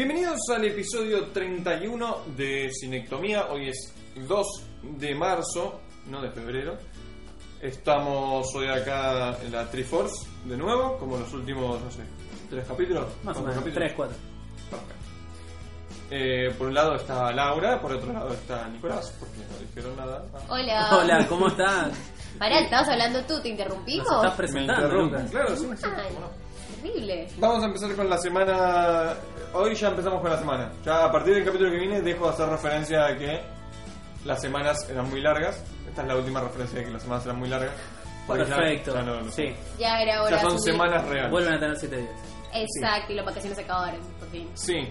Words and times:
Bienvenidos 0.00 0.40
al 0.48 0.64
episodio 0.64 1.26
31 1.26 2.16
de 2.34 2.70
Cinectomía. 2.72 3.48
Hoy 3.50 3.68
es 3.68 3.92
2 4.26 4.46
de 4.96 5.14
marzo, 5.14 5.78
no 6.06 6.22
de 6.22 6.30
febrero. 6.30 6.78
Estamos 7.60 8.46
hoy 8.54 8.68
acá 8.68 9.36
en 9.44 9.52
la 9.52 9.70
Triforce 9.70 10.26
de 10.46 10.56
nuevo, 10.56 10.96
como 10.96 11.18
los 11.18 11.30
últimos, 11.34 11.82
no 11.82 11.90
sé, 11.90 12.00
tres 12.48 12.66
capítulos. 12.66 13.08
Más 13.22 13.36
o 13.36 13.42
¿Cuántos 13.42 13.42
menos, 13.42 13.56
capítulos? 13.56 13.88
3, 13.88 13.92
4. 13.94 14.16
Perfecto. 14.70 14.94
Eh, 16.10 16.54
por 16.56 16.68
un 16.68 16.74
lado 16.74 16.94
está 16.94 17.30
Laura, 17.32 17.78
por 17.78 17.92
otro 17.92 18.10
lado 18.10 18.32
está 18.32 18.68
Nicolás, 18.68 19.14
porque 19.20 19.36
no 19.36 19.58
dijeron 19.68 19.96
nada. 19.98 20.24
Ah, 20.32 20.38
Hola. 20.48 20.88
Hola, 20.96 21.26
¿cómo 21.28 21.48
estás? 21.48 21.92
Pará, 22.38 22.60
¿estabas 22.60 22.88
hablando 22.88 23.22
tú? 23.24 23.38
¿Te 23.42 23.50
interrumpimos? 23.50 24.06
Nos 24.06 24.22
estás 24.24 24.34
presentando. 24.34 24.88
Lucas. 25.02 25.30
Claro, 25.30 25.54
sí, 25.54 25.66
sí, 25.76 25.84
Ay, 25.84 26.04
cómo 26.08 26.20
no. 26.20 26.30
terrible. 26.80 27.28
Vamos 27.36 27.62
a 27.62 27.66
empezar 27.66 27.94
con 27.94 28.08
la 28.08 28.16
semana. 28.16 29.14
Hoy 29.52 29.74
ya 29.74 29.88
empezamos 29.88 30.20
con 30.20 30.30
la 30.30 30.38
semana. 30.38 30.70
Ya 30.84 31.04
a 31.04 31.12
partir 31.12 31.34
del 31.34 31.44
capítulo 31.44 31.70
que 31.70 31.78
viene 31.78 32.00
dejo 32.00 32.26
de 32.26 32.30
hacer 32.34 32.48
referencia 32.48 33.06
a 33.06 33.16
que 33.18 33.40
las 34.24 34.40
semanas 34.40 34.88
eran 34.88 35.10
muy 35.10 35.20
largas. 35.20 35.62
Esta 35.88 36.02
es 36.02 36.08
la 36.08 36.16
última 36.16 36.40
referencia 36.40 36.78
de 36.78 36.84
que 36.84 36.90
las 36.92 37.02
semanas 37.02 37.24
eran 37.24 37.38
muy 37.38 37.48
largas. 37.48 37.72
Porque 38.26 38.44
Perfecto. 38.44 38.94
ya 38.94 39.02
no 39.02 39.30
sí. 39.32 39.52
Ya 39.78 40.00
era 40.02 40.22
hora 40.22 40.36
Ya 40.36 40.42
son 40.42 40.58
subir. 40.60 40.72
semanas 40.74 41.04
reales. 41.08 41.30
Vuelven 41.32 41.54
a 41.54 41.58
tener 41.60 41.76
7 41.76 41.96
días. 41.96 42.10
Exacto, 42.54 43.12
y 43.12 43.16
las 43.16 43.26
vacaciones 43.26 43.58
se 43.58 43.64
acabaron, 43.64 44.00
por 44.18 44.28
fin. 44.30 44.48
Sí, 44.54 44.88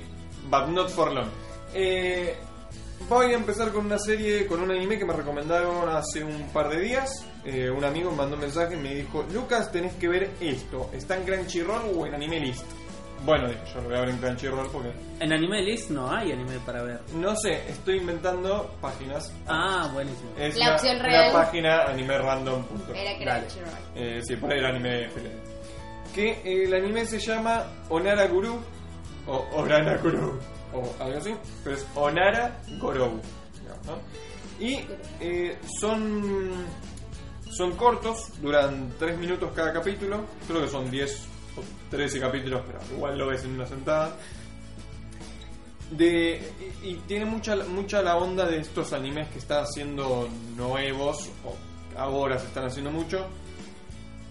but 0.49 0.67
not 0.67 0.89
for 0.89 1.11
long. 1.13 1.27
Eh, 1.73 2.35
voy 3.07 3.27
a 3.31 3.35
empezar 3.35 3.71
con 3.71 3.85
una 3.85 3.97
serie, 3.97 4.45
con 4.45 4.61
un 4.61 4.71
anime 4.71 4.97
que 4.97 5.05
me 5.05 5.13
recomendaron 5.13 5.87
hace 5.89 6.23
un 6.23 6.49
par 6.51 6.67
de 6.69 6.79
días. 6.81 7.25
Eh, 7.45 7.69
un 7.69 7.85
amigo 7.85 8.11
me 8.11 8.17
mandó 8.17 8.35
un 8.35 8.41
mensaje 8.41 8.73
y 8.73 8.77
me 8.77 8.93
dijo, 8.95 9.25
Lucas, 9.31 9.71
tenés 9.71 9.93
que 9.95 10.09
ver 10.09 10.31
esto. 10.41 10.89
¿Está 10.91 11.15
en 11.15 11.23
Crunchyroll 11.23 11.93
o 11.95 12.05
en 12.05 12.15
Anime 12.15 12.39
List? 12.41 12.65
Bueno, 13.25 13.47
dije, 13.47 13.59
yo 13.73 13.81
lo 13.81 13.89
voy 13.89 13.97
a 13.97 13.99
ver 14.01 14.09
en 14.09 14.17
Crunchyroll 14.17 14.69
porque... 14.71 14.91
En 15.19 15.33
Anime 15.33 15.61
List 15.61 15.89
no 15.89 16.09
hay 16.11 16.31
anime 16.31 16.57
para 16.65 16.83
ver. 16.83 17.01
No 17.15 17.35
sé, 17.35 17.69
estoy 17.69 17.97
inventando 17.97 18.73
páginas. 18.81 19.33
Ah, 19.47 19.89
buenísimo. 19.93 20.29
Es 20.37 20.55
La 20.57 20.73
opción 20.73 20.97
la 20.99 21.03
real. 21.03 21.33
página 21.33 21.83
animerandom.com. 21.83 22.95
Era 22.95 23.11
Dale. 23.25 23.45
Crunchyroll. 23.47 23.73
Eh, 23.95 24.21
sí, 24.23 24.35
por 24.37 24.51
ahí 24.51 24.59
el 24.59 24.65
anime 24.65 25.09
FLN. 25.09 26.13
Que 26.15 26.29
eh, 26.31 26.63
el 26.65 26.73
anime 26.73 27.05
se 27.05 27.19
llama 27.19 27.65
Onara 27.89 28.25
Guru 28.27 28.59
o 29.27 29.47
Orana 29.53 29.97
Guru 29.97 30.39
o 30.73 30.95
algo 31.03 31.17
así, 31.17 31.35
pero 31.63 31.75
es 31.75 31.85
Onara 31.95 32.57
Gorou. 32.79 33.19
digamos, 33.61 33.85
¿no? 33.85 34.65
Y 34.65 34.79
eh, 35.19 35.57
son 35.79 36.51
son 37.51 37.75
cortos, 37.75 38.39
duran 38.41 38.93
3 38.99 39.17
minutos 39.17 39.51
cada 39.55 39.73
capítulo, 39.73 40.25
creo 40.47 40.61
que 40.61 40.67
son 40.67 40.89
10 40.89 41.11
o 41.11 41.27
13 41.89 42.19
capítulos, 42.19 42.61
pero 42.65 42.79
igual 42.95 43.17
lo 43.17 43.27
ves 43.27 43.43
en 43.43 43.51
una 43.51 43.65
sentada. 43.65 44.15
De, 45.91 46.39
y, 46.83 46.89
y 46.89 46.95
tiene 47.07 47.25
mucha, 47.25 47.55
mucha 47.55 48.01
la 48.01 48.17
onda 48.17 48.45
de 48.45 48.59
estos 48.59 48.93
animes 48.93 49.27
que 49.29 49.39
están 49.39 49.63
haciendo 49.63 50.29
nuevos, 50.55 51.29
o 51.43 51.55
ahora 51.97 52.37
se 52.37 52.45
están 52.45 52.65
haciendo 52.65 52.91
mucho, 52.91 53.27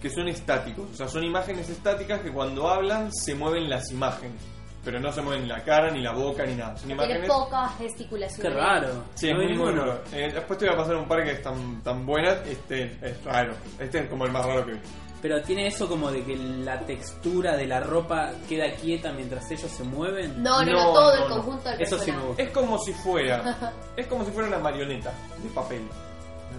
que 0.01 0.09
son 0.09 0.27
estáticos. 0.27 0.89
O 0.91 0.95
sea, 0.95 1.07
son 1.07 1.23
imágenes 1.23 1.69
estáticas 1.69 2.21
que 2.21 2.31
cuando 2.31 2.69
hablan 2.69 3.11
se 3.11 3.35
mueven 3.35 3.69
las 3.69 3.91
imágenes. 3.91 4.41
Pero 4.83 4.97
no 5.01 5.11
se 5.11 5.21
mueven 5.21 5.47
la 5.47 5.61
cara, 5.65 5.91
ni 5.91 6.01
la 6.01 6.13
boca, 6.13 6.45
ni 6.45 6.55
nada. 6.55 6.77
Son 6.77 6.89
imágenes. 6.89 7.27
poca 7.27 7.67
gesticulación. 7.77 8.41
Qué 8.41 8.49
raro. 8.49 9.03
Sí, 9.13 9.29
No 9.33 9.41
es 9.41 9.57
muy. 9.57 9.73
Eh, 10.13 10.31
después 10.33 10.57
te 10.57 10.65
voy 10.65 10.73
a 10.73 10.77
pasar 10.77 10.95
un 10.95 11.07
par 11.07 11.21
que 11.23 11.31
están 11.31 11.83
tan 11.83 12.05
buenas. 12.05 12.37
Este 12.47 12.97
es 13.01 13.23
raro. 13.25 13.53
Este 13.77 13.99
es 13.99 14.09
como 14.09 14.25
el 14.25 14.31
más 14.31 14.45
raro 14.45 14.65
que 14.65 14.73
vi. 14.73 14.79
Pero 15.21 15.41
tiene 15.41 15.67
eso 15.67 15.87
como 15.89 16.11
de 16.11 16.23
que 16.23 16.35
la 16.37 16.79
textura 16.81 17.57
de 17.57 17.67
la 17.67 17.81
ropa 17.81 18.31
queda 18.47 18.71
quieta 18.75 19.11
mientras 19.11 19.51
ellos 19.51 19.69
se 19.69 19.83
mueven. 19.83 20.41
No, 20.41 20.63
no, 20.63 20.71
no, 20.71 20.77
No, 20.77 20.93
todo 20.93 21.15
no, 21.17 21.23
el 21.23 21.29
no. 21.29 21.35
conjunto 21.35 21.69
del 21.69 21.81
Eso 21.81 21.99
sí 21.99 22.11
me 22.11 22.21
gusta. 22.21 22.43
Es 22.43 22.51
como 22.51 22.77
si 22.79 22.93
fuera. 22.93 23.73
es 23.97 24.07
como 24.07 24.23
si 24.23 24.31
fuera 24.31 24.47
una 24.47 24.59
marioneta 24.59 25.11
de 25.43 25.49
papel. 25.49 25.81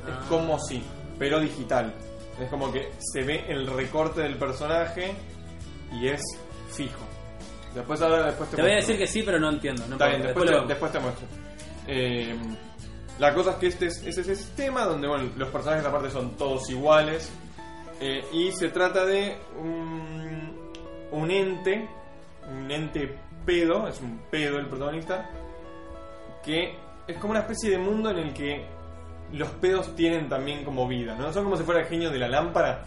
Es 0.07 0.15
Ah. 0.15 0.27
como 0.29 0.59
si, 0.59 0.83
pero 1.19 1.41
digital. 1.41 1.93
Es 2.39 2.49
como 2.51 2.71
que 2.73 2.91
se 2.99 3.23
ve 3.23 3.45
el 3.49 3.67
recorte 3.67 4.21
del 4.23 4.37
personaje 4.37 5.15
y 5.93 6.09
es 6.09 6.21
fijo. 6.71 7.01
Después 7.75 8.01
ahora 8.03 8.27
después 8.27 8.51
te, 8.51 8.57
Te 8.57 8.63
voy 8.63 8.73
a 8.73 8.77
decir 8.77 8.99
que 8.99 9.07
sí, 9.07 9.23
pero 9.23 9.39
no 9.39 9.49
entiendo. 9.51 9.85
No 9.87 9.95
Está 9.95 10.07
bien, 10.09 10.21
importa, 10.29 10.53
después, 10.53 10.93
te, 10.93 10.99
después 10.99 11.03
muestro. 11.03 11.27
Eh, 11.87 12.37
la 13.19 13.35
cosa 13.35 13.51
es 13.51 13.57
que 13.57 13.67
este 13.69 13.87
es, 13.87 13.99
es 14.05 14.19
ese 14.19 14.35
sistema 14.35 14.85
donde 14.85 15.07
bueno, 15.09 15.31
los 15.37 15.49
personajes 15.51 15.85
aparte 15.85 16.11
son 16.11 16.37
todos 16.37 16.69
iguales. 16.71 17.31
Eh, 18.01 18.25
y 18.33 18.53
se 18.53 18.71
trata 18.71 19.05
de 19.05 19.37
un, 19.59 20.71
un 21.13 21.31
ente, 21.31 21.89
un 22.51 22.71
ente 22.71 23.17
pedo, 23.45 23.87
es 23.89 24.01
un 24.01 24.21
pedo 24.31 24.59
el 24.59 24.69
protagonista, 24.69 25.31
que 26.45 26.77
es 27.07 27.19
como 27.19 27.33
una 27.33 27.41
especie 27.41 27.71
de 27.71 27.79
mundo 27.79 28.11
en 28.11 28.19
el 28.19 28.33
que 28.33 28.65
los 29.33 29.49
pedos 29.51 29.95
tienen 29.95 30.29
también 30.29 30.65
como 30.65 30.89
vida, 30.89 31.15
¿no? 31.15 31.33
Son 31.33 31.45
como 31.45 31.57
si 31.57 31.63
fuera 31.63 31.81
el 31.81 31.87
genio 31.87 32.11
de 32.11 32.19
la 32.19 32.29
lámpara, 32.29 32.85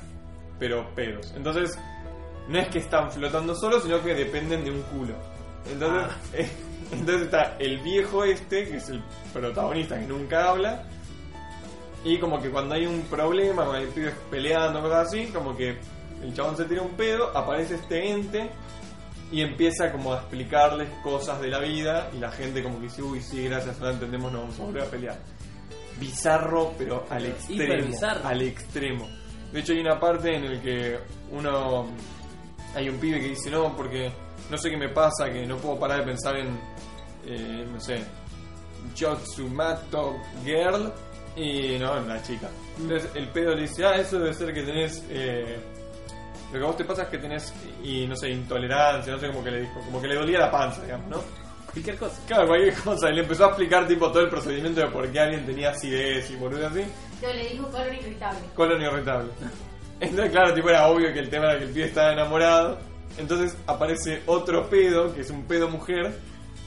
pero 0.59 0.93
pedos. 0.95 1.33
Entonces, 1.35 1.77
no 2.47 2.59
es 2.59 2.67
que 2.69 2.79
están 2.79 3.11
flotando 3.11 3.55
solos, 3.55 3.83
sino 3.83 4.01
que 4.01 4.13
dependen 4.13 4.63
de 4.63 4.71
un 4.71 4.81
culo. 4.83 5.13
Entonces, 5.71 6.17
eh, 6.33 6.49
entonces 6.91 7.21
está 7.23 7.55
el 7.59 7.79
viejo 7.79 8.23
este, 8.23 8.67
que 8.67 8.77
es 8.77 8.89
el 8.89 9.01
protagonista 9.31 9.99
que 9.99 10.07
nunca 10.07 10.49
habla, 10.49 10.83
y 12.03 12.19
como 12.19 12.41
que 12.41 12.49
cuando 12.49 12.75
hay 12.75 12.85
un 12.85 13.01
problema, 13.03 13.63
cuando 13.63 13.85
hay 13.85 13.87
pibes 13.87 14.13
peleando, 14.29 14.81
cosas 14.81 15.07
así, 15.07 15.27
como 15.27 15.55
que 15.55 15.77
el 16.21 16.33
chabón 16.33 16.57
se 16.57 16.65
tira 16.65 16.81
un 16.81 16.91
pedo, 16.91 17.35
aparece 17.35 17.75
este 17.75 18.11
ente 18.11 18.49
y 19.31 19.41
empieza 19.41 19.91
como 19.91 20.13
a 20.13 20.17
explicarles 20.17 20.89
cosas 21.01 21.39
de 21.41 21.47
la 21.47 21.59
vida 21.59 22.09
y 22.13 22.19
la 22.19 22.31
gente 22.31 22.61
como 22.61 22.77
que 22.77 22.83
dice, 22.83 23.01
uy, 23.01 23.21
sí, 23.21 23.45
gracias, 23.45 23.79
ahora 23.79 23.93
entendemos, 23.93 24.31
no 24.31 24.41
vamos 24.41 24.59
a 24.59 24.63
volver 24.63 24.83
a 24.83 24.85
pelear. 24.85 25.17
Bizarro, 25.99 26.73
pero 26.77 27.05
al 27.09 27.25
extremo. 27.25 27.95
Al 28.23 28.41
extremo. 28.41 29.07
De 29.51 29.59
hecho 29.59 29.73
hay 29.73 29.79
una 29.79 29.99
parte 29.99 30.35
en 30.35 30.43
el 30.45 30.61
que 30.61 30.99
uno... 31.31 31.87
Hay 32.75 32.89
un 32.89 32.97
pibe 32.97 33.19
que 33.19 33.29
dice, 33.29 33.51
no, 33.51 33.75
porque 33.77 34.11
no 34.49 34.57
sé 34.57 34.71
qué 34.71 34.77
me 34.77 34.89
pasa, 34.89 35.31
que 35.31 35.45
no 35.45 35.57
puedo 35.57 35.79
parar 35.79 35.99
de 35.99 36.05
pensar 36.05 36.35
en, 36.37 36.59
eh, 37.25 37.67
no 37.71 37.79
sé, 37.79 38.03
Jotsumato 38.99 40.17
Girl 40.43 40.91
y 41.35 41.77
no, 41.79 41.97
en 41.97 42.07
la 42.07 42.21
chica. 42.21 42.49
Entonces 42.79 43.09
el 43.15 43.27
pedo 43.29 43.55
le 43.55 43.63
dice, 43.63 43.85
ah, 43.85 43.95
eso 43.95 44.19
debe 44.19 44.33
ser 44.33 44.53
que 44.53 44.63
tenés... 44.63 45.03
eh, 45.09 45.57
lo 46.51 46.59
que 46.59 46.65
a 46.65 46.67
vos 46.67 46.77
te 46.77 46.85
pasa 46.85 47.03
es 47.03 47.09
que 47.09 47.17
tenés, 47.17 47.51
y 47.83 48.05
no 48.05 48.15
sé, 48.15 48.29
intolerancia, 48.29 49.11
no 49.13 49.19
sé 49.19 49.27
cómo 49.27 49.43
que 49.43 49.49
le 49.51 49.61
dijo, 49.61 49.79
como 49.85 49.99
que 49.99 50.07
le 50.07 50.15
dolía 50.15 50.37
la 50.37 50.51
panza, 50.51 50.83
digamos, 50.83 51.07
¿no? 51.09 51.23
Cualquier 51.71 51.97
cosa. 51.97 52.21
Claro, 52.27 52.45
cualquier 52.47 52.75
cosa, 52.75 53.09
y 53.09 53.15
le 53.15 53.21
empezó 53.21 53.45
a 53.45 53.47
explicar 53.47 53.87
tipo 53.87 54.11
todo 54.11 54.21
el 54.21 54.29
procedimiento 54.29 54.81
de 54.81 54.87
por 54.87 55.11
qué 55.11 55.19
alguien 55.19 55.43
tenía 55.47 55.71
acidez 55.71 56.29
y 56.29 56.35
boludo 56.35 56.67
así, 56.67 56.83
No, 57.23 57.33
le 57.33 57.49
dijo 57.49 57.67
color 57.71 57.93
irritable. 57.95 58.39
colon 58.55 58.81
irritable. 58.83 59.31
Entonces, 59.99 60.31
claro, 60.31 60.53
tipo 60.53 60.69
era 60.69 60.87
obvio 60.87 61.11
que 61.11 61.19
el 61.19 61.29
tema 61.29 61.45
era 61.45 61.57
que 61.57 61.65
el 61.65 61.71
pibe 61.71 61.85
estaba 61.85 62.11
enamorado. 62.13 62.77
Entonces 63.17 63.57
aparece 63.65 64.21
otro 64.27 64.69
pedo, 64.69 65.11
que 65.15 65.21
es 65.21 65.29
un 65.31 65.43
pedo 65.45 65.67
mujer, 65.69 66.13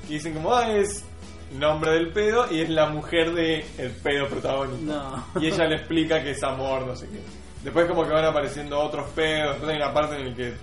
que 0.08 0.14
dicen 0.14 0.34
como, 0.34 0.52
ah, 0.52 0.68
es 0.72 1.04
nombre 1.52 1.92
del 1.92 2.12
pedo 2.12 2.46
y 2.50 2.60
es 2.60 2.70
la 2.70 2.86
mujer 2.86 3.32
de 3.32 3.64
el 3.78 3.90
pedo 3.90 4.28
protagonista. 4.28 5.24
No. 5.34 5.40
Y 5.40 5.46
ella 5.46 5.66
le 5.66 5.76
explica 5.76 6.22
que 6.22 6.30
es 6.30 6.42
amor, 6.42 6.86
no 6.86 6.96
sé 6.96 7.08
qué. 7.08 7.20
Después 7.62 7.86
como 7.86 8.04
que 8.04 8.10
van 8.10 8.24
apareciendo 8.24 8.78
otros 8.78 9.08
pedos, 9.10 9.52
después 9.52 9.70
hay 9.70 9.76
una 9.76 9.92
parte 9.92 10.16
en 10.16 10.30
la 10.30 10.34
que 10.34 10.54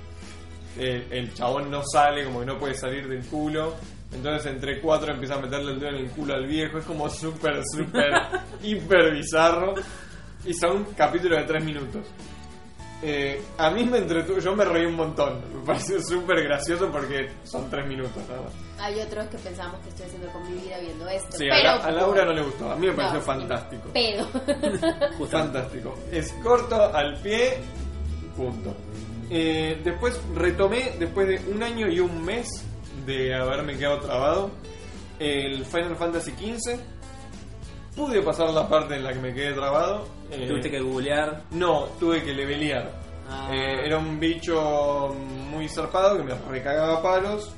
eh, 0.77 1.07
el 1.12 1.33
chabón 1.33 1.69
no 1.69 1.83
sale, 1.83 2.25
como 2.25 2.39
que 2.39 2.45
no 2.45 2.57
puede 2.57 2.74
salir 2.74 3.07
del 3.07 3.24
culo. 3.25 3.75
Entonces 4.13 4.51
entre 4.51 4.80
cuatro 4.80 5.12
empieza 5.12 5.35
a 5.35 5.39
meterle 5.41 5.74
el 5.74 5.80
dedo 5.80 5.89
en 5.89 6.06
el 6.06 6.12
culo 6.12 6.33
al 6.35 6.45
viejo. 6.45 6.77
Es 6.77 6.86
como 6.86 7.09
súper, 7.09 7.62
súper, 7.65 8.12
hiper 8.63 9.13
bizarro. 9.13 9.74
Y 10.45 10.53
son 10.53 10.86
capítulos 10.95 11.39
de 11.39 11.45
tres 11.45 11.63
minutos. 11.63 12.06
Eh, 13.05 13.41
a 13.57 13.69
mí 13.69 13.83
me 13.83 13.97
entretuvo, 13.97 14.39
yo 14.39 14.55
me 14.55 14.63
reí 14.63 14.85
un 14.85 14.95
montón. 14.95 15.41
Me 15.53 15.65
pareció 15.65 16.01
súper 16.01 16.41
gracioso 16.44 16.89
porque 16.89 17.29
son 17.44 17.69
tres 17.69 17.85
minutos 17.85 18.15
nada 18.29 18.41
más. 18.44 18.53
Hay 18.79 19.00
otros 19.01 19.27
que 19.27 19.38
pensamos 19.38 19.79
que 19.81 19.89
estoy 19.89 20.05
haciendo 20.05 20.29
con 20.31 20.44
mi 20.50 20.61
vida 20.61 20.79
viendo 20.79 21.07
esto. 21.09 21.38
Sí, 21.38 21.50
a, 21.50 21.53
pero 21.53 21.63
la- 21.63 21.83
a 21.83 21.91
Laura 21.91 22.25
no 22.25 22.33
le 22.33 22.41
gustó, 22.44 22.71
a 22.71 22.75
mí 22.77 22.88
me 22.88 22.94
pareció 22.94 23.19
No, 23.19 23.25
fantástico. 23.25 23.89
Pedo. 23.94 24.25
Fantástico. 25.29 25.95
Es 26.11 26.31
corto, 26.44 26.75
al 26.95 27.19
pie, 27.21 27.57
punto. 28.35 28.73
Eh, 29.29 29.81
después 29.83 30.19
retomé, 30.35 30.94
después 31.00 31.27
de 31.27 31.51
un 31.51 31.61
año 31.63 31.88
y 31.89 32.00
un 32.00 32.23
mes 32.23 32.47
de 33.05 33.33
haberme 33.33 33.77
quedado 33.77 34.00
trabado, 34.00 34.51
el 35.19 35.65
Final 35.65 35.95
Fantasy 35.95 36.31
XV. 36.31 36.79
Pude 37.95 38.21
pasar 38.21 38.49
la 38.49 38.67
parte 38.67 38.95
en 38.95 39.03
la 39.03 39.13
que 39.13 39.19
me 39.19 39.33
quedé 39.33 39.53
trabado. 39.53 40.07
eh, 40.31 40.45
Tuviste 40.47 40.71
que 40.71 40.79
googlear. 40.79 41.43
No, 41.51 41.85
tuve 41.99 42.23
que 42.23 42.33
levelear. 42.33 42.91
Ah. 43.29 43.49
Eh, 43.51 43.85
era 43.85 43.97
un 43.99 44.19
bicho 44.19 45.15
muy 45.51 45.67
zarpado 45.69 46.17
que 46.17 46.23
me 46.23 46.33
recagaba 46.49 47.01
palos. 47.01 47.53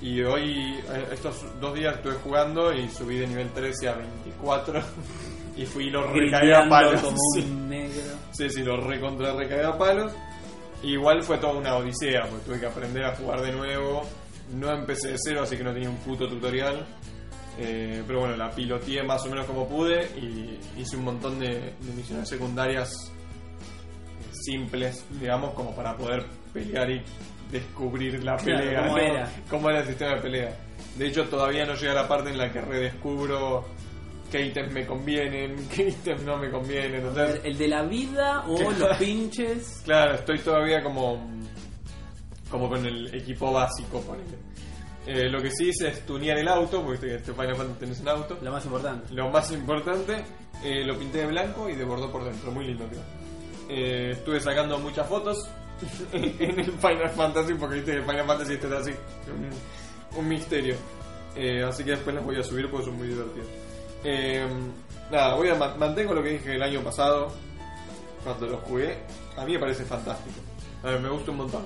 Y 0.00 0.22
hoy, 0.22 0.78
eh, 0.92 1.08
estos 1.12 1.44
dos 1.60 1.74
días 1.74 1.96
estuve 1.96 2.14
jugando 2.24 2.72
y 2.72 2.88
subí 2.88 3.18
de 3.18 3.26
nivel 3.26 3.50
13 3.50 3.88
a 3.88 3.94
24. 3.94 4.80
y 5.56 5.66
fui 5.66 5.88
y 5.88 5.90
lo 5.90 6.06
recagué 6.06 6.54
a 6.54 6.68
palos. 6.68 7.00
como 7.02 7.16
sí. 7.34 7.40
un 7.40 7.68
negro. 7.68 8.02
Sí, 8.32 8.48
sí, 8.50 8.62
lo 8.62 8.76
recontra 8.76 9.34
recagué 9.34 9.64
a 9.64 9.76
palos. 9.76 10.12
Igual 10.82 11.22
fue 11.22 11.36
toda 11.38 11.54
una 11.54 11.76
odisea, 11.76 12.22
porque 12.22 12.44
tuve 12.46 12.60
que 12.60 12.66
aprender 12.66 13.04
a 13.04 13.16
jugar 13.16 13.42
de 13.42 13.52
nuevo. 13.52 14.02
No 14.54 14.70
empecé 14.72 15.08
de 15.08 15.16
cero, 15.18 15.42
así 15.42 15.56
que 15.56 15.62
no 15.64 15.72
tenía 15.72 15.90
un 15.90 15.96
puto 15.98 16.26
tutorial. 16.28 16.86
Eh, 17.58 18.02
pero 18.06 18.20
bueno, 18.20 18.36
la 18.36 18.50
piloteé 18.50 19.02
más 19.02 19.24
o 19.26 19.28
menos 19.28 19.44
como 19.46 19.68
pude 19.68 20.04
y 20.16 20.58
hice 20.80 20.96
un 20.96 21.04
montón 21.04 21.38
de, 21.38 21.48
de 21.48 21.92
misiones 21.94 22.28
secundarias 22.28 22.90
simples, 24.32 25.04
digamos, 25.20 25.52
como 25.54 25.74
para 25.74 25.96
poder 25.96 26.24
pelear 26.52 26.90
y 26.90 27.02
descubrir 27.50 28.22
la 28.24 28.36
Claro, 28.36 28.58
pelea. 28.64 28.82
cómo 28.82 28.96
¿no? 28.96 29.02
era. 29.02 29.30
Cómo 29.48 29.70
era 29.70 29.80
el 29.80 29.86
sistema 29.86 30.14
de 30.14 30.20
pelea. 30.22 30.56
De 30.96 31.06
hecho, 31.08 31.24
todavía 31.28 31.64
no 31.66 31.74
llega 31.74 31.92
a 31.92 31.96
la 31.96 32.08
parte 32.08 32.30
en 32.30 32.38
la 32.38 32.50
que 32.52 32.60
redescubro 32.60 33.64
qué 34.30 34.46
ítems 34.46 34.72
me 34.72 34.86
convienen, 34.86 35.68
qué 35.74 35.88
ítems 35.88 36.22
no 36.22 36.36
me 36.38 36.50
convienen. 36.50 36.94
Entonces, 37.06 37.40
El 37.44 37.58
de 37.58 37.68
la 37.68 37.82
vida 37.82 38.44
o 38.46 38.70
los 38.70 38.96
pinches. 38.96 39.82
Claro, 39.84 40.14
estoy 40.14 40.38
todavía 40.38 40.82
como 40.82 41.28
como 42.50 42.68
con 42.68 42.84
el 42.84 43.14
equipo 43.14 43.52
básico, 43.52 44.00
ponele. 44.00 44.36
Eh, 45.06 45.28
lo 45.30 45.40
que 45.40 45.50
sí 45.50 45.68
hice 45.70 45.88
es 45.88 46.04
tunear 46.06 46.38
el 46.38 46.46
auto, 46.48 46.82
porque 46.84 47.14
este 47.16 47.32
Final 47.32 47.56
Fantasy 47.56 47.80
tenés 47.80 48.00
un 48.00 48.08
auto. 48.08 48.38
Lo 48.42 48.52
más 48.52 48.64
importante. 48.64 49.14
Lo 49.14 49.30
más 49.30 49.50
importante, 49.50 50.24
eh, 50.62 50.84
lo 50.84 50.98
pinté 50.98 51.18
de 51.18 51.26
blanco 51.26 51.68
y 51.68 51.74
de 51.74 51.84
bordó 51.84 52.10
por 52.12 52.24
dentro, 52.24 52.50
muy 52.52 52.66
lindo 52.66 52.84
tío. 52.84 53.00
Eh, 53.68 54.10
estuve 54.12 54.40
sacando 54.40 54.78
muchas 54.78 55.08
fotos 55.08 55.48
en 56.12 56.60
el 56.60 56.72
Final 56.72 57.10
Fantasy, 57.10 57.54
porque 57.54 57.76
viste 57.76 57.92
que 57.96 58.02
Final 58.02 58.26
Fantasy 58.26 58.52
este 58.54 58.66
es 58.66 58.72
así, 58.72 58.90
un, 60.12 60.18
un 60.18 60.28
misterio. 60.28 60.74
Eh, 61.34 61.62
así 61.62 61.82
que 61.84 61.92
después 61.92 62.14
las 62.14 62.24
voy 62.24 62.36
a 62.38 62.42
subir 62.42 62.68
porque 62.70 62.86
son 62.86 62.96
muy 62.96 63.08
divertidas. 63.08 63.46
Eh, 64.04 64.46
nada, 65.10 65.34
voy 65.34 65.48
a 65.48 65.54
ma- 65.54 65.74
mantengo 65.76 66.12
lo 66.14 66.22
que 66.22 66.30
dije 66.30 66.56
el 66.56 66.62
año 66.62 66.82
pasado, 66.82 67.32
cuando 68.24 68.46
lo 68.48 68.58
jugué. 68.58 68.98
A 69.36 69.44
mí 69.46 69.52
me 69.54 69.58
parece 69.60 69.84
fantástico. 69.84 70.36
A 70.82 70.88
ver, 70.90 71.00
me 71.00 71.08
gusta 71.08 71.30
un 71.30 71.36
montón. 71.38 71.62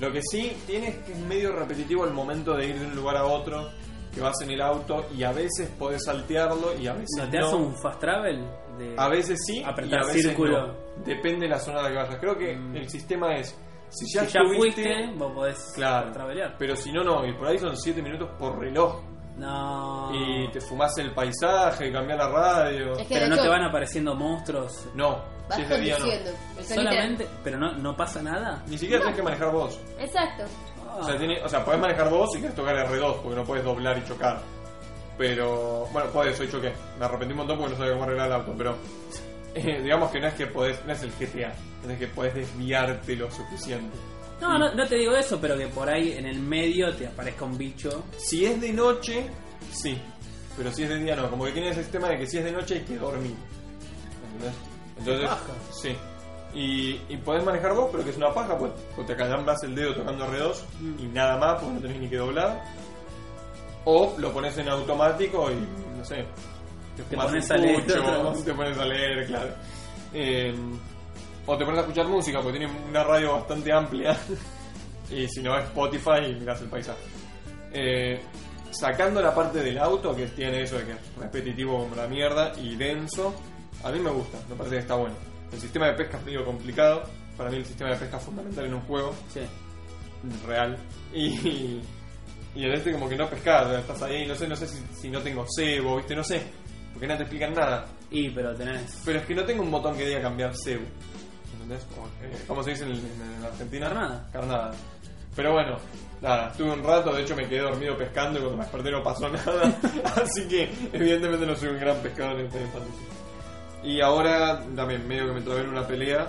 Lo 0.00 0.12
que 0.12 0.20
sí 0.22 0.56
tiene 0.66 0.88
es 0.88 0.96
que 0.98 1.12
es 1.12 1.18
medio 1.20 1.52
repetitivo 1.52 2.04
el 2.04 2.12
momento 2.12 2.54
de 2.54 2.66
ir 2.68 2.78
de 2.78 2.86
un 2.86 2.94
lugar 2.96 3.16
a 3.16 3.24
otro, 3.24 3.70
que 4.14 4.20
vas 4.20 4.40
en 4.42 4.50
el 4.50 4.60
auto 4.62 5.06
y 5.16 5.22
a 5.24 5.32
veces 5.32 5.70
podés 5.78 6.04
saltearlo 6.04 6.74
y 6.78 6.86
a 6.86 6.92
veces 6.94 7.08
¿No 7.18 7.28
te 7.30 7.38
no. 7.38 7.46
hace 7.46 7.56
un 7.56 7.76
fast 7.76 8.00
travel? 8.00 8.44
De... 8.78 8.94
A 8.98 9.08
veces 9.08 9.38
sí 9.46 9.62
Apretar 9.64 10.00
y 10.00 10.02
a 10.02 10.06
veces 10.06 10.22
círculo. 10.22 10.66
no. 10.68 10.74
Depende 11.04 11.46
de 11.46 11.48
la 11.48 11.58
zona 11.58 11.80
a 11.80 11.82
la 11.84 11.88
que 11.90 11.94
vayas. 11.96 12.16
Creo 12.16 12.36
que 12.38 12.54
Mm. 12.56 12.76
el 12.76 12.88
sistema 12.90 13.36
es 13.36 13.54
si 13.88 14.06
ya, 14.12 14.24
si 14.26 14.32
ya 14.32 14.40
estuviste, 14.40 14.82
fuiste, 14.82 15.12
vos 15.16 15.32
podés 15.32 15.72
claro, 15.74 16.10
travelear. 16.12 16.56
pero 16.58 16.74
si 16.76 16.90
no 16.92 17.04
no, 17.04 17.24
y 17.26 17.32
por 17.34 17.46
ahí 17.48 17.58
son 17.58 17.76
7 17.76 18.02
minutos 18.02 18.30
por 18.38 18.58
reloj 18.58 19.00
No. 19.36 20.10
y 20.14 20.50
te 20.50 20.60
fumás 20.60 20.96
el 20.98 21.12
paisaje, 21.12 21.92
cambiás 21.92 22.18
la 22.18 22.28
radio. 22.28 22.92
Es 22.94 23.06
que 23.06 23.14
Pero 23.14 23.28
no 23.28 23.34
hecho, 23.34 23.42
te 23.44 23.48
van 23.48 23.62
apareciendo 23.64 24.14
monstruos. 24.14 24.88
No, 24.94 25.22
vas 25.48 25.56
si 25.56 25.62
es 25.62 25.68
de 25.68 25.80
día 25.80 25.98
no. 25.98 26.62
Solamente, 26.64 27.26
pero 27.44 27.58
no, 27.58 27.72
no 27.72 27.96
pasa 27.96 28.22
nada. 28.22 28.62
Ni 28.66 28.78
siquiera 28.78 29.00
No. 29.00 29.04
tenés 29.06 29.16
que 29.16 29.22
manejar 29.22 29.52
vos. 29.52 29.80
Exacto. 29.98 30.44
Ah. 30.86 30.98
O 31.00 31.04
sea, 31.04 31.18
tiene, 31.18 31.42
o 31.42 31.48
sea, 31.48 31.64
podés 31.64 31.80
manejar 31.80 32.10
vos 32.10 32.30
y 32.36 32.40
querés 32.40 32.54
tocar 32.56 32.74
R2 32.76 33.22
porque 33.22 33.36
no 33.36 33.44
podés 33.44 33.64
doblar 33.64 33.98
y 33.98 34.04
chocar. 34.04 34.40
Pero, 35.18 35.86
bueno, 35.92 36.10
podés, 36.10 36.38
hoy 36.40 36.50
choqué. 36.50 36.72
Me 36.98 37.04
arrepentí 37.06 37.32
un 37.32 37.38
montón 37.38 37.58
porque 37.58 37.72
no 37.72 37.78
sabía 37.78 37.92
cómo 37.92 38.04
arreglar 38.04 38.26
el 38.26 38.32
auto, 38.34 38.54
pero 38.56 38.76
eh, 39.54 39.80
digamos 39.82 40.10
que 40.10 40.20
no 40.20 40.26
es 40.28 40.34
que 40.34 40.46
podés, 40.46 40.84
no 40.84 40.92
es 40.92 41.02
el 41.02 41.10
GTA, 41.12 41.54
es 41.90 41.98
que 41.98 42.06
podés 42.08 42.34
desviarte 42.34 43.16
lo 43.16 43.30
suficiente. 43.30 43.96
No, 44.40 44.58
no, 44.58 44.74
no 44.74 44.86
te 44.86 44.96
digo 44.96 45.16
eso, 45.16 45.40
pero 45.40 45.56
que 45.56 45.68
por 45.68 45.88
ahí 45.88 46.12
en 46.12 46.26
el 46.26 46.38
medio 46.40 46.94
te 46.94 47.06
aparezca 47.06 47.46
un 47.46 47.56
bicho. 47.56 48.04
Si 48.18 48.44
es 48.44 48.60
de 48.60 48.72
noche, 48.74 49.26
sí. 49.72 49.98
Pero 50.58 50.70
si 50.72 50.82
es 50.82 50.90
de 50.90 50.98
día, 50.98 51.16
no. 51.16 51.30
Como 51.30 51.44
que 51.46 51.52
tiene 51.52 51.70
ese 51.70 51.82
sistema 51.82 52.08
de 52.10 52.18
que 52.18 52.26
si 52.26 52.36
es 52.36 52.44
de 52.44 52.52
noche 52.52 52.74
hay 52.74 52.80
que 52.82 52.96
dormir. 52.98 53.34
¿Entendés? 54.34 54.54
Entonces, 54.98 55.28
paja. 55.28 55.52
sí. 55.72 55.96
Y, 56.54 57.00
y 57.08 57.16
podés 57.18 57.44
manejar 57.44 57.74
vos, 57.74 57.88
pero 57.92 58.02
que 58.02 58.10
es 58.10 58.16
una 58.16 58.32
paja, 58.32 58.56
pues, 58.56 58.72
pues 58.94 59.06
te 59.06 59.12
acalambras 59.12 59.62
el 59.64 59.74
dedo 59.74 59.94
tocando 59.94 60.26
R2 60.26 60.54
Mm. 60.80 61.00
y 61.00 61.06
nada 61.08 61.36
más, 61.36 61.60
porque 61.60 61.74
no 61.74 61.80
tenés 61.80 62.00
ni 62.00 62.08
que 62.08 62.16
doblar. 62.16 62.62
O 63.84 64.14
lo 64.18 64.32
pones 64.32 64.56
en 64.58 64.68
automático 64.68 65.50
y, 65.50 65.54
no 65.98 66.04
sé, 66.04 66.24
te, 66.96 67.02
Te 67.02 67.10
fumas 67.10 67.26
pones 67.26 67.50
un 67.50 67.52
a 67.52 67.58
leer 67.58 67.84
pucho, 67.84 68.00
otra 68.00 68.22
cosa. 68.22 68.44
te 68.44 68.54
pones 68.54 68.78
a 68.78 68.84
leer, 68.84 69.26
claro. 69.26 69.50
Eh, 70.14 70.54
o 71.46 71.56
te 71.56 71.64
pones 71.64 71.78
a 71.78 71.82
escuchar 71.82 72.08
música, 72.08 72.40
porque 72.42 72.58
tiene 72.58 72.72
una 72.88 73.04
radio 73.04 73.32
bastante 73.34 73.72
amplia. 73.72 74.16
y 75.10 75.28
si 75.28 75.42
no, 75.42 75.56
es 75.58 75.64
Spotify 75.64 76.30
y 76.30 76.34
mirás 76.36 76.60
el 76.62 76.68
paisaje. 76.68 76.98
Eh, 77.72 78.20
sacando 78.70 79.20
la 79.20 79.34
parte 79.34 79.60
del 79.62 79.78
auto, 79.78 80.16
que 80.16 80.26
tiene 80.28 80.62
eso 80.62 80.78
de 80.78 80.84
que 80.86 80.92
es 80.92 80.98
repetitivo 81.18 81.78
como 81.82 81.94
la 81.94 82.06
mierda 82.08 82.52
y 82.58 82.74
denso, 82.76 83.34
a 83.86 83.92
mí 83.92 84.00
me 84.00 84.10
gusta, 84.10 84.38
me 84.48 84.54
parece 84.56 84.76
que 84.76 84.80
está 84.82 84.94
bueno. 84.94 85.14
El 85.52 85.60
sistema 85.60 85.86
de 85.86 85.92
pesca 85.94 86.18
es 86.18 86.24
medio 86.24 86.44
complicado. 86.44 87.02
Para 87.36 87.50
mí 87.50 87.56
el 87.58 87.64
sistema 87.64 87.90
de 87.90 87.96
pesca 87.96 88.16
es 88.16 88.22
fundamental 88.24 88.64
en 88.64 88.74
un 88.74 88.80
juego 88.82 89.14
Sí. 89.32 89.40
real. 90.46 90.76
Y, 91.12 91.80
y 92.54 92.64
en 92.64 92.72
este 92.72 92.92
como 92.92 93.08
que 93.08 93.16
no 93.16 93.28
pescas, 93.28 93.70
estás 93.78 94.02
ahí, 94.02 94.26
no 94.26 94.34
sé, 94.34 94.48
no 94.48 94.56
sé 94.56 94.66
si, 94.66 94.78
si 95.00 95.08
no 95.10 95.20
tengo 95.20 95.44
cebo, 95.54 95.96
viste, 95.98 96.16
no 96.16 96.24
sé, 96.24 96.42
porque 96.92 97.06
no 97.06 97.16
te 97.16 97.22
explican 97.22 97.52
nada. 97.54 97.86
Y, 98.10 98.30
pero 98.30 98.54
tenés. 98.54 99.02
Pero 99.04 99.18
es 99.20 99.26
que 99.26 99.34
no 99.34 99.44
tengo 99.44 99.62
un 99.62 99.70
botón 99.70 99.96
que 99.96 100.06
diga 100.06 100.20
cambiar 100.22 100.52
cebo. 100.56 100.84
¿Entendés? 101.54 101.86
O, 101.98 102.06
eh, 102.24 102.42
¿Cómo 102.46 102.62
se 102.62 102.70
dice 102.70 102.84
en, 102.84 102.92
en 102.92 103.44
Argentina? 103.44 103.88
Carnada. 103.88 104.28
Carnada. 104.32 104.70
Pero 105.34 105.52
bueno, 105.52 105.76
nada, 106.22 106.48
estuve 106.50 106.70
un 106.72 106.82
rato, 106.82 107.12
de 107.12 107.20
hecho 107.22 107.36
me 107.36 107.46
quedé 107.46 107.60
dormido 107.60 107.94
pescando 107.96 108.38
y 108.38 108.42
cuando 108.42 108.56
me 108.56 108.62
desperté 108.64 108.90
no 108.90 109.02
pasó 109.02 109.28
nada. 109.30 109.78
Así 110.16 110.48
que 110.48 110.70
evidentemente 110.92 111.44
no 111.46 111.54
soy 111.54 111.68
un 111.68 111.78
gran 111.78 111.96
pescador 111.98 112.40
en 112.40 112.50
Final 112.50 112.68
Fantasy. 112.68 113.04
Y 113.86 114.00
ahora 114.00 114.64
también 114.74 115.06
medio 115.06 115.28
que 115.28 115.32
me 115.32 115.40
trabé 115.42 115.60
en 115.60 115.68
una 115.68 115.86
pelea, 115.86 116.26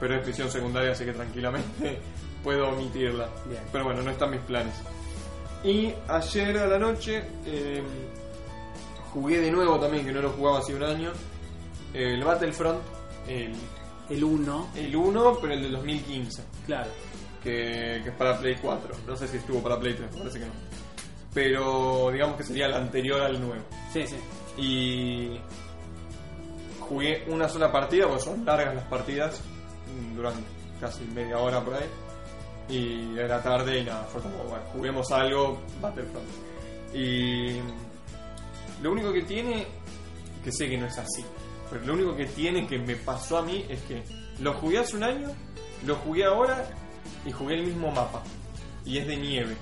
pero 0.00 0.16
es 0.18 0.26
misión 0.26 0.50
secundaria, 0.50 0.90
así 0.90 1.04
que 1.04 1.12
tranquilamente 1.12 2.00
puedo 2.42 2.70
omitirla. 2.70 3.28
Bien. 3.46 3.62
Pero 3.70 3.84
bueno, 3.84 4.02
no 4.02 4.10
están 4.10 4.32
mis 4.32 4.40
planes. 4.40 4.74
Y 5.62 5.94
ayer 6.08 6.58
a 6.58 6.66
la 6.66 6.78
noche 6.78 7.22
eh, 7.46 7.80
jugué 9.12 9.40
de 9.40 9.50
nuevo 9.52 9.78
también, 9.78 10.04
que 10.04 10.12
no 10.12 10.20
lo 10.20 10.30
jugaba 10.30 10.58
hace 10.58 10.74
un 10.74 10.82
año, 10.82 11.12
el 11.94 12.24
Battlefront, 12.24 12.80
el, 13.28 13.54
El 14.10 14.24
1, 14.24 14.70
el 14.74 14.96
1, 14.96 15.38
pero 15.40 15.54
el 15.54 15.62
del 15.62 15.72
2015 15.72 16.42
claro. 16.66 16.90
que, 17.44 18.00
que 18.02 18.08
es 18.10 18.14
para 18.16 18.36
Play 18.36 18.56
4. 18.60 18.94
No 19.06 19.16
sé 19.16 19.28
si 19.28 19.36
estuvo 19.36 19.62
para 19.62 19.78
Play 19.78 19.94
3, 19.94 20.10
me 20.12 20.18
parece 20.18 20.40
que 20.40 20.46
no. 20.46 20.52
Pero 21.32 22.10
digamos 22.12 22.36
que 22.36 22.42
sería 22.42 22.66
el 22.66 22.74
anterior 22.74 23.22
al 23.22 23.40
nuevo. 23.40 23.62
Sí, 23.92 24.04
sí. 24.04 24.16
Y 24.60 25.38
jugué 26.88 27.24
una 27.28 27.48
sola 27.48 27.70
partida, 27.70 28.06
porque 28.06 28.22
son 28.22 28.44
largas 28.44 28.74
las 28.74 28.84
partidas, 28.84 29.40
mm, 29.40 30.16
durante 30.16 30.42
casi 30.80 31.04
media 31.04 31.38
hora 31.38 31.62
por 31.64 31.74
ahí. 31.74 31.88
Y 32.68 33.18
era 33.18 33.42
tarde 33.42 33.80
y 33.80 33.84
nada, 33.84 34.04
fue 34.04 34.22
como, 34.22 34.36
bueno, 34.44 34.64
juguemos 34.72 35.10
algo, 35.12 35.60
Battlefront. 35.80 36.26
Y 36.94 37.60
lo 38.82 38.92
único 38.92 39.12
que 39.12 39.22
tiene, 39.22 39.66
que 40.42 40.52
sé 40.52 40.68
que 40.68 40.78
no 40.78 40.86
es 40.86 40.96
así, 40.98 41.24
pero 41.70 41.84
lo 41.84 41.94
único 41.94 42.16
que 42.16 42.26
tiene 42.26 42.66
que 42.66 42.78
me 42.78 42.96
pasó 42.96 43.38
a 43.38 43.42
mí 43.42 43.64
es 43.68 43.80
que 43.82 44.02
lo 44.40 44.54
jugué 44.54 44.78
hace 44.78 44.96
un 44.96 45.04
año, 45.04 45.28
lo 45.84 45.96
jugué 45.96 46.24
ahora 46.24 46.66
y 47.24 47.32
jugué 47.32 47.56
el 47.56 47.66
mismo 47.66 47.90
mapa. 47.90 48.22
Y 48.84 48.98
es 48.98 49.06
de 49.06 49.16
nieve. 49.16 49.56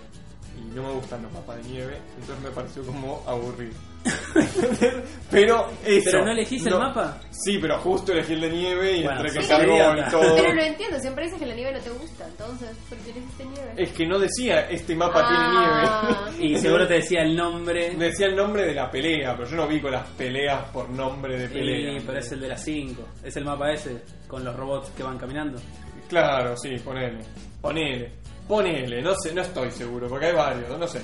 Y 0.59 0.75
no 0.75 0.83
me 0.83 0.93
gustan 0.93 1.23
los 1.23 1.33
mapas 1.33 1.57
de 1.63 1.71
nieve, 1.71 1.99
entonces 2.19 2.45
me 2.45 2.51
pareció 2.51 2.85
como 2.85 3.23
aburrido. 3.27 3.92
pero 5.31 5.69
eso. 5.85 6.11
¿Pero 6.11 6.25
no 6.25 6.33
elegís 6.33 6.67
el 6.67 6.75
mapa? 6.75 7.19
Sí, 7.31 7.59
pero 7.61 7.79
justo 7.79 8.13
elegí 8.13 8.33
el 8.35 8.41
de 8.41 8.51
nieve 8.51 8.97
y 8.99 9.03
Bueno, 9.05 9.21
entre 9.25 9.41
que 9.41 9.47
cargó 9.49 9.75
y 9.75 10.11
todo. 10.11 10.37
Pero 10.37 10.55
no 10.55 10.63
entiendo, 10.63 10.99
siempre 11.01 11.25
dices 11.25 11.39
que 11.39 11.47
la 11.47 11.55
nieve 11.55 11.73
no 11.73 11.81
te 11.81 11.91
gusta, 11.91 12.27
entonces, 12.27 12.69
¿por 12.89 12.99
qué 12.99 13.11
elegiste 13.11 13.45
nieve? 13.45 13.73
Es 13.77 13.93
que 13.93 14.07
no 14.07 14.19
decía 14.19 14.69
este 14.71 14.95
mapa 14.97 15.21
Ah. 15.25 16.29
tiene 16.29 16.41
nieve. 16.41 16.55
Y 16.55 16.59
seguro 16.59 16.87
te 16.87 16.95
decía 16.95 17.23
el 17.23 17.37
nombre. 17.37 17.95
Decía 17.97 18.27
el 18.27 18.37
nombre 18.37 18.65
de 18.67 18.75
la 18.75 18.91
pelea, 18.91 19.37
pero 19.37 19.49
yo 19.49 19.57
no 19.57 19.67
vi 19.69 19.81
con 19.81 19.93
las 19.93 20.07
peleas 20.11 20.65
por 20.71 20.89
nombre 20.91 21.39
de 21.39 21.49
pelea. 21.49 21.99
Y, 21.99 22.01
pero 22.01 22.19
es 22.19 22.33
el 22.33 22.41
de 22.41 22.49
las 22.49 22.65
5. 22.65 23.03
Es 23.23 23.37
el 23.37 23.45
mapa 23.45 23.73
ese, 23.73 24.03
con 24.27 24.45
los 24.45 24.55
robots 24.57 24.91
que 24.97 25.03
van 25.03 25.19
caminando. 25.19 25.61
Claro, 26.09 26.57
sí, 26.57 26.77
ponele. 26.85 27.21
Ponele. 27.61 28.13
Ponele, 28.49 29.01
no 29.01 29.15
sé, 29.15 29.33
no 29.33 29.41
estoy 29.43 29.71
seguro, 29.71 30.09
porque 30.09 30.27
hay 30.27 30.35
varios, 30.35 30.77
no 30.79 30.87
sé. 30.87 31.01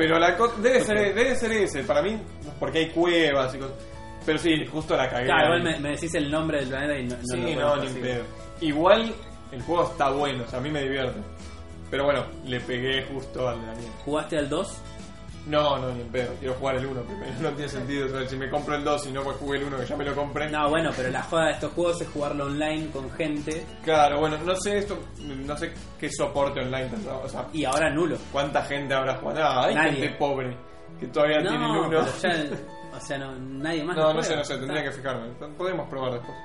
Pero 0.00 0.18
la 0.18 0.34
co- 0.34 0.48
debe 0.62 0.80
ser 0.80 1.14
debe 1.14 1.34
ser 1.36 1.52
ese, 1.52 1.82
para 1.84 2.00
mí, 2.00 2.18
porque 2.58 2.78
hay 2.78 2.86
cuevas 2.88 3.54
y 3.54 3.58
cosas. 3.58 3.76
Pero 4.24 4.38
sí, 4.38 4.66
justo 4.66 4.96
la 4.96 5.10
cagué. 5.10 5.26
Claro, 5.26 5.56
igual 5.58 5.62
me, 5.62 5.78
me 5.80 5.90
decís 5.90 6.14
el 6.14 6.30
nombre 6.30 6.60
del 6.60 6.68
planeta 6.68 6.98
y 6.98 7.04
no, 7.04 7.16
no 7.16 7.22
Sí, 7.22 7.54
lo 7.54 7.76
no, 7.76 7.84
ni 7.84 8.00
pedo. 8.00 8.24
Igual 8.62 9.14
el 9.52 9.62
juego 9.62 9.90
está 9.90 10.08
bueno, 10.10 10.44
o 10.44 10.48
sea, 10.48 10.58
a 10.58 10.62
mí 10.62 10.70
me 10.70 10.82
divierte. 10.82 11.20
Pero 11.90 12.04
bueno, 12.04 12.24
le 12.46 12.60
pegué 12.60 13.02
justo 13.12 13.46
al 13.48 13.60
de 13.60 13.66
la 13.66 13.74
nieve. 13.74 13.92
¿Jugaste 14.04 14.38
al 14.38 14.48
2? 14.48 14.78
No, 15.50 15.78
no, 15.78 15.90
ni 15.92 16.00
en 16.02 16.08
pedo. 16.08 16.32
Quiero 16.38 16.54
jugar 16.54 16.76
el 16.76 16.86
1 16.86 17.02
primero. 17.02 17.32
No 17.40 17.50
tiene 17.50 17.68
sentido. 17.68 18.06
o 18.06 18.08
sea, 18.10 18.28
si 18.28 18.36
me 18.36 18.48
compro 18.48 18.74
el 18.76 18.84
2 18.84 19.06
y 19.06 19.12
no 19.12 19.22
pues 19.22 19.36
jugué 19.38 19.58
el 19.58 19.64
1 19.64 19.76
que 19.78 19.86
ya 19.86 19.96
me 19.96 20.04
lo 20.04 20.14
compré. 20.14 20.50
No, 20.50 20.68
bueno, 20.70 20.90
pero 20.96 21.10
la 21.10 21.22
joda 21.22 21.46
de 21.46 21.52
estos 21.52 21.72
juegos 21.72 22.00
es 22.00 22.08
jugarlo 22.08 22.44
online 22.46 22.88
con 22.90 23.10
gente 23.12 23.64
Claro, 23.84 24.20
bueno, 24.20 24.38
no 24.44 24.54
sé 24.56 24.78
esto, 24.78 24.98
no 25.18 25.56
sé 25.56 25.72
qué 25.98 26.08
soporte 26.10 26.60
online 26.60 26.86
tendrá. 26.86 27.16
O 27.16 27.28
sea, 27.28 27.46
y 27.52 27.64
ahora 27.64 27.90
nulo. 27.90 28.16
cuánta 28.32 28.62
gente 28.62 28.94
habrá 28.94 29.16
jugado. 29.16 29.40
Ah, 29.42 29.66
hay 29.66 29.74
Nadie. 29.74 29.92
gente 29.92 30.16
pobre 30.18 30.56
que 30.98 31.06
todavía 31.08 31.40
tiene 31.40 31.56
el 31.56 31.62
No, 31.62 31.80
1. 31.80 31.88
pero 31.90 32.04
ya, 32.04 32.96
o 32.96 33.00
sea, 33.00 33.18
no, 33.18 33.32
nadie 33.38 33.82
más. 33.84 33.96
No, 33.96 34.02
lo 34.08 34.14
no 34.14 34.22
sé, 34.22 34.28
juega. 34.28 34.42
no 34.42 34.44
sé, 34.44 34.58
tendría 34.58 34.82
que 34.84 34.92
fijarme. 34.92 35.28
Podemos 35.56 35.88
probar 35.88 36.12
después. 36.14 36.36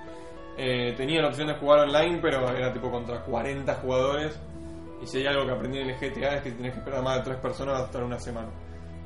Eh, 0.57 0.93
tenía 0.95 1.21
la 1.21 1.27
opción 1.27 1.47
de 1.47 1.53
jugar 1.55 1.79
online, 1.81 2.19
pero 2.21 2.49
era 2.55 2.71
tipo 2.71 2.89
contra 2.89 3.19
40 3.19 3.73
jugadores 3.75 4.39
Y 5.03 5.05
si 5.05 5.17
hay 5.17 5.27
algo 5.27 5.45
que 5.45 5.51
aprendí 5.51 5.79
en 5.79 5.89
el 5.89 5.95
GTA 5.97 6.35
es 6.37 6.43
que 6.43 6.51
tenés 6.53 6.71
que 6.71 6.79
esperar 6.79 7.03
más 7.03 7.17
de 7.17 7.23
tres 7.23 7.37
personas 7.39 7.81
hasta 7.81 7.97
una 7.99 8.17
semana. 8.19 8.47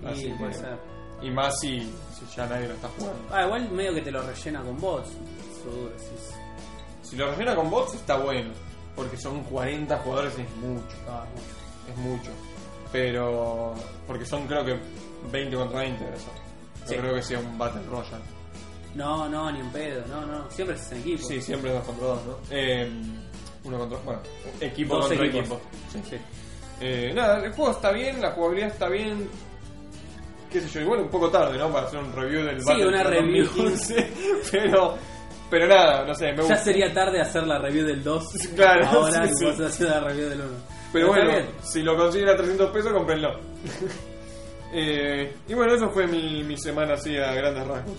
Así 0.06 0.28
Y 0.28 0.34
puede 0.34 0.54
ser. 0.54 0.78
y 1.22 1.30
más 1.32 1.60
si, 1.60 1.80
si 1.82 2.36
ya 2.36 2.46
nadie 2.48 2.68
lo 2.68 2.74
está 2.76 2.88
jugando. 2.98 3.22
Ah, 3.32 3.46
igual 3.46 3.70
medio 3.72 3.94
que 3.94 4.02
te 4.02 4.12
lo 4.12 4.22
rellena 4.22 4.62
con 4.62 4.78
bots. 4.80 5.10
Seguro, 5.64 5.92
sí. 5.98 6.34
Si 7.10 7.16
lo 7.16 7.30
rellena 7.32 7.56
con 7.56 7.70
bots 7.70 7.96
está 7.96 8.18
bueno, 8.18 8.52
porque 8.96 9.18
son 9.18 9.44
40 9.44 9.98
jugadores 9.98 10.34
es 10.38 10.56
mucho, 10.58 10.96
Ah, 11.08 11.26
mucho. 11.34 11.92
es 11.92 11.98
mucho. 11.98 12.32
Pero 12.92 13.74
porque 14.08 14.26
son 14.26 14.48
creo 14.48 14.66
que 14.66 14.80
20 15.32 15.56
contra 15.56 15.80
20 15.82 16.04
de 16.06 16.16
eso. 16.16 16.28
No 16.82 16.88
Sí. 16.88 16.96
creo 16.96 17.14
que 17.14 17.22
sea 17.22 17.40
un 17.40 17.58
Battle 17.58 17.84
Royale. 17.90 18.24
No, 18.96 19.30
no, 19.30 19.52
ni 19.52 19.62
un 19.62 19.72
pedo, 19.72 20.04
no, 20.08 20.26
no. 20.26 20.50
Siempre 20.50 20.76
es 20.76 20.92
en 20.92 20.98
equipo. 21.00 21.28
Sí, 21.28 21.42
siempre 21.42 21.72
dos 21.72 21.84
contra 21.84 22.08
dos, 22.08 22.26
¿no? 22.26 22.38
Eh, 22.50 22.90
uno 23.64 23.78
contra, 23.78 24.00
bueno, 24.00 24.22
equipo 24.60 24.96
Dos 24.96 25.08
contra 25.08 25.26
equipos. 25.28 25.46
equipo. 25.46 25.62
Sí. 25.92 26.02
Sí. 26.10 26.18
Eh, 26.82 27.12
nada, 27.14 27.44
el 27.46 27.52
juego 27.54 27.72
está 27.72 27.92
bien, 27.92 28.20
la 28.22 28.32
jugabilidad 28.32 28.70
está 28.70 28.88
bien. 28.90 29.30
Qué 30.52 30.62
sé 30.62 30.68
yo, 30.70 30.82
igual 30.82 31.02
un 31.02 31.10
poco 31.10 31.30
tarde, 31.30 31.58
¿no? 31.58 31.72
Para 31.72 31.86
hacer 31.88 32.00
un 32.00 32.12
review 32.14 32.44
del 32.44 32.60
Sí, 32.60 32.66
Battlefield 32.68 32.94
una 32.94 33.04
review. 33.04 33.46
2015, 33.46 34.12
pero, 34.52 34.98
pero 35.50 35.68
nada, 35.68 36.06
no 36.06 36.14
sé, 36.16 36.26
me 36.32 36.38
Ya 36.38 36.42
gusta. 36.44 36.58
sería 36.58 36.94
tarde 36.94 37.22
hacer 37.22 37.46
la 37.46 37.60
review 37.60 37.86
del 37.86 38.04
2. 38.04 38.24
Claro, 38.56 38.86
Ahora 38.88 39.26
sí, 39.28 39.32
y 39.34 39.36
sí. 39.38 39.46
vos 39.46 39.60
hacer 39.60 39.90
la 39.90 40.00
review 40.00 40.30
del 40.30 40.42
1. 40.42 40.50
Pero 40.92 41.06
está 41.14 41.24
bueno, 41.26 41.38
bien. 41.38 41.50
si 41.62 41.84
lo 41.84 41.96
consiguen 41.96 42.30
a 42.30 42.36
300 42.36 42.72
pesos, 42.72 42.92
cómprenlo. 42.94 43.30
Eh, 44.72 45.36
y 45.48 45.54
bueno, 45.56 45.74
eso 45.74 45.90
fue 45.90 46.06
mi, 46.06 46.44
mi 46.44 46.56
semana 46.56 46.94
así 46.94 47.18
a 47.18 47.34
grandes 47.34 47.66
rasgos. 47.68 47.98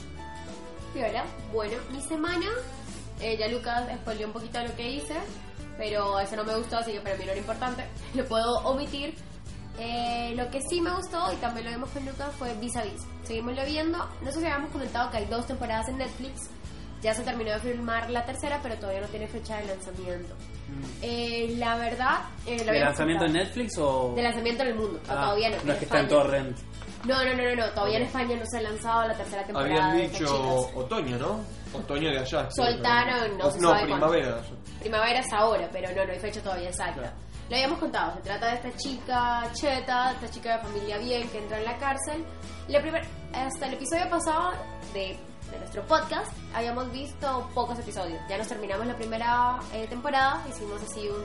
Piola. 0.95 1.25
Bueno, 1.53 1.75
mi 1.91 2.01
semana, 2.01 2.47
eh, 3.21 3.37
ya 3.37 3.49
Lucas 3.49 3.89
spoileó 4.03 4.29
un 4.29 4.33
poquito 4.33 4.61
lo 4.63 4.75
que 4.77 4.89
hice, 4.89 5.15
pero 5.77 6.21
eso 6.21 6.37
no 6.37 6.45
me 6.45 6.55
gustó, 6.55 6.77
así 6.79 6.93
que 6.93 7.01
para 7.01 7.17
mí 7.17 7.25
no 7.25 7.33
era 7.33 7.41
importante. 7.41 7.85
Lo 8.15 8.25
puedo 8.27 8.59
omitir. 8.61 9.15
Eh, 9.83 10.35
lo 10.37 10.51
que 10.51 10.61
sí 10.69 10.81
me 10.81 10.95
gustó, 10.95 11.33
y 11.33 11.37
también 11.37 11.65
lo 11.67 11.73
vimos 11.73 11.91
con 11.91 12.05
Lucas, 12.05 12.29
fue 12.39 12.53
Vis 12.61 12.77
a 12.77 12.83
Vis. 12.83 13.03
Seguimoslo 13.23 13.65
viendo. 13.65 13.99
No 14.21 14.31
sé 14.31 14.39
si 14.41 14.45
habíamos 14.47 14.71
comentado 14.71 15.11
que 15.11 15.17
hay 15.17 15.25
dos 15.27 15.47
temporadas 15.47 15.89
en 15.89 15.99
Netflix. 15.99 16.51
Ya 17.03 17.15
se 17.15 17.23
terminó 17.23 17.53
de 17.53 17.61
filmar 17.61 18.11
la 18.11 18.27
tercera, 18.27 18.61
pero 18.63 18.75
todavía 18.77 19.01
no 19.01 19.07
tiene 19.07 19.27
fecha 19.27 19.57
de 19.57 19.65
lanzamiento. 19.69 20.35
Eh, 21.01 21.55
la 21.57 21.77
verdad, 21.77 22.19
eh, 22.47 22.63
lo 22.63 22.73
¿De 22.73 22.81
lanzamiento 22.81 23.25
en. 23.25 23.33
Netflix 23.33 23.79
o.? 23.79 24.13
De 24.15 24.23
lanzamiento 24.23 24.63
en 24.65 24.69
el 24.69 24.75
mundo, 24.75 25.01
no, 25.07 25.13
Ah, 25.15 25.21
todavía 25.23 25.49
no. 25.51 25.57
No 25.65 25.73
es 25.73 25.79
que 25.79 25.85
está 25.87 26.01
en. 26.01 26.09
Torrent. 26.09 26.59
No, 27.07 27.25
no, 27.25 27.35
no, 27.35 27.43
no, 27.43 27.57
no, 27.57 27.71
todavía 27.73 27.97
en 27.97 28.03
España 28.03 28.37
no 28.37 28.45
se 28.45 28.59
ha 28.59 28.61
lanzado 28.61 29.09
la 29.09 29.15
tercera 29.15 29.43
temporada. 29.45 29.91
Habían 29.93 30.11
dicho 30.11 30.71
otoño, 30.75 31.17
¿no? 31.17 31.41
Otoño 31.73 32.11
de 32.11 32.19
allá. 32.19 32.47
Soltaron, 32.51 33.39
no 33.39 33.47
O- 33.47 33.51
se 33.51 33.61
no 33.61 33.71
sabe 33.71 33.85
primavera. 33.85 34.41
Primavera 34.81 35.21
es 35.21 35.33
ahora, 35.33 35.67
pero 35.73 35.89
no, 35.97 36.05
no 36.05 36.13
hay 36.13 36.19
fecha 36.19 36.43
todavía 36.43 36.69
exacta. 36.69 37.01
Claro. 37.01 37.17
Lo 37.51 37.57
habíamos 37.57 37.81
contado, 37.81 38.15
se 38.15 38.21
trata 38.21 38.47
de 38.47 38.55
esta 38.55 38.77
chica 38.77 39.51
cheta, 39.55 40.13
esta 40.13 40.31
chica 40.31 40.57
de 40.57 40.63
familia 40.63 40.99
bien 40.99 41.29
que 41.31 41.39
entra 41.39 41.59
en 41.59 41.65
la 41.65 41.77
cárcel. 41.79 42.25
La 42.69 42.81
primer, 42.81 43.03
hasta 43.35 43.67
el 43.67 43.75
episodio 43.75 44.09
pasado 44.09 44.53
de, 44.95 45.19
de 45.51 45.59
nuestro 45.59 45.85
podcast 45.85 46.33
habíamos 46.55 46.93
visto 46.93 47.51
pocos 47.53 47.77
episodios. 47.81 48.21
Ya 48.29 48.39
nos 48.39 48.47
terminamos 48.47 48.87
la 48.87 48.95
primera 48.95 49.59
eh, 49.73 49.89
temporada, 49.89 50.45
hicimos 50.49 50.81
así 50.81 51.09
un 51.09 51.25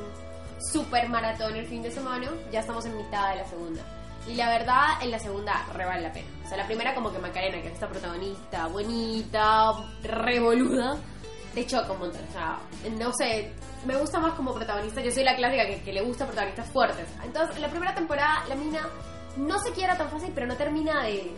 super 0.74 1.08
maratón 1.10 1.56
el 1.58 1.68
fin 1.68 1.84
de 1.84 1.92
semana, 1.92 2.28
ya 2.52 2.62
estamos 2.62 2.84
en 2.88 2.98
mitad 2.98 3.30
de 3.30 3.36
la 3.36 3.46
segunda. 3.46 3.84
Y 4.28 4.34
la 4.34 4.50
verdad, 4.50 5.04
en 5.04 5.12
la 5.12 5.20
segunda 5.20 5.64
re 5.76 5.86
vale 5.86 6.02
la 6.02 6.12
pena. 6.12 6.28
O 6.44 6.48
sea, 6.48 6.58
la 6.58 6.66
primera 6.66 6.96
como 6.96 7.12
que 7.12 7.20
Macarena, 7.20 7.62
que 7.62 7.68
es 7.68 7.74
esta 7.76 7.88
protagonista, 7.88 8.66
bonita, 8.66 9.74
revoluda, 10.02 10.98
te 11.54 11.68
choca 11.68 11.92
un 11.92 12.00
montón. 12.00 12.22
O 12.28 12.32
sea, 12.32 12.58
no 12.98 13.14
sé, 13.14 13.54
me 13.86 13.96
gusta 13.98 14.20
más 14.20 14.34
como 14.34 14.54
protagonista. 14.54 15.02
Yo 15.02 15.12
soy 15.12 15.24
la 15.24 15.36
clásica 15.36 15.66
que, 15.66 15.82
que 15.82 15.94
le 15.94 16.02
gusta 16.02 16.26
protagonistas 16.26 16.68
fuertes. 16.70 17.08
Entonces, 17.24 17.56
en 17.56 17.62
la 17.62 17.70
primera 17.70 17.94
temporada, 17.96 18.44
la 18.48 18.56
mina 18.56 18.88
no 19.38 19.60
se 19.60 19.72
quiera 19.74 19.98
tan 19.98 20.10
fácil, 20.10 20.32
pero 20.34 20.48
no 20.48 20.56
termina 20.56 21.04
de, 21.04 21.32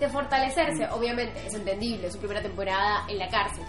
de 0.00 0.08
fortalecerse. 0.08 0.86
Obviamente, 0.92 1.46
es 1.46 1.54
entendible, 1.54 2.10
su 2.10 2.18
primera 2.18 2.42
temporada 2.42 3.04
en 3.08 3.18
la 3.18 3.28
cárcel. 3.28 3.64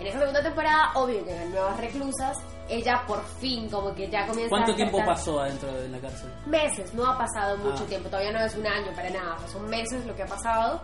En 0.00 0.06
esa 0.06 0.18
segunda 0.18 0.42
temporada, 0.42 0.90
obvio 0.94 1.24
que 1.24 1.34
en 1.34 1.50
nuevas 1.50 1.76
reclusas, 1.80 2.36
ella 2.68 3.02
por 3.06 3.24
fin 3.40 3.68
como 3.70 3.94
que 3.94 4.10
ya 4.10 4.26
comienza 4.26 4.50
¿Cuánto 4.50 4.72
a 4.72 4.76
tiempo 4.76 4.98
pasó 5.06 5.40
adentro 5.40 5.72
de 5.72 5.88
la 5.88 5.98
cárcel? 5.98 6.28
Meses, 6.46 6.92
no 6.94 7.06
ha 7.06 7.16
pasado 7.16 7.56
mucho 7.58 7.84
Ah. 7.84 7.86
tiempo, 7.88 8.08
todavía 8.10 8.32
no 8.32 8.40
es 8.40 8.54
un 8.56 8.66
año 8.66 8.92
para 8.94 9.08
nada, 9.08 9.38
sea, 9.38 9.48
son 9.48 9.66
meses 9.70 10.04
lo 10.04 10.14
que 10.14 10.22
ha 10.24 10.26
pasado. 10.26 10.82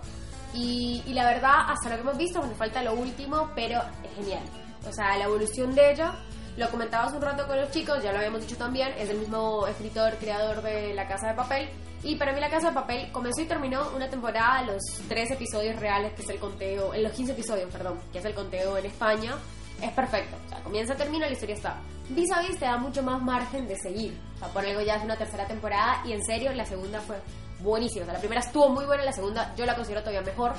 Y, 0.54 1.02
y 1.06 1.12
la 1.14 1.26
verdad, 1.26 1.56
hasta 1.68 1.88
lo 1.90 1.96
que 1.96 2.00
hemos 2.02 2.16
visto, 2.16 2.42
me 2.42 2.54
falta 2.54 2.82
lo 2.82 2.94
último, 2.94 3.50
pero 3.54 3.80
es 4.04 4.14
genial. 4.14 4.42
O 4.88 4.92
sea, 4.92 5.16
la 5.18 5.24
evolución 5.24 5.74
de 5.74 5.92
ella, 5.92 6.14
lo 6.56 6.70
comentaba 6.70 7.04
hace 7.04 7.16
un 7.16 7.22
rato 7.22 7.46
con 7.46 7.56
los 7.56 7.70
chicos, 7.70 8.02
ya 8.02 8.12
lo 8.12 8.18
habíamos 8.18 8.42
dicho 8.42 8.56
también, 8.56 8.92
es 8.98 9.08
el 9.08 9.18
mismo 9.18 9.66
escritor, 9.66 10.14
creador 10.16 10.62
de 10.62 10.92
La 10.94 11.08
Casa 11.08 11.28
de 11.28 11.34
Papel. 11.34 11.68
Y 12.04 12.16
para 12.16 12.32
mí 12.32 12.40
La 12.40 12.50
Casa 12.50 12.68
de 12.68 12.74
Papel 12.74 13.12
comenzó 13.12 13.42
y 13.42 13.46
terminó 13.46 13.88
una 13.94 14.08
temporada, 14.10 14.62
los 14.62 14.82
tres 15.08 15.30
episodios 15.30 15.78
reales, 15.78 16.12
que 16.14 16.22
es 16.22 16.28
el 16.28 16.38
conteo, 16.38 16.92
en 16.94 17.02
los 17.04 17.12
15 17.12 17.32
episodios, 17.32 17.70
perdón, 17.70 18.00
que 18.12 18.18
es 18.18 18.24
el 18.24 18.34
conteo 18.34 18.76
en 18.76 18.86
España, 18.86 19.36
es 19.80 19.92
perfecto. 19.92 20.36
O 20.46 20.48
sea, 20.48 20.62
comienza, 20.62 20.94
termina, 20.94 21.26
la 21.26 21.32
historia 21.32 21.54
está. 21.54 21.80
Vis 22.08 22.30
a 22.32 22.42
vis 22.42 22.58
te 22.58 22.64
da 22.64 22.76
mucho 22.76 23.02
más 23.02 23.22
margen 23.22 23.66
de 23.66 23.76
seguir. 23.76 24.18
O 24.36 24.38
sea, 24.38 24.48
por 24.48 24.64
algo 24.64 24.80
ya 24.80 24.96
es 24.96 25.04
una 25.04 25.16
tercera 25.16 25.46
temporada 25.46 26.02
y 26.04 26.12
en 26.12 26.24
serio 26.24 26.52
la 26.52 26.66
segunda 26.66 27.00
fue 27.00 27.16
buenísima. 27.60 28.02
O 28.02 28.06
sea, 28.06 28.14
la 28.14 28.20
primera 28.20 28.40
estuvo 28.40 28.68
muy 28.68 28.84
buena, 28.84 29.04
la 29.04 29.12
segunda 29.12 29.54
yo 29.56 29.64
la 29.64 29.74
considero 29.74 30.00
todavía 30.00 30.22
mejor. 30.22 30.52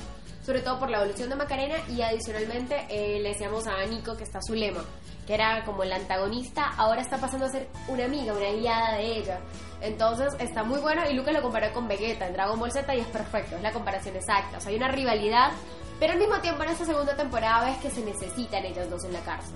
Sobre 0.43 0.61
todo 0.61 0.77
por 0.77 0.89
la 0.89 0.97
evolución 0.97 1.29
de 1.29 1.35
Macarena 1.35 1.77
y 1.89 2.01
adicionalmente 2.01 2.85
eh, 2.89 3.19
le 3.21 3.29
decíamos 3.29 3.65
a 3.65 3.83
Nico 3.85 4.17
que 4.17 4.23
está 4.23 4.39
su 4.41 4.53
lema, 4.53 4.83
que 5.25 5.35
era 5.35 5.63
como 5.63 5.83
el 5.83 5.93
antagonista, 5.93 6.73
ahora 6.75 7.01
está 7.01 7.17
pasando 7.17 7.45
a 7.45 7.49
ser 7.49 7.69
una 7.87 8.05
amiga, 8.05 8.33
una 8.33 8.47
aliada 8.47 8.97
de 8.97 9.17
ella. 9.19 9.39
Entonces 9.79 10.33
está 10.39 10.63
muy 10.63 10.79
bueno 10.79 11.01
y 11.09 11.13
Lucas 11.13 11.33
lo 11.33 11.41
comparó 11.41 11.71
con 11.73 11.87
Vegeta 11.87 12.27
en 12.27 12.33
Dragon 12.33 12.59
Ball 12.59 12.71
Z 12.71 12.93
y 12.93 12.99
es 12.99 13.07
perfecto, 13.07 13.55
es 13.55 13.61
la 13.61 13.71
comparación 13.71 14.17
exacta. 14.17 14.57
O 14.57 14.59
sea, 14.59 14.71
hay 14.71 14.77
una 14.77 14.89
rivalidad, 14.89 15.51
pero 15.99 16.13
al 16.13 16.19
mismo 16.19 16.37
tiempo 16.39 16.63
en 16.63 16.69
esta 16.69 16.85
segunda 16.85 17.15
temporada 17.15 17.65
ves 17.65 17.77
que 17.77 17.89
se 17.89 18.03
necesitan 18.03 18.65
ellos 18.65 18.89
dos 18.89 19.05
en 19.05 19.13
la 19.13 19.21
cárcel. 19.21 19.55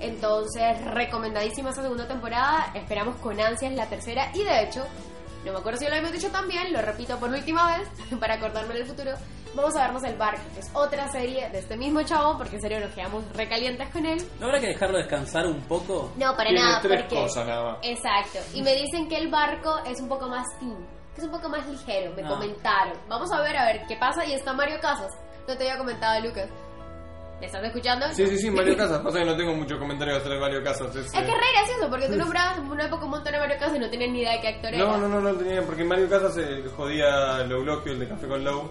Entonces, 0.00 0.82
recomendadísima 0.84 1.70
esa 1.70 1.82
segunda 1.82 2.08
temporada. 2.08 2.72
Esperamos 2.74 3.16
con 3.16 3.38
ansias 3.38 3.72
la 3.74 3.86
tercera. 3.86 4.30
Y 4.34 4.44
de 4.44 4.62
hecho, 4.62 4.84
no 5.44 5.52
me 5.52 5.58
acuerdo 5.58 5.78
si 5.78 5.84
lo 5.84 5.90
habíamos 5.90 6.12
dicho 6.12 6.30
también, 6.30 6.72
lo 6.72 6.80
repito 6.80 7.18
por 7.18 7.30
última 7.30 7.76
vez, 7.76 7.88
para 8.20 8.34
acordarme 8.34 8.74
en 8.74 8.80
el 8.80 8.86
futuro. 8.86 9.12
Vamos 9.54 9.74
a 9.76 9.82
vernos 9.82 10.04
El 10.04 10.16
Barco, 10.16 10.40
que 10.54 10.60
es 10.60 10.70
otra 10.72 11.10
serie 11.10 11.48
de 11.50 11.58
este 11.58 11.76
mismo 11.76 12.02
chavo, 12.02 12.38
porque 12.38 12.56
en 12.56 12.62
serio 12.62 12.80
nos 12.80 12.94
quedamos 12.94 13.24
recalientes 13.34 13.88
con 13.88 14.06
él. 14.06 14.22
¿No 14.38 14.46
habrá 14.46 14.60
que 14.60 14.68
dejarlo 14.68 14.98
descansar 14.98 15.44
un 15.46 15.60
poco? 15.62 16.12
No, 16.16 16.36
para 16.36 16.50
Tiene 16.50 16.60
nada, 16.64 16.80
tres 16.80 17.00
porque. 17.02 17.16
cosas 17.16 17.46
nada 17.46 17.72
más. 17.72 17.78
Exacto. 17.82 18.38
Y 18.54 18.62
me 18.62 18.74
dicen 18.76 19.08
que 19.08 19.16
el 19.16 19.28
barco 19.28 19.78
es 19.86 20.00
un 20.00 20.08
poco 20.08 20.28
más 20.28 20.44
teen, 20.60 20.76
que 21.14 21.20
es 21.20 21.24
un 21.26 21.32
poco 21.32 21.48
más 21.48 21.66
ligero, 21.66 22.12
me 22.14 22.22
Ah. 22.22 22.28
comentaron. 22.28 22.96
Vamos 23.08 23.30
a 23.32 23.40
ver 23.42 23.56
a 23.56 23.64
ver 23.66 23.82
qué 23.88 23.96
pasa. 23.96 24.24
Y 24.24 24.34
está 24.34 24.52
Mario 24.52 24.78
Casas. 24.80 25.12
No 25.48 25.56
te 25.56 25.64
había 25.64 25.78
comentado, 25.78 26.20
Lucas. 26.20 26.48
¿Me 27.40 27.46
estás 27.46 27.64
escuchando? 27.64 28.06
Sí, 28.12 28.26
sí, 28.26 28.38
sí, 28.38 28.50
Mario 28.52 28.76
Casas. 28.76 29.00
Pasa 29.02 29.18
que 29.18 29.24
no 29.24 29.36
tengo 29.36 29.54
mucho 29.54 29.78
comentario 29.80 30.14
de 30.14 30.20
hacer 30.20 30.38
Mario 30.38 30.62
Casas. 30.62 30.94
Es, 30.94 31.06
Es 31.06 31.10
que 31.12 31.18
es 31.18 31.24
eh, 31.28 31.32
re 31.32 31.52
gracioso, 31.58 31.90
porque 31.90 32.06
tú 32.06 32.16
nombrabas 32.16 32.58
en 32.58 32.70
una 32.70 32.84
época 32.84 33.04
un 33.04 33.10
montón 33.10 33.32
de 33.32 33.38
Mario 33.40 33.56
Casas 33.58 33.76
y 33.76 33.78
no 33.80 33.90
tenías 33.90 34.10
ni 34.12 34.20
idea 34.20 34.32
de 34.34 34.40
qué 34.42 34.48
actor 34.48 34.74
era. 34.74 34.84
No, 34.84 34.96
no, 34.98 35.08
no, 35.08 35.20
no 35.20 35.34
tenía. 35.34 35.62
Porque 35.62 35.82
Mario 35.82 36.08
Casas 36.08 36.36
jodía 36.76 37.38
Loulogio, 37.48 37.92
el 37.92 37.98
de 37.98 38.08
Café 38.08 38.28
con 38.28 38.44
Low. 38.44 38.70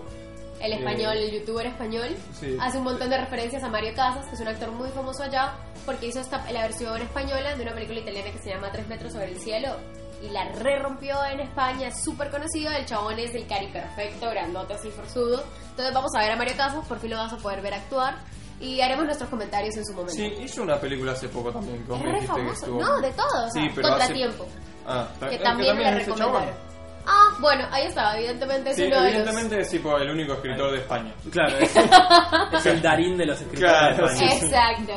El 0.60 0.74
español, 0.74 1.18
el 1.18 1.32
youtuber 1.32 1.66
español, 1.68 2.16
Sí. 2.40 2.58
hace 2.60 2.78
un 2.78 2.84
montón 2.84 3.10
de 3.10 3.18
referencias 3.18 3.64
a 3.64 3.70
Mario 3.70 3.94
Casas, 3.96 4.26
que 4.28 4.36
es 4.36 4.42
un 4.42 4.48
actor 4.50 4.72
muy 4.72 4.90
famoso 4.90 5.24
allá, 5.24 5.54
porque 5.86 6.08
hizo 6.08 6.20
esta, 6.20 6.44
la 6.52 6.64
versión 6.64 7.02
española 7.02 7.56
de 7.56 7.64
una 7.64 7.74
película 7.74 8.00
italiana 8.02 8.32
que 8.32 8.40
se 8.40 8.50
llama 8.50 8.70
Tres 8.72 8.88
metros 8.88 9.14
sobre 9.14 9.32
el 9.32 9.40
cielo. 9.40 9.78
Y 10.22 10.28
la 10.32 10.44
re 10.52 10.80
rompió 10.80 11.16
en 11.32 11.40
España, 11.40 11.88
es 11.88 12.04
súper 12.04 12.30
conocido. 12.30 12.72
El 12.72 12.86
chabón 12.86 13.18
es 13.20 13.32
del 13.32 13.48
cari 13.48 13.68
perfecto, 13.68 14.30
grandote 14.30 14.74
así 14.74 14.90
forzudo. 14.90 15.42
Entonces 15.70 15.94
vamos 15.94 16.12
a 16.14 16.20
ver 16.20 16.32
a 16.32 16.36
Mario 16.36 16.56
Casas, 16.58 16.86
por 16.86 17.00
fin 17.00 17.12
lo 17.12 17.18
vas 17.18 17.32
a 17.32 17.38
poder 17.38 17.62
ver 17.62 17.74
actuar. 17.74 18.16
Y 18.60 18.82
haremos 18.82 19.06
nuestros 19.06 19.30
comentarios 19.30 19.78
en 19.78 19.86
su 19.86 19.94
momento. 19.94 20.14
Sí, 20.16 20.26
hizo 20.44 20.62
una 20.64 20.78
película 20.78 21.14
hace 21.14 21.30
poco 21.30 21.54
también. 21.54 21.86
vos 21.88 21.98
es 22.02 22.12
re 22.12 22.22
famoso. 22.28 22.68
No, 22.68 23.00
de 23.00 23.12
todo. 23.14 23.46
O 23.48 23.50
sea, 23.50 23.64
Sí, 23.64 23.70
pero 23.74 23.88
hace- 23.88 23.98
Contratiempo, 23.98 24.46
Ah, 24.86 25.08
que 25.22 25.36
es 25.36 25.42
también 25.42 25.78
le 25.78 25.92
recomendaron. 25.96 26.69
Ah, 27.12 27.36
bueno, 27.40 27.66
ahí 27.72 27.88
está, 27.88 28.16
evidentemente 28.18 28.70
es 28.70 28.76
Sí, 28.76 28.84
uno 28.84 28.98
de 28.98 29.02
los... 29.02 29.10
evidentemente 29.14 29.60
es 29.62 29.70
tipo 29.70 29.98
el 29.98 30.12
único 30.12 30.34
escritor 30.34 30.72
de 30.72 30.78
España. 30.78 31.12
Claro, 31.32 31.58
es, 31.58 31.76
es 32.54 32.66
el 32.68 32.82
Darín 32.84 33.18
de 33.18 33.26
los 33.26 33.42
escritores 33.42 33.72
Claro, 33.72 34.08
de 34.08 34.14
España. 34.14 34.34
Exacto. 34.36 34.94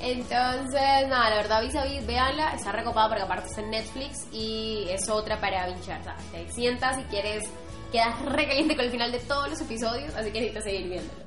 Entonces, 0.00 1.08
nada, 1.08 1.30
la 1.30 1.36
verdad, 1.36 1.62
vis 1.62 1.76
a 1.76 1.84
vis, 1.84 2.04
véanla, 2.04 2.52
está 2.54 2.72
recopada 2.72 3.08
porque 3.08 3.22
aparte 3.22 3.48
está 3.48 3.60
en 3.60 3.70
Netflix 3.70 4.26
y 4.32 4.86
es 4.90 5.08
otra 5.08 5.40
para 5.40 5.66
vinchar. 5.68 6.00
O 6.00 6.04
sea, 6.04 6.16
te 6.32 6.50
sientas 6.50 6.98
y 6.98 7.02
quieres, 7.04 7.44
quedas 7.92 8.20
re 8.26 8.46
caliente 8.48 8.74
con 8.74 8.84
el 8.84 8.90
final 8.90 9.12
de 9.12 9.20
todos 9.20 9.48
los 9.50 9.60
episodios, 9.60 10.12
así 10.16 10.32
que 10.32 10.40
necesitas 10.40 10.64
seguir 10.64 10.88
viéndolo. 10.88 11.20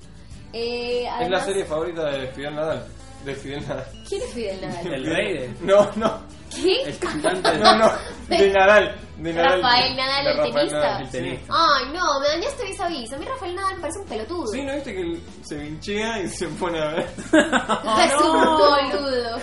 Eh, 0.51 1.03
Es 1.03 1.05
la 1.09 1.15
además- 1.15 1.45
serie 1.45 1.63
favorita 1.65 2.05
de 2.11 2.27
Fidel 2.27 2.55
Nadal. 2.55 2.85
De 3.23 3.35
Fidel 3.35 3.67
Nadal. 3.67 3.85
¿Quién 4.09 4.21
es 4.21 4.33
Fidel 4.33 4.61
Nadal? 4.61 4.93
El 4.93 5.05
rey 5.05 5.33
de- 5.37 5.53
No, 5.61 5.89
no. 5.95 6.19
¿Qué? 6.53 6.81
El 6.83 6.97
cantante 6.99 7.57
No, 7.59 7.77
no. 7.77 7.91
De 8.29 8.49
Nadal. 8.51 8.95
De 9.17 9.33
Nadal. 9.33 9.61
Rafael 9.61 9.95
Nadal, 9.95 10.27
el 10.27 10.37
Rafael 10.37 10.53
tenista. 10.55 10.77
Nadal, 10.79 11.01
El 11.01 11.05
sí. 11.07 11.11
tenista. 11.17 11.53
Ay, 11.55 11.85
no, 11.93 12.19
me 12.19 12.27
dañaste 12.27 12.65
vis 12.65 12.79
a 12.81 12.87
vis. 12.87 13.13
A 13.13 13.17
mí 13.17 13.25
Rafael 13.25 13.55
Nadal 13.55 13.75
me 13.75 13.81
parece 13.81 13.99
un 13.99 14.05
pelotudo. 14.07 14.47
Sí, 14.47 14.61
¿no 14.63 14.73
viste 14.75 14.93
que 14.93 15.01
él 15.01 15.21
se 15.43 15.55
vinchea 15.57 16.19
y 16.21 16.27
se 16.29 16.47
pone 16.49 16.79
a 16.79 16.87
ver? 16.87 17.07
es 17.33 18.13
un 18.21 18.43
boludo. 18.57 19.37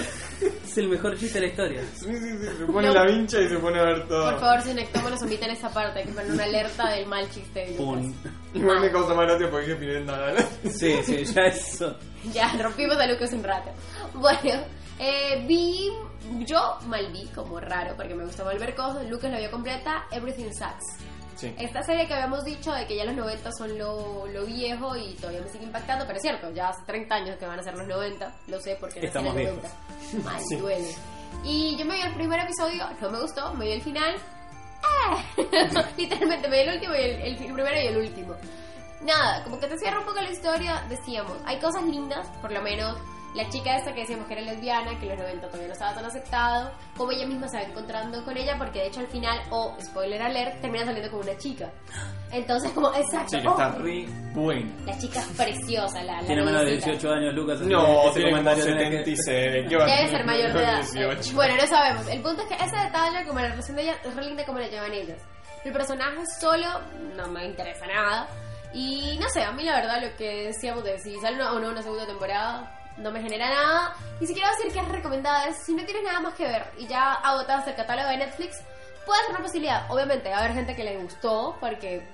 Es 0.64 0.78
el 0.78 0.88
mejor 0.88 1.16
chiste 1.16 1.38
de 1.40 1.46
la 1.46 1.50
historia. 1.52 1.82
Sí, 1.94 2.06
sí, 2.06 2.38
sí, 2.38 2.46
se 2.58 2.64
pone 2.66 2.88
No. 2.88 2.94
la 2.94 3.04
vincha 3.06 3.40
y 3.40 3.48
se 3.48 3.58
pone 3.58 3.78
a 3.78 3.84
ver 3.84 4.08
todo. 4.08 4.30
Por 4.32 4.40
favor, 4.40 4.62
si 4.62 4.74
nectómonos 4.74 5.22
omiten 5.22 5.50
esta 5.50 5.68
parte, 5.70 6.00
hay 6.00 6.06
que 6.06 6.12
poner 6.12 6.32
una 6.32 6.44
alerta 6.44 6.88
del 6.90 7.06
mal 7.06 7.30
chiste. 7.30 7.74
Pum. 7.76 8.12
Igual 8.54 8.80
me 8.80 8.90
causa 8.90 9.14
más 9.14 9.26
gracia 9.26 9.48
porque 9.50 9.66
dije 9.66 9.78
Pinel 9.78 10.06
nada. 10.06 10.34
Sí, 10.64 10.98
sí, 11.04 11.24
ya 11.24 11.42
eso. 11.42 11.96
Ya, 12.32 12.52
rompimos 12.60 12.96
a 12.96 13.06
Lucas 13.06 13.32
un 13.32 13.44
rato. 13.44 13.70
Bueno, 14.14 14.64
eh, 14.98 15.44
vi, 15.46 15.90
yo 16.46 16.78
mal 16.86 17.10
vi, 17.12 17.26
como 17.28 17.58
raro, 17.60 17.94
porque 17.96 18.14
me 18.14 18.24
gusta 18.24 18.44
mal 18.44 18.58
ver 18.58 18.74
cosas, 18.74 19.08
Lucas 19.08 19.30
la 19.30 19.38
vio 19.38 19.50
completa, 19.50 20.04
Everything 20.10 20.50
Sucks. 20.52 21.04
Sí. 21.36 21.52
Esta 21.58 21.82
serie 21.82 22.06
que 22.06 22.14
habíamos 22.14 22.44
dicho 22.44 22.72
de 22.72 22.86
que 22.86 22.94
ya 22.94 23.04
los 23.04 23.16
90 23.16 23.50
son 23.52 23.76
lo, 23.78 24.26
lo 24.28 24.44
viejo 24.44 24.94
y 24.96 25.14
todavía 25.14 25.40
me 25.40 25.48
sigue 25.48 25.64
impactando, 25.64 26.04
pero 26.06 26.16
es 26.18 26.22
cierto, 26.22 26.50
ya 26.52 26.68
hace 26.68 26.82
30 26.86 27.14
años 27.14 27.36
que 27.38 27.46
van 27.46 27.58
a 27.58 27.62
ser 27.62 27.74
los 27.76 27.86
90, 27.88 28.32
lo 28.48 28.60
sé 28.60 28.76
porque 28.78 28.96
nací 28.96 29.06
Estamos 29.06 29.34
el 29.36 29.42
viejos. 29.42 29.62
90. 30.12 30.30
Mal, 30.30 30.40
Sí. 30.48 30.56
duele. 30.56 30.94
Y 31.44 31.76
yo 31.76 31.84
me 31.84 31.94
vi 31.96 32.02
el 32.02 32.14
primer 32.14 32.38
episodio, 32.40 32.86
no 33.00 33.10
me 33.10 33.20
gustó, 33.20 33.52
me 33.54 33.64
vi 33.64 33.72
el 33.72 33.82
final. 33.82 34.14
¡eh! 34.14 35.42
Literalmente 35.96 36.48
me 36.48 36.56
vi 36.62 36.68
el 36.68 36.74
último 36.74 36.94
y 36.94 36.98
el, 36.98 37.20
el 37.22 37.36
primero 37.36 37.80
y 37.80 37.86
el 37.86 37.96
último. 37.96 38.34
Nada, 39.00 39.42
como 39.42 39.58
que 39.58 39.66
te 39.66 39.78
cierra 39.78 39.98
un 39.98 40.04
poco 40.06 40.20
la 40.20 40.30
historia, 40.30 40.84
decíamos, 40.88 41.36
hay 41.44 41.58
cosas 41.58 41.82
lindas, 41.84 42.28
por 42.40 42.52
lo 42.52 42.60
menos 42.62 42.96
la 43.34 43.48
chica 43.48 43.76
esta 43.76 43.92
que 43.94 44.00
decíamos 44.00 44.26
que 44.26 44.34
era 44.34 44.42
lesbiana, 44.42 44.98
que 44.98 45.04
en 45.06 45.10
los 45.10 45.18
90 45.18 45.46
todavía 45.46 45.66
no 45.68 45.72
estaba 45.72 45.94
tan 45.94 46.04
aceptado, 46.04 46.70
como 46.96 47.12
ella 47.12 47.26
misma 47.26 47.48
se 47.48 47.56
va 47.58 47.62
encontrando 47.62 48.24
con 48.24 48.36
ella, 48.36 48.56
porque 48.58 48.80
de 48.80 48.86
hecho 48.88 49.00
al 49.00 49.06
final, 49.08 49.40
o 49.50 49.74
spoiler 49.82 50.20
alert, 50.22 50.60
termina 50.60 50.84
saliendo 50.84 51.10
con 51.10 51.20
una 51.20 51.36
chica. 51.38 51.70
Entonces 52.30 52.70
como, 52.72 52.92
exacto, 52.94 53.28
Sí, 53.30 53.40
que 53.40 53.48
oh, 53.48 53.50
está 53.52 53.68
re 53.72 54.06
buena. 54.34 54.70
la 54.86 54.98
chica 54.98 55.20
es 55.20 55.26
preciosa, 55.28 56.02
la, 56.02 56.20
la 56.20 56.26
Tiene 56.26 56.42
menos 56.44 56.60
de 56.60 56.66
noviecita. 56.66 56.90
18 56.92 57.12
años, 57.14 57.34
Lucas. 57.34 57.60
No, 57.60 57.78
que 58.04 58.10
tiene 58.20 58.30
como 58.30 58.42
comentario 58.42 58.64
tenés 58.64 59.04
que- 59.04 59.16
76. 59.16 59.68
¿Qué 59.68 59.76
va 59.78 59.84
a 59.84 59.86
Debe 59.96 60.08
ser 60.10 60.24
mayor 60.24 60.52
de 60.52 60.62
edad. 60.62 60.76
18. 60.92 61.34
Bueno, 61.34 61.56
no 61.56 61.66
sabemos. 61.66 62.08
El 62.08 62.22
punto 62.22 62.42
es 62.42 62.48
que 62.48 62.54
ese 62.64 62.76
detalle, 62.76 63.26
como 63.26 63.40
la 63.40 63.48
relación 63.48 63.76
de 63.76 63.82
ella, 63.82 63.96
es 64.04 64.14
re 64.16 64.24
linda 64.24 64.44
como 64.46 64.58
la 64.58 64.68
llevan 64.68 64.92
ellas. 64.92 65.18
El 65.64 65.72
personaje 65.72 66.18
solo 66.40 66.66
no 67.16 67.28
me 67.28 67.46
interesa 67.46 67.86
nada. 67.86 68.26
Y 68.74 69.18
no 69.20 69.28
sé, 69.28 69.42
a 69.42 69.52
mí 69.52 69.62
la 69.64 69.76
verdad 69.76 70.00
lo 70.02 70.16
que 70.16 70.46
decíamos 70.46 70.82
de 70.84 70.98
si 70.98 71.18
sale 71.20 71.36
una- 71.36 71.52
o 71.52 71.60
no 71.60 71.68
una 71.68 71.82
segunda 71.82 72.06
temporada 72.06 72.78
no 72.96 73.10
me 73.10 73.22
genera 73.22 73.48
nada. 73.48 73.94
Ni 74.20 74.26
siquiera 74.26 74.50
decir 74.50 74.72
que 74.72 74.80
es 74.80 74.88
recomendada. 74.88 75.46
Es 75.46 75.64
si 75.64 75.74
no 75.74 75.84
tienes 75.84 76.04
nada 76.04 76.20
más 76.20 76.34
que 76.34 76.44
ver 76.44 76.64
y 76.78 76.86
ya 76.86 77.14
agotaste 77.14 77.70
el 77.70 77.76
catálogo 77.76 78.08
de 78.08 78.18
Netflix, 78.18 78.60
puede 79.04 79.20
ser 79.22 79.30
una 79.30 79.42
posibilidad. 79.42 79.90
Obviamente 79.90 80.30
va 80.30 80.36
a 80.36 80.40
haber 80.40 80.54
gente 80.54 80.76
que 80.76 80.84
le 80.84 80.98
gustó 80.98 81.56
porque 81.60 82.06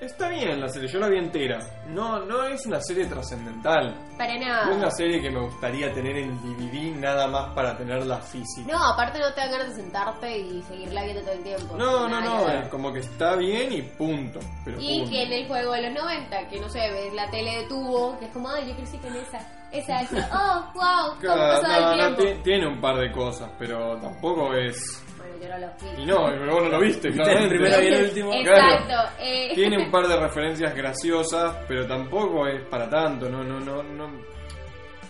Está 0.00 0.28
bien 0.28 0.60
la 0.60 0.68
serie, 0.68 0.88
yo 0.88 1.00
la 1.00 1.08
vi 1.08 1.18
entera. 1.18 1.58
No, 1.88 2.20
no 2.24 2.44
es 2.44 2.64
una 2.66 2.80
serie 2.80 3.06
trascendental. 3.06 3.96
para 4.16 4.34
No 4.34 4.40
es 4.40 4.46
nada... 4.46 4.68
una 4.76 4.90
serie 4.92 5.20
que 5.20 5.28
me 5.28 5.40
gustaría 5.40 5.92
tener 5.92 6.16
en 6.16 6.40
DVD 6.40 6.94
nada 7.00 7.26
más 7.26 7.52
para 7.52 7.76
tenerla 7.76 8.18
física. 8.20 8.70
No, 8.72 8.78
aparte 8.92 9.18
no 9.18 9.32
te 9.34 9.40
dan 9.40 9.50
ganas 9.50 9.68
de 9.76 9.82
sentarte 9.82 10.38
y 10.38 10.62
seguirla 10.62 11.02
viendo 11.02 11.22
todo 11.22 11.32
el 11.32 11.42
tiempo. 11.42 11.76
No, 11.76 12.08
no, 12.08 12.20
Nada 12.20 12.38
no, 12.38 12.44
ver. 12.46 12.56
es 12.64 12.68
como 12.68 12.92
que 12.92 13.00
está 13.00 13.34
bien 13.34 13.72
y 13.72 13.82
punto. 13.82 14.38
Pero 14.64 14.78
Y 14.80 14.98
punto. 15.00 15.10
que 15.10 15.22
en 15.24 15.32
el 15.32 15.48
juego 15.48 15.72
de 15.72 15.82
los 15.90 16.02
90, 16.02 16.48
que 16.48 16.60
no 16.60 16.68
sé, 16.68 16.78
ves 16.92 17.14
la 17.14 17.28
tele 17.30 17.56
de 17.58 17.64
tubo, 17.68 18.16
que 18.20 18.26
es 18.26 18.32
como, 18.32 18.48
ay, 18.50 18.68
yo 18.68 18.76
crecí 18.76 18.98
con 18.98 19.16
esa, 19.16 19.40
esa, 19.72 20.00
esa, 20.02 20.28
oh, 20.32 20.72
wow, 20.74 21.08
cómo 21.08 21.20
Claro, 21.20 21.60
pasaba 21.60 21.80
no, 21.80 21.92
el 22.04 22.10
no, 22.12 22.16
tiempo. 22.16 22.34
ti- 22.36 22.42
tiene 22.44 22.66
un 22.68 22.80
par 22.80 22.96
de 22.98 23.10
cosas, 23.10 23.50
pero 23.58 23.96
tampoco 23.96 24.54
es... 24.54 25.04
Yo 25.40 25.48
no 25.48 25.58
lo 25.58 25.66
vi. 25.96 26.02
Y 26.02 26.06
no, 26.06 26.26
pero 26.26 26.52
vos 26.54 26.62
no 26.64 26.68
lo 26.70 26.80
viste, 26.80 27.10
claramente. 27.10 27.54
el 27.54 27.60
primero 27.60 27.82
y 27.82 27.86
el 27.86 28.04
último. 28.04 28.32
Exacto. 28.34 28.84
Claro. 28.86 29.10
eh, 29.20 29.50
Tiene 29.54 29.78
un 29.84 29.90
par 29.90 30.06
de 30.08 30.16
referencias 30.20 30.74
graciosas, 30.74 31.56
pero 31.68 31.86
tampoco 31.86 32.46
es 32.46 32.62
para 32.68 32.88
tanto, 32.88 33.28
no, 33.28 33.42
no, 33.44 33.60
no, 33.60 33.82
no. 33.82 34.10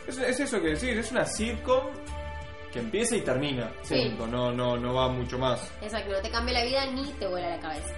Es, 0.06 0.18
es 0.18 0.40
eso 0.40 0.60
que 0.60 0.68
decir, 0.68 0.96
es 0.98 1.10
una 1.12 1.24
sitcom 1.24 1.86
que 2.72 2.80
empieza 2.80 3.16
y 3.16 3.20
termina, 3.22 3.70
Sí. 3.82 4.08
punto, 4.16 4.26
no, 4.26 4.52
no, 4.52 4.76
no 4.76 4.94
va 4.94 5.08
mucho 5.08 5.38
más. 5.38 5.72
Exacto, 5.80 6.12
no 6.12 6.20
te 6.20 6.30
cambia 6.30 6.54
la 6.54 6.64
vida 6.64 6.86
ni 6.86 7.04
te 7.14 7.26
vuela 7.26 7.48
la 7.50 7.58
cabeza. 7.60 7.94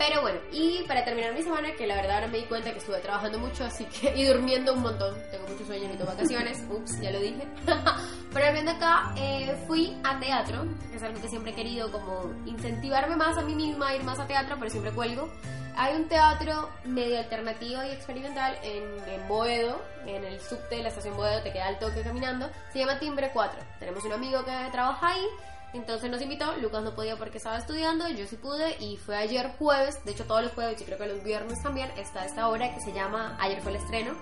Pero 0.00 0.22
bueno, 0.22 0.38
y 0.50 0.82
para 0.88 1.04
terminar 1.04 1.34
mi 1.34 1.42
semana, 1.42 1.74
que 1.76 1.86
la 1.86 1.94
verdad 1.94 2.14
ahora 2.14 2.28
me 2.28 2.38
di 2.38 2.44
cuenta 2.44 2.72
que 2.72 2.78
estuve 2.78 3.00
trabajando 3.00 3.38
mucho, 3.38 3.66
así 3.66 3.84
que 3.84 4.16
y 4.16 4.24
durmiendo 4.24 4.72
un 4.72 4.80
montón. 4.80 5.14
Tengo 5.30 5.46
muchos 5.46 5.66
sueños, 5.66 5.88
necesito 5.88 6.06
vacaciones. 6.06 6.64
Ups, 6.70 6.98
ya 7.02 7.10
lo 7.10 7.20
dije. 7.20 7.46
Pero 8.32 8.46
volviendo 8.46 8.70
acá, 8.70 9.12
eh, 9.18 9.54
fui 9.66 9.94
a 10.02 10.18
teatro, 10.18 10.64
que 10.90 10.96
es 10.96 11.02
algo 11.02 11.20
que 11.20 11.28
siempre 11.28 11.52
he 11.52 11.54
querido 11.54 11.92
como 11.92 12.32
incentivarme 12.46 13.14
más 13.14 13.36
a 13.36 13.42
mí 13.42 13.54
misma 13.54 13.88
a 13.88 13.96
ir 13.96 14.02
más 14.02 14.18
a 14.18 14.26
teatro, 14.26 14.56
pero 14.58 14.70
siempre 14.70 14.90
cuelgo. 14.92 15.30
Hay 15.76 15.94
un 15.96 16.08
teatro 16.08 16.70
medio 16.84 17.18
alternativo 17.18 17.82
y 17.84 17.90
experimental 17.90 18.56
en, 18.62 18.84
en 19.06 19.28
Boedo, 19.28 19.82
en 20.06 20.24
el 20.24 20.40
subte 20.40 20.76
de 20.76 20.82
la 20.82 20.88
estación 20.88 21.14
Boedo, 21.14 21.42
te 21.42 21.52
queda 21.52 21.66
al 21.66 21.78
toque 21.78 22.00
caminando. 22.00 22.48
Se 22.72 22.78
llama 22.78 22.98
Timbre 22.98 23.30
4. 23.34 23.60
Tenemos 23.78 24.02
un 24.04 24.12
amigo 24.12 24.44
que 24.46 24.52
trabaja 24.72 25.08
ahí, 25.08 25.26
entonces 25.72 26.10
nos 26.10 26.20
invitó. 26.20 26.56
Lucas 26.56 26.82
no 26.82 26.94
podía 26.94 27.16
porque 27.16 27.38
estaba 27.38 27.58
estudiando, 27.58 28.08
yo 28.08 28.26
sí 28.26 28.36
pude 28.36 28.76
y 28.82 28.96
fue 28.96 29.16
ayer 29.16 29.52
jueves. 29.58 30.04
De 30.04 30.12
hecho, 30.12 30.24
todos 30.24 30.42
los 30.42 30.52
jueves 30.52 30.80
y 30.80 30.84
creo 30.84 30.98
que 30.98 31.06
los 31.06 31.22
viernes 31.22 31.62
también 31.62 31.90
está 31.96 32.24
esta 32.24 32.48
obra 32.48 32.74
que 32.74 32.80
se 32.80 32.92
llama, 32.92 33.36
ayer 33.40 33.60
fue 33.60 33.72
el 33.72 33.78
estreno, 33.78 34.12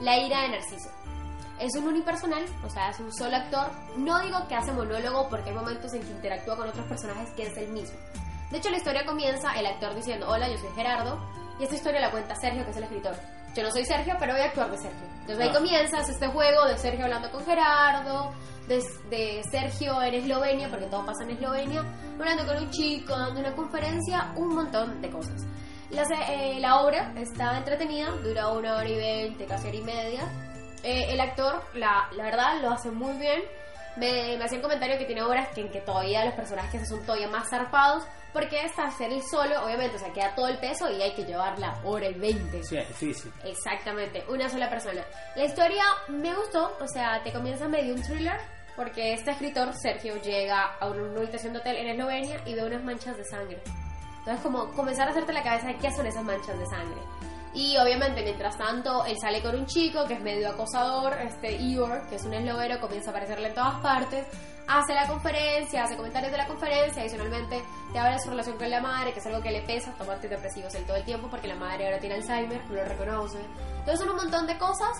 La 0.00 0.18
ira 0.18 0.42
de 0.42 0.48
Narciso. 0.50 0.90
Es 1.60 1.74
un 1.74 1.88
unipersonal, 1.88 2.44
o 2.64 2.70
sea, 2.70 2.90
es 2.90 3.00
un 3.00 3.12
solo 3.12 3.36
actor. 3.36 3.70
No 3.96 4.20
digo 4.20 4.46
que 4.48 4.54
hace 4.54 4.72
monólogo 4.72 5.28
porque 5.28 5.50
hay 5.50 5.56
momentos 5.56 5.92
en 5.92 6.02
que 6.02 6.10
interactúa 6.10 6.56
con 6.56 6.68
otros 6.68 6.86
personajes 6.86 7.30
que 7.30 7.46
es 7.46 7.56
el 7.56 7.68
mismo. 7.68 7.98
De 8.50 8.58
hecho, 8.58 8.70
la 8.70 8.78
historia 8.78 9.04
comienza 9.04 9.58
el 9.58 9.66
actor 9.66 9.94
diciendo, 9.94 10.28
hola, 10.28 10.48
yo 10.48 10.56
soy 10.58 10.70
Gerardo, 10.74 11.18
y 11.58 11.64
esta 11.64 11.74
historia 11.74 12.00
la 12.00 12.10
cuenta 12.10 12.36
Sergio, 12.36 12.64
que 12.64 12.70
es 12.70 12.76
el 12.76 12.84
escritor. 12.84 13.16
Yo 13.58 13.64
no 13.64 13.72
soy 13.72 13.84
Sergio, 13.84 14.14
pero 14.20 14.34
voy 14.34 14.42
a 14.42 14.44
actuar 14.44 14.70
de 14.70 14.78
Sergio. 14.78 15.04
Entonces 15.22 15.40
ahí 15.40 15.48
Ah. 15.50 15.54
comienzas 15.58 16.08
este 16.08 16.28
juego 16.28 16.64
de 16.66 16.78
Sergio 16.78 17.06
hablando 17.06 17.28
con 17.32 17.44
Gerardo, 17.44 18.32
de, 18.68 18.80
de 19.10 19.42
Sergio 19.50 20.00
en 20.00 20.14
Eslovenia, 20.14 20.68
porque 20.68 20.86
todo 20.86 21.04
pasa 21.04 21.24
en 21.24 21.30
Eslovenia, 21.30 21.82
hablando 22.20 22.46
con 22.46 22.56
un 22.56 22.70
chico, 22.70 23.18
dando 23.18 23.40
una 23.40 23.52
conferencia, 23.56 24.32
un 24.36 24.54
montón 24.54 25.02
de 25.02 25.10
cosas. 25.10 25.42
La, 25.90 26.04
eh, 26.04 26.60
la 26.60 26.82
obra 26.82 27.12
está 27.16 27.58
entretenida, 27.58 28.10
dura 28.22 28.46
una 28.46 28.76
hora 28.76 28.88
y 28.88 28.94
veinte, 28.94 29.44
casi 29.46 29.66
hora 29.66 29.76
y 29.76 29.82
media. 29.82 30.20
Eh, 30.84 31.06
el 31.10 31.20
actor, 31.20 31.60
la, 31.74 32.06
la 32.12 32.22
verdad, 32.22 32.60
lo 32.62 32.70
hace 32.70 32.92
muy 32.92 33.14
bien. 33.18 33.42
Me, 33.96 34.36
me 34.38 34.44
hacían 34.44 34.62
comentario 34.62 34.98
que 34.98 35.04
tiene 35.06 35.22
obras 35.22 35.48
que, 35.48 35.62
en 35.62 35.70
que 35.72 35.80
todavía 35.80 36.24
los 36.24 36.34
personajes 36.34 36.88
son 36.88 37.04
todavía 37.04 37.26
más 37.26 37.50
zarpados, 37.50 38.04
porque 38.32 38.64
esta 38.64 38.84
hacer 38.84 39.12
el 39.12 39.22
solo, 39.22 39.64
obviamente, 39.64 39.96
o 39.96 39.98
sea, 39.98 40.12
queda 40.12 40.34
todo 40.34 40.48
el 40.48 40.58
peso 40.58 40.90
y 40.90 41.00
hay 41.00 41.14
que 41.14 41.24
llevar 41.24 41.58
la 41.58 41.80
hora 41.84 42.08
y 42.08 42.14
veinte. 42.14 42.62
Sí, 42.62 42.76
es 42.76 42.88
difícil. 42.88 43.32
Exactamente, 43.44 44.24
una 44.28 44.48
sola 44.48 44.68
persona. 44.68 45.02
La 45.34 45.44
historia 45.44 45.84
me 46.08 46.34
gustó, 46.34 46.76
o 46.80 46.88
sea, 46.88 47.22
te 47.22 47.32
comienza 47.32 47.68
medio 47.68 47.94
un 47.94 48.02
thriller, 48.02 48.38
porque 48.76 49.12
este 49.12 49.32
escritor, 49.32 49.72
Sergio, 49.74 50.20
llega 50.22 50.76
a 50.78 50.88
una 50.88 51.18
habitación 51.18 51.52
de 51.52 51.58
hotel 51.58 51.76
en 51.76 51.88
Eslovenia 51.88 52.40
y 52.44 52.54
ve 52.54 52.64
unas 52.64 52.84
manchas 52.84 53.16
de 53.16 53.24
sangre. 53.24 53.60
Entonces, 54.18 54.40
como 54.42 54.72
comenzar 54.72 55.08
a 55.08 55.10
hacerte 55.10 55.32
la 55.32 55.42
cabeza 55.42 55.68
de 55.68 55.76
qué 55.78 55.90
son 55.90 56.06
esas 56.06 56.22
manchas 56.22 56.58
de 56.58 56.66
sangre. 56.66 57.00
Y 57.54 57.76
obviamente, 57.78 58.22
mientras 58.22 58.56
tanto, 58.58 59.04
él 59.06 59.16
sale 59.20 59.42
con 59.42 59.54
un 59.54 59.66
chico 59.66 60.04
que 60.06 60.14
es 60.14 60.20
medio 60.20 60.50
acosador, 60.50 61.14
este 61.22 61.56
Igor, 61.56 62.06
que 62.08 62.16
es 62.16 62.24
un 62.24 62.34
esloveno, 62.34 62.78
comienza 62.78 63.10
a 63.10 63.12
aparecerle 63.12 63.48
en 63.48 63.54
todas 63.54 63.80
partes, 63.80 64.26
hace 64.68 64.94
la 64.94 65.06
conferencia, 65.06 65.84
hace 65.84 65.96
comentarios 65.96 66.30
de 66.30 66.38
la 66.38 66.46
conferencia, 66.46 67.02
adicionalmente 67.02 67.62
te 67.92 67.98
habla 67.98 68.12
de 68.12 68.20
su 68.20 68.30
relación 68.30 68.58
con 68.58 68.70
la 68.70 68.80
madre, 68.80 69.12
que 69.12 69.20
es 69.20 69.26
algo 69.26 69.40
que 69.40 69.50
le 69.50 69.62
pesa, 69.62 69.92
tomar 69.92 70.16
antidepresivos 70.16 70.74
él 70.74 70.84
todo 70.84 70.96
el 70.96 71.04
tiempo 71.04 71.28
porque 71.28 71.48
la 71.48 71.56
madre 71.56 71.86
ahora 71.86 71.98
tiene 71.98 72.16
Alzheimer, 72.16 72.62
no 72.66 72.74
lo 72.74 72.84
reconoce. 72.84 73.38
Entonces 73.78 73.98
son 73.98 74.10
un 74.10 74.16
montón 74.16 74.46
de 74.46 74.58
cosas 74.58 74.90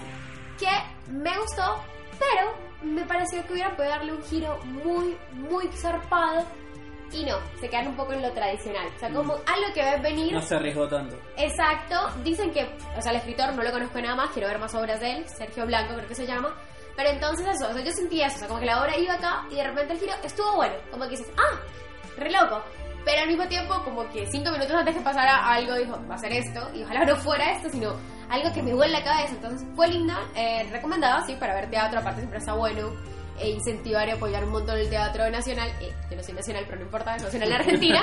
que 0.58 1.12
me 1.12 1.38
gustó, 1.38 1.82
pero 2.18 2.54
me 2.82 3.04
pareció 3.04 3.44
que 3.46 3.52
hubieran 3.52 3.76
podido 3.76 3.92
darle 3.92 4.12
un 4.14 4.22
giro 4.22 4.58
muy, 4.64 5.18
muy 5.32 5.68
zarpado. 5.68 6.44
Y 7.10 7.24
no, 7.24 7.38
se 7.58 7.70
quedan 7.70 7.88
un 7.88 7.96
poco 7.96 8.12
en 8.12 8.20
lo 8.20 8.30
tradicional. 8.32 8.86
O 8.94 8.98
sea, 8.98 9.10
como 9.10 9.32
algo 9.32 9.72
que 9.72 9.82
ves 9.82 10.02
venir. 10.02 10.32
No 10.32 10.42
se 10.42 10.56
arriesgó 10.56 10.86
tanto. 10.88 11.16
Exacto, 11.38 11.94
dicen 12.22 12.52
que, 12.52 12.68
o 12.96 13.00
sea, 13.00 13.12
el 13.12 13.18
escritor 13.18 13.54
no 13.54 13.62
lo 13.62 13.72
conozco 13.72 14.00
nada 14.00 14.14
más, 14.14 14.30
quiero 14.30 14.48
ver 14.48 14.58
más 14.58 14.74
obras 14.74 15.00
de 15.00 15.12
él, 15.12 15.28
Sergio 15.28 15.64
Blanco 15.64 15.94
creo 15.94 16.06
que 16.06 16.14
se 16.14 16.26
llama, 16.26 16.54
pero 16.98 17.10
entonces 17.10 17.46
eso, 17.46 17.70
o 17.70 17.72
sea, 17.72 17.80
yo 17.80 17.92
sentí 17.92 18.20
eso, 18.20 18.34
o 18.34 18.38
sea, 18.40 18.48
como 18.48 18.58
que 18.58 18.66
la 18.66 18.82
obra 18.82 18.98
iba 18.98 19.14
acá 19.14 19.46
y 19.52 19.54
de 19.54 19.62
repente 19.62 19.92
el 19.92 20.00
giro 20.00 20.12
estuvo 20.24 20.56
bueno, 20.56 20.74
como 20.90 21.04
que 21.04 21.10
dices, 21.10 21.28
ah, 21.36 21.60
re 22.16 22.28
loco, 22.28 22.60
pero 23.04 23.22
al 23.22 23.28
mismo 23.28 23.46
tiempo 23.46 23.80
como 23.84 24.02
que 24.10 24.26
cinco 24.26 24.50
minutos 24.50 24.74
antes 24.74 24.96
que 24.96 25.00
pasara 25.00 25.46
algo 25.46 25.76
dijo, 25.76 25.96
va 26.10 26.16
a 26.16 26.18
ser 26.18 26.32
esto, 26.32 26.68
y 26.74 26.82
ojalá 26.82 27.04
no 27.04 27.14
fuera 27.14 27.52
esto, 27.52 27.70
sino 27.70 27.94
algo 28.28 28.52
que 28.52 28.64
me 28.64 28.74
vuelve 28.74 28.94
la 28.94 29.04
cabeza, 29.04 29.32
entonces 29.32 29.64
fue 29.76 29.86
linda, 29.86 30.18
eh, 30.34 30.68
recomendada, 30.72 31.24
sí, 31.24 31.36
para 31.36 31.54
ver 31.54 31.70
teatro, 31.70 32.00
aparte 32.00 32.22
siempre 32.22 32.40
está 32.40 32.54
bueno, 32.54 32.90
e 33.38 33.50
incentivar 33.50 34.08
y 34.08 34.10
apoyar 34.10 34.42
un 34.42 34.50
montón 34.50 34.76
el 34.76 34.90
teatro 34.90 35.30
nacional, 35.30 35.70
eh, 35.80 35.94
yo 36.10 36.16
no 36.16 36.22
soy 36.24 36.34
nacional, 36.34 36.64
pero 36.66 36.78
no 36.78 36.86
importa, 36.86 37.14
es 37.14 37.22
nacional 37.22 37.48
de 37.48 37.54
Argentina. 37.58 38.02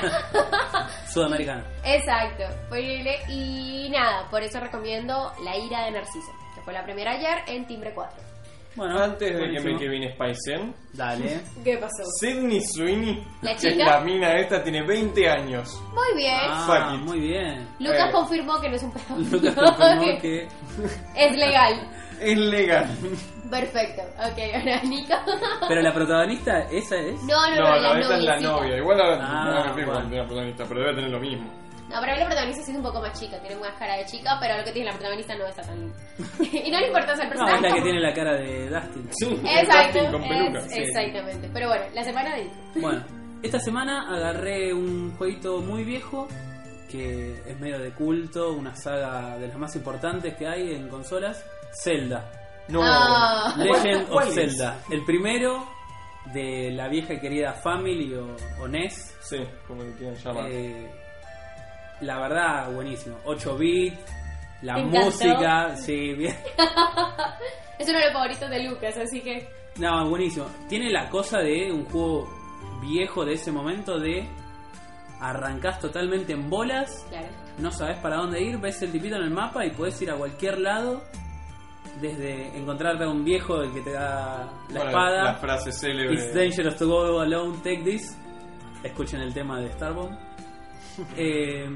Sudamericana. 1.12 1.66
Exacto, 1.84 2.46
fue 2.70 2.80
increíble. 2.80 3.20
Y 3.28 3.90
nada, 3.90 4.30
por 4.30 4.42
eso 4.42 4.62
recomiendo 4.62 5.34
La 5.44 5.58
ira 5.58 5.84
de 5.84 5.92
Narciso, 5.92 6.32
que 6.56 6.62
fue 6.62 6.72
la 6.72 6.86
primera 6.86 7.12
ayer 7.12 7.40
en 7.48 7.68
Timbre 7.68 7.94
4. 7.94 8.25
Bueno, 8.76 9.00
Antes 9.00 9.34
de 9.34 9.40
que 9.40 9.48
me 9.48 9.60
buenísimo. 9.74 9.80
Kevin 9.80 10.12
Spacen, 10.14 10.76
Dale. 10.94 11.40
¿Qué 11.64 11.78
pasó? 11.78 12.04
Sidney 12.20 12.62
Sweeney, 12.62 13.24
¿La 13.42 13.56
que 13.56 13.68
es 13.68 13.74
chica? 13.74 13.86
la 13.86 14.00
mina 14.02 14.34
esta, 14.40 14.62
tiene 14.64 14.82
20 14.86 15.30
años. 15.30 15.82
Muy 15.94 16.18
bien. 16.18 16.38
Ah, 16.42 16.66
Fuck 16.68 16.96
it. 17.00 17.06
muy 17.08 17.20
bien. 17.22 17.68
Lucas 17.80 18.10
Eh. 18.10 18.12
confirmó 18.12 18.60
que 18.60 18.70
no 18.70 18.76
es 18.76 18.84
un 18.84 18.92
pedófilo. 18.92 19.38
Lucas 19.38 19.56
confirmó 19.56 20.04
que 20.20 20.20
que 20.20 20.48
es 21.16 21.38
legal. 21.38 21.90
Es 22.20 22.38
legal. 22.38 22.86
Perfecto. 23.50 24.02
Ok, 24.20 24.40
ahora 24.56 24.82
Nico. 24.84 25.14
Pero 25.68 25.82
la 25.82 25.94
protagonista, 25.94 26.60
esa 26.72 26.96
es. 26.98 27.22
No, 27.24 27.50
no, 27.50 27.56
No, 27.56 27.62
no, 27.62 27.76
no, 27.76 27.82
la 27.94 28.00
esta 28.02 28.18
es 28.18 28.24
la 28.24 28.40
novia. 28.40 28.78
Igual 28.78 29.02
ahora 29.02 29.18
Ah, 29.22 29.46
no 29.46 29.74
me 29.76 29.82
fijo 29.82 29.92
bueno. 29.94 30.10
la 30.10 30.26
protagonista, 30.26 30.66
pero 30.68 30.80
debe 30.82 30.96
tener 30.96 31.10
lo 31.12 31.20
mismo. 31.20 31.52
No, 31.90 32.00
pero 32.02 32.14
ahí 32.14 32.20
la 32.20 32.26
protagonista 32.26 32.64
sí 32.64 32.72
es 32.72 32.78
un 32.78 32.84
poco 32.84 33.00
más 33.00 33.20
chica, 33.20 33.40
tiene 33.40 33.56
más 33.58 33.74
cara 33.78 33.96
de 33.98 34.06
chica, 34.06 34.38
pero 34.40 34.58
lo 34.58 34.64
que 34.64 34.72
tiene 34.72 34.90
la 34.90 34.96
protagonista 34.98 35.36
no 35.36 35.46
está 35.46 35.62
tan... 35.62 35.94
y 36.52 36.72
no 36.72 36.80
le 36.80 36.88
importa 36.88 37.16
ser 37.16 37.26
No, 37.26 37.30
personaje. 37.32 37.56
es 37.56 37.62
la 37.62 37.76
que 37.76 37.82
tiene 37.82 38.00
la 38.00 38.14
cara 38.14 38.34
de 38.36 38.70
Dustin. 38.70 39.10
Sí, 39.20 39.42
Exacto, 39.46 40.12
con 40.12 40.22
peluca. 40.28 40.60
es- 40.60 40.72
sí. 40.74 40.80
exactamente. 40.80 41.50
Pero 41.54 41.68
bueno, 41.68 41.86
la 41.94 42.04
semana 42.04 42.36
de... 42.36 42.50
Bueno, 42.82 43.04
esta 43.44 43.60
semana 43.60 44.08
agarré 44.16 44.74
un 44.74 45.16
jueguito 45.18 45.60
muy 45.62 45.84
viejo 45.84 46.28
que 46.90 47.34
es 47.46 47.60
medio 47.60 47.80
de 47.80 47.92
culto, 47.92 48.54
una 48.54 48.76
saga 48.76 49.38
de 49.38 49.48
las 49.48 49.58
más 49.58 49.76
importantes 49.76 50.36
que 50.36 50.48
hay 50.48 50.74
en 50.74 50.88
consolas, 50.90 51.44
Zelda. 51.84 52.30
No. 52.68 52.80
Ah. 52.84 53.54
Legend 53.58 54.08
¿Cuál 54.08 54.28
of 54.30 54.38
es? 54.38 54.52
Zelda. 54.58 54.80
El 54.90 55.04
primero 55.06 55.68
de 56.34 56.72
la 56.72 56.88
vieja 56.88 57.14
y 57.14 57.20
querida 57.20 57.54
Family 57.54 58.14
o, 58.16 58.36
o 58.60 58.68
NES. 58.68 59.16
Sí, 59.22 59.38
como 59.68 59.84
le 59.84 59.94
quieran 59.94 60.16
llamar. 60.16 60.46
Eh, 60.52 60.90
la 62.02 62.20
verdad, 62.20 62.72
buenísimo. 62.72 63.18
8 63.26 63.58
bits, 63.58 63.98
la 64.62 64.78
música, 64.78 65.76
sí, 65.78 66.14
bien. 66.14 66.36
Es 67.78 67.90
uno 67.90 67.98
de 68.00 68.06
los 68.06 68.14
favoritos 68.14 68.50
de 68.50 68.64
Lucas, 68.64 68.98
así 68.98 69.20
que... 69.22 69.50
No, 69.78 70.08
buenísimo. 70.10 70.46
Tiene 70.70 70.90
la 70.92 71.10
cosa 71.10 71.40
de 71.40 71.70
un 71.72 71.84
juego 71.86 72.26
viejo 72.82 73.26
de 73.26 73.34
ese 73.34 73.52
momento 73.52 74.00
de 74.00 74.26
arrancás 75.20 75.80
totalmente 75.82 76.32
en 76.34 76.50
bolas, 76.50 77.06
Claro. 77.10 77.28
no 77.60 77.72
sabes 77.72 77.98
para 77.98 78.16
dónde 78.16 78.42
ir, 78.42 78.58
ves 78.60 78.82
el 78.82 78.94
tipito 78.94 79.18
en 79.18 79.24
el 79.24 79.30
mapa 79.32 79.66
y 79.66 79.72
puedes 79.72 80.02
ir 80.02 80.10
a 80.12 80.16
cualquier 80.16 80.60
lado. 80.60 81.04
Desde 82.02 82.58
encontrarte 82.58 83.04
a 83.06 83.10
un 83.10 83.24
viejo 83.24 83.62
el 83.62 83.72
que 83.74 83.82
te 83.82 83.92
da 83.92 84.40
la 84.70 84.74
Bueno, 84.80 84.86
espada. 84.90 85.24
La 85.24 85.36
frase 85.36 85.72
célebre. 85.74 86.14
It's 86.14 86.34
dangerous 86.34 86.76
to 86.78 86.88
go 86.88 87.20
alone, 87.22 87.58
take 87.64 87.84
this. 87.84 88.18
Escuchen 88.84 89.22
el 89.22 89.34
tema 89.34 89.60
de 89.60 89.70
Starbomb. 89.74 90.18
Eh, 91.18 91.68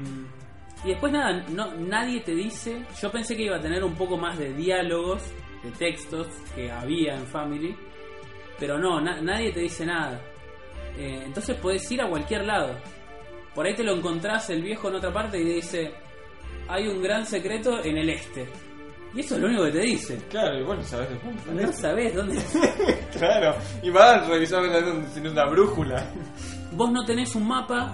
y 0.84 0.88
después 0.88 1.12
nada, 1.12 1.44
no, 1.50 1.74
nadie 1.74 2.20
te 2.20 2.34
dice. 2.34 2.84
Yo 3.00 3.10
pensé 3.10 3.36
que 3.36 3.42
iba 3.44 3.56
a 3.56 3.60
tener 3.60 3.84
un 3.84 3.94
poco 3.94 4.16
más 4.16 4.38
de 4.38 4.52
diálogos, 4.54 5.22
de 5.62 5.70
textos 5.72 6.26
que 6.54 6.70
había 6.70 7.14
en 7.16 7.26
Family, 7.26 7.76
pero 8.58 8.78
no, 8.78 9.00
na- 9.00 9.20
nadie 9.20 9.52
te 9.52 9.60
dice 9.60 9.84
nada. 9.84 10.20
Eh, 10.96 11.22
entonces 11.26 11.56
puedes 11.56 11.90
ir 11.92 12.00
a 12.02 12.08
cualquier 12.08 12.44
lado. 12.46 12.74
Por 13.54 13.66
ahí 13.66 13.74
te 13.74 13.82
lo 13.84 13.94
encontrás 13.94 14.48
el 14.50 14.62
viejo 14.62 14.88
en 14.88 14.94
otra 14.96 15.12
parte 15.12 15.38
y 15.38 15.44
dice: 15.44 15.92
Hay 16.68 16.86
un 16.88 17.02
gran 17.02 17.26
secreto 17.26 17.82
en 17.84 17.98
el 17.98 18.08
este. 18.10 18.48
Y 19.12 19.20
eso 19.20 19.34
es 19.34 19.40
lo 19.40 19.48
único 19.48 19.64
que 19.64 19.72
te 19.72 19.80
dice. 19.80 20.16
Claro, 20.30 20.58
y 20.60 20.62
bueno, 20.62 20.82
sabes 20.84 21.10
de 21.10 21.16
punta. 21.16 21.50
No 21.52 21.72
sabes 21.72 22.14
dónde. 22.14 22.40
Claro, 23.12 23.56
y 23.82 23.90
vas 23.90 24.22
a 24.22 24.28
revisar 24.30 24.62
si 25.12 25.20
no 25.20 25.32
una 25.32 25.44
brújula. 25.46 26.06
Vos 26.72 26.90
no 26.92 27.04
tenés 27.04 27.34
un 27.34 27.46
mapa, 27.48 27.92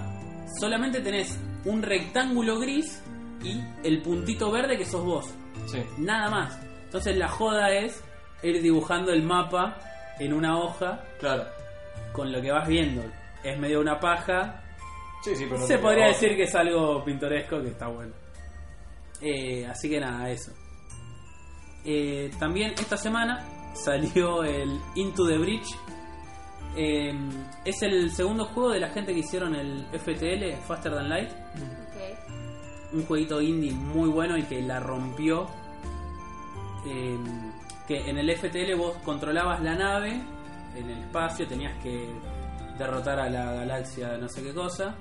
solamente 0.59 1.01
tenés 1.01 1.37
un 1.65 1.81
rectángulo 1.81 2.59
gris 2.59 3.01
y 3.43 3.61
el 3.83 4.01
puntito 4.01 4.51
verde 4.51 4.77
que 4.77 4.85
sos 4.85 5.03
vos. 5.03 5.25
Sí. 5.67 5.79
Nada 5.97 6.29
más. 6.29 6.59
Entonces 6.85 7.17
la 7.17 7.27
joda 7.27 7.71
es 7.71 8.03
ir 8.43 8.61
dibujando 8.61 9.11
el 9.11 9.23
mapa 9.23 9.77
en 10.19 10.33
una 10.33 10.57
hoja 10.57 11.03
Claro. 11.19 11.43
con 12.13 12.31
lo 12.31 12.41
que 12.41 12.51
vas 12.51 12.67
viendo. 12.67 13.03
Es 13.43 13.57
medio 13.59 13.79
una 13.81 13.99
paja. 13.99 14.63
Sí, 15.23 15.35
sí, 15.35 15.45
pero 15.45 15.59
no 15.59 15.67
Se 15.67 15.77
podría 15.77 16.07
decir 16.07 16.35
que 16.35 16.43
es 16.43 16.55
algo 16.55 17.03
pintoresco 17.03 17.61
que 17.61 17.69
está 17.69 17.87
bueno. 17.87 18.13
Eh, 19.21 19.65
así 19.65 19.89
que 19.89 19.99
nada, 19.99 20.29
eso. 20.29 20.51
Eh, 21.85 22.31
también 22.39 22.73
esta 22.79 22.97
semana 22.97 23.43
salió 23.73 24.43
el 24.43 24.79
Into 24.95 25.27
the 25.27 25.37
Bridge. 25.37 25.67
Eh, 26.79 27.11
es 27.65 27.81
el 27.81 28.11
segundo 28.11 28.45
juego 28.45 28.69
de 28.69 28.79
la 28.79 28.89
gente 28.89 29.11
que 29.11 29.19
hicieron 29.19 29.55
el 29.55 29.87
FTL, 29.93 30.61
Faster 30.67 30.93
Than 30.93 31.09
Light. 31.09 31.29
Un 32.93 33.03
jueguito 33.05 33.41
indie 33.41 33.73
muy 33.73 34.09
bueno 34.09 34.37
y 34.37 34.43
que 34.43 34.61
la 34.61 34.79
rompió. 34.79 35.47
Eh, 36.87 37.17
que 37.87 38.09
en 38.09 38.17
el 38.19 38.29
FTL 38.37 38.75
vos 38.75 38.95
controlabas 39.03 39.61
la 39.61 39.73
nave 39.73 40.21
en 40.75 40.89
el 40.89 40.99
espacio, 40.99 41.47
tenías 41.47 41.73
que 41.81 42.07
derrotar 42.77 43.19
a 43.19 43.29
la 43.29 43.53
galaxia 43.53 44.17
no 44.17 44.29
sé 44.29 44.43
qué 44.43 44.53
cosa. 44.53 44.95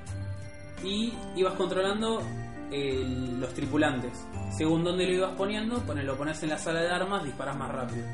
Y 0.83 1.13
ibas 1.37 1.55
controlando 1.55 2.23
eh, 2.71 3.05
los 3.39 3.53
tripulantes. 3.53 4.27
Según 4.57 4.83
donde 4.83 5.07
lo 5.07 5.13
ibas 5.13 5.37
poniendo, 5.37 5.83
lo 5.87 6.17
pones 6.17 6.43
en 6.43 6.51
la 6.51 6.59
sala 6.59 6.81
de 6.81 6.89
armas, 6.89 7.23
disparas 7.23 7.57
más 7.57 7.71
rápido. 7.71 8.07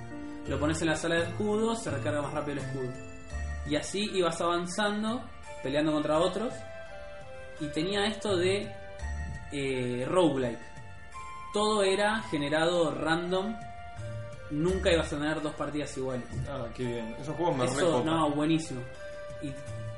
Lo 0.48 0.58
pones 0.58 0.82
en 0.82 0.88
la 0.88 0.96
sala 0.96 1.14
de 1.16 1.22
escudos, 1.22 1.80
se 1.80 1.90
recarga 1.90 2.22
más 2.22 2.34
rápido 2.34 2.58
el 2.60 2.66
escudo. 2.66 3.11
Y 3.68 3.76
así 3.76 4.10
ibas 4.14 4.40
avanzando, 4.40 5.22
peleando 5.62 5.92
contra 5.92 6.18
otros. 6.18 6.52
Y 7.60 7.68
tenía 7.68 8.06
esto 8.06 8.36
de 8.36 8.70
eh, 9.52 10.04
roguelike. 10.08 10.58
Todo 11.52 11.82
era 11.82 12.20
generado 12.22 12.94
random. 12.94 13.54
Nunca 14.50 14.92
ibas 14.92 15.12
a 15.12 15.16
tener 15.16 15.40
dos 15.40 15.54
partidas 15.54 15.96
iguales. 15.96 16.26
Ah, 16.48 16.66
qué 16.74 16.84
bien. 16.84 17.16
Esos 17.20 17.36
juegos 17.36 17.56
me 17.56 17.64
Eso, 17.64 18.02
no, 18.04 18.30
buenísimo. 18.30 18.80
Y 19.42 19.52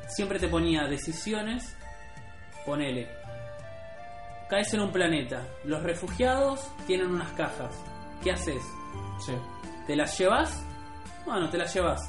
siempre 0.09 0.39
te 0.39 0.49
ponía 0.49 0.85
decisiones. 0.85 1.77
Ponele. 2.67 3.09
Caes 4.49 4.75
en 4.75 4.81
un 4.81 4.93
planeta. 4.93 5.43
Los 5.65 5.83
refugiados 5.83 6.61
tienen 6.87 7.09
unas 7.09 7.33
cajas. 7.33 7.75
¿Qué 8.23 8.33
haces? 8.33 8.63
Sí. 9.25 9.33
¿Te 9.87 9.97
las 9.97 10.19
llevas? 10.19 10.65
Bueno, 11.25 11.49
te 11.51 11.59
las 11.59 11.73
llevas. 11.75 12.01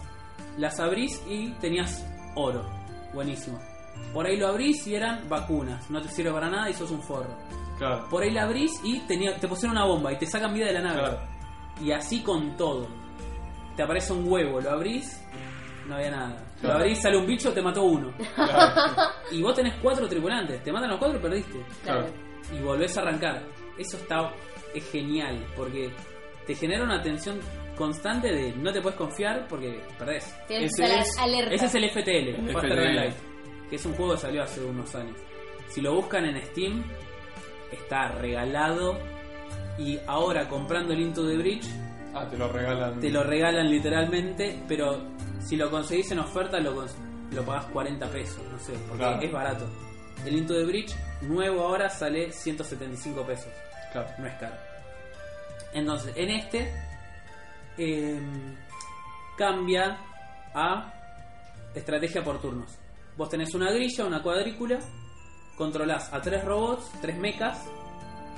Las 0.57 0.79
abrís 0.79 1.21
y 1.27 1.49
tenías 1.53 2.05
oro. 2.35 2.65
Buenísimo. 3.13 3.59
Por 4.13 4.25
ahí 4.25 4.37
lo 4.37 4.47
abrís 4.47 4.85
y 4.87 4.95
eran 4.95 5.27
vacunas. 5.29 5.89
No 5.89 6.01
te 6.01 6.09
sirve 6.09 6.31
para 6.31 6.49
nada 6.49 6.69
y 6.69 6.73
sos 6.73 6.91
un 6.91 7.01
forro. 7.01 7.35
Claro. 7.77 8.07
Por 8.09 8.23
ahí 8.23 8.31
la 8.31 8.43
abrís 8.43 8.79
y 8.83 8.99
tenía, 9.01 9.37
te 9.37 9.47
pusieron 9.47 9.75
una 9.75 9.85
bomba 9.85 10.11
y 10.13 10.17
te 10.17 10.25
sacan 10.25 10.53
vida 10.53 10.67
de 10.67 10.73
la 10.73 10.81
nave. 10.81 10.99
Claro. 10.99 11.19
Y 11.81 11.91
así 11.91 12.21
con 12.21 12.55
todo. 12.55 12.87
Te 13.75 13.83
aparece 13.83 14.13
un 14.13 14.29
huevo, 14.31 14.61
lo 14.61 14.71
abrís, 14.71 15.21
no 15.87 15.95
había 15.95 16.11
nada. 16.11 16.37
Lo 16.61 16.71
abrís, 16.71 17.01
sale 17.01 17.17
un 17.17 17.27
bicho, 17.27 17.51
te 17.51 17.61
mató 17.61 17.83
uno. 17.83 18.13
Claro. 18.35 19.11
Y 19.31 19.41
vos 19.41 19.53
tenés 19.53 19.73
cuatro 19.81 20.07
tripulantes, 20.07 20.63
te 20.63 20.71
matan 20.71 20.91
los 20.91 20.99
cuatro 20.99 21.17
y 21.17 21.21
perdiste. 21.21 21.65
Claro. 21.83 22.07
Y 22.53 22.61
volvés 22.61 22.97
a 22.97 23.01
arrancar. 23.01 23.43
Eso 23.77 23.97
está 23.97 24.31
es 24.73 24.91
genial, 24.91 25.45
porque 25.55 25.91
te 26.45 26.53
genera 26.53 26.83
una 26.83 27.01
tensión 27.01 27.39
constante 27.75 28.31
de 28.31 28.51
no 28.53 28.71
te 28.71 28.81
puedes 28.81 28.97
confiar 28.97 29.47
porque 29.47 29.81
perdés. 29.97 30.33
Tienes 30.47 30.71
Ese 30.73 30.83
que 30.83 30.99
es- 30.99 31.17
alerta. 31.19 31.53
Ese 31.55 31.65
es 31.65 31.75
el 31.75 31.83
FTL, 31.89 32.95
Light, 32.95 33.13
que 33.69 33.75
es 33.75 33.85
un 33.85 33.93
juego 33.93 34.13
que 34.13 34.19
salió 34.19 34.43
hace 34.43 34.63
unos 34.63 34.93
años. 34.95 35.17
Si 35.69 35.81
lo 35.81 35.93
buscan 35.95 36.25
en 36.25 36.41
Steam, 36.45 36.83
está 37.71 38.09
regalado. 38.09 38.97
Y 39.77 39.99
ahora 40.07 40.47
comprando 40.47 40.93
el 40.93 41.01
Into 41.01 41.27
the 41.27 41.35
Bridge, 41.37 41.65
Ah, 42.13 42.25
te 42.29 42.37
lo 42.37 42.47
regalan. 42.47 42.99
te 42.99 43.09
lo 43.09 43.23
regalan 43.23 43.69
literalmente, 43.69 44.57
pero 44.69 45.03
si 45.41 45.57
lo 45.57 45.69
conseguís 45.69 46.09
en 46.11 46.19
oferta 46.19 46.59
lo, 46.59 46.73
cons- 46.75 46.95
lo 47.33 47.43
pagás 47.43 47.65
40 47.65 48.07
pesos, 48.09 48.41
no 48.49 48.57
sé, 48.57 48.71
porque 48.87 49.03
Claro. 49.03 49.21
es 49.21 49.31
barato. 49.33 49.67
El 50.25 50.37
Into 50.37 50.53
the 50.53 50.63
Bridge 50.63 50.95
nuevo 51.23 51.61
ahora 51.67 51.89
sale 51.89 52.31
175 52.31 53.25
pesos, 53.25 53.51
Claro. 53.91 54.07
no 54.17 54.27
es 54.27 54.33
caro. 54.35 54.55
Entonces, 55.73 56.13
en 56.15 56.29
este 56.29 56.71
eh, 57.77 58.19
cambia 59.37 59.97
a 60.53 60.93
estrategia 61.73 62.23
por 62.23 62.39
turnos. 62.41 62.77
Vos 63.17 63.29
tenés 63.29 63.53
una 63.53 63.71
grilla, 63.71 64.05
una 64.05 64.21
cuadrícula, 64.21 64.79
controlás 65.57 66.11
a 66.13 66.21
tres 66.21 66.43
robots, 66.43 66.89
tres 67.01 67.17
mechas, 67.17 67.65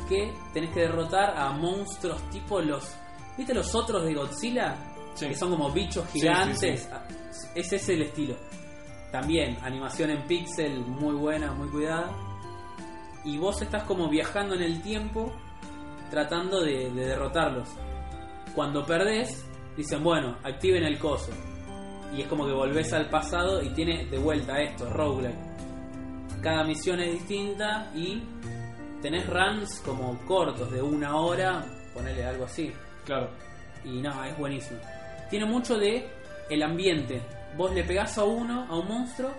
que 0.07 0.31
tenés 0.53 0.71
que 0.71 0.81
derrotar 0.81 1.35
a 1.37 1.51
monstruos 1.51 2.21
tipo 2.29 2.61
los... 2.61 2.95
¿Viste 3.37 3.53
los 3.53 3.73
otros 3.75 4.03
de 4.03 4.13
Godzilla? 4.13 4.75
Sí. 5.13 5.27
Que 5.27 5.35
son 5.35 5.51
como 5.51 5.71
bichos 5.71 6.07
gigantes. 6.11 6.81
sí, 6.81 6.87
sí. 6.87 6.89
Ah, 6.91 7.07
Ese 7.55 7.75
es 7.77 7.89
el 7.89 8.03
estilo. 8.03 8.35
También, 9.11 9.57
animación 9.63 10.11
en 10.11 10.27
pixel 10.27 10.79
muy 10.85 11.15
buena, 11.15 11.51
muy 11.53 11.69
cuidada. 11.69 12.11
Y 13.25 13.37
vos 13.37 13.61
estás 13.61 13.83
como 13.83 14.09
viajando 14.09 14.55
en 14.55 14.61
el 14.61 14.81
tiempo 14.81 15.31
tratando 16.09 16.61
de, 16.61 16.91
de 16.91 17.05
derrotarlos. 17.07 17.67
Cuando 18.57 18.83
perdés, 18.83 19.45
dicen, 19.77 20.03
bueno, 20.03 20.39
activen 20.43 20.83
el 20.83 20.97
coso. 20.97 21.31
Y 22.11 22.21
es 22.21 22.27
como 22.27 22.43
que 22.47 22.53
volvés 22.53 22.91
al 22.91 23.07
pasado 23.07 23.61
y 23.61 23.69
tiene 23.69 24.07
de 24.07 24.17
vuelta 24.17 24.59
esto, 24.59 24.89
roguelike. 24.89 25.37
Cada 26.41 26.63
misión 26.63 26.99
es 26.99 27.13
distinta 27.13 27.91
y 27.93 28.19
tenés 28.99 29.27
runs 29.27 29.79
como 29.85 30.17
cortos 30.25 30.71
de 30.71 30.81
una 30.81 31.17
hora, 31.17 31.63
ponele 31.93 32.25
algo 32.25 32.45
así. 32.45 32.73
Claro. 33.05 33.29
Y 33.85 34.01
no, 34.01 34.23
es 34.23 34.35
buenísimo. 34.39 34.79
tiene 35.29 35.45
mucho 35.45 35.77
de 35.77 36.09
el 36.49 36.63
ambiente. 36.63 37.21
Vos 37.55 37.71
le 37.75 37.83
pegás 37.83 38.17
a 38.17 38.23
uno, 38.23 38.65
a 38.67 38.75
un 38.75 38.87
monstruo, 38.87 39.29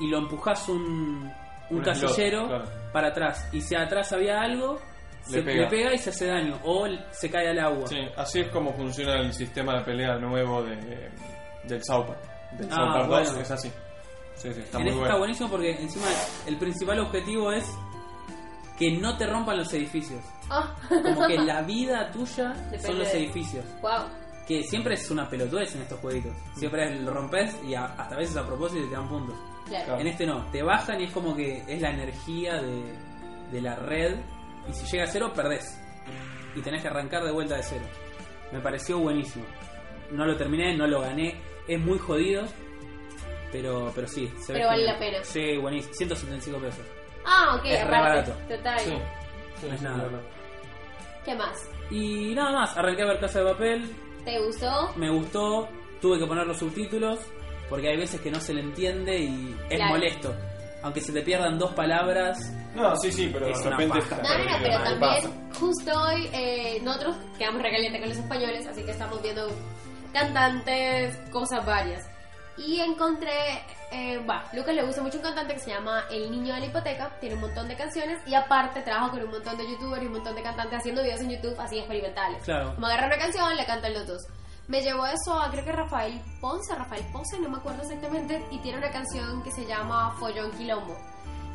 y 0.00 0.08
lo 0.08 0.16
empujás 0.16 0.66
un, 0.70 1.30
un 1.68 1.76
Un 1.76 1.82
casillero 1.82 2.46
slot, 2.46 2.62
claro. 2.62 2.64
para 2.90 3.08
atrás. 3.08 3.50
Y 3.52 3.60
si 3.60 3.74
atrás 3.76 4.14
había 4.14 4.40
algo, 4.40 4.78
Le 5.28 5.38
se 5.38 5.42
pega. 5.42 5.62
le 5.62 5.68
pega 5.68 5.94
y 5.94 5.98
se 5.98 6.10
hace 6.10 6.26
daño. 6.26 6.58
O 6.64 6.86
se 7.10 7.30
cae 7.30 7.48
al 7.48 7.58
agua. 7.58 7.86
Sí, 7.88 7.98
así 8.16 8.40
es 8.40 8.48
como 8.48 8.72
funciona 8.74 9.14
el 9.20 9.32
sistema 9.32 9.78
de 9.78 9.84
pelea 9.84 10.16
nuevo 10.18 10.62
de, 10.62 10.76
del 11.64 11.80
Park. 11.86 12.18
Del 12.58 12.68
Ah, 12.70 12.98
2 12.98 13.08
bueno. 13.08 13.40
es 13.40 13.50
así. 13.50 13.70
Sí, 14.36 14.52
sí, 14.52 14.60
está 14.60 14.78
en 14.78 14.84
muy 14.84 14.90
este 14.90 14.98
bueno. 15.00 15.04
está 15.04 15.18
buenísimo 15.18 15.48
porque 15.50 15.70
encima 15.80 16.06
el 16.46 16.56
principal 16.58 17.00
objetivo 17.00 17.52
es 17.52 17.64
que 18.78 18.92
no 18.98 19.16
te 19.16 19.26
rompan 19.26 19.56
los 19.56 19.72
edificios. 19.72 20.22
Ah, 20.50 20.74
Como 20.88 21.26
que 21.26 21.38
la 21.38 21.62
vida 21.66 22.10
tuya 22.12 22.50
Depende 22.50 22.80
son 22.86 22.98
los 22.98 23.10
de- 23.12 23.18
edificios. 23.18 23.64
wow. 23.80 24.04
Que 24.46 24.62
siempre 24.62 24.94
es 24.94 25.10
una 25.10 25.28
pelotudez 25.28 25.74
en 25.74 25.82
estos 25.82 25.98
jueguitos. 26.00 26.36
Siempre 26.54 26.84
es- 26.94 27.00
lo 27.00 27.12
rompes 27.12 27.56
y 27.66 27.74
a- 27.74 27.86
hasta 27.86 28.14
a 28.14 28.18
veces 28.18 28.36
a 28.36 28.46
propósito 28.46 28.86
te 28.88 28.94
dan 28.94 29.08
puntos. 29.08 29.34
Claro. 29.66 29.84
Claro. 29.86 30.00
En 30.00 30.06
este 30.06 30.26
no, 30.26 30.44
te 30.52 30.62
bajan 30.62 31.00
y 31.00 31.04
es 31.04 31.12
como 31.12 31.34
que 31.34 31.64
es 31.66 31.80
la 31.80 31.90
energía 31.90 32.60
de, 32.62 32.94
de 33.50 33.60
la 33.62 33.74
red. 33.76 34.16
Y 34.68 34.72
si 34.72 34.86
llega 34.86 35.04
a 35.04 35.08
cero, 35.08 35.32
perdés. 35.34 35.78
Y 36.54 36.60
tenés 36.62 36.82
que 36.82 36.88
arrancar 36.88 37.24
de 37.24 37.32
vuelta 37.32 37.56
de 37.56 37.62
cero. 37.62 37.84
Me 38.52 38.60
pareció 38.60 38.98
buenísimo. 38.98 39.44
No 40.10 40.24
lo 40.24 40.36
terminé, 40.36 40.76
no 40.76 40.86
lo 40.86 41.00
gané. 41.00 41.40
Es 41.68 41.78
muy 41.80 41.98
jodido. 41.98 42.44
Pero, 43.52 43.92
pero 43.94 44.06
sí, 44.08 44.26
se 44.40 44.52
ve 44.52 44.58
Pero 44.58 44.66
vale 44.68 44.82
genial. 44.82 44.94
la 44.94 44.98
pena. 44.98 45.24
Sí, 45.24 45.56
buenísimo. 45.56 45.94
175 45.94 46.58
pesos. 46.60 46.84
Ah, 47.24 47.56
ok, 47.58 47.64
Es 47.66 47.86
re 47.86 47.96
aparte. 47.96 48.30
barato. 48.32 48.32
Total. 48.56 48.78
Sí, 48.80 48.90
sí, 49.60 49.66
No 49.68 49.72
es 49.74 49.78
sí, 49.80 49.84
nada. 49.84 50.10
¿Qué 51.24 51.34
más? 51.34 51.70
Y 51.90 52.34
nada 52.34 52.52
más, 52.52 52.76
arranqué 52.76 53.02
a 53.02 53.06
ver 53.06 53.20
Casa 53.20 53.40
de 53.40 53.44
Papel. 53.52 53.96
¿Te 54.24 54.38
gustó? 54.44 54.92
Me 54.96 55.10
gustó. 55.10 55.68
Tuve 56.00 56.18
que 56.18 56.26
poner 56.26 56.46
los 56.46 56.58
subtítulos. 56.58 57.18
Porque 57.68 57.88
hay 57.88 57.96
veces 57.96 58.20
que 58.20 58.30
no 58.30 58.38
se 58.40 58.54
le 58.54 58.60
entiende 58.60 59.18
y 59.18 59.56
es 59.70 59.76
Claro. 59.76 59.94
molesto. 59.94 60.34
Aunque 60.86 61.00
se 61.00 61.12
te 61.12 61.20
pierdan 61.22 61.58
dos 61.58 61.72
palabras. 61.72 62.38
No, 62.76 62.94
sí, 62.96 63.10
sí, 63.10 63.28
pero 63.32 63.48
Es 63.48 63.58
de 63.60 63.66
una 63.66 63.76
repente 63.76 63.98
paja. 63.98 64.14
está 64.16 64.22
No, 64.22 64.38
no, 64.38 64.44
no, 64.44 64.44
perdido, 64.44 64.58
pero 64.62 64.78
¿qué 64.78 65.00
también 65.00 65.50
justo 65.58 66.00
hoy 66.00 66.30
eh, 66.32 66.80
nosotros 66.84 67.16
quedamos 67.36 67.60
recalientes 67.62 68.00
con 68.00 68.08
los 68.08 68.18
españoles, 68.18 68.66
así 68.68 68.84
que 68.84 68.90
estamos 68.92 69.20
viendo 69.20 69.48
cantantes, 70.12 71.16
cosas 71.32 71.66
varias. 71.66 72.06
Y 72.56 72.80
encontré, 72.80 73.64
eh, 73.90 74.18
va, 74.30 74.44
Lucas 74.52 74.74
le 74.76 74.84
gusta 74.84 75.02
mucho 75.02 75.16
un 75.18 75.24
cantante 75.24 75.54
que 75.54 75.60
se 75.60 75.70
llama 75.70 76.04
El 76.08 76.30
Niño 76.30 76.54
de 76.54 76.60
la 76.60 76.66
Hipoteca, 76.66 77.10
tiene 77.20 77.34
un 77.34 77.40
montón 77.42 77.66
de 77.66 77.74
canciones 77.76 78.18
y 78.24 78.34
aparte 78.34 78.80
trabaja 78.82 79.10
con 79.10 79.22
un 79.22 79.30
montón 79.30 79.58
de 79.58 79.68
youtubers 79.68 80.02
y 80.02 80.06
un 80.06 80.12
montón 80.12 80.36
de 80.36 80.42
cantantes 80.42 80.78
haciendo 80.78 81.02
videos 81.02 81.20
en 81.20 81.30
YouTube 81.30 81.58
así 81.58 81.78
experimentales. 81.78 82.42
Claro. 82.44 82.74
Como 82.76 82.86
agarra 82.86 83.08
una 83.08 83.18
canción, 83.18 83.56
le 83.56 83.66
cantan 83.66 83.92
los 83.92 84.06
dos. 84.06 84.26
Me 84.68 84.80
llevó 84.82 85.06
eso 85.06 85.38
a 85.40 85.50
creo 85.50 85.64
que 85.64 85.72
Rafael 85.72 86.20
Ponce, 86.40 86.74
Rafael 86.74 87.04
Ponce, 87.12 87.38
no 87.38 87.48
me 87.48 87.58
acuerdo 87.58 87.82
exactamente, 87.82 88.44
y 88.50 88.58
tiene 88.58 88.78
una 88.78 88.90
canción 88.90 89.42
que 89.42 89.52
se 89.52 89.64
llama 89.64 90.10
Follón 90.18 90.50
Quilombo. 90.52 90.96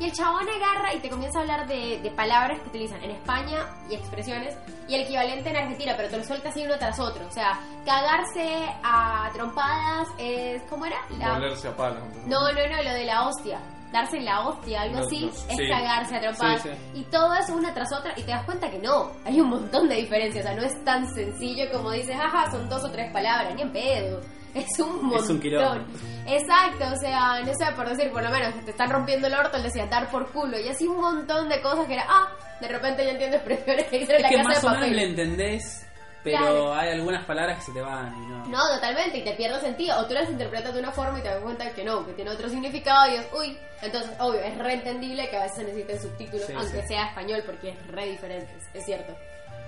Y 0.00 0.06
el 0.06 0.12
chabón 0.12 0.48
agarra 0.48 0.94
y 0.94 1.00
te 1.00 1.10
comienza 1.10 1.38
a 1.38 1.42
hablar 1.42 1.68
de, 1.68 2.00
de 2.02 2.10
palabras 2.10 2.58
que 2.60 2.68
utilizan 2.68 3.04
en 3.04 3.10
España 3.12 3.66
y 3.88 3.94
expresiones 3.94 4.56
y 4.88 4.94
el 4.94 5.02
equivalente 5.02 5.50
en 5.50 5.56
Argentina, 5.56 5.92
pero 5.96 6.08
te 6.08 6.16
lo 6.18 6.24
suelta 6.24 6.48
así 6.48 6.64
uno 6.64 6.76
tras 6.78 6.98
otro. 6.98 7.24
O 7.26 7.30
sea, 7.30 7.60
cagarse 7.84 8.66
a 8.82 9.30
trompadas 9.32 10.08
es. 10.18 10.62
¿Cómo 10.70 10.86
era? 10.86 10.96
La- 11.18 11.34
a 11.68 11.76
palos. 11.76 12.00
no, 12.26 12.52
no, 12.52 12.66
no, 12.76 12.82
lo 12.82 12.90
de 12.94 13.04
la 13.04 13.28
hostia. 13.28 13.60
Darse 13.92 14.20
la 14.20 14.40
hostia, 14.48 14.82
algo 14.82 15.00
No, 15.00 15.04
así, 15.06 15.20
no, 15.26 15.28
es 15.28 15.56
sí. 15.56 15.68
cagarse 15.68 16.16
a 16.16 16.20
trompadas. 16.20 16.62
Sí, 16.62 16.68
sí. 16.70 17.00
Y 17.00 17.02
todo 17.04 17.34
eso 17.34 17.54
una 17.54 17.74
tras 17.74 17.92
otra 17.92 18.12
y 18.16 18.22
te 18.22 18.30
das 18.30 18.44
cuenta 18.44 18.70
que 18.70 18.78
no, 18.78 19.12
hay 19.24 19.40
un 19.40 19.50
montón 19.50 19.88
de 19.88 19.96
diferencias. 19.96 20.44
O 20.44 20.48
sea, 20.48 20.56
no 20.56 20.62
es 20.62 20.84
tan 20.84 21.12
sencillo 21.14 21.64
como 21.70 21.90
dices, 21.90 22.16
ajá, 22.18 22.50
son 22.50 22.68
dos 22.68 22.82
o 22.84 22.90
tres 22.90 23.12
palabras, 23.12 23.54
ni 23.54 23.62
en 23.62 23.72
pedo. 23.72 24.20
Es 24.54 24.78
un 24.80 25.04
montón. 25.06 25.22
Es 25.24 25.30
un. 25.30 26.26
Exacto, 26.26 26.84
o 26.92 26.96
sea, 27.00 27.40
no 27.40 27.52
sé, 27.54 27.66
por 27.74 27.88
decir, 27.88 28.10
por 28.12 28.22
lo 28.22 28.30
menos, 28.30 28.54
te 28.64 28.70
están 28.70 28.90
rompiendo 28.90 29.26
el 29.26 29.34
orto, 29.34 29.56
él 29.56 29.62
decía 29.62 29.86
dar 29.86 30.08
por 30.10 30.30
culo. 30.30 30.58
Y 30.58 30.68
así 30.68 30.86
un 30.86 31.00
montón 31.00 31.48
de 31.48 31.60
cosas 31.62 31.86
que 31.86 31.94
era, 31.94 32.04
ah, 32.08 32.28
de 32.60 32.68
repente 32.68 33.04
ya 33.04 33.12
entiendo 33.12 33.36
expresiones 33.38 33.86
que 33.86 33.98
dicen 33.98 34.16
en 34.16 34.16
Es 34.16 34.22
la 34.22 34.28
que 34.28 34.36
casa 34.36 34.48
más 34.48 34.60
de 34.62 34.66
o 34.66 34.70
menos 34.70 34.80
papel. 34.84 34.96
le 34.96 35.04
entendés, 35.04 35.86
pero 36.24 36.38
Claro. 36.38 36.74
hay 36.74 36.90
algunas 36.90 37.24
palabras 37.24 37.58
que 37.58 37.64
se 37.64 37.72
te 37.72 37.80
van 37.80 38.14
y 38.22 38.26
no. 38.26 38.46
No, 38.46 38.58
totalmente, 38.74 39.18
y 39.18 39.24
te 39.24 39.32
pierde 39.32 39.60
sentido. 39.60 39.98
O 39.98 40.06
tú 40.06 40.14
las 40.14 40.28
interpretas 40.30 40.72
de 40.74 40.80
una 40.80 40.92
forma 40.92 41.18
y 41.18 41.22
te 41.22 41.28
das 41.28 41.42
cuenta 41.42 41.70
que 41.72 41.84
no, 41.84 42.06
que 42.06 42.12
tiene 42.12 42.30
otro 42.30 42.48
significado 42.48 43.10
y 43.10 43.16
es, 43.16 43.26
uy. 43.36 43.58
Entonces, 43.82 44.12
obvio, 44.20 44.40
es 44.40 44.56
reentendible 44.58 45.28
que 45.28 45.36
a 45.36 45.42
veces 45.42 45.56
se 45.56 45.64
necesiten 45.64 46.00
subtítulos, 46.00 46.46
Sí, 46.46 46.52
aunque 46.56 46.82
sí. 46.82 46.88
sea 46.88 47.06
español, 47.08 47.42
porque 47.44 47.70
es 47.70 47.86
re 47.88 48.06
diferente, 48.10 48.52
es 48.74 48.84
cierto. 48.84 49.12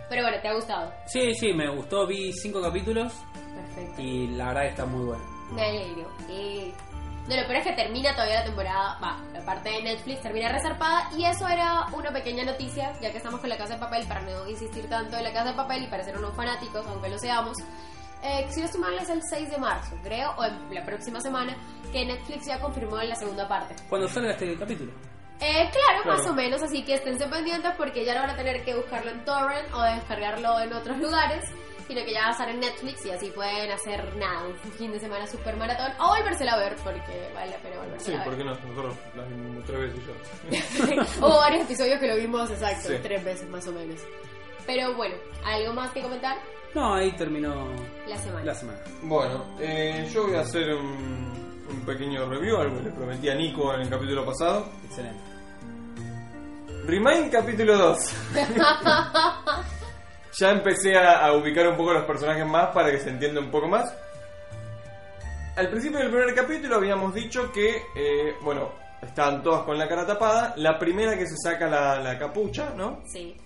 Pero 0.08 0.22
bueno, 0.22 0.36
¿te 0.40 0.48
ha 0.48 0.54
gustado? 0.54 0.92
Sí, 1.06 1.34
sí, 1.34 1.52
me 1.52 1.68
gustó. 1.74 2.06
Vi 2.06 2.32
cinco 2.32 2.60
capítulos 2.62 3.12
Perfecto. 3.74 4.02
y 4.02 4.28
la 4.28 4.48
verdad 4.48 4.62
que 4.62 4.68
está 4.68 4.84
muy 4.86 5.04
bueno. 5.06 5.24
Me 5.52 5.62
alegro. 5.62 6.08
Eh, 6.28 6.72
No, 7.28 7.36
lo 7.36 7.42
peor 7.46 7.56
es 7.56 7.64
que 7.64 7.72
termina 7.72 8.12
todavía 8.12 8.40
la 8.40 8.44
temporada, 8.44 8.98
va, 9.02 9.16
la 9.32 9.40
parte 9.46 9.70
de 9.70 9.82
Netflix 9.82 10.20
termina 10.20 10.50
resarpada 10.50 11.08
y 11.16 11.24
eso 11.24 11.48
era 11.48 11.86
una 11.92 12.10
pequeña 12.12 12.44
noticia, 12.44 12.92
ya 13.00 13.10
que 13.10 13.16
estamos 13.16 13.40
con 13.40 13.48
la 13.48 13.56
Casa 13.56 13.74
de 13.74 13.80
Papel, 13.80 14.06
para 14.06 14.20
no 14.20 14.46
insistir 14.48 14.88
tanto 14.90 15.16
en 15.16 15.24
la 15.24 15.32
Casa 15.32 15.50
de 15.50 15.54
Papel 15.54 15.84
y 15.84 15.86
para 15.86 16.04
ser 16.04 16.18
unos 16.18 16.34
fanáticos, 16.36 16.86
aunque 16.86 17.08
lo 17.08 17.18
seamos. 17.18 17.56
Eh, 18.22 18.46
si 18.50 18.60
no 18.60 18.66
estoy 18.66 18.80
mal 18.80 18.94
es 18.98 19.08
el 19.08 19.22
6 19.22 19.50
de 19.50 19.58
marzo, 19.58 19.96
creo, 20.02 20.32
o 20.36 20.44
en 20.44 20.74
la 20.74 20.84
próxima 20.84 21.20
semana, 21.20 21.56
que 21.92 22.04
Netflix 22.04 22.46
ya 22.46 22.58
confirmó 22.60 23.00
en 23.00 23.08
la 23.10 23.16
segunda 23.16 23.48
parte. 23.48 23.74
Cuando 23.88 24.06
salga 24.08 24.32
este 24.32 24.56
capítulo. 24.58 24.92
Eh, 25.40 25.68
claro, 25.70 26.02
Claro. 26.04 26.18
más 26.18 26.26
o 26.26 26.32
menos, 26.34 26.62
así 26.62 26.84
que 26.84 26.94
esténse 26.94 27.26
pendientes 27.26 27.72
porque 27.76 28.04
ya 28.04 28.14
no 28.14 28.20
van 28.20 28.30
a 28.30 28.36
tener 28.36 28.64
que 28.64 28.74
buscarlo 28.74 29.10
en 29.10 29.24
torrent 29.24 29.72
o 29.74 29.82
descargarlo 29.82 30.60
en 30.60 30.72
otros 30.72 30.96
lugares, 30.98 31.44
sino 31.86 32.04
que 32.04 32.12
ya 32.12 32.20
va 32.22 32.28
a 32.28 32.30
estar 32.32 32.48
en 32.48 32.60
Netflix 32.60 33.04
y 33.06 33.10
así 33.10 33.30
pueden 33.30 33.70
hacer 33.70 34.16
nada, 34.16 34.46
un 34.46 34.54
fin 34.72 34.90
de 34.92 34.98
semana 35.00 35.26
super 35.26 35.56
maratón 35.56 35.92
o 36.00 36.08
volvérsela 36.08 36.52
a 36.52 36.58
ver 36.58 36.76
porque 36.82 37.30
vale 37.34 37.50
la 37.50 37.56
pena 37.58 37.74
Sí, 37.76 37.80
volvérsela 38.12 38.20
a 38.20 38.24
¿por 38.24 38.36
ver. 38.36 38.38
qué 38.38 38.44
no? 38.50 38.68
Nosotros 38.68 38.96
las 39.16 39.28
vimos 39.28 39.64
tres 39.64 39.80
veces 39.80 40.00
ya. 40.50 41.02
Hubo 41.26 41.36
varios 41.38 41.62
episodios 41.64 42.00
que 42.00 42.06
lo 42.08 42.16
vimos 42.16 42.50
exacto, 42.50 42.88
Sí. 42.88 42.94
tres 43.02 43.24
veces 43.24 43.48
más 43.50 43.66
o 43.68 43.72
menos. 43.72 44.00
Pero 44.66 44.94
bueno, 44.94 45.14
¿algo 45.44 45.72
más 45.74 45.90
que 45.92 46.00
comentar? 46.02 46.38
No, 46.74 46.94
ahí 46.94 47.12
terminó 47.12 47.68
La 48.08 48.16
semana. 48.18 48.44
la 48.46 48.54
semana. 48.54 48.78
Bueno, 49.02 49.44
eh, 49.60 50.08
yo 50.12 50.26
voy 50.26 50.36
a 50.36 50.40
hacer 50.40 50.74
un, 50.74 51.64
un 51.70 51.80
pequeño 51.86 52.26
review, 52.28 52.56
algo 52.56 52.78
que 52.78 52.82
le 52.84 52.90
prometí 52.90 53.28
a 53.28 53.34
Nico 53.34 53.72
en 53.74 53.82
el 53.82 53.90
capítulo 53.90 54.24
pasado. 54.24 54.66
Excelente. 54.86 55.20
Remind 56.86 57.30
capítulo 57.30 57.78
2. 57.78 57.98
ya 60.34 60.50
empecé 60.50 60.96
a, 60.96 61.24
a 61.26 61.32
ubicar 61.34 61.68
un 61.68 61.76
poco 61.76 61.92
los 61.92 62.04
personajes 62.04 62.46
más 62.46 62.68
para 62.74 62.90
que 62.90 62.98
se 62.98 63.10
entienda 63.10 63.40
un 63.40 63.50
poco 63.50 63.68
más. 63.68 63.92
Al 65.56 65.68
principio 65.70 65.98
del 66.00 66.10
primer 66.10 66.34
capítulo 66.34 66.76
habíamos 66.76 67.14
dicho 67.14 67.52
que, 67.52 67.82
eh, 67.94 68.34
bueno, 68.42 68.70
estaban 69.02 69.42
todas 69.42 69.62
con 69.62 69.78
la 69.78 69.86
cara 69.88 70.04
tapada. 70.06 70.52
La 70.56 70.78
primera 70.78 71.16
que 71.16 71.26
se 71.26 71.36
saca 71.36 71.68
la, 71.68 72.00
la 72.00 72.18
capucha, 72.18 72.70
¿no? 72.76 73.00
Sí. 73.06 73.36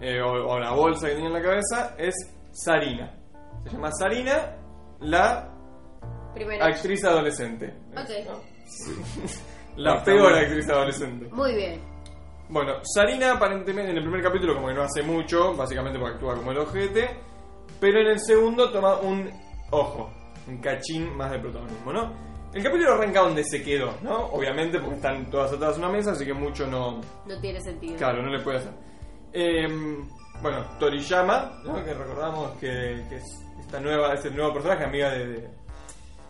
Eh, 0.00 0.20
o, 0.22 0.30
o 0.48 0.58
la 0.58 0.72
bolsa 0.72 1.06
que 1.08 1.14
tenía 1.14 1.28
en 1.28 1.34
la 1.34 1.42
cabeza, 1.42 1.94
es 1.98 2.14
Sarina. 2.52 3.14
Se 3.64 3.70
llama 3.70 3.90
Sarina, 3.92 4.56
la 5.00 5.48
Primero. 6.34 6.64
actriz 6.64 7.04
adolescente. 7.04 7.74
Ok. 7.92 8.10
¿no? 8.26 8.40
La 9.76 10.02
peor 10.04 10.32
actriz 10.32 10.68
adolescente. 10.70 11.26
Muy 11.32 11.52
bien. 11.54 11.80
Bueno, 12.48 12.74
Sarina 12.82 13.32
aparentemente 13.32 13.90
en 13.90 13.96
el 13.98 14.02
primer 14.04 14.22
capítulo 14.22 14.54
como 14.54 14.68
que 14.68 14.74
no 14.74 14.82
hace 14.82 15.02
mucho, 15.02 15.54
básicamente 15.54 15.98
porque 15.98 16.14
actúa 16.14 16.34
como 16.36 16.52
el 16.52 16.58
ojete, 16.58 17.08
pero 17.80 18.00
en 18.00 18.06
el 18.08 18.20
segundo 18.20 18.70
toma 18.70 18.96
un 18.98 19.30
ojo, 19.70 20.10
un 20.46 20.58
cachín 20.58 21.16
más 21.16 21.30
de 21.32 21.38
protagonismo, 21.38 21.92
¿no? 21.92 22.12
El 22.52 22.62
capítulo 22.62 22.92
arranca 22.94 23.20
donde 23.22 23.42
se 23.44 23.62
quedó, 23.62 23.94
¿no? 24.02 24.26
Obviamente 24.26 24.78
porque 24.78 24.96
están 24.96 25.28
todas 25.30 25.52
atrás 25.52 25.74
de 25.74 25.82
una 25.82 25.90
mesa, 25.90 26.12
así 26.12 26.24
que 26.24 26.34
mucho 26.34 26.66
no... 26.68 27.00
No 27.26 27.40
tiene 27.40 27.60
sentido. 27.60 27.96
Claro, 27.96 28.22
no 28.22 28.28
le 28.30 28.40
puede 28.44 28.58
hacer. 28.58 28.72
Eh, 29.32 29.66
bueno, 30.40 30.64
Toriyama, 30.78 31.60
¿no? 31.64 31.82
que 31.84 31.94
recordamos 31.94 32.52
que, 32.60 33.04
que 33.08 33.16
es 33.16 33.24
esta 33.58 33.80
nueva, 33.80 34.12
es 34.14 34.24
el 34.26 34.36
nuevo 34.36 34.52
personaje, 34.52 34.84
amiga 34.84 35.10
de- 35.10 35.26
de, 35.26 35.48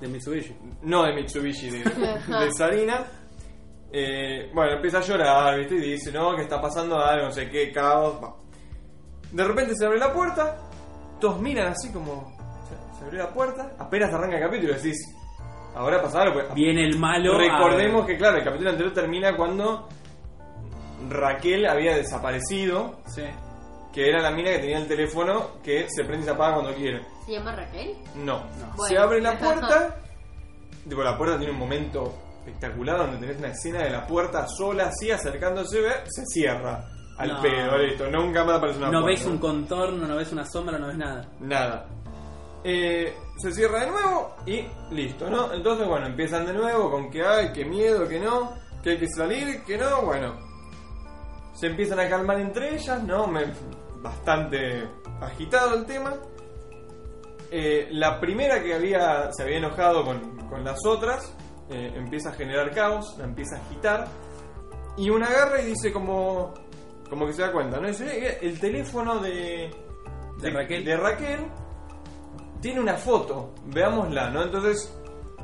De 0.01 0.09
Mitsubishi. 0.09 0.57
no 0.83 1.03
de 1.05 1.13
Mitsubishi, 1.15 1.71
de, 1.71 1.79
de 1.85 2.53
Sarina. 2.57 3.05
Eh, 3.97 4.51
bueno, 4.53 4.73
empieza 4.73 4.99
a 4.99 5.03
llorar, 5.03 5.57
¿viste? 5.59 5.77
Y 5.77 5.93
dice, 5.93 6.11
no, 6.11 6.35
que 6.35 6.43
está 6.43 6.61
pasando 6.61 6.99
algo, 6.99 7.27
no 7.27 7.31
sé 7.33 7.49
qué, 7.49 7.71
caos. 7.71 8.17
va. 8.23 8.35
De 9.31 9.45
repente 9.45 9.73
se 9.77 9.87
abre 9.87 9.99
la 10.01 10.13
puerta, 10.13 10.57
todos 11.21 11.41
miran 11.41 11.69
así 11.69 11.93
como. 11.93 12.35
Se, 12.69 12.99
se 12.99 13.05
abrió 13.05 13.23
la 13.23 13.33
puerta, 13.33 13.73
apenas 13.79 14.13
arranca 14.13 14.37
el 14.37 14.43
capítulo 14.43 14.73
y 14.73 14.77
decís, 14.77 14.97
ahora 15.77 16.03
pasa 16.03 16.23
algo. 16.23 16.35
pues, 16.41 16.55
Viene 16.55 16.83
el 16.85 16.99
malo. 16.99 17.35
a- 17.35 17.39
Recordemos 17.39 18.05
que, 18.05 18.17
claro, 18.17 18.39
el 18.39 18.45
capítulo 18.45 18.71
anterior 18.71 18.93
termina 18.95 19.37
cuando 19.37 19.89
Raquel 21.09 21.67
había 21.67 21.95
desaparecido, 21.97 22.97
Sí. 23.07 23.23
que 23.93 24.09
era 24.09 24.21
la 24.21 24.31
mina 24.31 24.51
que 24.51 24.59
tenía 24.59 24.79
el 24.79 24.89
teléfono 24.89 25.61
que 25.63 25.87
se 25.89 26.03
prende 26.05 26.23
y 26.23 26.25
se 26.25 26.31
apaga 26.31 26.55
cuando 26.55 26.75
quiere. 26.75 27.03
¿Se 27.27 27.33
llama 27.33 27.55
Raquel? 27.55 27.95
No. 28.17 28.39
No. 28.77 28.85
Se 28.89 28.99
abre 28.99 29.21
la 29.21 29.39
puerta. 29.39 29.97
tipo, 30.89 31.03
la 31.03 31.17
puerta 31.17 31.39
tiene 31.39 31.53
un 31.53 31.59
momento 31.59 32.13
espectacular 32.49 32.99
donde 32.99 33.19
tenés 33.19 33.39
una 33.39 33.49
escena 33.49 33.83
de 33.83 33.91
la 33.91 34.07
puerta 34.07 34.47
sola, 34.49 34.87
así 34.89 35.11
acercándose, 35.11 35.83
se 36.07 36.25
cierra. 36.27 36.85
Al 37.17 37.29
No. 37.29 37.43
pedo, 37.43 37.79
listo. 37.79 38.11
Nunca 38.11 38.45
más 38.45 38.57
aparece 38.57 38.79
una 38.79 38.91
No 38.91 39.03
puerta. 39.03 39.21
ves 39.21 39.27
un 39.27 39.39
contorno, 39.39 40.07
no 40.07 40.17
ves 40.17 40.33
una 40.33 40.45
sombra, 40.45 40.79
no 40.79 40.89
ves 40.89 40.97
nada. 40.99 41.29
Nada. 41.41 41.87
Eh, 42.65 43.15
se 43.39 43.53
cierra 43.53 43.81
de 43.85 43.91
nuevo 43.91 44.35
y 44.47 44.65
listo, 44.91 45.31
¿no? 45.31 45.53
Entonces, 45.53 45.87
bueno, 45.87 46.07
empiezan 46.07 46.45
de 46.47 46.53
nuevo 46.55 46.91
con 46.91 47.11
que 47.11 47.23
hay, 47.25 47.53
que 47.53 47.65
miedo, 47.65 48.09
que 48.09 48.19
no, 48.19 48.55
que 48.83 48.91
hay 48.91 48.99
que 48.99 49.09
salir, 49.09 49.63
que 49.65 49.79
no, 49.79 50.03
bueno. 50.03 50.35
Se 51.55 51.69
empiezan 51.69 52.01
a 52.01 52.09
calmar 52.09 52.41
entre 52.41 52.75
ellas, 52.75 53.03
¿no? 53.05 53.27
Me- 53.29 53.53
bastante 54.03 54.87
agitado 55.21 55.77
el 55.77 55.87
tema. 55.87 56.15
Eh, 57.51 57.89
la 57.93 58.19
primera 58.21 58.61
que 58.63 58.75
había 58.75 59.31
se 59.33 59.45
había 59.45 59.59
enojado 59.59 60.05
con, 60.05 60.49
con 60.49 60.65
las 60.65 60.79
otras 60.85 61.33
eh, 61.75 61.93
empieza 61.97 62.31
a 62.31 62.33
generar 62.33 62.71
caos, 62.73 63.17
la 63.19 63.25
empieza 63.25 63.57
a 63.57 63.61
agitar. 63.61 64.07
Y 64.97 65.11
una 65.11 65.27
agarra 65.27 65.61
y 65.61 65.67
dice 65.67 65.93
como, 65.93 66.55
como 67.11 67.27
que 67.27 67.33
se 67.33 67.43
da 67.43 67.53
cuenta, 67.53 67.81
¿no? 67.81 67.89
Dice, 67.89 68.07
"Eh, 68.07 68.39
el 68.43 68.61
teléfono 68.61 69.19
de, 69.19 69.71
De 70.41 70.51
Raquel. 70.51 70.85
de 70.85 70.97
Raquel 70.97 71.41
tiene 72.61 72.81
una 72.81 72.95
foto, 72.95 73.55
veámosla, 73.67 74.31
¿no? 74.31 74.43
Entonces 74.45 74.97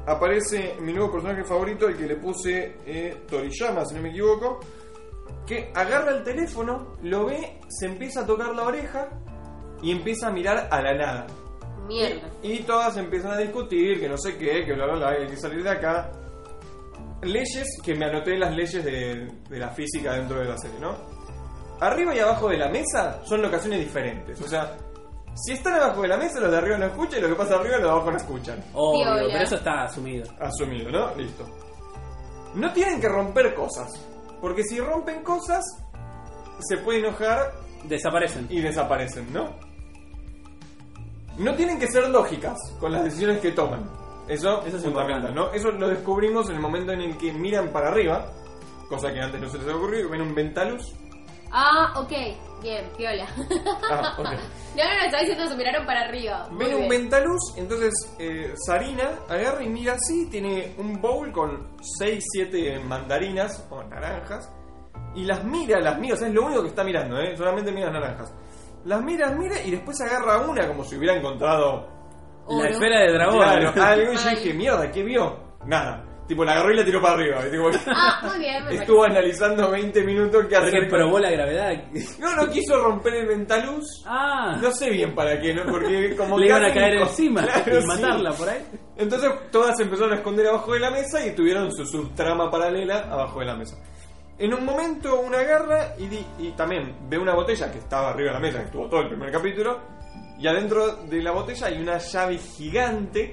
aparece 0.07 0.77
mi 0.81 0.93
nuevo 0.93 1.13
personaje 1.13 1.45
favorito, 1.45 1.89
el 1.89 1.97
que 1.97 2.07
le 2.07 2.17
puse 2.17 2.77
eh, 2.87 3.25
Toriyama, 3.29 3.85
si 3.85 3.95
no 3.95 4.03
me 4.03 4.11
equivoco, 4.11 4.61
que 5.47 5.71
agarra 5.75 6.17
el 6.17 6.23
teléfono, 6.23 6.97
lo 7.03 7.27
ve, 7.27 7.61
se 7.69 7.87
empieza 7.87 8.21
a 8.21 8.27
tocar 8.27 8.55
la 8.55 8.63
oreja 8.63 9.09
y 9.83 9.91
empieza 9.91 10.29
a 10.29 10.31
mirar 10.31 10.69
a 10.71 10.81
la 10.81 10.95
nada. 10.95 11.27
Mierda. 11.87 12.29
Y 12.43 12.61
todas 12.61 12.97
empiezan 12.97 13.33
a 13.33 13.37
discutir, 13.39 14.01
que 14.01 14.09
no 14.09 14.17
sé 14.17 14.37
qué, 14.37 14.65
que 14.65 14.73
bla 14.75 14.87
bla 14.87 14.95
bla, 14.97 15.09
hay 15.11 15.27
que 15.27 15.37
salir 15.37 15.63
de 15.63 15.71
acá. 15.71 16.11
Leyes 17.23 17.67
que 17.85 17.95
me 17.95 18.07
anoté 18.07 18.39
las 18.39 18.55
leyes 18.55 18.83
de, 18.85 19.29
de 19.49 19.59
la 19.59 19.69
física 19.71 20.15
dentro 20.15 20.39
de 20.41 20.47
la 20.47 20.57
serie, 20.57 20.79
¿no? 20.81 20.97
Arriba 21.81 22.15
y 22.15 22.19
abajo 22.19 22.49
de 22.49 22.57
la 22.59 22.69
mesa 22.69 23.21
son 23.25 23.43
locaciones 23.43 23.81
diferentes. 23.81 24.41
O 24.41 24.49
sea, 24.49 24.77
si 25.35 25.53
están 25.53 25.75
abajo 25.75 26.03
de 26.03 26.09
la 26.09 26.17
mesa, 26.17 26.41
los 26.41 26.51
de 26.51 26.59
arriba 26.59 26.79
no 26.79 26.87
escuchan 26.87 27.19
y 27.19 27.23
lo 27.23 27.29
que 27.29 27.35
pasa 27.35 27.57
arriba, 27.57 27.77
los 27.77 27.85
de 27.85 27.91
abajo 27.91 28.11
no 28.11 28.17
escuchan. 28.17 28.65
Obvio, 28.75 29.05
Piola. 29.05 29.27
pero 29.33 29.45
eso 29.45 29.57
está 29.57 29.83
asumido. 29.85 30.27
Asumido, 30.41 30.91
¿no? 30.91 31.15
Listo. 31.15 31.47
No 32.55 32.73
tienen 32.73 33.01
que 33.01 33.09
romper 33.09 33.55
cosas. 33.55 33.91
Porque 34.41 34.63
si 34.65 34.81
rompen 34.81 35.23
cosas, 35.23 35.63
se 36.61 36.79
puede 36.79 37.01
enojar 37.01 37.53
Desaparecen. 37.85 38.47
y 38.51 38.61
desaparecen, 38.61 39.33
¿no? 39.33 39.57
No 41.41 41.55
tienen 41.55 41.79
que 41.79 41.87
ser 41.89 42.09
lógicas 42.09 42.57
con 42.79 42.93
las 42.93 43.05
decisiones 43.05 43.41
que 43.41 43.53
toman. 43.53 43.89
Eso, 44.29 44.63
Eso 44.65 44.77
es 44.77 44.83
fundamental, 44.85 45.31
importante. 45.31 45.33
¿no? 45.35 45.53
Eso 45.53 45.71
lo 45.73 45.89
descubrimos 45.89 46.49
en 46.51 46.57
el 46.57 46.61
momento 46.61 46.93
en 46.93 47.01
el 47.01 47.17
que 47.19 47.33
miran 47.33 47.71
para 47.71 47.89
arriba, 47.89 48.31
cosa 48.89 49.13
que 49.13 49.21
antes 49.21 49.41
no 49.41 49.49
se 49.49 49.59
les 49.59 49.67
había 49.67 49.77
ocurrido, 49.79 50.09
ven 50.11 50.23
un 50.23 50.35
ventaluz. 50.35 50.83
Ah, 51.51 51.93
ok. 51.97 52.13
Bien, 52.63 52.85
piola. 52.97 53.27
Ah, 53.91 54.15
ok. 54.19 54.29
No, 54.77 54.85
no, 54.85 54.89
no, 54.89 55.05
estaba 55.05 55.23
diciendo 55.23 55.49
se 55.49 55.57
miraron 55.57 55.85
para 55.85 56.03
arriba. 56.03 56.47
Muy 56.53 56.65
Ven 56.65 56.75
un 56.75 56.79
bien. 56.89 56.89
ventaluz, 56.91 57.41
entonces 57.57 57.93
eh, 58.21 58.55
Sarina 58.65 59.19
agarra 59.29 59.65
y 59.65 59.69
mira 59.69 59.95
así, 59.95 60.27
tiene 60.31 60.75
un 60.79 61.01
bowl 61.01 61.33
con 61.33 61.67
6, 61.99 62.25
7 62.35 62.79
mandarinas 62.87 63.67
o 63.69 63.83
naranjas, 63.83 64.49
y 65.17 65.25
las 65.25 65.43
mira, 65.43 65.81
las 65.81 65.99
mira, 65.99 66.15
o 66.15 66.17
sea, 66.17 66.29
es 66.29 66.35
lo 66.35 66.45
único 66.47 66.63
que 66.63 66.69
está 66.69 66.85
mirando, 66.85 67.19
¿eh? 67.19 67.37
solamente 67.37 67.73
mira 67.73 67.91
las 67.91 68.01
naranjas. 68.01 68.33
Las 68.85 69.03
mira, 69.03 69.31
mira 69.33 69.61
y 69.65 69.71
después 69.71 70.01
agarra 70.01 70.41
una 70.41 70.67
como 70.67 70.85
si 70.85 70.97
hubiera 70.97 71.15
encontrado 71.17 71.87
La 72.49 72.69
esfera 72.69 73.01
de 73.01 73.13
dragón. 73.13 73.39
Claro, 73.39 73.73
algo 73.83 74.13
y 74.13 74.17
yo 74.17 74.31
dije, 74.31 74.55
mierda, 74.55 74.91
¿qué 74.91 75.03
vio? 75.03 75.37
Nada. 75.67 76.05
Tipo, 76.27 76.45
la 76.45 76.53
agarró 76.53 76.73
y 76.73 76.77
la 76.77 76.85
tiró 76.85 77.03
para 77.03 77.15
arriba. 77.15 77.41
y 77.47 77.51
tipo, 77.51 77.69
Ah, 77.89 78.21
muy 78.23 78.39
bien, 78.39 78.65
me 78.69 78.75
estuvo 78.77 79.01
parece. 79.01 79.19
analizando 79.19 79.71
20 79.73 80.05
minutos 80.05 80.47
qué 80.49 80.57
hacer. 80.57 80.81
que 80.85 80.87
probó 80.89 81.19
la 81.19 81.31
gravedad. 81.33 81.73
No, 82.21 82.37
no 82.37 82.49
quiso 82.49 82.81
romper 82.81 83.15
el 83.15 83.27
ventaluz. 83.27 83.85
Ah, 84.07 84.57
No 84.63 84.71
sé 84.71 84.91
bien 84.91 85.13
para 85.15 85.41
qué, 85.41 85.53
¿no? 85.53 85.65
Porque 85.69 86.15
como 86.19 86.39
le 86.39 86.47
iban 86.47 86.65
a 86.65 86.73
caer 86.73 86.95
encima 87.03 87.43
Claro, 87.43 87.79
y 87.79 87.81
sí. 87.83 87.87
matarla 87.89 88.33
por 88.33 88.49
ahí. 88.49 88.65
Entonces 88.97 89.29
todas 89.51 89.77
se 89.77 89.83
empezaron 89.83 90.13
a 90.13 90.17
esconder 90.17 90.47
abajo 90.47 90.73
de 90.73 90.79
la 90.81 90.91
mesa 90.93 91.27
y 91.27 91.35
tuvieron 91.35 91.73
su 91.73 91.85
subtrama 91.85 92.49
paralela 92.49 93.09
abajo 93.11 93.41
de 93.41 93.47
la 93.47 93.57
mesa. 93.57 93.77
En 94.41 94.55
un 94.55 94.65
momento 94.65 95.21
una 95.21 95.39
agarra 95.39 95.95
y, 95.99 96.07
di- 96.09 96.27
y 96.39 96.51
también 96.53 96.97
ve 97.09 97.19
una 97.19 97.35
botella 97.35 97.71
que 97.71 97.79
estaba 97.79 98.11
arriba 98.11 98.29
de 98.31 98.35
la 98.35 98.41
mesa, 98.41 98.59
que 98.61 98.65
estuvo 98.67 98.89
todo 98.89 99.01
el 99.01 99.09
primer 99.09 99.31
capítulo, 99.31 99.79
y 100.39 100.47
adentro 100.49 100.97
de 100.97 101.23
la 101.23 101.31
botella 101.33 101.67
hay 101.67 101.79
una 101.81 101.99
llave 101.99 102.39
gigante 102.39 103.33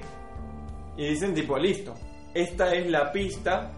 y 0.96 1.08
dicen 1.08 1.32
tipo, 1.34 1.56
listo, 1.58 1.94
esta 2.34 2.74
es 2.74 2.90
la 2.90 3.10
pista 3.10 3.70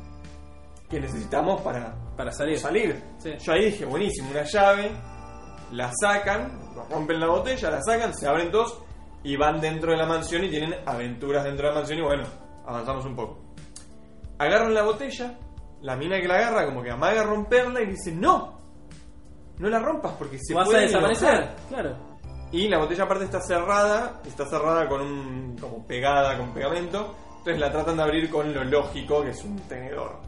que 0.88 0.98
necesitamos 1.00 1.60
para 1.62 1.94
Para 2.16 2.32
salir. 2.32 2.58
salir. 2.58 3.00
Sí. 3.18 3.30
Yo 3.38 3.52
ahí 3.52 3.66
dije, 3.66 3.84
buenísimo, 3.84 4.30
una 4.32 4.42
llave, 4.42 4.90
la 5.70 5.92
sacan, 6.00 6.58
rompen 6.90 7.20
la 7.20 7.28
botella, 7.28 7.70
la 7.70 7.80
sacan, 7.82 8.12
se 8.12 8.26
abren 8.26 8.50
dos 8.50 8.82
y 9.22 9.36
van 9.36 9.60
dentro 9.60 9.92
de 9.92 9.98
la 9.98 10.06
mansión 10.06 10.42
y 10.42 10.50
tienen 10.50 10.74
aventuras 10.84 11.44
dentro 11.44 11.68
de 11.68 11.74
la 11.74 11.78
mansión 11.78 11.98
y 12.00 12.02
bueno, 12.02 12.24
avanzamos 12.66 13.04
un 13.06 13.14
poco. 13.14 13.38
Agarran 14.38 14.74
la 14.74 14.82
botella, 14.82 15.38
la 15.82 15.96
mina 15.96 16.20
que 16.20 16.28
la 16.28 16.34
agarra 16.34 16.66
como 16.66 16.82
que 16.82 16.90
amaga 16.90 17.22
a 17.22 17.24
romperla 17.24 17.80
y 17.82 17.86
dice, 17.86 18.12
no, 18.12 18.58
no 19.58 19.68
la 19.68 19.78
rompas 19.78 20.12
porque 20.18 20.38
se 20.38 20.54
¿Vas 20.54 20.72
a 20.72 20.78
desaparecer? 20.78 21.34
enojar". 21.34 21.56
Claro. 21.68 22.10
Y 22.52 22.68
la 22.68 22.78
botella 22.78 23.04
aparte 23.04 23.24
está 23.24 23.40
cerrada, 23.40 24.20
está 24.26 24.44
cerrada 24.46 24.88
con 24.88 25.00
un. 25.00 25.56
como 25.60 25.86
pegada 25.86 26.36
con 26.36 26.52
pegamento. 26.52 27.14
Entonces 27.38 27.60
la 27.60 27.70
tratan 27.70 27.96
de 27.96 28.02
abrir 28.02 28.28
con 28.30 28.52
lo 28.52 28.64
lógico, 28.64 29.22
que 29.22 29.30
es 29.30 29.44
un 29.44 29.56
tenedor. 29.60 30.18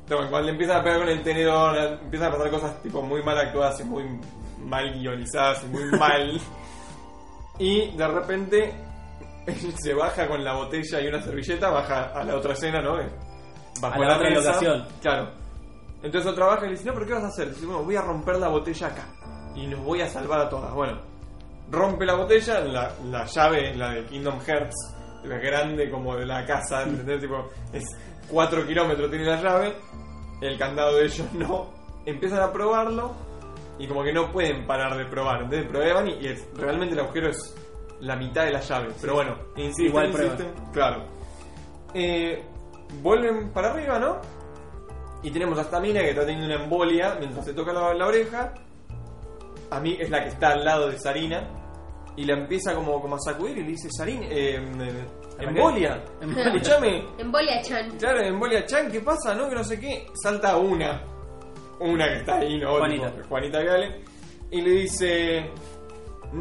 Entonces 0.00 0.30
cuando 0.30 0.46
le 0.46 0.52
empiezan 0.52 0.80
a 0.80 0.84
pegar 0.84 1.00
con 1.00 1.08
el 1.08 1.22
tenedor, 1.22 1.76
empiezan 2.02 2.28
a 2.28 2.36
pasar 2.36 2.50
cosas 2.50 2.82
tipo 2.82 3.02
muy 3.02 3.22
mal 3.22 3.38
actuadas 3.38 3.80
y 3.80 3.84
muy 3.84 4.04
mal 4.58 4.92
guionizadas 4.92 5.64
y 5.64 5.66
muy 5.66 5.84
mal. 5.98 6.40
y 7.58 7.90
de 7.96 8.08
repente 8.08 8.74
se 9.82 9.94
baja 9.94 10.28
con 10.28 10.44
la 10.44 10.54
botella 10.54 11.00
y 11.00 11.08
una 11.08 11.20
servilleta, 11.20 11.70
baja 11.70 12.12
a 12.14 12.24
la 12.24 12.36
otra 12.36 12.52
escena, 12.52 12.80
¿no? 12.80 12.96
Bajo 13.82 13.94
A 14.02 14.06
la 14.06 14.16
otra 14.16 14.30
locación. 14.30 14.86
Claro. 15.02 15.28
Entonces 16.02 16.30
otra 16.32 16.46
baja 16.46 16.64
y 16.64 16.68
le 16.68 16.72
dice, 16.72 16.86
no, 16.86 16.94
pero 16.94 17.06
¿qué 17.06 17.12
vas 17.12 17.24
a 17.24 17.28
hacer? 17.28 17.50
Dice, 17.50 17.66
bueno, 17.66 17.82
voy 17.82 17.96
a 17.96 18.00
romper 18.02 18.36
la 18.36 18.48
botella 18.48 18.86
acá. 18.86 19.06
Y 19.54 19.66
nos 19.66 19.80
voy 19.84 20.00
a 20.00 20.08
salvar 20.08 20.40
a 20.40 20.48
todas. 20.48 20.72
Bueno, 20.72 20.98
rompe 21.70 22.04
la 22.06 22.14
botella, 22.14 22.60
la, 22.60 22.90
la 23.04 23.24
llave, 23.26 23.74
la 23.76 23.90
de 23.90 24.04
Kingdom 24.06 24.40
Hearts, 24.40 24.74
la 25.24 25.36
grande 25.36 25.90
como 25.90 26.16
de 26.16 26.24
la 26.26 26.44
casa, 26.46 26.82
¿entendés? 26.86 27.20
Tipo, 27.20 27.48
es 27.72 27.84
4 28.28 28.66
kilómetros 28.66 29.10
tiene 29.10 29.26
la 29.26 29.40
llave, 29.42 29.74
el 30.40 30.58
candado 30.58 30.96
de 30.96 31.04
ellos 31.04 31.26
no. 31.34 31.70
Empiezan 32.06 32.40
a 32.40 32.52
probarlo 32.52 33.12
y 33.78 33.86
como 33.86 34.02
que 34.02 34.12
no 34.12 34.32
pueden 34.32 34.66
parar 34.66 34.96
de 34.96 35.04
probar. 35.04 35.42
Entonces 35.42 35.68
prueban 35.68 36.08
y, 36.08 36.14
y 36.20 36.26
es- 36.28 36.48
realmente 36.56 36.94
el 36.94 37.00
agujero 37.00 37.28
es 37.28 37.54
la 38.00 38.16
mitad 38.16 38.42
de 38.44 38.50
la 38.52 38.60
llave. 38.60 38.88
Pero 39.00 39.14
bueno, 39.14 39.36
Igual. 39.86 40.06
Claro. 40.72 41.04
Eh, 41.94 42.42
vuelven 43.00 43.50
para 43.52 43.70
arriba, 43.72 43.98
¿no? 43.98 44.20
Y 45.22 45.30
tenemos 45.30 45.58
a 45.58 45.62
esta 45.62 45.80
mina 45.80 46.00
que 46.00 46.10
está 46.10 46.26
teniendo 46.26 46.46
una 46.46 46.64
embolia 46.64 47.16
mientras 47.18 47.44
se 47.44 47.54
toca 47.54 47.72
la, 47.72 47.94
la 47.94 48.06
oreja. 48.06 48.52
A 49.70 49.80
mí 49.80 49.96
es 49.98 50.10
la 50.10 50.22
que 50.22 50.30
está 50.30 50.48
al 50.50 50.64
lado 50.64 50.88
de 50.88 50.98
Sarina. 50.98 51.48
Y 52.16 52.24
la 52.24 52.34
empieza 52.34 52.74
como, 52.74 53.00
como 53.00 53.14
a 53.14 53.18
sacudir 53.20 53.58
y 53.58 53.62
le 53.62 53.68
dice, 53.68 53.88
Sarina, 53.90 54.26
eh, 54.26 54.56
eh, 54.56 55.06
embolia. 55.38 56.02
Embolia. 56.20 56.52
Escuchame. 56.52 57.04
Embolia 57.18 57.62
Chan. 57.62 57.90
Claro, 57.98 58.20
embolia 58.20 58.66
Chan, 58.66 58.90
¿qué 58.90 59.00
pasa? 59.00 59.34
¿No? 59.34 59.48
Que 59.48 59.54
no 59.54 59.64
sé 59.64 59.80
qué. 59.80 60.06
Salta 60.22 60.56
una. 60.56 61.02
Una 61.80 62.06
que 62.08 62.16
está 62.18 62.36
ahí, 62.36 62.58
¿no? 62.58 62.76
Juanita. 62.76 63.10
Tipo, 63.12 63.28
Juanita 63.28 63.62
Gale. 63.62 64.04
Y 64.50 64.60
le 64.60 64.70
dice, 64.72 65.50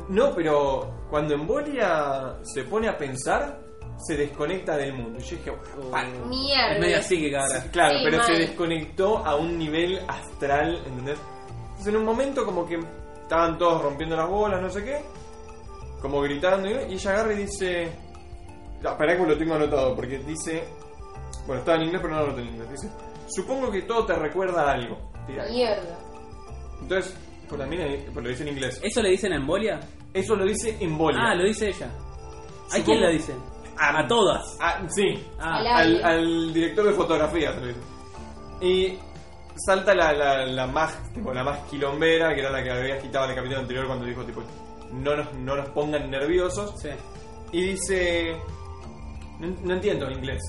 no, 0.09 0.35
pero 0.35 1.05
cuando 1.09 1.33
embolia 1.35 2.35
se 2.43 2.65
pone 2.65 2.89
a 2.89 2.97
pensar, 2.97 3.60
se 4.05 4.15
desconecta 4.17 4.77
del 4.77 4.93
mundo. 4.93 5.19
Y 5.19 5.23
yo 5.23 5.37
dije, 5.37 5.51
para. 5.91 6.07
Mierda. 6.09 6.73
Es 6.73 6.79
medio 6.79 7.01
psíquica 7.03 7.41
ahora. 7.43 7.63
Claro, 7.71 7.97
Sí, 7.97 8.03
pero 8.05 8.23
se 8.23 8.31
mal. 8.31 8.41
desconectó 8.41 9.17
a 9.19 9.35
un 9.35 9.57
nivel 9.57 9.99
astral, 10.07 10.75
¿entendés? 10.85 11.19
Entonces 11.61 11.87
en 11.87 11.95
un 11.97 12.05
momento 12.05 12.45
como 12.45 12.65
que 12.65 12.79
estaban 13.21 13.57
todos 13.57 13.81
rompiendo 13.81 14.15
las 14.15 14.29
bolas, 14.29 14.61
no 14.61 14.69
sé 14.69 14.83
qué, 14.83 15.01
como 16.01 16.21
gritando, 16.21 16.67
y 16.69 16.91
y 16.91 16.93
ella 16.95 17.11
agarra 17.11 17.33
y 17.33 17.37
dice... 17.37 17.91
Ah, 18.83 18.97
Pará 18.97 19.15
que 19.15 19.23
lo 19.25 19.37
tengo 19.37 19.53
anotado, 19.55 19.95
porque 19.95 20.17
dice... 20.19 20.63
Bueno, 21.45 21.59
estaba 21.59 21.77
en 21.77 21.83
inglés, 21.85 22.01
pero 22.03 22.15
no 22.15 22.25
lo 22.27 22.35
tengo 22.35 22.47
en 22.49 22.55
inglés. 22.55 22.71
Dice, 22.81 22.93
supongo 23.27 23.71
que 23.71 23.83
todo 23.83 24.05
te 24.05 24.13
recuerda 24.15 24.63
a 24.69 24.73
algo. 24.73 24.97
Tira. 25.27 25.45
Mierda. 25.49 25.97
Entonces, 26.81 27.15
pues 27.47 27.61
también 27.61 28.05
pues 28.13 28.23
lo 28.23 28.29
dice 28.29 28.43
en 28.43 28.49
inglés. 28.49 28.79
¿Eso 28.83 29.01
le 29.01 29.09
dicen 29.09 29.33
a 29.33 29.35
embolia? 29.37 29.79
Eso 30.13 30.35
lo 30.35 30.45
dice 30.45 30.75
en 30.79 30.97
bolia. 30.97 31.19
Ah, 31.21 31.35
lo 31.35 31.43
dice 31.45 31.69
ella. 31.69 31.89
¿A 32.73 32.79
quién 32.83 33.01
la 33.01 33.09
dicen? 33.09 33.35
A- 33.81 33.99
A 33.99 34.07
todas. 34.07 34.57
Sí, 34.89 35.25
Ah, 35.39 35.57
Al 35.57 35.67
al, 35.67 35.75
aire. 35.87 36.03
al 36.03 36.53
director 36.53 36.85
de 36.85 36.93
fotografía 36.93 37.51
se 37.53 37.59
lo 37.61 37.67
dice. 37.67 37.79
Y 38.61 38.99
salta 39.65 39.93
la, 39.95 40.13
la, 40.13 40.45
la 40.45 40.67
más 40.67 41.11
tipo, 41.13 41.33
la 41.33 41.43
más 41.43 41.59
quilombera, 41.69 42.33
que 42.33 42.41
era 42.41 42.51
la 42.51 42.63
que 42.63 42.71
había 42.71 42.95
agitado 42.95 43.25
en 43.25 43.31
el 43.31 43.35
capítulo 43.37 43.59
anterior 43.61 43.87
cuando 43.87 44.05
dijo 44.05 44.23
tipo 44.23 44.41
no 44.93 45.15
nos, 45.15 45.33
no 45.35 45.55
nos 45.55 45.69
pongan 45.69 46.09
nerviosos. 46.11 46.73
sí. 46.79 46.89
Y 47.53 47.61
dice 47.71 48.37
no, 49.39 49.47
no 49.63 49.73
entiendo 49.73 50.05
en 50.07 50.13
inglés. 50.13 50.41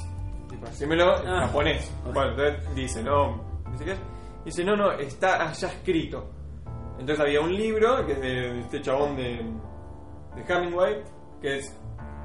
Tipo, 0.51 0.67
hacémelo 0.67 1.21
en 1.23 1.29
Ah. 1.29 1.47
japonés. 1.47 1.91
Bueno, 2.13 2.31
entonces 2.33 2.75
dice, 2.75 3.03
no. 3.03 3.43
Dice, 3.73 3.85
¿qué? 3.87 3.95
Dice, 4.45 4.65
no, 4.65 4.77
no, 4.77 4.93
está 4.93 5.49
allá 5.49 5.69
escrito. 5.69 6.29
Entonces 6.99 7.21
había 7.21 7.41
un 7.41 7.55
libro 7.55 8.05
que 8.05 8.13
es 8.13 8.21
de 8.21 8.61
este 8.61 8.83
chabón 8.83 9.17
de, 9.17 9.43
de 10.37 10.45
Hemingway, 10.47 11.03
que 11.41 11.57
es 11.59 11.75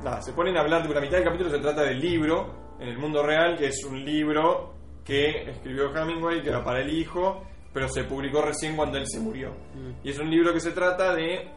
nada, 0.04 0.22
se 0.22 0.34
ponen 0.34 0.58
a 0.58 0.62
hablar 0.62 0.88
de 0.88 0.94
la 0.94 1.02
mitad 1.02 1.18
del 1.18 1.26
capítulo 1.26 1.50
se 1.50 1.60
trata 1.60 1.84
del 1.84 2.00
libro 2.00 2.76
en 2.80 2.90
el 2.90 2.98
mundo 2.98 3.24
real, 3.24 3.58
que 3.58 3.68
es 3.68 3.84
un 3.84 4.04
libro 4.04 4.74
que 5.04 5.50
escribió 5.50 5.96
Hemingway, 5.96 6.42
que 6.44 6.50
era 6.50 6.64
para 6.64 6.82
el 6.82 6.90
hijo, 6.94 7.44
pero 7.74 7.88
se 7.90 8.04
publicó 8.04 8.42
recién 8.42 8.76
cuando 8.76 8.98
él 8.98 9.08
se 9.08 9.20
murió. 9.20 9.52
Mm. 9.74 10.06
Y 10.08 10.10
es 10.12 10.20
un 10.20 10.30
libro 10.30 10.54
que 10.54 10.60
se 10.60 10.72
trata 10.72 11.14
de, 11.16 11.48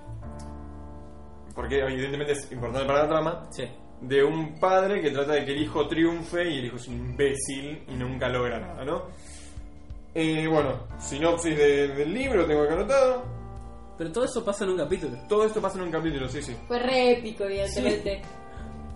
porque 1.55 1.79
evidentemente 1.81 2.33
es 2.33 2.51
importante 2.53 2.87
para 2.87 3.03
la 3.03 3.09
trama, 3.09 3.47
Sí. 3.51 3.65
de 4.01 4.23
un 4.25 4.59
padre 4.59 5.03
que 5.03 5.11
trata 5.11 5.33
de 5.35 5.45
que 5.45 5.53
el 5.53 5.63
hijo 5.63 5.87
triunfe 5.89 6.49
y 6.49 6.59
el 6.59 6.65
hijo 6.67 6.77
es 6.77 6.89
un 6.89 6.95
imbécil 6.95 7.85
y 7.89 7.95
nunca 7.95 8.29
logra 8.29 8.59
nada, 8.59 8.85
¿no? 8.85 9.03
Eh, 10.15 10.47
bueno, 10.49 10.87
sinopsis 10.99 11.57
de- 11.57 11.89
del 11.89 12.13
libro 12.15 12.47
tengo 12.47 12.63
acá 12.63 12.75
anotado. 12.75 13.40
Pero 14.01 14.13
todo 14.13 14.25
eso 14.25 14.43
pasa 14.43 14.65
en 14.65 14.71
un 14.71 14.79
capítulo. 14.79 15.15
Todo 15.29 15.45
esto 15.45 15.61
pasa 15.61 15.77
en 15.77 15.85
un 15.85 15.91
capítulo, 15.91 16.27
sí, 16.27 16.41
sí. 16.41 16.57
Fue 16.67 16.79
re 16.79 17.19
épico, 17.19 17.45
evidentemente. 17.45 18.23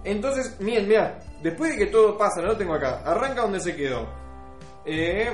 Entonces, 0.03 0.57
miren, 0.61 0.89
mira, 0.89 1.19
después 1.43 1.73
de 1.73 1.85
que 1.85 1.93
todo 1.93 2.17
pasa, 2.17 2.41
no 2.41 2.47
lo 2.47 2.57
tengo 2.57 2.73
acá, 2.73 3.03
arranca 3.05 3.43
donde 3.43 3.61
se 3.61 3.77
quedó. 3.77 4.09
Eh, 4.87 5.29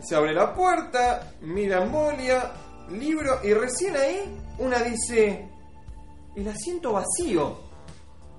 se 0.00 0.16
abre 0.16 0.34
la 0.34 0.52
puerta, 0.52 1.30
mira 1.42 1.84
Molia, 1.84 2.50
libro, 2.90 3.38
y 3.44 3.54
recién 3.54 3.96
ahí 3.96 4.36
una 4.58 4.82
dice, 4.82 5.48
el 6.34 6.48
asiento 6.48 6.94
vacío. 6.94 7.56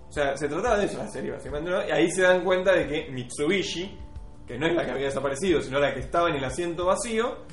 O 0.09 0.11
sea, 0.11 0.35
se 0.35 0.49
trataba 0.49 0.77
de 0.77 0.87
eso 0.87 0.97
la 0.97 1.07
serie, 1.07 1.31
básicamente, 1.31 1.69
¿no? 1.69 1.87
Y 1.87 1.91
ahí 1.91 2.11
se 2.11 2.23
dan 2.23 2.43
cuenta 2.43 2.73
de 2.73 2.85
que 2.85 3.09
Mitsubishi, 3.11 3.97
que 4.45 4.57
no 4.57 4.67
es 4.67 4.75
la 4.75 4.83
que 4.83 4.91
había 4.91 5.05
desaparecido, 5.05 5.61
sino 5.61 5.79
la 5.79 5.93
que 5.93 6.01
estaba 6.01 6.27
en 6.27 6.35
el 6.35 6.43
asiento 6.43 6.85
vacío, 6.85 7.45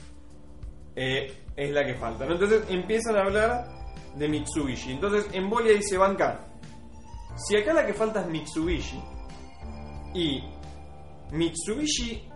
eh, 0.97 1.46
es 1.57 1.71
la 1.73 1.85
que 1.85 1.95
falta, 1.95 2.27
¿no? 2.27 2.35
Entonces 2.35 2.65
empiezan 2.69 3.17
a 3.17 3.23
hablar 3.23 3.67
de 4.15 4.29
Mitsubishi. 4.29 4.93
Entonces, 4.93 5.27
en 5.33 5.49
Bolia 5.49 5.73
dice, 5.73 5.97
banca, 5.99 6.47
si 7.37 7.57
acá 7.57 7.73
la 7.73 7.87
que 7.87 7.95
falta 7.95 8.21
es 8.23 8.27
Mitsubishi, 8.29 9.01
y 10.15 10.43
Mitsubishi, 11.33 12.29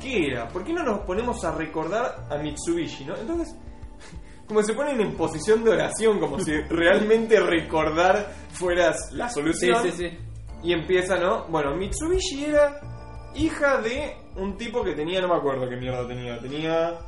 ¿qué 0.00 0.26
era? 0.28 0.48
¿Por 0.48 0.64
qué 0.64 0.72
no 0.72 0.82
nos 0.82 1.00
ponemos 1.00 1.44
a 1.44 1.52
recordar 1.52 2.26
a 2.30 2.36
Mitsubishi, 2.38 3.04
no? 3.04 3.16
Entonces, 3.16 3.54
como 4.46 4.62
se 4.62 4.74
ponen 4.74 5.00
en 5.00 5.16
posición 5.16 5.64
de 5.64 5.70
oración, 5.70 6.18
como 6.20 6.38
si 6.38 6.52
realmente 6.68 7.40
recordar 7.40 8.32
fueras 8.52 8.96
la 9.12 9.28
Sí, 9.28 9.34
solución. 9.34 9.82
sí, 9.82 9.92
sí. 9.92 10.18
Y 10.62 10.72
empieza, 10.72 11.16
¿no? 11.18 11.44
Bueno, 11.48 11.76
Mitsubishi 11.76 12.46
era 12.46 12.80
hija 13.34 13.80
de 13.82 14.16
un 14.36 14.56
tipo 14.56 14.82
que 14.82 14.94
tenía, 14.94 15.20
no 15.20 15.28
me 15.28 15.36
acuerdo 15.36 15.68
qué 15.68 15.76
mierda 15.76 16.06
tenía, 16.08 16.38
tenía 16.40 16.98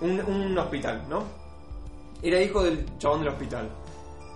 un, 0.00 0.20
un 0.20 0.58
hospital, 0.58 1.02
¿no? 1.08 1.24
Era 2.22 2.40
hijo 2.40 2.62
del 2.62 2.84
chabón 2.98 3.20
del 3.20 3.28
hospital. 3.32 3.68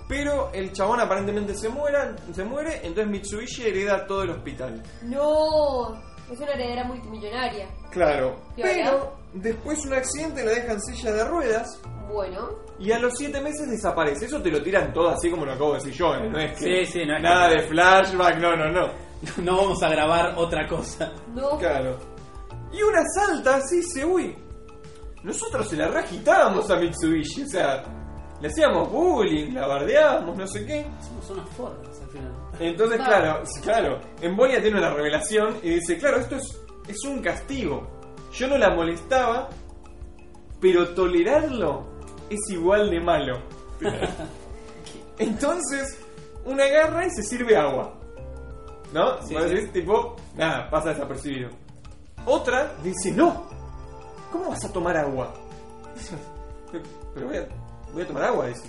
Pero 0.09 0.51
el 0.53 0.73
chabón 0.73 1.01
aparentemente 1.01 1.55
se, 1.55 1.69
muera, 1.69 2.15
se 2.33 2.45
muere, 2.45 2.77
entonces 2.83 3.07
Mitsubishi 3.09 3.67
hereda 3.67 4.07
todo 4.07 4.23
el 4.23 4.31
hospital. 4.31 4.83
No, 5.03 5.95
es 6.31 6.39
una 6.39 6.53
heredera 6.53 6.85
multimillonaria. 6.85 7.69
Claro. 7.91 8.37
Pero 8.57 9.15
después 9.33 9.85
un 9.87 9.95
accidente 9.95 10.45
la 10.45 10.53
deja 10.53 10.73
en 10.73 10.81
silla 10.83 11.13
de 11.13 11.25
ruedas 11.25 11.81
Bueno, 12.13 12.51
y 12.79 12.93
a 12.93 12.99
los 12.99 13.15
7 13.17 13.41
meses 13.41 13.69
desaparece. 13.71 14.27
Eso 14.27 14.43
te 14.43 14.51
lo 14.51 14.63
tiran 14.63 14.93
todo 14.93 15.09
así 15.09 15.31
como 15.31 15.47
lo 15.47 15.53
acabo 15.53 15.73
de 15.73 15.79
decir 15.79 15.95
yo, 15.95 16.15
¿eh? 16.15 16.29
No 16.29 16.39
es 16.39 16.59
que 16.59 16.85
Sí, 16.85 16.93
sí, 16.93 17.07
no 17.07 17.17
es 17.17 17.23
nada 17.23 17.49
que- 17.49 17.63
de 17.63 17.69
flashback, 17.69 18.37
no, 18.39 18.57
no, 18.57 18.71
no. 18.71 18.89
No 19.43 19.57
vamos 19.57 19.83
a 19.83 19.89
grabar 19.89 20.35
otra 20.37 20.67
cosa. 20.69 21.13
no. 21.35 21.57
Claro. 21.59 21.97
Y 22.73 22.83
una 22.83 23.01
salta 23.15 23.57
así 23.57 23.77
dice, 23.77 24.05
uy, 24.05 24.37
nosotros 25.25 25.67
se 25.69 25.77
la 25.77 25.89
reagitábamos 25.89 26.71
a 26.71 26.77
Mitsubishi, 26.77 27.43
o 27.45 27.49
sea, 27.49 27.83
le 28.41 28.49
hacíamos 28.49 28.93
bullying, 28.93 29.55
la 29.55 29.67
bardeábamos, 29.67 30.37
no 30.37 30.47
sé 30.47 30.67
qué. 30.67 30.87
Somos 31.01 31.31
unos 31.31 31.51
forros 31.51 32.01
al 32.03 32.09
final. 32.11 32.33
Entonces, 32.61 33.01
Va. 33.01 33.05
claro, 33.07 33.43
claro, 33.63 34.01
en 34.21 34.37
Bolia 34.37 34.61
tiene 34.61 34.79
una 34.79 34.91
revelación 34.91 35.57
y 35.63 35.71
dice, 35.71 35.97
claro, 35.97 36.19
esto 36.19 36.37
es, 36.37 36.61
es 36.89 37.05
un 37.05 37.23
castigo. 37.23 37.89
Yo 38.35 38.49
no 38.49 38.59
la 38.59 38.75
molestaba, 38.75 39.49
pero 40.61 40.91
tolerarlo 40.91 41.87
es 42.29 42.41
igual 42.51 42.91
de 42.91 43.01
malo. 43.01 43.39
Entonces, 45.19 45.99
una 46.45 46.65
agarra 46.65 47.07
y 47.07 47.11
se 47.11 47.23
sirve 47.23 47.57
agua. 47.57 47.95
¿No? 48.93 49.23
Sí, 49.23 49.35
sí. 49.49 49.69
tipo, 49.73 50.17
nada, 50.37 50.69
pasa 50.69 50.91
desapercibido. 50.91 51.49
Otra 52.27 52.75
dice, 52.83 53.11
no, 53.11 53.54
¿cómo 54.35 54.51
vas 54.51 54.65
a 54.65 54.73
tomar 54.73 54.97
agua? 54.97 55.33
Pero 57.15 57.27
voy 57.29 57.37
a, 57.37 57.47
voy 57.93 58.03
a 58.03 58.07
tomar 58.07 58.25
agua, 58.25 58.49
dice. 58.49 58.69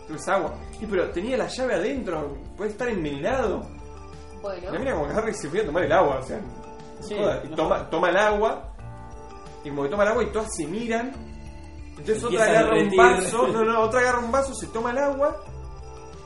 Esto 0.00 0.14
es 0.14 0.28
agua. 0.28 0.54
Y 0.80 0.86
pero 0.86 1.10
tenía 1.10 1.36
la 1.36 1.48
llave 1.48 1.74
adentro, 1.74 2.34
puede 2.56 2.70
estar 2.70 2.88
envenenado. 2.88 3.60
Bueno, 4.40 4.70
La 4.70 4.78
mira 4.78 4.94
como 4.94 5.04
agarra 5.04 5.30
y 5.30 5.34
se 5.34 5.48
voy 5.48 5.60
a 5.60 5.66
tomar 5.66 5.82
el 5.84 5.92
agua, 5.92 6.20
o 6.20 6.22
sea, 6.22 6.40
Sí. 7.02 7.14
Y 7.14 7.48
no 7.48 7.56
toma, 7.56 7.90
toma 7.90 8.08
el 8.08 8.16
agua, 8.16 8.72
y 9.62 9.68
como 9.68 9.82
que 9.82 9.90
toma 9.90 10.04
el 10.04 10.08
agua 10.08 10.22
y 10.22 10.32
todas 10.32 10.48
se 10.56 10.66
miran. 10.66 11.12
Entonces 11.90 12.20
Se 12.20 12.26
otra 12.26 12.44
agarra 12.44 12.78
un 12.78 12.96
vaso, 12.96 13.48
no, 13.48 13.64
no, 13.64 13.80
otra 13.82 14.00
agarra 14.00 14.18
un 14.20 14.32
vaso, 14.32 14.54
se 14.54 14.68
toma 14.68 14.92
el 14.92 14.98
agua, 14.98 15.44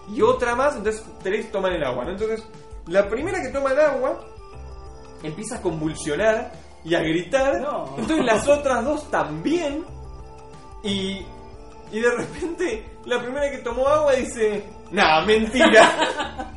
y 0.09 0.23
otra 0.23 0.55
más, 0.55 0.77
entonces 0.77 1.05
tres 1.25 1.51
toman 1.51 1.73
el 1.73 1.83
agua, 1.83 2.05
¿no? 2.05 2.13
Entonces, 2.13 2.47
la 2.87 3.09
primera 3.09 3.43
que 3.43 3.49
toma 3.49 3.73
el 3.73 3.81
agua 3.81 4.21
empieza 5.25 5.57
a 5.57 5.61
convulsionar 5.61 6.53
y 6.85 6.95
a 6.95 7.01
gritar. 7.01 7.61
No. 7.61 7.95
Entonces 7.99 8.25
las 8.25 8.49
otras 8.49 8.85
dos 8.85 9.11
también. 9.11 9.85
Y, 10.83 11.25
y 11.93 12.01
de 12.01 12.11
repente 12.17 12.85
la 13.05 13.21
primera 13.21 13.51
que 13.51 13.59
tomó 13.59 13.87
agua 13.89 14.13
dice, 14.15 14.65
nah, 14.93 15.25
mentira. 15.25 16.51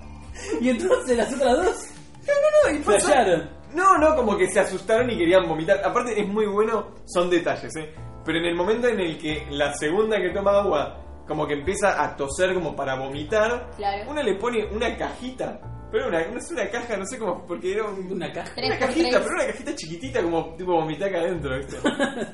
Y 0.59 0.69
entonces 0.69 1.15
las 1.15 1.34
otras 1.34 1.55
dos 1.57 1.88
no, 2.26 2.71
no, 2.71 2.76
y 2.76 2.80
pasa- 2.84 2.99
flasharon. 3.07 3.49
No, 3.74 3.97
no, 3.97 4.15
como 4.15 4.36
que 4.38 4.47
se 4.49 4.59
asustaron 4.59 5.09
y 5.09 5.17
querían 5.17 5.47
vomitar. 5.47 5.80
Aparte 5.86 6.19
es 6.19 6.28
muy 6.28 6.45
bueno, 6.47 6.88
son 7.05 7.30
detalles, 7.30 7.74
¿eh? 7.76 7.93
Pero 8.26 8.38
en 8.39 8.45
el 8.45 8.55
momento 8.55 8.88
en 8.88 8.99
el 8.99 9.17
que 9.17 9.47
la 9.51 9.74
segunda 9.74 10.17
que 10.17 10.30
toma 10.32 10.59
agua 10.59 10.99
como 11.28 11.47
que 11.47 11.53
empieza 11.53 12.01
a 12.03 12.15
toser 12.15 12.53
como 12.53 12.76
para 12.76 12.95
vomitar, 12.95 13.71
Claro. 13.78 14.11
una 14.11 14.21
le 14.21 14.36
pone 14.36 14.65
una 14.65 14.95
cajita. 14.97 15.59
Pero 15.94 16.08
una, 16.08 16.26
no 16.28 16.39
es 16.39 16.52
una 16.52 16.68
caja, 16.72 16.98
no 16.98 17.06
sé 17.06 17.20
cómo, 17.20 17.46
porque 17.46 17.74
era 17.74 17.86
un- 17.86 18.12
Una 18.14 18.34
caja. 18.34 18.52
Una 18.58 18.80
cajita, 18.80 19.10
tres. 19.12 19.22
pero 19.24 19.36
una 19.36 19.46
cajita 19.46 19.76
chiquitita 19.76 20.24
como 20.24 20.56
tipo 20.56 20.74
vomitaca 20.74 21.20
adentro, 21.20 21.56
¿viste? 21.56 21.78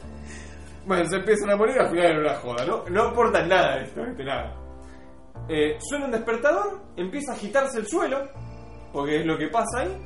bueno, 0.88 1.05
se 1.10 1.18
empiezan 1.18 1.49
a 1.51 1.55
morir 1.57 1.78
al 1.78 1.89
final 1.89 2.05
era 2.05 2.20
una 2.22 2.36
joda, 2.36 2.66
¿no? 2.66 2.86
No 2.89 3.03
aporta 3.10 3.43
nada 3.45 3.82
esto, 3.82 4.01
¿viste? 4.05 4.24
Nada. 4.24 4.55
Eh, 5.49 5.78
suena 5.82 6.05
un 6.05 6.12
despertador, 6.12 6.80
empieza 6.95 7.34
a 7.34 7.36
agitarse 7.36 7.80
el 7.80 7.88
suelo, 7.88 8.30
porque 8.93 9.20
es 9.20 9.26
lo 9.26 9.38
que 9.38 9.47
pasa 9.49 9.82
ahí. 9.82 9.97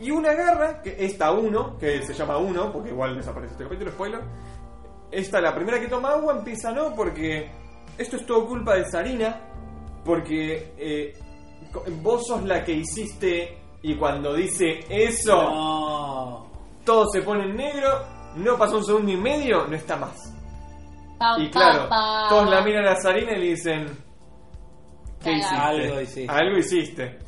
Y 0.00 0.10
una 0.10 0.30
agarra, 0.30 0.82
que 0.82 0.96
esta 0.98 1.30
uno, 1.32 1.76
que 1.78 2.02
se 2.02 2.12
llama 2.14 2.38
uno, 2.38 2.72
porque 2.72 2.90
igual 2.90 3.16
desaparece 3.16 3.52
este 3.52 3.64
capítulo, 3.64 3.90
spoiler. 3.92 4.20
Esta, 5.10 5.40
la 5.40 5.54
primera 5.54 5.80
que 5.80 5.86
toma 5.88 6.10
agua, 6.10 6.36
empieza 6.38 6.70
no, 6.72 6.94
porque 6.94 7.48
esto 7.96 8.16
es 8.16 8.26
todo 8.26 8.46
culpa 8.46 8.74
de 8.74 8.84
Sarina, 8.90 9.40
porque 10.04 10.72
eh, 10.78 11.14
vos 12.02 12.26
sos 12.26 12.44
la 12.44 12.64
que 12.64 12.72
hiciste 12.72 13.58
y 13.82 13.94
cuando 13.96 14.34
dice 14.34 14.80
eso, 14.88 15.34
No. 15.42 16.46
todo 16.84 17.06
se 17.12 17.22
pone 17.22 17.44
en 17.44 17.56
negro, 17.56 18.04
no 18.36 18.56
pasó 18.56 18.78
un 18.78 18.84
segundo 18.84 19.12
y 19.12 19.16
medio, 19.16 19.66
no 19.66 19.76
está 19.76 19.96
más. 19.96 20.34
Pam, 21.18 21.42
Y 21.42 21.50
claro, 21.50 21.88
pam, 21.88 21.90
pam. 21.90 22.28
todos 22.28 22.50
la 22.50 22.60
miran 22.62 22.86
a 22.86 22.96
Sarina 22.96 23.32
y 23.32 23.40
le 23.40 23.46
dicen, 23.50 23.86
¿qué 25.22 25.32
hiciste? 25.32 25.56
Algo 25.56 26.00
hiciste. 26.00 26.26
Algo 26.32 26.58
hiciste. 26.58 27.18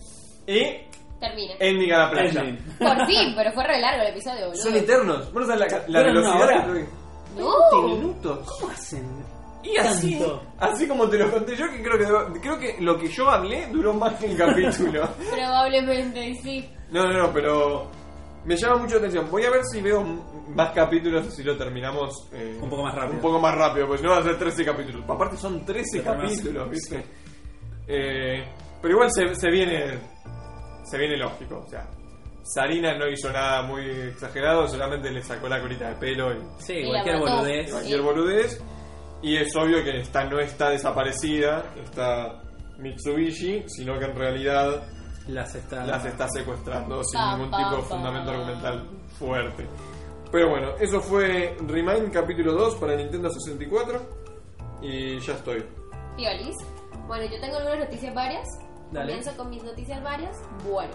Y 0.46 0.90
Termina. 1.20 1.54
Ending 1.58 1.92
a 1.92 1.98
la 1.98 2.10
playa. 2.10 2.42
Por 2.78 3.06
fin, 3.06 3.34
pero 3.36 3.52
fue 3.52 3.64
re 3.64 3.78
largo 3.78 4.02
el 4.02 4.08
episodio, 4.08 4.46
boludo. 4.46 4.62
Son 4.62 4.74
eternos. 4.74 5.32
Bueno, 5.32 5.52
o 5.52 5.56
sea, 5.58 5.68
la, 5.86 6.02
velocidad 6.02 6.40
hora. 6.40 6.62
que 6.64 6.68
tuve. 6.70 6.88
No. 7.36 7.82
20 7.82 7.96
minutos. 8.00 8.48
¿Cómo 8.58 8.72
hacen? 8.72 9.24
Y 9.62 9.76
así, 9.76 10.18
Tanto. 10.18 10.42
así 10.58 10.86
como 10.88 11.08
te 11.08 11.18
lo 11.18 11.30
conté 11.30 11.54
yo, 11.56 11.66
que 11.70 11.82
creo 11.82 11.98
que 12.32 12.40
creo 12.40 12.58
que 12.58 12.76
lo 12.80 12.98
que 12.98 13.08
yo 13.08 13.28
hablé 13.28 13.66
duró 13.68 13.92
más 13.94 14.14
que 14.14 14.26
el 14.26 14.36
capítulo. 14.36 15.08
Probablemente, 15.30 16.34
sí. 16.42 16.68
No, 16.90 17.04
no, 17.04 17.12
no, 17.26 17.32
pero 17.32 17.90
me 18.44 18.56
llama 18.56 18.76
mucho 18.78 18.94
la 18.94 18.98
atención. 19.00 19.30
Voy 19.30 19.44
a 19.44 19.50
ver 19.50 19.61
si 19.70 19.80
veo 19.82 20.02
más 20.48 20.70
capítulos 20.72 21.26
y 21.26 21.30
si 21.30 21.42
lo 21.44 21.56
terminamos 21.56 22.28
eh, 22.32 22.58
Un 22.61 22.70
poco 22.70 22.82
más 22.84 22.94
rápido. 22.94 23.14
Un 23.16 23.20
poco 23.20 23.38
más 23.38 23.54
rápido, 23.54 23.86
porque 23.86 23.98
si 24.02 24.04
no 24.06 24.11
van 24.14 24.20
a 24.22 24.24
ser 24.26 24.38
13 24.38 24.64
capítulos. 24.64 25.04
Aparte 25.08 25.36
son 25.36 25.64
13 25.64 25.84
Se 25.98 26.00
torna 26.00 26.24
así. 26.24 26.36
capítulos, 26.38 26.70
¿viste? 26.70 27.04
Eh, 27.86 28.44
pero 28.80 28.94
igual 28.94 29.11
se, 29.12 29.34
se 29.34 29.50
viene 29.50 29.98
se 30.84 30.98
viene 30.98 31.16
lógico, 31.18 31.62
o 31.64 31.68
sea, 31.68 31.86
Sarina 32.42 32.96
no 32.96 33.06
hizo 33.08 33.30
nada 33.30 33.62
muy 33.62 33.84
exagerado, 33.84 34.66
solamente 34.66 35.11
le 35.11 35.22
sacó 35.22 35.48
la 35.48 35.61
colita 35.61 35.88
de 35.90 35.94
pelo 35.96 36.32
y 36.32 36.38
Sí, 36.58 36.72
Y 36.78 36.88
cualquier 36.88 37.18
boludez. 37.18 37.70
cualquier 37.70 38.00
boludez. 38.02 38.61
Y 39.22 39.36
es 39.36 39.54
obvio 39.56 39.82
que 39.84 40.00
esta 40.00 40.24
no 40.24 40.38
está 40.40 40.70
desaparecida, 40.70 41.64
está 41.82 42.40
Mitsubishi, 42.78 43.64
sino 43.68 43.98
que 43.98 44.06
en 44.06 44.16
realidad 44.16 44.82
Las 45.28 45.54
está. 45.54 45.84
las 45.84 46.04
está 46.06 46.26
secuestrando 46.28 47.02
sin 47.04 47.20
ningún 47.20 47.50
pa, 47.50 47.58
tipo 47.58 47.76
de 47.76 47.82
pa. 47.82 47.88
fundamento 47.88 48.30
argumental 48.30 48.88
fuerte. 49.18 49.66
Pero 50.32 50.48
bueno, 50.50 50.68
eso 50.80 51.00
fue 51.00 51.56
Remind 51.66 52.12
capítulo 52.12 52.52
2 52.54 52.76
para 52.76 52.96
Nintendo 52.96 53.28
64 53.30 54.00
y 54.82 55.18
ya 55.20 55.34
estoy. 55.34 55.64
Piolis. 56.16 56.56
Bueno, 57.06 57.24
yo 57.24 57.40
tengo 57.40 57.56
algunas 57.56 57.80
noticias 57.80 58.14
varias. 58.14 58.46
Dale. 58.92 59.06
Comienzo 59.12 59.36
con 59.36 59.50
mis 59.50 59.62
noticias 59.62 60.02
varias. 60.02 60.36
Bueno, 60.64 60.92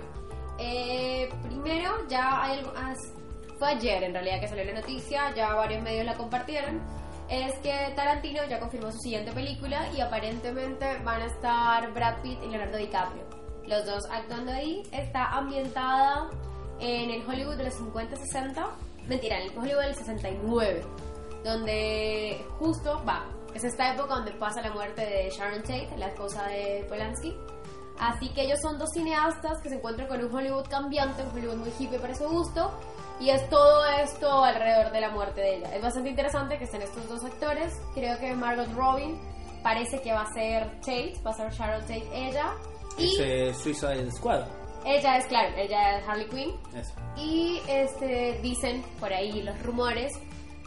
eh, 0.58 1.30
primero 1.44 1.92
ya 2.10 2.42
hay 2.44 2.60
algo. 2.60 2.74
ah, 2.76 2.94
fue 3.60 3.70
ayer 3.70 4.04
en 4.04 4.14
realidad 4.14 4.40
que 4.42 4.48
salió 4.48 4.66
la 4.66 4.80
noticia, 4.82 5.34
ya 5.36 5.54
varios 5.54 5.84
medios 5.84 6.06
la 6.06 6.16
compartieron. 6.16 6.82
Es 7.30 7.58
que 7.60 7.94
Tarantino 7.96 8.46
ya 8.46 8.60
confirmó 8.60 8.92
su 8.92 9.00
siguiente 9.00 9.32
película 9.32 9.88
y 9.96 10.02
aparentemente 10.02 11.00
van 11.04 11.22
a 11.22 11.26
estar 11.26 11.92
Brad 11.94 12.22
Pitt 12.22 12.40
y 12.44 12.48
Leonardo 12.48 12.78
DiCaprio. 12.78 13.24
Los 13.66 13.86
dos 13.86 14.04
actuando 14.12 14.52
ahí. 14.52 14.84
Está 14.92 15.26
ambientada 15.32 16.30
en 16.80 17.10
el 17.10 17.28
Hollywood 17.28 17.56
de 17.56 17.66
los 17.66 17.74
50-60. 17.80 18.68
Mentira, 19.08 19.40
en 19.40 19.52
el 19.52 19.58
Hollywood 19.58 19.82
del 19.82 19.96
69 19.96 20.84
donde 21.46 22.44
justo 22.58 23.02
va, 23.08 23.24
es 23.54 23.64
esta 23.64 23.94
época 23.94 24.16
donde 24.16 24.32
pasa 24.32 24.62
la 24.62 24.74
muerte 24.74 25.06
de 25.06 25.30
Sharon 25.30 25.62
Tate, 25.62 25.90
la 25.98 26.08
esposa 26.08 26.44
de 26.48 26.86
Polanski. 26.90 27.38
Así 28.00 28.30
que 28.30 28.42
ellos 28.42 28.60
son 28.62 28.78
dos 28.78 28.90
cineastas 28.92 29.62
que 29.62 29.70
se 29.70 29.76
encuentran 29.76 30.08
con 30.08 30.22
un 30.22 30.36
Hollywood 30.36 30.66
cambiante, 30.68 31.24
un 31.24 31.30
Hollywood 31.30 31.58
muy 31.58 31.72
hippie 31.80 32.00
para 32.00 32.16
su 32.16 32.28
gusto, 32.28 32.72
y 33.20 33.30
es 33.30 33.48
todo 33.50 33.86
esto 33.86 34.44
alrededor 34.44 34.92
de 34.92 35.02
la 35.02 35.10
muerte 35.10 35.42
de 35.42 35.58
ella. 35.58 35.76
Es 35.76 35.82
bastante 35.82 36.10
interesante 36.10 36.58
que 36.58 36.66
estén 36.66 36.82
estos 36.82 37.08
dos 37.08 37.24
actores. 37.24 37.74
Creo 37.94 38.18
que 38.20 38.34
Margot 38.34 38.72
Robin 38.74 39.20
parece 39.64 40.02
que 40.02 40.12
va 40.14 40.22
a 40.22 40.34
ser 40.34 40.70
Tate, 40.82 41.16
va 41.26 41.32
a 41.32 41.34
ser 41.34 41.52
Sharon 41.52 41.82
Tate 41.82 42.08
ella. 42.14 42.54
Y 42.98 43.16
Ese 43.16 43.54
Suicide 43.54 44.12
Squad. 44.12 44.46
ella 44.86 45.18
es, 45.18 45.26
claro, 45.26 45.54
ella 45.58 45.98
es 45.98 46.08
Harley 46.08 46.28
Quinn. 46.30 46.52
Eso. 46.76 46.94
Y 47.18 47.62
este, 47.68 48.40
dicen 48.42 48.84
por 49.00 49.12
ahí 49.12 49.42
los 49.42 49.62
rumores 49.64 50.12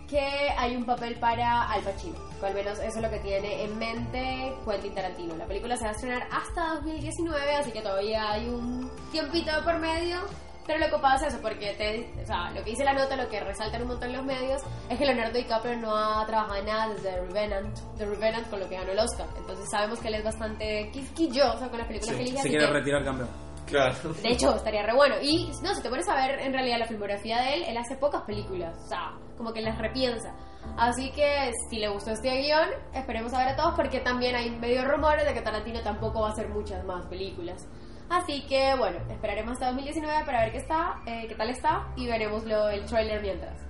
que 0.09 0.51
hay 0.57 0.75
un 0.75 0.85
papel 0.85 1.17
para 1.17 1.71
Al 1.71 1.83
Pacino. 1.83 2.17
O 2.41 2.47
al 2.47 2.55
menos 2.55 2.79
eso 2.79 2.99
es 2.99 3.03
lo 3.03 3.11
que 3.11 3.19
tiene 3.19 3.65
en 3.65 3.79
mente 3.79 4.55
Quentin 4.65 4.95
Tarantino. 4.95 5.37
La 5.37 5.45
película 5.47 5.77
se 5.77 5.85
va 5.85 5.91
a 5.91 5.93
estrenar 5.93 6.27
hasta 6.33 6.75
2019, 6.77 7.55
así 7.57 7.73
que 7.73 7.83
todavía 7.83 8.31
hay 8.33 8.49
un 8.49 8.91
tiempito 9.13 9.51
por 9.65 9.79
medio. 9.79 10.21
Pero 10.69 10.79
lo 10.87 10.91
pasa 11.01 11.27
es 11.27 11.33
eso, 11.33 11.43
porque 11.43 11.73
te, 11.73 12.23
o 12.23 12.27
sea, 12.27 12.51
lo 12.51 12.63
que 12.63 12.71
dice 12.71 12.85
la 12.85 12.93
nota, 12.93 13.17
lo 13.17 13.29
que 13.29 13.41
resaltan 13.41 13.83
un 13.83 13.89
montón 13.89 14.13
los 14.13 14.23
medios, 14.25 14.63
es 14.91 14.99
que 14.99 15.05
Leonardo 15.07 15.33
DiCaprio 15.37 15.77
no 15.79 15.97
ha 15.97 16.25
trabajado 16.27 16.57
en 16.57 16.67
nada 16.67 16.89
desde 16.91 17.11
The 17.11 17.21
Revenant, 17.23 17.79
The 17.97 18.05
Revenant 18.05 18.51
con 18.51 18.61
lo 18.61 18.69
que 18.69 18.77
ganó 18.77 18.93
el 18.93 18.99
Oscar. 18.99 19.27
Entonces 19.39 19.67
sabemos 19.71 19.99
que 19.99 20.09
él 20.09 20.15
es 20.17 20.25
bastante 20.25 20.91
quisquilloso 20.93 21.69
con 21.71 21.79
las 21.79 21.87
películas 21.89 22.15
Sí, 22.15 22.17
que 22.17 22.23
elige. 22.29 22.43
Se 22.43 22.49
quiere 22.51 22.67
que- 22.67 22.73
retirar 22.73 23.03
campeón. 23.05 23.29
Claro. 23.67 23.95
de 24.23 24.29
hecho, 24.31 24.55
estaría 24.57 24.83
re 24.83 24.95
bueno. 24.95 25.17
Y 25.21 25.51
no, 25.63 25.75
si 25.75 25.83
te 25.83 25.91
pones 25.91 26.09
a 26.09 26.15
ver 26.15 26.39
en 26.41 26.53
realidad 26.55 26.79
la 26.79 26.87
filmografía 26.87 27.39
de 27.43 27.55
él, 27.55 27.65
él 27.69 27.77
hace 27.77 27.97
pocas 27.97 28.23
películas. 28.23 28.75
O 28.85 28.89
sea, 28.89 29.13
como 29.37 29.53
que 29.53 29.61
las 29.61 29.77
repiensa. 29.79 30.35
Así 30.77 31.11
que 31.13 31.51
si 31.71 31.79
le 31.79 31.89
gustó 31.89 32.11
este 32.13 32.31
guion, 32.43 32.69
esperemos 32.95 33.33
a 33.35 33.39
ver 33.39 33.49
a 33.49 33.57
todos 33.57 33.75
porque 33.75 34.01
también 34.01 34.37
hay 34.37 34.51
medio 34.51 34.85
rumores 34.87 35.25
de 35.27 35.35
que 35.35 35.41
Tarantino 35.43 35.81
tampoco 35.83 36.21
va 36.23 36.29
a 36.29 36.33
hacer 36.33 36.49
muchas 36.49 36.85
más 36.85 37.05
películas. 37.07 37.67
Así 38.11 38.43
que 38.47 38.75
bueno, 38.77 38.99
esperaremos 39.11 39.53
hasta 39.53 39.67
2019 39.67 40.25
para 40.25 40.43
ver 40.43 40.53
qué 40.53 40.59
está, 40.59 41.03
eh, 41.07 41.27
qué 41.29 41.35
tal 41.35 41.51
está 41.51 41.89
y 41.97 42.07
veremos 42.07 42.45
lo, 42.45 42.69
el 42.69 42.85
trailer 42.87 43.21
mientras. 43.21 43.61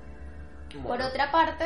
Por 0.82 1.01
otra 1.01 1.30
parte, 1.32 1.64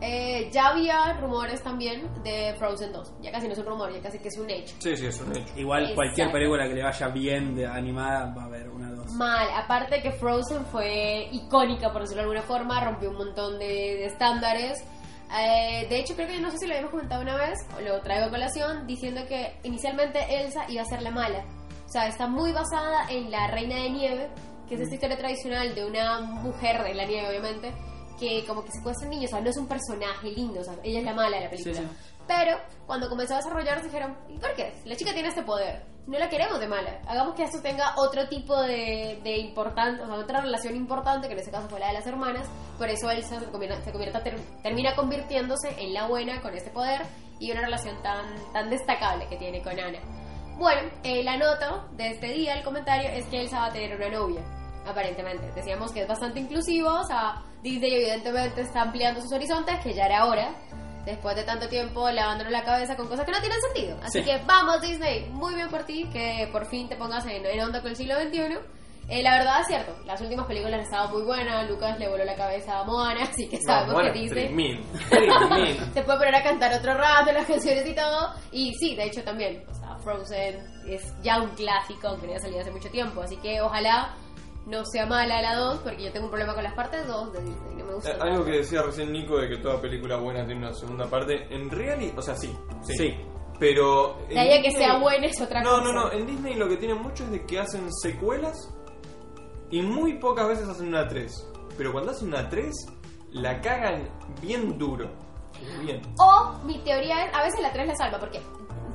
eh, 0.00 0.48
ya 0.52 0.68
había 0.68 1.12
rumores 1.14 1.60
también 1.62 2.08
de 2.22 2.54
Frozen 2.56 2.92
2. 2.92 3.14
Ya 3.20 3.32
casi 3.32 3.46
no 3.46 3.52
es 3.52 3.58
un 3.58 3.66
rumor, 3.66 3.92
ya 3.92 4.00
casi 4.00 4.18
que 4.18 4.28
es 4.28 4.38
un 4.38 4.48
hecho. 4.48 4.76
Sí, 4.78 4.96
sí, 4.96 5.06
es 5.06 5.20
un 5.20 5.36
hecho. 5.36 5.52
Igual 5.56 5.80
Exacto. 5.82 5.96
cualquier 5.96 6.32
película 6.32 6.68
que 6.68 6.74
le 6.74 6.82
vaya 6.84 7.08
bien 7.08 7.54
de 7.56 7.66
animada 7.66 8.32
va 8.32 8.42
a 8.42 8.46
haber 8.46 8.68
una 8.68 8.92
dos. 8.92 9.10
Mal, 9.12 9.48
aparte 9.54 10.00
que 10.00 10.12
Frozen 10.12 10.64
fue 10.66 11.28
icónica, 11.32 11.92
por 11.92 12.02
decirlo 12.02 12.22
de 12.22 12.30
alguna 12.30 12.42
forma, 12.42 12.82
rompió 12.84 13.10
un 13.10 13.16
montón 13.16 13.58
de, 13.58 13.66
de 13.66 14.06
estándares. 14.06 14.78
Eh, 15.36 15.86
de 15.90 15.98
hecho, 15.98 16.14
creo 16.14 16.28
que 16.28 16.40
no 16.40 16.50
sé 16.50 16.58
si 16.58 16.66
lo 16.66 16.72
habíamos 16.72 16.92
comentado 16.92 17.20
una 17.20 17.36
vez, 17.36 17.58
o 17.76 17.80
lo 17.80 18.00
traigo 18.00 18.26
a 18.26 18.30
colación, 18.30 18.86
diciendo 18.86 19.22
que 19.28 19.58
inicialmente 19.64 20.20
Elsa 20.42 20.64
iba 20.68 20.82
a 20.82 20.86
ser 20.86 21.02
la 21.02 21.10
mala. 21.10 21.44
O 21.88 21.90
sea, 21.90 22.06
está 22.06 22.26
muy 22.26 22.52
basada 22.52 23.08
en 23.10 23.30
la 23.30 23.46
Reina 23.48 23.76
de 23.76 23.88
Nieve, 23.90 24.28
que 24.68 24.74
es 24.74 24.82
esta 24.82 24.94
historia 24.94 25.16
tradicional 25.16 25.74
de 25.74 25.86
una 25.86 26.20
mujer 26.20 26.82
de 26.82 26.92
la 26.94 27.06
nieve, 27.06 27.28
obviamente, 27.30 27.72
que 28.20 28.44
como 28.46 28.62
que 28.62 28.70
secuestra 28.72 29.08
niños, 29.08 29.30
o 29.32 29.36
sea, 29.36 29.40
no 29.40 29.48
es 29.48 29.56
un 29.56 29.66
personaje 29.66 30.30
lindo, 30.30 30.60
o 30.60 30.64
sea, 30.64 30.74
ella 30.84 30.98
es 30.98 31.04
la 31.06 31.14
mala 31.14 31.38
de 31.38 31.44
la 31.44 31.50
película. 31.50 31.74
Sí, 31.76 31.80
sí. 31.82 32.12
Pero 32.26 32.58
cuando 32.86 33.08
comenzó 33.08 33.32
a 33.34 33.36
desarrollarse 33.38 33.86
dijeron, 33.86 34.18
¿y 34.28 34.36
por 34.36 34.54
qué? 34.54 34.74
La 34.84 34.94
chica 34.96 35.14
tiene 35.14 35.30
este 35.30 35.42
poder, 35.44 35.82
no 36.06 36.18
la 36.18 36.28
queremos 36.28 36.60
de 36.60 36.68
mala. 36.68 37.00
Hagamos 37.06 37.34
que 37.34 37.44
esto 37.44 37.62
tenga 37.62 37.94
otro 37.96 38.28
tipo 38.28 38.60
de, 38.60 39.18
de 39.24 39.38
importante, 39.38 40.02
o 40.02 40.06
sea, 40.06 40.16
otra 40.16 40.42
relación 40.42 40.76
importante, 40.76 41.26
que 41.26 41.32
en 41.32 41.38
este 41.38 41.50
caso 41.50 41.70
fue 41.70 41.80
la 41.80 41.86
de 41.86 41.94
las 41.94 42.06
hermanas. 42.06 42.46
Por 42.76 42.90
eso 42.90 43.10
Elsa 43.10 43.40
se, 43.40 43.46
convierte, 43.46 43.82
se 43.82 43.92
convierte- 43.92 44.20
ter- 44.22 44.38
termina 44.62 44.94
convirtiéndose 44.94 45.74
en 45.82 45.94
la 45.94 46.06
buena 46.06 46.42
con 46.42 46.54
este 46.54 46.68
poder 46.70 47.00
y 47.40 47.50
una 47.52 47.62
relación 47.62 47.96
tan, 48.02 48.26
tan 48.52 48.68
destacable 48.68 49.26
que 49.28 49.36
tiene 49.38 49.62
con 49.62 49.78
Ana. 49.80 50.00
Bueno, 50.58 50.90
eh, 51.04 51.22
la 51.22 51.36
nota 51.36 51.84
de 51.92 52.08
este 52.10 52.26
día, 52.32 52.54
el 52.54 52.64
comentario, 52.64 53.08
es 53.10 53.24
que 53.26 53.42
Elsa 53.42 53.60
va 53.60 53.66
a 53.66 53.72
tener 53.72 53.96
una 53.96 54.08
novia, 54.08 54.42
aparentemente. 54.86 55.50
Decíamos 55.54 55.92
que 55.92 56.02
es 56.02 56.08
bastante 56.08 56.40
inclusivo, 56.40 56.88
o 56.90 57.04
sea, 57.04 57.42
Disney 57.62 57.94
evidentemente 57.94 58.62
está 58.62 58.82
ampliando 58.82 59.20
sus 59.20 59.32
horizontes, 59.32 59.78
que 59.80 59.92
ya 59.94 60.06
era 60.06 60.24
hora, 60.26 60.50
después 61.04 61.36
de 61.36 61.44
tanto 61.44 61.68
tiempo 61.68 62.10
lavándonos 62.10 62.52
la 62.52 62.64
cabeza 62.64 62.96
con 62.96 63.06
cosas 63.06 63.24
que 63.24 63.32
no 63.32 63.40
tienen 63.40 63.60
sentido. 63.60 63.96
Así 64.02 64.18
Sí. 64.18 64.24
que 64.24 64.38
vamos, 64.46 64.80
Disney, 64.82 65.28
muy 65.30 65.54
bien 65.54 65.68
por 65.68 65.84
ti, 65.84 66.08
que 66.12 66.48
por 66.50 66.66
fin 66.66 66.88
te 66.88 66.96
pongas 66.96 67.24
en, 67.26 67.46
en 67.46 67.60
onda 67.60 67.80
con 67.80 67.90
el 67.90 67.96
siglo 67.96 68.14
XXI. 68.20 68.58
Eh, 69.10 69.22
la 69.22 69.38
verdad 69.38 69.62
es 69.62 69.68
cierto, 69.68 69.96
las 70.04 70.20
últimas 70.20 70.44
películas 70.46 70.74
han 70.74 70.80
estado 70.80 71.08
muy 71.08 71.22
buenas, 71.22 71.66
Lucas 71.70 71.98
le 71.98 72.08
voló 72.10 72.24
la 72.26 72.34
cabeza 72.34 72.80
a 72.80 72.84
Moana, 72.84 73.22
así 73.30 73.48
que 73.48 73.58
sabemos 73.58 73.94
bueno, 73.94 74.12
que 74.12 74.18
Disney 74.18 74.44
3000. 74.48 74.84
3000. 75.08 75.76
se 75.94 76.02
puede 76.02 76.18
poner 76.18 76.34
a 76.34 76.42
cantar 76.42 76.74
otro 76.74 76.92
rato 76.92 77.32
las 77.32 77.46
canciones 77.46 77.86
y 77.86 77.94
todo. 77.94 78.34
Y 78.52 78.74
sí, 78.74 78.94
de 78.96 79.04
hecho 79.04 79.22
también, 79.24 79.64
Frozen 80.16 80.56
es 80.86 81.02
ya 81.22 81.40
un 81.42 81.50
clásico, 81.50 82.08
aunque 82.08 82.26
no 82.26 82.32
haya 82.32 82.40
salido 82.40 82.60
hace 82.60 82.70
mucho 82.70 82.90
tiempo. 82.90 83.20
Así 83.22 83.36
que 83.36 83.60
ojalá 83.60 84.14
no 84.66 84.84
sea 84.84 85.06
mala 85.06 85.40
la 85.42 85.54
2, 85.56 85.80
porque 85.80 86.04
yo 86.04 86.12
tengo 86.12 86.26
un 86.26 86.30
problema 86.30 86.54
con 86.54 86.62
las 86.64 86.74
partes 86.74 87.06
2 87.06 87.32
de 87.32 87.40
Disney, 87.42 87.74
no 87.76 87.84
me 87.84 87.94
gusta. 87.94 88.10
Eh, 88.12 88.16
Algo 88.20 88.44
que 88.44 88.52
decía 88.52 88.82
recién 88.82 89.12
Nico 89.12 89.38
de 89.38 89.48
que 89.48 89.56
toda 89.58 89.80
película 89.80 90.16
buena 90.16 90.44
tiene 90.46 90.66
una 90.66 90.74
segunda 90.74 91.06
parte. 91.06 91.46
En 91.54 91.70
reality, 91.70 92.12
o 92.16 92.22
sea, 92.22 92.34
sí. 92.36 92.56
Sí. 92.82 92.94
Sí. 92.96 93.16
Pero. 93.58 94.16
De 94.28 94.34
en 94.34 94.38
ahí 94.38 94.58
a 94.58 94.62
que 94.62 94.70
sea 94.70 94.98
buena 94.98 95.26
es 95.26 95.40
otra 95.40 95.62
No, 95.62 95.70
cosa. 95.80 95.84
no, 95.84 95.92
no. 95.92 96.12
En 96.12 96.26
Disney 96.26 96.54
lo 96.54 96.68
que 96.68 96.76
tienen 96.76 97.02
mucho 97.02 97.24
es 97.24 97.30
de 97.32 97.44
que 97.44 97.58
hacen 97.58 97.92
secuelas 98.02 98.56
y 99.70 99.82
muy 99.82 100.14
pocas 100.18 100.48
veces 100.48 100.68
hacen 100.68 100.88
una 100.88 101.06
3. 101.08 101.50
Pero 101.76 101.92
cuando 101.92 102.12
hacen 102.12 102.28
una 102.28 102.48
3, 102.48 102.72
la 103.32 103.60
cagan 103.60 104.08
bien 104.40 104.78
duro. 104.78 105.10
Bien. 105.82 106.00
O 106.20 106.52
mi 106.64 106.78
teoría 106.84 107.24
es, 107.26 107.34
a 107.34 107.42
veces 107.42 107.60
la 107.60 107.72
3 107.72 107.88
la 107.88 107.96
salva, 107.96 108.18
porque 108.20 108.40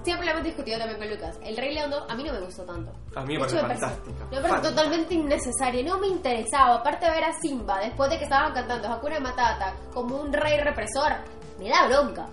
siempre 0.04 0.26
lo 0.26 0.32
hemos 0.34 0.44
discutido 0.44 0.78
también 0.80 1.00
con 1.00 1.10
Lucas. 1.10 1.38
El 1.44 1.58
Rey 1.58 1.74
León 1.74 1.90
2 1.92 2.04
a 2.10 2.16
mí 2.16 2.24
no 2.24 2.34
me 2.34 2.40
gustó 2.42 2.64
tanto. 2.64 2.92
A 3.16 3.22
mí 3.26 3.34
me 3.34 3.40
parece 3.40 3.60
fantástica. 3.60 4.26
Me 4.26 4.38
parece 4.38 4.42
Fantástica. 4.50 4.70
totalmente 4.76 5.14
innecesario, 5.14 5.84
no 5.84 6.00
me 6.00 6.08
interesaba. 6.08 6.76
Aparte 6.76 7.06
de 7.06 7.12
ver 7.12 7.24
a 7.26 7.34
Simba, 7.42 7.80
después 7.80 8.10
de 8.10 8.18
que 8.18 8.24
estaban 8.26 8.54
cantando 8.54 8.88
Hakuna 8.90 9.20
Matata 9.20 9.74
como 9.94 10.18
un 10.18 10.32
rey 10.34 10.60
represor, 10.60 11.14
me 11.60 11.70
da 11.70 11.88
bronca. 11.88 12.28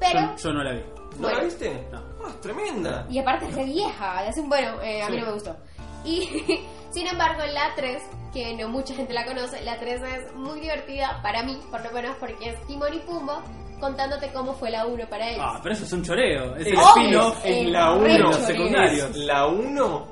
Pero, 0.00 0.20
Yo, 0.20 0.36
yo 0.36 0.52
no 0.52 0.62
la 0.64 0.72
vi. 0.72 0.80
¿No 0.80 1.22
Bueno. 1.22 1.38
la 1.38 1.44
viste? 1.44 1.88
No. 1.90 1.98
Ah, 2.24 2.28
es 2.28 2.40
tremenda. 2.40 3.06
y 3.08 3.18
aparte 3.18 3.46
es 3.48 3.54
re 3.54 3.64
vieja, 3.64 4.18
hace 4.18 4.40
un 4.40 4.48
bueno, 4.48 4.82
eh, 4.82 5.02
a 5.02 5.08
mí 5.08 5.14
Sí. 5.14 5.20
no 5.20 5.26
me 5.26 5.32
gustó. 5.32 5.56
Y 6.04 6.66
sin 6.90 7.06
embargo, 7.06 7.42
la 7.46 7.74
3, 7.74 8.02
que 8.34 8.54
no 8.56 8.68
mucha 8.68 8.94
gente 8.94 9.14
la 9.14 9.24
conoce, 9.24 9.62
la 9.64 9.78
3 9.78 10.02
es 10.02 10.34
muy 10.34 10.60
divertida 10.60 11.20
para 11.22 11.42
mí, 11.42 11.58
por 11.70 11.82
lo 11.84 11.90
menos 11.92 12.16
porque 12.20 12.50
es 12.50 12.66
Timón 12.66 12.92
y 12.92 12.98
Pumba 12.98 13.42
contándote 13.80 14.30
cómo 14.32 14.54
fue 14.54 14.70
la 14.70 14.86
1 14.86 15.08
para 15.08 15.28
ellos. 15.30 15.42
Ah, 15.44 15.60
pero 15.62 15.74
eso 15.74 15.84
es 15.84 15.92
un 15.92 16.02
choreo. 16.02 16.56
Es 16.56 16.66
el 16.66 16.78
spin-off. 16.78 17.40
Es 17.44 17.66
la 17.68 17.94
re 17.94 18.16
1. 18.16 18.30
choreo. 18.30 18.46
secundarios. 18.46 19.16
La 19.16 19.46
1, 19.46 20.06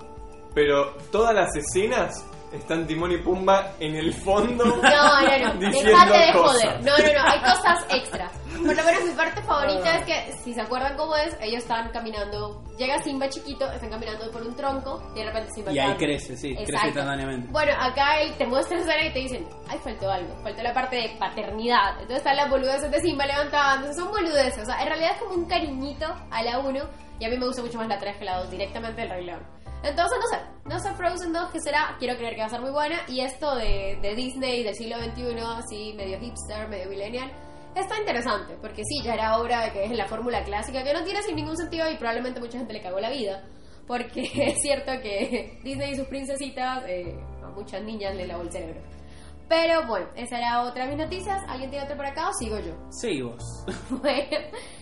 pero 0.55 0.95
todas 1.11 1.35
las 1.35 1.55
escenas 1.57 2.25
están 2.55 2.87
Timón 2.87 3.13
y 3.13 3.19
Pumba 3.19 3.73
en 3.81 3.95
el 3.97 4.13
fondo. 4.13 4.65
No, 4.65 4.77
no, 4.77 5.39
no. 5.55 5.61
Dejate 5.71 6.19
de 6.19 6.33
cosas. 6.33 6.63
joder. 6.63 6.85
No, 6.85 6.99
no, 6.99 7.13
no. 7.23 7.31
Hay 7.31 7.39
cosas 7.41 7.87
extras. 7.91 8.33
Por 8.55 8.77
lo 8.77 8.85
menos 8.85 9.05
mi 9.05 9.11
parte 9.13 9.43
favorita 9.43 9.97
es 9.99 10.07
que, 10.07 10.33
si 10.45 10.55
se 10.55 10.61
acuerdan 10.61 10.97
cómo 10.97 11.15
es, 11.17 11.37
ellos 11.41 11.63
están 11.63 11.91
caminando. 11.91 12.63
Llega 12.79 13.03
Simba 13.03 13.29
chiquito, 13.29 13.71
están 13.71 13.91
caminando 13.91 14.31
por 14.31 14.43
un 14.43 14.55
tronco 14.57 15.03
y 15.15 15.19
de 15.21 15.27
repente 15.27 15.51
Simba 15.55 15.73
Y 15.73 15.79
ahí 15.79 15.89
cambia. 15.89 16.07
crece, 16.07 16.37
sí, 16.37 16.55
crece 16.55 16.63
Exacto. 16.71 16.87
instantáneamente. 16.89 17.49
Bueno, 17.51 17.73
acá 17.79 18.21
él 18.21 18.35
te 18.39 18.47
muestra 18.47 18.79
escena 18.79 19.05
y 19.07 19.13
te 19.13 19.19
dicen, 19.21 19.49
ay, 19.69 19.79
faltó 19.83 20.11
algo. 20.11 20.35
Faltó 20.43 20.63
la 20.63 20.73
parte 20.73 20.97
de 20.97 21.17
paternidad. 21.19 21.93
Entonces 21.95 22.19
están 22.19 22.37
las 22.37 22.49
boludeces 22.49 22.91
de 22.91 23.01
Simba 23.01 23.27
levantándose. 23.27 23.95
Son 23.95 24.09
boludeces. 24.11 24.63
O 24.63 24.67
sea, 24.67 24.81
en 24.81 24.89
realidad 24.89 25.11
es 25.15 25.23
como 25.23 25.35
un 25.35 25.45
cariñito 25.47 26.07
a 26.31 26.43
la 26.43 26.59
1. 26.61 26.85
Y 27.21 27.25
a 27.25 27.29
mí 27.29 27.37
me 27.39 27.47
gusta 27.47 27.63
mucho 27.63 27.79
más 27.79 27.87
la 27.89 27.99
3 27.99 28.17
que 28.17 28.25
la 28.25 28.39
2, 28.39 28.51
directamente 28.51 29.01
del 29.03 29.11
Rey 29.11 29.25
León. 29.25 29.41
Entonces, 29.85 30.19
no 30.19 30.27
sé, 30.27 30.45
no 30.65 30.79
sé 30.79 30.95
Frozen 30.95 31.33
2 31.33 31.51
que 31.51 31.61
será, 31.61 31.95
quiero 31.99 32.17
creer 32.17 32.35
que 32.35 32.41
va 32.41 32.47
a 32.47 32.51
ser 32.51 32.61
muy 32.61 32.71
buena. 32.71 33.03
Y 33.07 33.21
esto 33.21 33.55
de, 33.57 33.99
de 34.01 34.15
Disney 34.15 34.63
del 34.65 34.75
siglo 34.75 34.97
XXI, 34.99 35.39
así 35.59 35.93
medio 35.95 36.19
hipster, 36.19 36.69
medio 36.69 36.89
millennial, 36.89 37.31
está 37.75 37.99
interesante. 37.99 38.57
Porque 38.63 38.83
sí, 38.85 39.03
ya 39.05 39.15
era 39.15 39.39
obra 39.39 39.71
que 39.73 39.85
es 39.85 39.91
la 39.91 40.07
fórmula 40.07 40.43
clásica, 40.43 40.83
que 40.83 40.95
no 40.95 41.05
tiene 41.05 41.23
sin 41.23 41.37
ningún 41.37 41.57
sentido 41.57 41.91
y 41.91 41.97
probablemente 41.97 42.41
mucha 42.41 42.59
gente 42.59 42.73
le 42.73 42.81
cagó 42.81 42.99
la 42.99 43.11
vida. 43.11 43.45
Porque 43.87 44.23
es 44.35 44.63
cierto 44.63 44.93
que 45.03 45.61
Disney 45.63 45.93
y 45.93 45.97
sus 45.97 46.07
princesitas 46.07 46.83
eh, 46.87 47.19
a 47.43 47.49
muchas 47.49 47.83
niñas 47.83 48.15
le 48.17 48.27
lavó 48.27 48.43
el 48.43 48.51
cerebro. 48.51 48.81
Pero 49.49 49.87
bueno, 49.87 50.07
esa 50.17 50.39
era 50.39 50.63
otra 50.63 50.85
de 50.85 50.97
mis 50.97 51.05
noticias. 51.05 51.43
¿Alguien 51.47 51.69
tiene 51.69 51.85
otra 51.85 51.97
por 51.97 52.07
acá 52.07 52.31
o 52.31 52.33
sigo 52.33 52.59
yo? 52.59 52.75
Sí, 52.91 53.21
vos. 53.21 53.67
Bueno, 53.91 54.39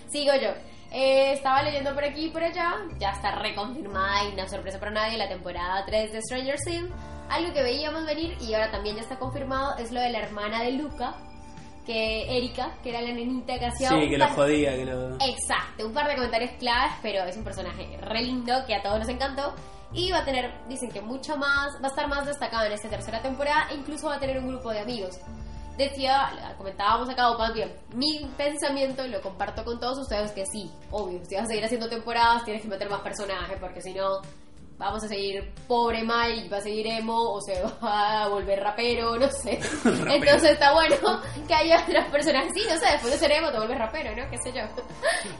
sigo 0.08 0.32
yo. 0.40 0.50
Eh, 0.94 1.32
estaba 1.32 1.62
leyendo 1.62 1.94
por 1.94 2.04
aquí 2.04 2.26
y 2.26 2.28
por 2.28 2.42
allá, 2.42 2.74
ya 2.98 3.12
está 3.12 3.36
reconfirmada 3.36 4.24
y 4.24 4.36
no 4.36 4.46
sorpresa 4.46 4.78
para 4.78 4.90
nadie 4.90 5.16
la 5.16 5.26
temporada 5.26 5.84
3 5.86 6.12
de 6.12 6.20
Stranger 6.20 6.56
Things. 6.62 6.90
Algo 7.30 7.50
que 7.54 7.62
veíamos 7.62 8.04
venir 8.04 8.36
y 8.42 8.52
ahora 8.52 8.70
también 8.70 8.96
ya 8.96 9.02
está 9.02 9.18
confirmado 9.18 9.78
es 9.78 9.90
lo 9.90 10.00
de 10.00 10.10
la 10.10 10.18
hermana 10.18 10.62
de 10.62 10.72
Luca, 10.72 11.14
que 11.86 12.36
Erika, 12.36 12.74
que 12.82 12.90
era 12.90 13.00
la 13.00 13.10
nenita 13.10 13.58
que 13.58 13.66
hacía 13.66 13.88
Sí, 13.88 13.94
un 13.94 14.10
que 14.10 14.18
lo 14.18 14.28
jodía, 14.28 14.76
que 14.76 14.84
lo... 14.84 15.14
Exacto, 15.14 15.86
un 15.86 15.94
par 15.94 16.08
de 16.08 16.14
comentarios 16.14 16.50
claves, 16.58 16.92
pero 17.00 17.24
es 17.24 17.38
un 17.38 17.44
personaje 17.44 17.96
re 18.02 18.22
lindo 18.22 18.52
que 18.66 18.74
a 18.74 18.82
todos 18.82 18.98
nos 18.98 19.08
encantó. 19.08 19.54
Y 19.94 20.10
va 20.10 20.18
a 20.18 20.24
tener, 20.26 20.52
dicen 20.68 20.90
que 20.90 21.00
mucho 21.00 21.38
más, 21.38 21.74
va 21.82 21.86
a 21.86 21.88
estar 21.88 22.06
más 22.06 22.26
destacado 22.26 22.66
en 22.66 22.72
esta 22.72 22.90
tercera 22.90 23.22
temporada 23.22 23.68
e 23.70 23.76
incluso 23.76 24.08
va 24.08 24.16
a 24.16 24.20
tener 24.20 24.38
un 24.38 24.48
grupo 24.48 24.70
de 24.70 24.80
amigos. 24.80 25.18
Decía, 25.76 26.54
comentábamos 26.58 27.08
acá, 27.08 27.30
o 27.30 27.38
más 27.38 27.54
bien, 27.54 27.72
mi 27.94 28.26
pensamiento, 28.36 29.04
y 29.04 29.08
lo 29.08 29.20
comparto 29.22 29.64
con 29.64 29.80
todos 29.80 29.98
ustedes, 29.98 30.30
que 30.32 30.44
sí, 30.46 30.70
obvio, 30.90 31.24
si 31.24 31.34
vas 31.34 31.44
a 31.44 31.46
seguir 31.46 31.64
haciendo 31.64 31.88
temporadas, 31.88 32.44
tienes 32.44 32.62
que 32.62 32.68
meter 32.68 32.90
más 32.90 33.00
personajes, 33.00 33.56
porque 33.58 33.80
si 33.80 33.94
no, 33.94 34.20
vamos 34.82 35.04
a 35.04 35.08
seguir 35.08 35.52
pobre 35.68 36.02
Mike, 36.02 36.48
va 36.48 36.58
a 36.58 36.60
seguir 36.60 36.86
emo, 36.88 37.16
o 37.16 37.40
se 37.40 37.62
va 37.82 38.24
a 38.24 38.28
volver 38.28 38.60
rapero, 38.60 39.16
no 39.16 39.28
sé. 39.30 39.60
Entonces 39.84 40.52
está 40.52 40.72
bueno 40.72 40.96
que 41.48 41.54
haya 41.54 41.82
otros 41.82 42.04
personajes, 42.06 42.52
sí, 42.54 42.62
no 42.68 42.76
sé, 42.76 42.86
después 42.92 43.12
de 43.12 43.18
ser 43.18 43.32
emo 43.32 43.50
te 43.50 43.58
vuelves 43.58 43.78
rapero, 43.78 44.14
¿no? 44.14 44.28
Qué 44.30 44.38
sé 44.38 44.52
yo. 44.52 44.62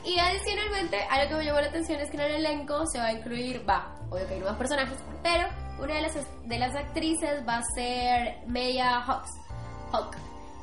Y 0.04 0.18
adicionalmente, 0.18 0.98
algo 1.10 1.30
que 1.30 1.36
me 1.36 1.44
llamó 1.44 1.60
la 1.60 1.68
atención 1.68 2.00
es 2.00 2.10
que 2.10 2.16
en 2.16 2.22
el 2.22 2.34
elenco 2.36 2.86
se 2.86 2.98
va 2.98 3.06
a 3.06 3.12
incluir, 3.12 3.68
va, 3.68 3.94
obvio 4.10 4.26
que 4.26 4.34
hay 4.34 4.40
nuevos 4.40 4.58
personajes, 4.58 4.98
pero 5.22 5.48
una 5.82 5.96
de 5.96 6.02
las, 6.02 6.14
de 6.44 6.58
las 6.58 6.74
actrices 6.76 7.46
va 7.46 7.56
a 7.56 7.62
ser 7.74 8.46
Maya 8.46 9.00
Hawks. 9.00 9.30
Hawk, 9.92 10.16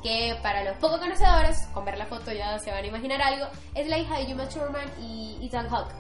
que 0.04 0.38
para 0.42 0.64
los 0.64 0.78
poco 0.78 0.98
conocedores, 1.00 1.68
con 1.74 1.86
ver 1.86 1.98
la 1.98 2.06
foto 2.06 2.32
ya 2.32 2.58
se 2.60 2.72
van 2.72 2.84
a 2.84 2.88
imaginar 2.88 3.22
algo, 3.22 3.46
es 3.76 3.88
la 3.88 3.98
hija 3.98 4.18
de 4.18 4.28
Yuma 4.28 4.48
Thurman 4.48 4.90
y 5.02 5.38
Ethan 5.46 5.70
Hawke, 5.70 5.94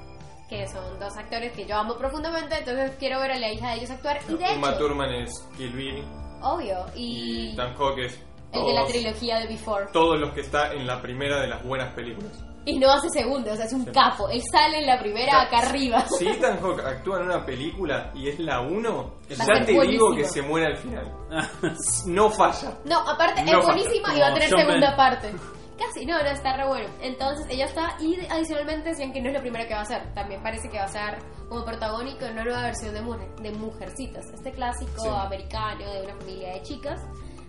que 0.49 0.67
son 0.67 0.99
dos 0.99 1.15
actores 1.17 1.51
que 1.53 1.65
yo 1.65 1.77
amo 1.77 1.97
profundamente, 1.97 2.57
entonces 2.57 2.91
quiero 2.99 3.19
ver 3.19 3.31
a 3.31 3.37
la 3.39 3.51
hija 3.51 3.69
de 3.71 3.75
ellos 3.77 3.91
actuar. 3.91 4.19
Y 4.27 4.33
de 4.35 4.55
Uma 4.55 4.69
hecho, 4.69 4.77
Thurman 4.79 5.13
es 5.13 5.47
Kill 5.57 5.71
Bill 5.73 6.03
obvio, 6.41 6.85
y 6.95 7.49
y 7.51 7.55
Dan 7.55 7.75
Hawke 7.75 8.05
es 8.05 8.19
el 8.51 8.65
de 8.65 8.73
la 8.73 8.85
trilogía 8.85 9.39
de 9.39 9.47
Before. 9.47 9.87
todos 9.93 10.19
los 10.19 10.33
que 10.33 10.41
está 10.41 10.73
en 10.73 10.87
la 10.87 11.01
primera 11.01 11.39
de 11.41 11.47
las 11.47 11.63
buenas 11.63 11.93
películas. 11.93 12.43
Y 12.69 12.79
no 12.79 12.91
hace 12.91 13.09
segundos, 13.09 13.53
o 13.53 13.55
sea, 13.55 13.65
es 13.65 13.73
un 13.73 13.85
Sí. 13.85 13.91
capo. 13.91 14.29
Él 14.29 14.41
sale 14.51 14.79
en 14.79 14.85
la 14.85 14.99
primera 14.99 15.41
acá 15.41 15.59
arriba. 15.59 16.03
Si 16.17 16.27
Ethan 16.27 16.59
Hawke 16.61 16.81
actúa 16.85 17.19
en 17.19 17.25
una 17.25 17.45
película 17.45 18.11
y 18.15 18.29
es 18.29 18.39
la 18.39 18.61
1, 18.61 19.03
Va 19.03 19.11
a 19.11 19.29
ya 19.29 19.45
ser 19.45 19.65
te 19.65 19.71
digo 19.81 20.15
que 20.15 20.25
se 20.25 20.41
muere 20.41 20.67
al 20.67 20.77
final. 20.77 21.11
No 22.05 22.29
falla. 22.29 22.77
No, 22.85 22.99
aparte 22.99 23.43
No 23.43 23.59
es 23.59 23.65
buenísima 23.65 24.15
y 24.15 24.19
va 24.19 24.27
a 24.27 24.33
tener 24.33 24.49
John 24.51 24.59
segunda 24.61 24.95
parte. 24.95 25.31
Casi, 25.77 26.05
no, 26.05 26.17
no, 26.21 26.29
está 26.29 26.57
re 26.57 26.67
bueno. 26.67 26.89
Entonces 27.01 27.45
ella 27.49 27.65
está, 27.65 27.95
y 28.01 28.19
adicionalmente 28.29 28.89
decían 28.89 29.13
que 29.13 29.21
no 29.21 29.29
es 29.29 29.33
lo 29.35 29.39
primero 29.39 29.65
que 29.65 29.73
va 29.73 29.79
a 29.79 29.83
hacer. 29.83 30.13
También 30.13 30.43
parece 30.43 30.67
que 30.69 30.77
va 30.77 30.83
a 30.83 30.87
ser 30.89 31.17
como 31.47 31.63
protagónico 31.63 32.25
en 32.25 32.33
una 32.33 32.43
nueva 32.43 32.63
versión 32.63 32.93
de, 32.93 33.01
Mujer- 33.01 33.33
de 33.41 33.51
Mujercitas. 33.51 34.25
Este 34.33 34.51
clásico 34.51 35.01
Sí. 35.01 35.07
americano 35.09 35.89
de 35.89 36.01
una 36.03 36.15
familia 36.15 36.53
de 36.53 36.61
chicas. 36.63 36.99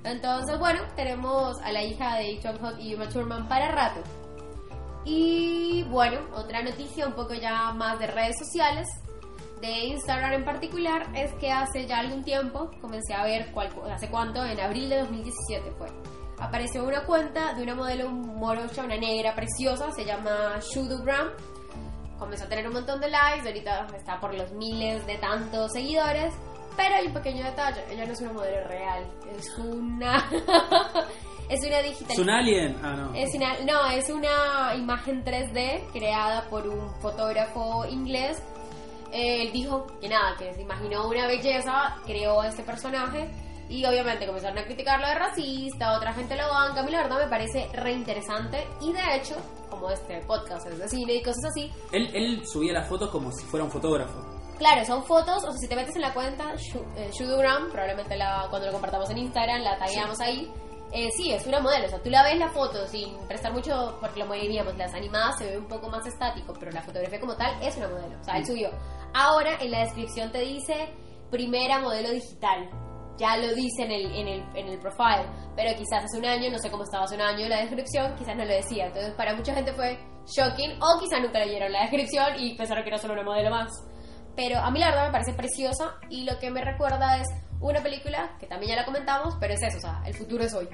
Entonces, 0.04 0.58
bueno, 0.60 0.80
tenemos 0.96 1.60
a 1.62 1.72
la 1.72 1.82
hija 1.82 2.16
de 2.18 2.30
Ethan 2.34 2.56
Hawke 2.58 2.80
y 2.80 2.94
Uma 2.94 3.08
Thurman 3.08 3.48
para 3.48 3.70
rato. 3.72 4.00
Y 5.05 5.84
bueno, 5.84 6.20
otra 6.34 6.62
noticia 6.62 7.07
un 7.07 7.14
poco 7.14 7.34
ya 7.34 7.72
más 7.72 7.98
de 7.98 8.07
redes 8.07 8.36
sociales, 8.38 8.86
de 9.61 9.86
Instagram 9.86 10.32
en 10.32 10.44
particular, 10.44 11.07
es 11.14 11.32
que 11.34 11.51
hace 11.51 11.86
ya 11.86 11.98
algún 11.98 12.24
tiempo, 12.24 12.70
comencé 12.80 13.14
a 13.14 13.24
ver 13.24 13.51
cuál, 13.53 13.70
hace 13.92 14.09
cuánto, 14.09 14.44
en 14.44 14.59
abril 14.61 14.88
de 14.88 15.01
2017 15.01 15.70
fue, 15.78 15.88
apareció 16.38 16.84
una 16.84 17.05
cuenta 17.05 17.55
de 17.55 17.62
una 17.62 17.74
modelo 17.74 18.11
morocha, 18.11 18.82
una 18.82 18.96
negra 18.96 19.34
preciosa, 19.34 19.90
se 19.92 20.05
llama 20.05 20.59
Shudu 20.61 21.03
Gram. 21.03 21.28
Comenzó 22.18 22.44
a 22.44 22.48
tener 22.48 22.66
un 22.66 22.74
montón 22.74 23.01
de 23.01 23.09
likes, 23.09 23.46
ahorita 23.46 23.86
está 23.96 24.20
por 24.20 24.34
los 24.34 24.53
miles 24.53 25.07
de 25.07 25.16
tantos 25.16 25.72
seguidores, 25.72 26.34
pero 26.76 26.96
hay 26.96 27.07
un 27.07 27.14
pequeño 27.14 27.44
detalle, 27.44 27.82
ella 27.90 28.07
no 28.07 28.12
es 28.12 28.20
una 28.20 28.32
modelo 28.32 28.68
real, 28.68 29.07
es 29.36 29.59
una... 29.59 30.28
es 31.51 31.66
una 31.66 31.82
digital. 31.82 32.12
¿Es 32.12 32.18
un 32.18 32.30
alien? 32.30 32.76
Ah, 32.82 32.94
no. 32.94 33.14
Es 33.14 33.34
una, 33.34 33.59
no, 33.61 33.90
es 33.90 34.09
una 34.09 34.74
imagen 34.76 35.24
3D 35.24 35.90
creada 35.92 36.48
por 36.48 36.68
un 36.68 36.94
fotógrafo 37.01 37.84
inglés. 37.86 38.40
Él 39.12 39.51
dijo 39.53 39.86
que 40.01 40.09
nada, 40.09 40.36
que 40.38 40.55
se 40.55 40.62
imaginó 40.62 41.09
una 41.09 41.26
belleza, 41.26 41.96
creó 42.07 42.44
este 42.44 42.62
personaje 42.62 43.28
y 43.68 43.84
obviamente 43.84 44.26
comenzaron 44.26 44.59
a 44.59 44.64
criticarlo 44.64 45.07
de 45.09 45.14
racista, 45.14 45.96
otra 45.96 46.12
gente 46.12 46.36
lo 46.36 46.48
banca. 46.48 46.80
A 46.80 46.82
mí 46.84 46.92
la 46.92 47.03
verdad 47.03 47.18
me 47.18 47.28
parece 47.28 47.68
re 47.72 47.92
interesante 47.92 48.68
y 48.80 48.92
de 48.92 49.16
hecho, 49.16 49.34
como 49.68 49.90
este 49.90 50.20
podcast 50.20 50.68
es 50.68 50.78
de 50.78 50.88
cine 50.88 51.14
y 51.14 51.22
cosas 51.22 51.46
así, 51.46 51.72
Él, 51.90 52.11
él 52.14 52.46
subía 52.46 52.72
las 52.72 52.88
fotos 52.88 53.11
como 53.11 53.32
si 53.32 53.44
fuera 53.46 53.64
un 53.64 53.70
fotógrafo. 53.72 54.40
Claro, 54.59 54.84
son 54.84 55.03
fotos, 55.05 55.42
o 55.42 55.51
sea, 55.51 55.59
si 55.59 55.66
te 55.66 55.74
metes 55.74 55.96
en 55.96 56.03
la 56.03 56.12
cuenta 56.12 56.53
eh, 56.96 57.11
Shudugram, 57.12 57.70
probablemente 57.70 58.16
la, 58.16 58.46
cuando 58.51 58.66
lo 58.66 58.72
compartamos 58.72 59.09
en 59.11 59.18
Instagram 59.18 59.62
la 59.62 59.78
tagueamos 59.78 60.20
ahí. 60.20 60.53
Eh, 60.93 61.09
sí, 61.16 61.32
es 61.32 61.47
una 61.47 61.61
modelo, 61.61 61.86
o 61.86 61.88
sea, 61.88 62.03
tú 62.03 62.11
la 62.11 62.24
ves 62.24 62.36
la 62.36 62.49
foto 62.49 62.84
sin 62.88 63.16
prestar 63.28 63.53
mucho, 63.53 63.97
porque 64.01 64.24
lo 64.24 64.32
diríamos, 64.32 64.76
las 64.76 64.93
animadas 64.93 65.38
se 65.38 65.47
ve 65.47 65.59
un 65.59 65.68
poco 65.68 65.88
más 65.88 66.05
estático, 66.05 66.53
pero 66.59 66.72
la 66.72 66.82
fotografía 66.82 67.20
como 67.20 67.36
tal 67.36 67.62
es 67.62 67.76
una 67.76 67.88
modelo, 67.88 68.18
o 68.20 68.24
sea, 68.24 68.38
él 68.38 68.45
subió. 68.45 68.70
Ahora 69.14 69.57
en 69.61 69.70
la 69.70 69.80
descripción 69.80 70.32
te 70.32 70.41
dice 70.41 70.93
primera 71.30 71.78
modelo 71.78 72.11
digital, 72.11 72.68
ya 73.16 73.36
lo 73.36 73.55
dice 73.55 73.84
en 73.84 73.93
el, 73.93 74.07
en 74.07 74.28
el, 74.28 74.57
en 74.57 74.66
el 74.66 74.78
profile, 74.80 75.26
pero 75.55 75.70
quizás 75.76 76.05
hace 76.05 76.18
un 76.18 76.26
año, 76.26 76.51
no 76.51 76.59
sé 76.59 76.70
cómo 76.70 76.82
estaba 76.82 77.05
hace 77.05 77.14
un 77.14 77.20
año 77.20 77.49
la 77.49 77.61
descripción, 77.61 78.16
quizás 78.16 78.36
no 78.36 78.45
lo 78.45 78.53
decía, 78.53 78.86
entonces 78.86 79.14
para 79.14 79.36
mucha 79.36 79.55
gente 79.55 79.72
fue 79.72 79.97
shocking, 80.26 80.72
o 80.82 80.99
quizás 80.99 81.20
nunca 81.20 81.38
leyeron 81.38 81.70
la 81.70 81.82
descripción 81.82 82.28
y 82.36 82.57
pensaron 82.57 82.82
que 82.82 82.91
era 82.91 82.99
solo 82.99 83.14
una 83.14 83.22
modelo 83.22 83.51
más. 83.51 83.70
Pero 84.34 84.59
a 84.59 84.70
mí 84.70 84.80
la 84.80 84.91
verdad 84.91 85.07
me 85.07 85.12
parece 85.12 85.34
preciosa 85.34 85.99
y 86.09 86.24
lo 86.24 86.38
que 86.38 86.51
me 86.51 86.64
recuerda 86.64 87.18
es 87.18 87.28
una 87.61 87.82
película 87.82 88.36
que 88.38 88.46
también 88.46 88.70
ya 88.70 88.76
la 88.76 88.84
comentamos, 88.84 89.36
pero 89.40 89.54
es 89.54 89.62
eso, 89.62 89.78
o 89.78 89.80
sea, 89.80 90.02
el 90.06 90.14
futuro 90.14 90.44
es 90.44 90.54
hoy. 90.54 90.68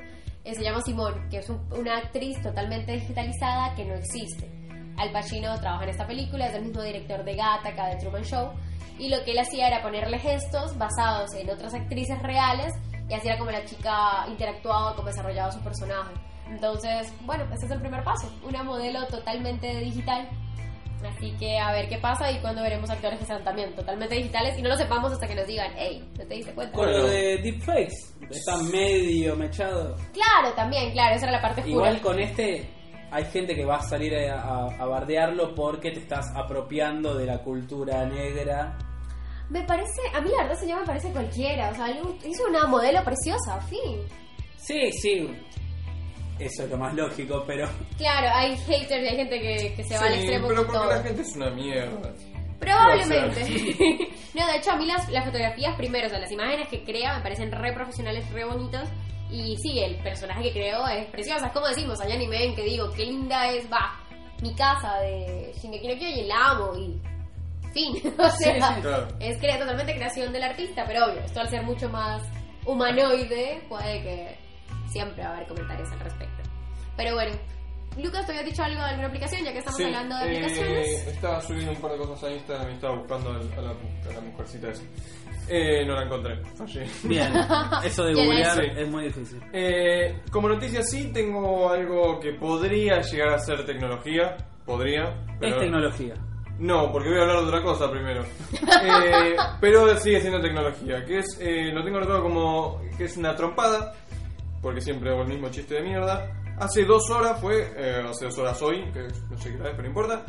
Eh, 0.44 0.54
se 0.54 0.62
llama 0.62 0.80
Simone, 0.82 1.28
que 1.28 1.38
es 1.38 1.48
un- 1.50 1.66
una 1.72 1.96
actriz 1.98 2.40
totalmente 2.42 2.92
digitalizada 2.92 3.74
que 3.74 3.84
no 3.84 3.94
existe. 3.94 4.48
Al 4.96 5.10
Pacino 5.12 5.58
trabaja 5.60 5.84
en 5.84 5.90
esta 5.90 6.06
película, 6.06 6.46
es 6.46 6.54
el 6.54 6.62
mismo 6.66 6.82
director 6.82 7.24
de 7.24 7.34
Gattaca, 7.34 7.88
de 7.88 7.96
Truman 7.96 8.22
Show, 8.22 8.52
y 8.98 9.08
lo 9.08 9.22
que 9.24 9.32
él 9.32 9.38
hacía 9.40 9.66
era 9.68 9.82
ponerle 9.82 10.18
gestos 10.18 10.78
basados 10.78 11.34
en 11.34 11.50
otras 11.50 11.74
actrices 11.74 12.22
reales 12.22 12.72
y 13.08 13.14
así 13.14 13.28
era 13.28 13.36
como 13.38 13.50
la 13.50 13.64
chica 13.64 14.24
interactuaba, 14.28 14.94
como 14.94 15.08
desarrollaba 15.08 15.52
su 15.52 15.60
personaje. 15.60 16.14
Entonces, 16.48 17.12
bueno, 17.22 17.44
ese 17.52 17.66
es 17.66 17.72
el 17.72 17.80
primer 17.80 18.04
paso, 18.04 18.32
una 18.46 18.62
modelo 18.62 19.04
totalmente 19.08 19.66
digital 19.80 20.28
Así 21.06 21.32
que 21.38 21.58
a 21.58 21.72
ver 21.72 21.88
qué 21.88 21.98
pasa 21.98 22.30
y 22.30 22.38
cuando 22.40 22.62
veremos 22.62 22.88
actores 22.90 23.18
que 23.18 23.24
sean 23.26 23.42
también 23.44 23.74
totalmente 23.74 24.14
digitales 24.14 24.58
y 24.58 24.62
no 24.62 24.68
lo 24.70 24.76
sepamos 24.76 25.12
hasta 25.12 25.26
que 25.26 25.34
nos 25.34 25.46
digan, 25.46 25.72
hey, 25.76 26.02
¿no 26.18 26.24
te 26.26 26.34
diste 26.34 26.52
cuenta? 26.52 26.76
Con 26.76 26.90
lo 26.92 27.06
de 27.06 27.38
deepfakes. 27.38 28.14
Está 28.30 28.56
medio 28.62 29.36
mechado. 29.36 29.96
Claro, 30.12 30.54
también, 30.54 30.90
claro, 30.92 31.14
esa 31.16 31.26
era 31.26 31.32
la 31.36 31.42
parte 31.42 31.60
oscura. 31.62 31.74
Igual 31.88 32.00
con 32.00 32.18
este 32.20 32.68
hay 33.10 33.24
gente 33.26 33.54
que 33.54 33.64
va 33.64 33.76
a 33.76 33.82
salir 33.82 34.14
a, 34.16 34.40
a- 34.42 34.76
a 34.82 34.84
bardearlo 34.86 35.54
porque 35.54 35.92
te 35.92 36.00
estás 36.00 36.26
apropiando 36.34 37.14
de 37.14 37.26
la 37.26 37.38
cultura 37.38 38.04
negra. 38.04 38.76
Me 39.48 39.62
parece, 39.62 40.00
a 40.12 40.20
mí 40.20 40.28
la 40.36 40.42
verdad 40.42 40.58
se 40.58 40.66
llama 40.66 40.80
me 40.80 40.86
parece 40.88 41.12
cualquiera, 41.12 41.70
o 41.70 41.74
sea, 41.76 41.88
hizo 41.90 42.44
una 42.48 42.66
modelo 42.66 43.02
preciosa, 43.04 43.60
fin. 43.60 44.00
Sí, 44.56 44.90
sí. 44.92 45.30
Eso 46.38 46.64
es 46.64 46.70
lo 46.70 46.76
más 46.76 46.94
lógico, 46.94 47.44
pero 47.46 47.68
Claro, 47.96 48.28
hay 48.34 48.56
haters 48.58 49.02
y 49.02 49.08
hay 49.08 49.16
gente 49.16 49.40
que, 49.40 49.74
que 49.74 49.84
se 49.84 49.96
va 49.98 50.06
al 50.06 50.14
extremo 50.14 50.48
pero 50.48 50.60
porque 50.66 50.78
todo. 50.78 50.86
la 50.90 51.02
gente 51.02 51.22
es 51.22 51.36
una 51.36 51.50
mierda. 51.50 52.12
Probablemente. 52.60 53.40
no, 54.34 54.46
de 54.46 54.56
hecho, 54.56 54.70
a 54.72 54.76
mí 54.76 54.86
las, 54.86 55.08
las 55.10 55.24
fotografías 55.24 55.74
primero, 55.76 56.06
o 56.06 56.10
sea, 56.10 56.18
las 56.18 56.30
imágenes 56.32 56.68
que 56.68 56.84
crea 56.84 57.16
me 57.16 57.22
parecen 57.22 57.52
re 57.52 57.72
profesionales, 57.72 58.30
re 58.32 58.44
bonitas. 58.44 58.88
Y 59.30 59.56
sí, 59.58 59.80
el 59.80 59.96
personaje 59.96 60.42
que 60.44 60.52
creo 60.52 60.86
es 60.88 61.06
preciosa. 61.06 61.46
Es 61.46 61.52
como 61.52 61.66
decimos, 61.68 62.00
hay 62.00 62.12
anime 62.12 62.44
en 62.44 62.54
que 62.54 62.62
digo, 62.62 62.90
qué 62.92 63.04
linda 63.06 63.50
es, 63.50 63.66
va, 63.70 63.98
mi 64.42 64.54
casa 64.54 64.98
de 65.00 65.52
Shingeki 65.60 65.88
no 65.88 65.94
Kyojin, 65.98 66.28
la 66.28 66.46
amo 66.50 66.72
y 66.76 67.00
fin. 67.72 67.96
o 68.18 68.30
sea, 68.30 68.74
sí. 68.74 68.80
Claro. 68.82 69.08
es 69.20 69.38
crea- 69.38 69.58
totalmente 69.58 69.94
creación 69.94 70.32
del 70.32 70.44
artista, 70.44 70.84
pero 70.86 71.06
obvio, 71.06 71.20
esto 71.20 71.40
al 71.40 71.48
ser 71.50 71.62
mucho 71.62 71.88
más 71.88 72.22
humanoide, 72.64 73.62
puede 73.68 74.02
que 74.02 74.38
siempre 74.96 75.22
va 75.24 75.30
a 75.30 75.36
haber 75.36 75.48
comentarios 75.48 75.90
al 75.92 76.00
respecto. 76.00 76.42
Pero 76.96 77.14
bueno, 77.14 77.34
Lucas, 78.02 78.26
¿te 78.26 78.32
había 78.32 78.44
dicho 78.44 78.62
algo 78.62 78.78
de 78.82 78.88
alguna 78.88 79.08
aplicación? 79.08 79.42
Ya 79.44 79.52
que 79.52 79.58
estamos 79.58 79.76
Sí, 79.78 79.84
hablando 79.84 80.16
de 80.18 80.24
eh, 80.24 80.36
aplicaciones. 80.36 81.06
estaba 81.08 81.40
subiendo 81.40 81.72
un 81.72 81.80
par 81.80 81.92
de 81.92 81.98
cosas 81.98 82.24
a 82.24 82.30
Instagram 82.32 82.70
y 82.70 82.74
estaba 82.74 82.96
buscando 82.96 83.30
al- 83.30 83.52
a 83.58 83.62
la, 83.62 83.70
a 83.70 84.14
la 84.14 84.20
mujercita 84.20 84.68
esa. 84.70 84.82
Eh, 85.48 85.84
no 85.86 85.94
la 85.94 86.02
encontré, 86.02 86.36
fallé. 86.56 86.86
bien. 87.04 87.32
Eso 87.84 88.02
de 88.04 88.14
la 88.14 88.22
googlear 88.24 88.64
hice. 88.64 88.82
es 88.82 88.88
muy 88.88 89.04
difícil. 89.04 89.40
Eh, 89.52 90.20
como 90.30 90.48
noticia 90.48 90.82
sí 90.82 91.10
tengo 91.12 91.70
algo 91.70 92.18
que 92.20 92.32
podría 92.32 93.00
llegar 93.00 93.28
a 93.30 93.38
ser 93.38 93.64
tecnología. 93.64 94.36
Podría. 94.66 95.14
Pero 95.38 95.54
Es 95.56 95.62
tecnología. 95.62 96.14
No, 96.58 96.90
porque 96.90 97.10
voy 97.10 97.18
a 97.18 97.22
hablar 97.22 97.40
de 97.42 97.46
otra 97.46 97.62
cosa 97.62 97.90
primero. 97.90 98.24
Eh, 98.82 99.36
pero 99.60 99.96
sigue 99.98 100.20
siendo 100.20 100.40
tecnología, 100.40 101.04
que 101.04 101.18
es, 101.18 101.38
eh, 101.40 101.70
lo 101.72 101.82
tengo 101.84 101.98
anotado 101.98 102.22
como 102.22 102.80
que 102.98 103.04
es 103.04 103.16
una 103.16 103.34
trompada, 103.36 103.94
porque 104.62 104.80
siempre 104.80 105.10
hago 105.10 105.22
el 105.22 105.28
mismo 105.28 105.48
chiste 105.50 105.74
de 105.76 105.82
mierda. 105.82 106.30
Hace 106.58 106.84
dos 106.84 107.10
horas 107.10 107.40
fue, 107.40 107.72
eh, 107.76 108.02
hace 108.08 108.26
dos 108.26 108.38
horas 108.38 108.60
hoy, 108.62 108.90
que 108.92 109.06
no 109.30 109.36
sé 109.38 109.50
qué 109.52 109.56
hora 109.60 109.70
es, 109.70 109.76
pero 109.76 109.82
no 109.82 109.88
importa, 109.88 110.24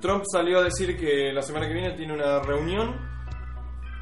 Trump 0.00 0.24
salió 0.30 0.58
a 0.58 0.64
decir 0.64 0.96
que 0.96 1.32
la 1.32 1.42
semana 1.42 1.66
que 1.68 1.74
viene 1.74 1.92
tiene 1.96 2.14
una 2.14 2.40
reunión 2.40 2.96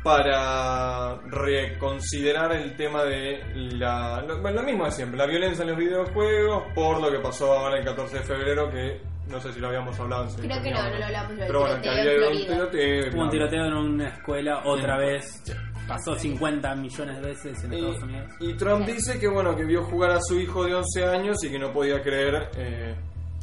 para 0.03 1.17
reconsiderar 1.27 2.53
el 2.53 2.77
tema 2.77 3.03
de 3.03 3.41
la, 3.55 4.23
lo, 4.23 4.41
bueno, 4.41 4.61
lo 4.61 4.67
mismo 4.67 4.85
de 4.85 4.93
siempre, 4.93 5.19
la 5.19 5.27
violencia 5.27 5.63
en 5.65 5.71
los 5.71 5.79
videojuegos 5.79 6.63
por 6.75 7.01
lo 7.01 7.11
que 7.11 7.19
pasó 7.19 7.53
ahora 7.53 7.79
el 7.79 7.85
14 7.85 8.19
de 8.19 8.23
febrero 8.23 8.71
que 8.71 9.01
no 9.29 9.41
sé 9.41 9.53
si 9.53 9.59
lo 9.59 9.67
habíamos 9.67 9.99
hablado 9.99 10.29
en 10.29 10.35
Creo 10.49 10.63
que 10.63 10.71
no, 10.71 10.83
no 10.89 10.97
lo 10.99 11.05
hablamos. 11.07 11.33
Pero 11.37 11.61
bueno, 11.61 11.83
que 11.83 11.89
había 11.91 12.13
en 12.13 12.23
un 12.23 12.47
tiroteo, 12.47 13.13
Hubo 13.13 13.23
un 13.23 13.31
tiroteo 13.31 13.65
en 13.67 13.73
una 13.75 14.09
escuela 14.11 14.63
otra 14.65 14.97
Sí. 14.99 15.05
vez. 15.05 15.43
Pasó 15.87 16.17
50 16.17 16.75
millones 16.75 17.17
de 17.21 17.27
veces 17.29 17.65
en 17.65 17.73
Estados 17.73 18.01
Y, 18.01 18.05
Unidos. 18.05 18.33
y 18.41 18.55
Trump 18.55 18.87
dice 18.87 19.19
que 19.21 19.29
bueno 19.29 19.55
que 19.55 19.65
vio 19.65 19.85
jugar 19.85 20.11
a 20.13 20.21
su 20.21 20.39
hijo 20.41 20.65
de 20.65 20.75
11 20.75 21.05
años 21.05 21.37
y 21.45 21.51
que 21.51 21.59
no 21.59 21.73
podía 21.73 22.03
creer 22.03 22.51
eh, 22.57 22.95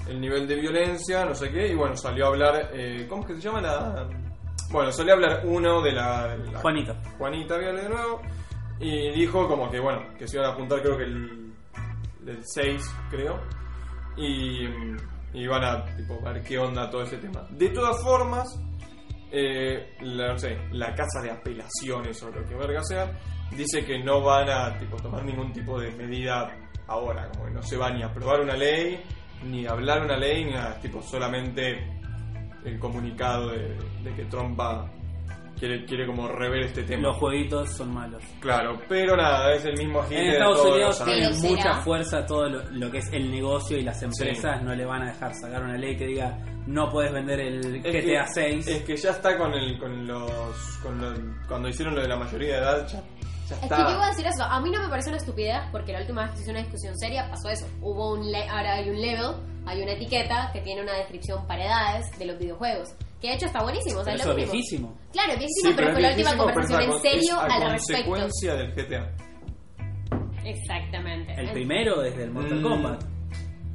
el 0.09 0.19
nivel 0.19 0.47
de 0.47 0.55
violencia, 0.55 1.23
no 1.25 1.33
sé 1.33 1.49
qué, 1.51 1.67
y 1.69 1.75
bueno, 1.75 1.95
salió 1.95 2.25
a 2.25 2.27
hablar, 2.29 2.69
eh, 2.73 3.05
¿cómo 3.07 3.21
es 3.21 3.27
que 3.29 3.35
se 3.35 3.41
llama 3.41 3.61
la...? 3.61 4.07
Bueno, 4.71 4.91
salió 4.91 5.13
a 5.13 5.15
hablar 5.15 5.41
uno 5.45 5.81
de 5.81 5.91
la... 5.93 6.35
de 6.35 6.51
la-. 6.51 6.59
Juanita 6.59 7.57
Viale 7.57 7.83
de 7.83 7.89
nuevo, 7.89 8.21
y 8.79 9.11
dijo 9.11 9.47
como 9.47 9.69
que 9.71 9.79
bueno, 9.79 10.01
que 10.17 10.27
se 10.27 10.37
iban 10.37 10.51
a 10.51 10.55
juntar 10.55 10.81
creo 10.81 10.97
que 10.97 11.03
el, 11.03 11.53
el 12.27 12.39
6, 12.43 12.81
creo, 13.09 13.39
y, 14.17 14.65
y 15.33 15.47
van 15.47 15.63
a 15.63 15.85
tipo, 15.95 16.19
ver 16.21 16.43
qué 16.43 16.57
onda 16.57 16.89
todo 16.89 17.03
ese 17.03 17.17
tema. 17.17 17.47
De 17.51 17.69
todas 17.69 18.01
formas, 18.03 18.59
eh, 19.35 19.95
la, 20.01 20.27
no 20.33 20.37
sé, 20.37 20.55
la 20.71 20.93
casa 20.93 21.19
de 21.23 21.31
apelaciones 21.31 22.21
o 22.21 22.29
lo 22.29 22.45
que 22.45 22.53
verga 22.53 22.83
sea, 22.83 23.19
dice 23.49 23.83
que 23.83 23.97
no 23.97 24.21
van 24.21 24.47
a 24.47 24.77
tipo, 24.77 24.95
tomar 24.97 25.25
ningún 25.25 25.51
tipo 25.51 25.79
de 25.79 25.89
medida 25.91 26.55
ahora, 26.85 27.29
como 27.31 27.49
no 27.49 27.63
se 27.63 27.75
va 27.75 27.89
ni 27.89 28.03
a 28.03 28.07
aprobar 28.07 28.41
una 28.41 28.55
ley, 28.55 29.03
ni 29.43 29.65
a 29.65 29.71
hablar 29.71 30.03
una 30.03 30.17
ley, 30.17 30.45
ni 30.45 30.51
nada, 30.51 30.79
tipo 30.79 31.01
solamente 31.01 31.83
el 32.63 32.77
comunicado 32.77 33.49
de, 33.49 33.75
de 34.03 34.15
que 34.15 34.25
Trump 34.25 34.59
va, 34.59 34.87
quiere, 35.67 35.85
quiere 35.85 36.05
como 36.05 36.27
rever 36.27 36.63
este 36.63 36.83
tema. 36.83 37.03
Los 37.03 37.17
jueguitos 37.17 37.69
son 37.71 37.93
malos. 37.93 38.21
Claro, 38.41 38.77
pero 38.89 39.15
nada, 39.15 39.53
es 39.53 39.63
el 39.63 39.77
mismo 39.77 39.99
agente 40.01 40.19
En 40.19 40.25
de 40.27 40.33
Estados 40.33 40.57
todos 40.61 40.73
Unidos 40.75 40.97
sí. 40.97 41.03
Pero 41.05 41.29
mucha 41.55 41.73
fuerza 41.81 42.25
todo 42.25 42.49
lo, 42.49 42.63
lo 42.71 42.91
que 42.91 42.97
es 42.97 43.13
el 43.13 43.31
negocio 43.31 43.77
y 43.77 43.83
las 43.83 44.01
empresas 44.03 44.61
no 44.61 44.75
le 44.75 44.85
van 44.85 45.03
a 45.03 45.13
dejar 45.13 45.33
sacar 45.35 45.63
una 45.63 45.77
ley 45.77 45.95
que 45.95 46.05
diga 46.07 46.37
no 46.67 46.89
puedes 46.89 47.11
vender 47.13 47.39
el 47.39 47.75
Es 47.77 47.83
GTA 47.83 48.23
que- 48.25 48.27
6. 48.33 48.67
Es 48.67 48.83
que 48.83 48.95
ya 48.97 49.11
está 49.11 49.37
con 49.37 49.53
el 49.53 49.77
con 49.79 50.05
los 50.07 50.77
con 50.81 50.99
lo- 50.99 51.47
cuando 51.47 51.69
hicieron 51.69 51.95
lo 51.95 52.01
de 52.01 52.07
la 52.09 52.17
mayoría 52.17 52.55
de 52.55 52.59
edad 52.61 52.87
ya, 52.87 52.99
ya 52.99 53.55
Es 53.55 53.59
que 53.59 53.65
está. 53.65 53.77
yo 53.87 53.91
iba 53.93 54.05
a 54.05 54.09
decir 54.09 54.25
eso, 54.27 54.43
a 54.43 54.59
mí 54.61 54.69
no 54.71 54.81
me 54.81 54.89
parece 54.89 55.09
una 55.09 55.17
estupidez 55.17 55.59
porque 55.71 55.93
la 55.93 55.99
última 56.01 56.23
vez 56.23 56.31
que 56.31 56.37
se 56.37 56.43
hizo 56.43 56.51
una 56.51 56.61
discusión 56.61 56.97
seria 56.97 57.29
pasó 57.29 57.49
eso. 57.49 57.65
Hubo 57.81 58.13
un 58.13 58.31
le- 58.31 58.47
ahora 58.49 58.73
hay 58.75 58.89
un 58.89 58.99
level, 58.99 59.31
hay 59.65 59.81
una 59.81 59.91
etiqueta 59.93 60.49
que 60.53 60.61
tiene 60.61 60.81
una 60.81 60.93
descripción 60.93 61.45
para 61.47 61.63
edades 61.65 62.05
de 62.17 62.25
los 62.25 62.37
videojuegos. 62.37 62.93
Que 63.23 63.29
de 63.29 63.35
hecho 63.35 63.45
está 63.45 63.63
buenísimo, 63.63 64.01
o 64.01 64.03
sea, 64.03 64.13
Pero 64.13 64.15
es 64.15 64.21
eso 64.21 64.31
es 64.31 64.51
viejísimo. 64.51 64.97
Claro, 65.13 65.31
Sí, 65.31 65.39
viejísimo, 65.39 65.73
pero 65.77 65.87
es 65.87 65.93
fue 65.93 66.01
la 66.01 66.09
última 66.09 66.37
conversación 66.37 66.81
en 66.81 66.99
serio 67.01 67.39
a 67.39 67.43
al 67.45 67.71
respecto. 67.71 68.09
consecuencia 68.11 68.55
del 68.55 68.71
GTA. 68.73 69.11
Exactamente. 70.43 71.33
El 71.37 71.51
primero 71.51 72.01
desde 72.01 72.23
el 72.23 72.31
Mortal 72.31 72.59
Mm, 72.59 72.63
Kombat. 72.63 73.03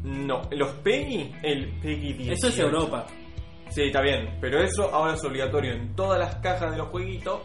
No, 0.05 0.43
los 0.53 0.71
Peggy, 0.85 1.35
el 1.43 1.71
Peggy 1.81 2.13
18. 2.13 2.33
Eso 2.35 2.49
es 2.49 2.59
Europa. 2.59 3.07
Sí, 3.71 3.83
está 3.85 4.01
bien, 4.01 4.37
pero 4.41 4.63
eso 4.63 4.95
ahora 4.95 5.15
es 5.15 5.25
obligatorio 5.25 5.73
en 5.73 5.95
todas 5.95 6.19
las 6.19 6.37
cajas 6.37 6.71
de 6.71 6.77
los 6.79 6.89
jueguitos 6.89 7.41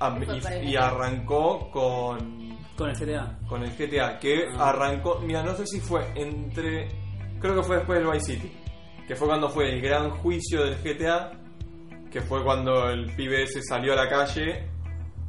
am- 0.00 0.22
Fue 0.24 0.40
para 0.40 0.56
el 0.56 0.64
y, 0.64 0.68
y 0.68 0.72
GTA. 0.72 0.86
arrancó 0.88 1.70
con 1.70 2.58
Con 2.76 2.90
el 2.90 2.96
GTA. 2.96 3.38
con 3.48 3.62
el 3.62 3.70
GTA, 3.76 4.18
que 4.18 4.44
Ah. 4.58 4.70
arrancó, 4.70 5.20
mira, 5.20 5.42
no 5.42 5.54
sé 5.54 5.66
si 5.66 5.80
fue 5.80 6.02
entre, 6.16 6.88
creo 7.40 7.56
que 7.56 7.62
fue 7.62 7.76
después 7.76 7.98
del 7.98 8.10
Vice 8.12 8.34
City, 8.34 8.52
que 9.06 9.14
fue 9.16 9.28
cuando 9.28 9.48
fue 9.48 9.70
el 9.72 9.80
gran 9.80 10.10
juicio 10.10 10.64
del 10.64 10.76
GTA, 10.82 11.32
que 12.10 12.20
fue 12.20 12.42
cuando 12.42 12.88
el 12.88 13.14
pibe 13.14 13.42
ese 13.42 13.60
salió 13.62 13.92
a 13.92 13.96
la 13.96 14.08
calle, 14.08 14.68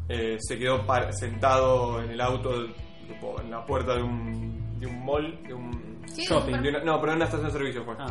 eh, 0.07 0.37
se 0.39 0.57
quedó 0.57 0.85
sentado 1.11 2.01
en 2.01 2.11
el 2.11 2.21
auto, 2.21 2.67
tipo, 3.07 3.39
en 3.41 3.49
la 3.51 3.65
puerta 3.65 3.95
de 3.95 4.03
un, 4.03 4.79
de 4.79 4.87
un 4.87 5.03
mall, 5.05 5.43
de 5.47 5.53
un... 5.53 6.01
Sí, 6.05 6.23
shopping, 6.25 6.61
de 6.61 6.69
una- 6.69 6.83
no, 6.83 6.99
pero 6.99 7.13
en 7.13 7.15
una 7.17 7.25
estación 7.25 7.47
de 7.47 7.51
servicio 7.57 7.83
fue. 7.83 7.95
Ah, 7.99 8.05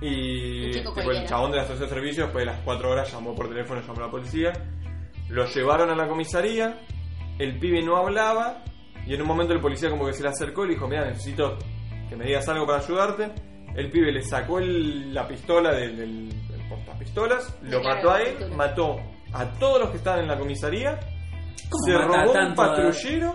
Y 0.00 0.70
tipo, 0.72 0.92
el 1.00 1.26
chabón 1.28 1.50
de 1.52 1.58
la 1.58 1.62
estación 1.62 1.88
de 1.88 1.94
servicio, 1.94 2.24
después 2.24 2.42
de 2.44 2.50
las 2.52 2.60
4 2.64 2.90
horas, 2.90 3.12
llamó 3.12 3.34
por 3.34 3.48
teléfono, 3.48 3.80
llamó 3.80 4.00
a 4.00 4.06
la 4.06 4.10
policía. 4.10 4.52
Lo 5.28 5.46
llevaron 5.46 5.88
a 5.90 5.94
la 5.94 6.08
comisaría. 6.08 6.80
El 7.38 7.58
pibe 7.60 7.80
no 7.82 7.96
hablaba. 7.96 8.64
Y 9.06 9.14
en 9.14 9.22
un 9.22 9.28
momento 9.28 9.52
el 9.54 9.60
policía, 9.60 9.88
como 9.90 10.04
que 10.06 10.12
se 10.12 10.22
le 10.24 10.28
acercó 10.30 10.64
y 10.64 10.68
le 10.68 10.74
dijo: 10.74 10.88
Mira, 10.88 11.04
necesito 11.06 11.56
que 12.08 12.16
me 12.16 12.24
digas 12.24 12.48
algo 12.48 12.66
para 12.66 12.78
ayudarte. 12.80 13.30
El 13.74 13.90
pibe 13.90 14.12
le 14.12 14.22
sacó 14.22 14.58
el- 14.58 15.12
la 15.14 15.26
pistola 15.26 15.72
del, 15.72 15.96
del, 15.96 16.28
del 16.48 16.68
portapistolas, 16.68 17.56
lo 17.62 17.80
Claro, 17.80 17.96
mató 17.96 18.10
a 18.12 18.20
él, 18.22 18.50
mató 18.54 18.96
a 19.32 19.46
todos 19.58 19.80
los 19.80 19.90
que 19.90 19.96
estaban 19.96 20.20
en 20.20 20.28
la 20.28 20.38
comisaría, 20.38 20.98
¿Cómo 21.70 21.84
se 21.86 21.92
mata 21.92 22.04
robó 22.06 22.32
un 22.32 22.36
tanto 22.36 22.62
a- 22.62 22.66
patrullero 22.68 23.34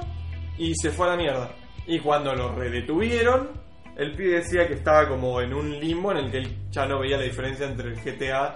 y 0.57 0.73
se 0.75 0.91
fue 0.91 1.07
a 1.07 1.11
la 1.11 1.17
mierda. 1.17 1.49
Y 1.87 1.99
cuando 1.99 2.35
lo 2.35 2.53
redetuvieron, 2.53 3.49
el 3.95 4.15
pibe 4.15 4.35
decía 4.41 4.67
que 4.67 4.73
estaba 4.75 5.07
como 5.07 5.41
en 5.41 5.53
un 5.53 5.79
limbo 5.79 6.11
en 6.11 6.17
el 6.17 6.31
que 6.31 6.37
él 6.37 6.55
ya 6.69 6.85
no 6.85 6.99
veía 6.99 7.17
la 7.17 7.23
diferencia 7.23 7.65
entre 7.65 7.89
el 7.89 7.95
GTA 7.99 8.55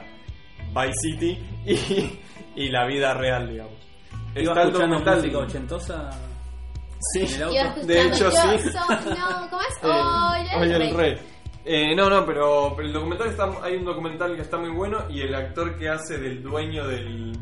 Vice 0.73 0.93
City 1.01 1.39
y, 1.65 2.19
y 2.65 2.69
la 2.69 2.85
vida 2.85 3.13
real, 3.15 3.49
digamos. 3.49 3.73
Iba 4.35 4.41
Está 4.51 4.61
el 4.61 4.67
escuchando 4.69 4.97
documental- 4.99 5.15
música 5.17 5.37
ochentosa 5.39 6.09
Sí. 7.13 7.21
en 7.21 7.33
el 7.33 7.43
auto. 7.43 7.53
Iba 7.55 7.63
escuchando, 7.63 7.93
De 7.93 8.01
hecho, 8.03 8.23
yo 8.25 8.31
sí. 8.31 8.69
soy- 8.69 9.17
no, 9.17 9.49
¿cómo 9.49 9.61
es? 9.63 9.67
Eh, 9.83 9.87
Oye, 9.87 10.55
Oye, 10.57 10.75
el 10.75 10.81
el 10.83 10.95
rey. 10.95 11.17
Eh, 11.63 11.95
no, 11.95 12.09
no, 12.09 12.25
pero, 12.25 12.73
pero 12.75 12.87
el 12.87 12.93
documental 12.93 13.27
está, 13.27 13.49
hay 13.63 13.75
un 13.75 13.85
documental 13.85 14.35
que 14.35 14.41
está 14.41 14.57
muy 14.57 14.71
bueno 14.71 15.05
y 15.09 15.21
el 15.21 15.33
actor 15.35 15.77
que 15.77 15.89
hace 15.89 16.17
del 16.17 16.41
dueño 16.41 16.87
del 16.87 17.33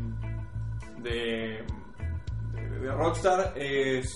de, 0.98 1.64
de, 2.54 2.80
de 2.80 2.92
Rockstar 2.92 3.54
es 3.56 4.14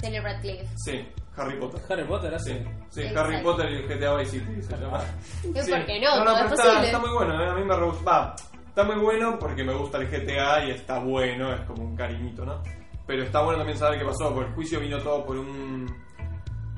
Daniel 0.00 0.24
Radcliffe. 0.24 0.66
sí, 0.76 1.08
Harry 1.36 1.58
Potter. 1.58 1.80
Harry 1.88 2.04
Potter 2.04 2.30
Sí, 2.40 2.52
hace. 2.52 2.64
sí 2.90 3.00
Exacto. 3.02 3.20
Harry 3.20 3.42
Potter 3.42 3.70
y 3.70 3.74
el 3.76 3.88
GTA 3.88 4.16
Vice 4.16 4.30
City 4.40 4.62
se 4.62 4.76
llama. 4.76 5.00
¿Y 5.42 5.62
Sí. 5.62 5.70
por 5.70 5.86
qué 5.86 6.00
no? 6.00 6.12
Todo 6.12 6.24
pero 6.24 6.46
es 6.46 6.52
está, 6.52 6.84
está 6.84 6.98
muy 6.98 7.10
bueno, 7.10 7.42
eh, 7.42 7.48
a 7.50 7.54
mí 7.54 7.64
me 7.64 7.76
re. 7.76 7.86
Va, 8.06 8.34
está 8.68 8.84
muy 8.84 8.96
bueno 8.96 9.38
porque 9.38 9.64
me 9.64 9.72
gusta 9.74 9.98
el 9.98 10.08
GTA 10.08 10.64
y 10.66 10.70
está 10.72 10.98
bueno, 10.98 11.52
es 11.54 11.60
como 11.62 11.82
un 11.84 11.96
cariñito, 11.96 12.44
¿no? 12.44 12.62
Pero 13.06 13.22
está 13.22 13.40
bueno 13.42 13.58
también 13.58 13.78
saber 13.78 13.98
qué 14.00 14.04
pasó, 14.04 14.34
porque 14.34 14.48
el 14.50 14.54
juicio 14.54 14.80
vino 14.80 14.98
todo 14.98 15.24
por 15.24 15.38
un 15.38 15.86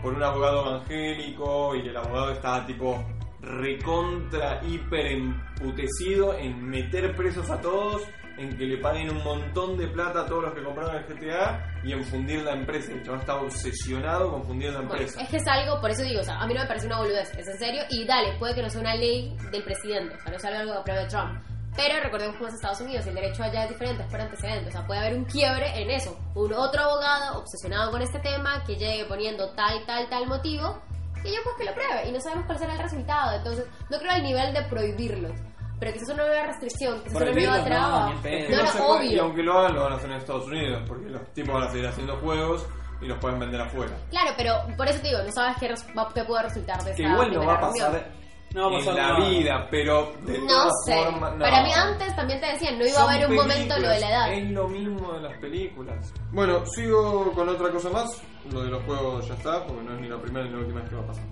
por 0.03 0.15
un 0.15 0.23
abogado 0.23 0.67
evangélico 0.69 1.75
y 1.77 1.89
el 1.89 1.97
abogado 1.97 2.31
estaba 2.33 2.65
tipo 2.67 3.05
recontra 3.41 4.61
hiper 4.65 5.07
emputecido 5.07 6.35
en 6.37 6.63
meter 6.69 7.15
presos 7.17 7.49
a 7.51 7.61
todos, 7.61 8.03
en 8.37 8.57
que 8.57 8.67
le 8.67 8.77
paguen 8.79 9.11
un 9.11 9.23
montón 9.25 9.77
de 9.77 9.89
plata 9.89 10.21
a 10.21 10.27
todos 10.27 10.45
los 10.45 10.55
que 10.55 10.63
compraron 10.63 10.95
el 10.97 11.05
GTA 11.05 11.81
y 11.85 11.93
en 11.93 12.05
fundir 12.05 12.43
la 12.43 12.53
empresa. 12.53 12.93
El 12.93 13.03
chaval 13.03 13.21
estaba 13.21 13.43
obsesionado 13.43 14.31
con 14.31 14.45
fundir 14.45 14.71
la 14.73 14.79
Bueno, 14.81 14.93
empresa. 14.95 15.21
es 15.21 15.29
que 15.29 15.37
es 15.39 15.47
algo, 15.49 15.81
por 15.81 15.91
eso 15.91 16.03
digo, 16.05 16.21
o 16.21 16.25
sea, 16.25 16.39
a 16.39 16.47
mí 16.47 16.55
no 16.55 16.61
me 16.61 16.67
parece 16.67 16.87
una 16.87 16.99
boludez, 16.99 17.33
es 17.37 17.49
en 17.49 17.59
serio, 17.59 17.83
y 17.91 18.05
dale, 18.05 18.37
puede 18.39 18.55
que 18.55 18.63
no 18.63 18.71
sea 18.71 18.81
una 18.81 18.95
ley 18.95 19.37
del 19.51 19.65
presidente, 19.65 20.15
o 20.15 20.21
sea, 20.23 20.33
no 20.33 20.39
sea 20.39 20.61
algo 20.61 20.73
que 20.73 20.79
apruebe 20.79 21.07
Trump. 21.09 21.41
Pero 21.79 22.01
recordemos 22.03 22.35
cómo 22.35 22.49
es 22.49 22.55
Estados 22.55 22.81
Unidos, 22.81 23.07
el 23.07 23.15
derecho 23.15 23.41
allá 23.45 23.63
es 23.63 23.69
diferente, 23.69 24.03
es 24.03 24.11
por 24.11 24.21
antecedentes, 24.21 24.67
o 24.67 24.73
sea, 24.73 24.85
puede 24.85 24.99
haber 24.99 25.15
un 25.15 25.25
quiebre 25.27 25.81
en 25.81 25.89
eso. 25.91 26.19
Un 26.35 26.53
otro 26.53 26.83
abogado 26.83 27.39
obsesionado 27.39 27.93
con 27.93 28.03
este 28.03 28.19
tema 28.19 28.65
que 28.67 28.75
llegue 28.75 29.05
poniendo 29.05 29.51
tal, 29.51 29.87
tal, 29.87 30.09
tal 30.09 30.27
motivo, 30.27 30.83
y 31.23 31.29
yo 31.29 31.39
pues 31.45 31.55
que 31.57 31.65
lo 31.67 31.75
pruebe, 31.75 32.09
y 32.09 32.11
no 32.11 32.21
sabemos 32.21 32.47
cuál 32.47 32.59
será 32.59 32.73
el 32.73 32.81
resultado. 32.81 33.37
Entonces, 33.37 33.65
no 33.89 33.97
creo 33.97 34.11
al 34.11 34.25
nivel 34.25 34.53
de 34.55 34.63
prohibirlos, 34.63 35.31
pero 35.79 35.93
quizás 35.93 36.09
una 36.09 36.27
nueva 36.27 36.47
restricción, 36.47 37.01
quizás 37.05 37.23
una 37.23 37.31
nueva 37.31 37.65
traba. 37.65 38.11
no, 38.13 38.23
que 38.23 38.49
No, 38.49 38.57
no 38.57 38.75
no, 38.75 38.87
obvio. 38.89 39.13
Y 39.13 39.19
aunque 39.21 39.43
lo 39.45 39.59
hagan, 39.61 39.75
lo 39.77 39.85
van 39.85 39.93
a 39.93 39.97
hacer 39.97 40.11
en 40.11 40.17
Estados 40.17 40.47
Unidos, 40.47 40.83
porque 40.85 41.09
los 41.09 41.33
tipos 41.33 41.55
van 41.55 41.63
a 41.63 41.71
seguir 41.71 41.87
haciendo 41.87 42.17
juegos 42.17 42.67
y 43.01 43.07
los 43.07 43.19
pueden 43.19 43.39
vender 43.39 43.61
afuera. 43.61 43.93
Claro, 44.11 44.33
pero 44.37 44.55
por 44.77 44.89
eso 44.89 45.01
te 45.01 45.11
digo, 45.11 45.23
no 45.23 45.31
sabes 45.31 45.57
qué, 45.61 45.73
qué 46.13 46.25
puede 46.25 46.43
resultar 46.43 46.79
de 46.79 46.93
Que 46.95 47.03
esta 47.03 47.13
igual 47.13 47.33
no 47.33 47.47
va 47.47 47.55
a 47.55 47.71
primera 47.71 47.89
reunión. 47.91 48.19
No 48.59 48.71
va 48.71 48.77
a 48.77 48.79
pasar 48.81 48.97
en 48.99 49.03
la 49.03 49.09
nada. 49.19 49.29
vida, 49.31 49.69
pero 49.71 50.13
de 50.27 50.39
No 50.39 50.47
todas 50.49 50.73
sé. 50.85 50.95
formas, 51.05 51.33
no. 51.35 51.39
Para 51.39 51.63
mí 51.63 51.71
antes 51.73 52.17
también 52.17 52.41
te 52.41 52.47
decían, 52.47 52.79
no 52.79 52.87
iba 52.87 52.99
a 53.01 53.11
haber 53.15 53.29
un 53.29 53.37
momento 53.37 53.79
lo 53.79 53.89
de 53.89 54.01
la 54.01 54.09
edad. 54.11 54.33
Es 54.33 54.51
lo 54.51 54.69
mismo 54.69 55.13
de 55.13 55.21
las 55.21 55.39
películas. 55.39 56.13
Bueno, 56.33 56.67
sigo 56.67 57.33
con 57.33 57.49
otra 57.49 57.71
cosa 57.71 57.91
más. 57.91 58.21
Lo 58.53 58.63
de 58.63 58.71
los 58.71 58.83
juegos 58.85 59.29
ya 59.29 59.35
está, 59.35 59.65
porque 59.65 59.83
no 59.85 59.95
es 59.95 60.01
ni 60.01 60.09
la 60.09 60.19
primera 60.21 60.45
ni 60.47 60.53
la 60.53 60.59
última 60.59 60.81
vez 60.81 60.91
que 60.91 60.97
va 60.97 61.03
a 61.03 61.07
pasar. 61.07 61.25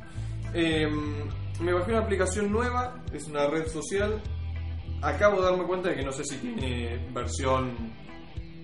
Eh, 0.55 0.87
me 1.61 1.73
bajé 1.73 1.91
una 1.91 2.01
aplicación 2.03 2.53
nueva, 2.53 2.95
es 3.13 3.27
una 3.27 3.47
red 3.47 3.67
social. 3.67 4.23
Acabo 5.03 5.41
de 5.43 5.51
darme 5.51 5.65
cuenta 5.65 5.89
de 5.91 5.97
que 5.97 6.03
no 6.05 6.13
sé 6.13 6.25
si 6.25 6.37
tiene 6.37 6.97
versión 7.13 7.77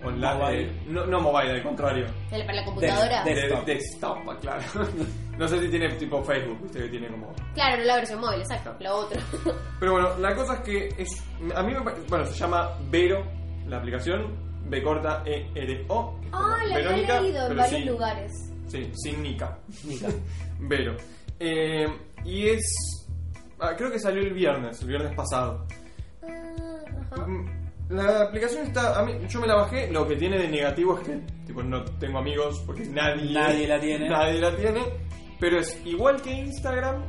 online. 0.05 0.34
Mobile. 0.34 0.62
eh, 0.62 0.82
no, 0.88 1.07
no 1.07 1.20
mobile, 1.20 1.50
al 1.53 1.62
contrario. 1.62 2.07
El- 2.30 2.42
Para 2.46 2.55
la 2.55 2.64
computadora. 2.64 3.24
De- 3.24 3.34
De 3.34 3.40
Desktop. 3.42 3.64
desktop, 3.66 4.40
claro. 4.40 4.62
no 5.38 5.48
sé 5.48 5.61
si 5.61 5.68
tiene 5.68 5.88
tipo 5.94 6.22
Facebook, 6.22 6.61
viste 6.62 6.78
que 6.80 6.88
tiene 6.88 7.09
como 7.09 7.32
Claro, 7.55 7.76
no 7.78 7.84
la 7.84 7.96
versión 7.96 8.20
móvil, 8.20 8.40
exacto, 8.40 8.74
la 8.80 8.94
otra. 8.94 9.20
Pero 9.80 9.92
bueno, 9.92 10.18
la 10.18 10.34
cosa 10.34 10.55
es 10.55 10.61
que 10.61 10.88
es, 10.98 11.09
a 11.55 11.62
mí 11.62 11.72
me 11.74 11.80
pare- 11.82 11.96
bueno, 12.09 12.24
se 12.26 12.34
llama 12.34 12.70
Vero, 12.90 13.24
la 13.66 13.78
aplicación, 13.78 14.36
B 14.68 14.82
corta 14.82 15.22
E 15.26 15.50
R 15.55 15.84
O. 15.88 16.18
Ah, 16.32 16.57
la 16.68 16.74
había 16.76 16.88
Verónica, 16.88 17.20
leído 17.20 17.42
en 17.42 17.48
pero 17.48 17.61
varios 17.61 17.80
sin- 17.80 17.88
lugares. 17.88 18.32
Sí, 18.68 18.90
sin 18.94 19.22
Nika. 19.22 19.59
Nica. 19.84 20.09
Vero. 20.61 20.96
Eh, 21.38 21.86
y 22.24 22.48
es 22.48 22.62
Ah, 23.64 23.74
creo 23.76 23.92
que 23.92 23.98
salió 24.00 24.22
el 24.22 24.32
viernes, 24.32 24.80
el 24.82 24.88
viernes 24.88 25.14
pasado. 25.14 25.64
Ajá. 26.22 27.26
La 27.93 28.22
aplicación 28.22 28.66
está. 28.66 28.99
A 28.99 29.05
mí, 29.05 29.12
yo 29.28 29.40
me 29.40 29.47
la 29.47 29.55
bajé. 29.57 29.90
Lo 29.90 30.07
que 30.07 30.16
tiene 30.16 30.38
de 30.38 30.49
negativo 30.49 30.99
es 30.99 31.07
que 31.07 31.20
tipo, 31.47 31.62
no 31.62 31.84
tengo 31.99 32.18
amigos 32.18 32.62
porque 32.66 32.84
nadie, 32.86 33.32
Nadie 33.32 33.66
la 33.68 33.80
tiene. 33.80 34.09
Nadie 34.09 34.40
la 34.40 34.57
tiene. 34.57 34.80
Pero 35.38 35.59
es 35.59 35.80
igual 35.84 36.20
que 36.22 36.32
Instagram. 36.32 37.05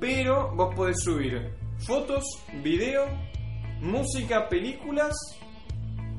Pero 0.00 0.54
vos 0.54 0.74
podés 0.74 0.96
subir 1.02 1.50
fotos, 1.78 2.24
video, 2.62 3.06
música, 3.80 4.48
películas. 4.48 5.12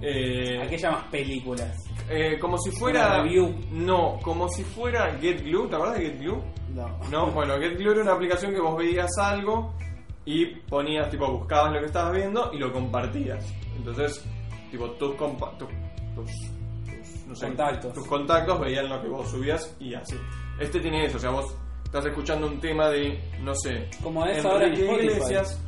eh, 0.02 0.62
¿A 0.64 0.68
qué 0.68 0.78
llamas 0.78 1.06
películas? 1.12 1.76
eh, 2.10 2.38
como 2.40 2.58
si 2.58 2.72
fuera. 2.72 3.22
Review. 3.22 3.56
No, 3.72 4.20
como 4.24 4.50
si 4.50 4.64
fuera 4.64 5.18
Get 5.22 5.44
Glue. 5.44 5.70
¿Te 5.70 5.76
acuerdas 5.76 6.00
de 6.00 6.06
Get 6.08 6.20
Glue? 6.20 6.44
No. 6.74 6.98
No, 7.12 7.32
bueno, 7.32 7.58
Get 7.60 7.78
Glue 7.78 7.92
era 7.94 8.02
una 8.02 8.14
aplicación 8.14 8.54
que 8.54 8.60
vos 8.62 8.76
veías 8.78 9.12
algo 9.20 9.74
y 10.32 10.46
ponías, 10.70 11.10
tipo, 11.10 11.28
buscabas 11.32 11.74
lo 11.74 11.80
que 11.80 11.86
estabas 11.88 12.14
viendo 12.16 12.52
y 12.54 12.58
lo 12.60 12.72
compartías. 12.72 13.52
Entonces, 13.78 14.24
tipo, 14.70 14.90
tus, 14.92 15.16
compa- 15.16 15.58
tu- 15.58 15.66
tus, 16.16 16.32
tus, 16.86 17.26
no 17.28 17.36
sé, 17.36 17.48
Contactos. 17.48 17.94
tus 17.94 18.08
contactos 18.08 18.60
veían 18.60 18.90
lo 18.90 19.02
que 19.02 19.08
vos 19.08 19.30
subías 19.30 19.76
y 19.80 19.94
así. 19.96 20.16
Este 20.60 20.80
tiene 20.80 21.06
eso, 21.06 21.18
o 21.18 21.20
sea, 21.20 21.32
vos 21.32 21.56
estás 21.84 22.06
escuchando 22.06 22.46
un 22.48 22.60
tema 22.60 22.90
de, 22.90 23.20
no 23.42 23.56
sé, 23.56 23.90
Como 24.04 24.26
es 24.26 24.44
ahora 24.46 24.68
en 24.68 24.74
Spotify. 24.74 25.06
Iglesias. 25.06 25.66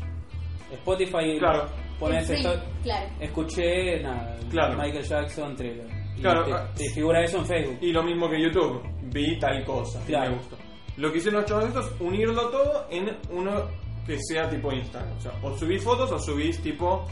Spotify 0.71 1.37
Claro. 1.39 1.65
pones 1.99 2.27
Sí, 2.27 2.33
esto. 2.33 2.53
claro. 2.83 3.09
Escuché 3.19 4.01
nada, 4.03 4.37
Claro. 4.49 4.77
Michael 4.77 5.03
Jackson 5.03 5.55
thriller. 5.55 5.87
Y 6.17 6.21
Claro, 6.21 6.45
te, 6.45 6.53
ah, 6.53 6.71
te 6.75 6.89
figura 6.93 7.23
eso 7.23 7.39
en 7.39 7.45
Facebook. 7.45 7.77
Y 7.81 7.91
lo 7.91 8.03
mismo 8.03 8.29
que 8.29 8.41
YouTube, 8.41 8.81
vi 9.13 9.39
tal 9.39 9.63
cosa, 9.65 9.99
y 10.03 10.07
Claro. 10.07 10.31
me 10.31 10.37
gustó. 10.37 10.57
Lo 10.97 11.11
que 11.11 11.17
hicieron 11.17 11.41
los 11.41 11.49
chavos 11.49 11.65
estos 11.65 11.85
es 11.87 12.01
unirlo 12.01 12.49
todo 12.49 12.85
en 12.91 13.17
uno 13.31 13.65
que 14.05 14.17
sea 14.19 14.49
tipo 14.49 14.71
Instagram. 14.71 15.17
O 15.17 15.21
sea, 15.21 15.31
o 15.43 15.57
subís 15.57 15.83
fotos 15.83 16.11
o 16.11 16.19
subís 16.19 16.61
tipo 16.61 17.05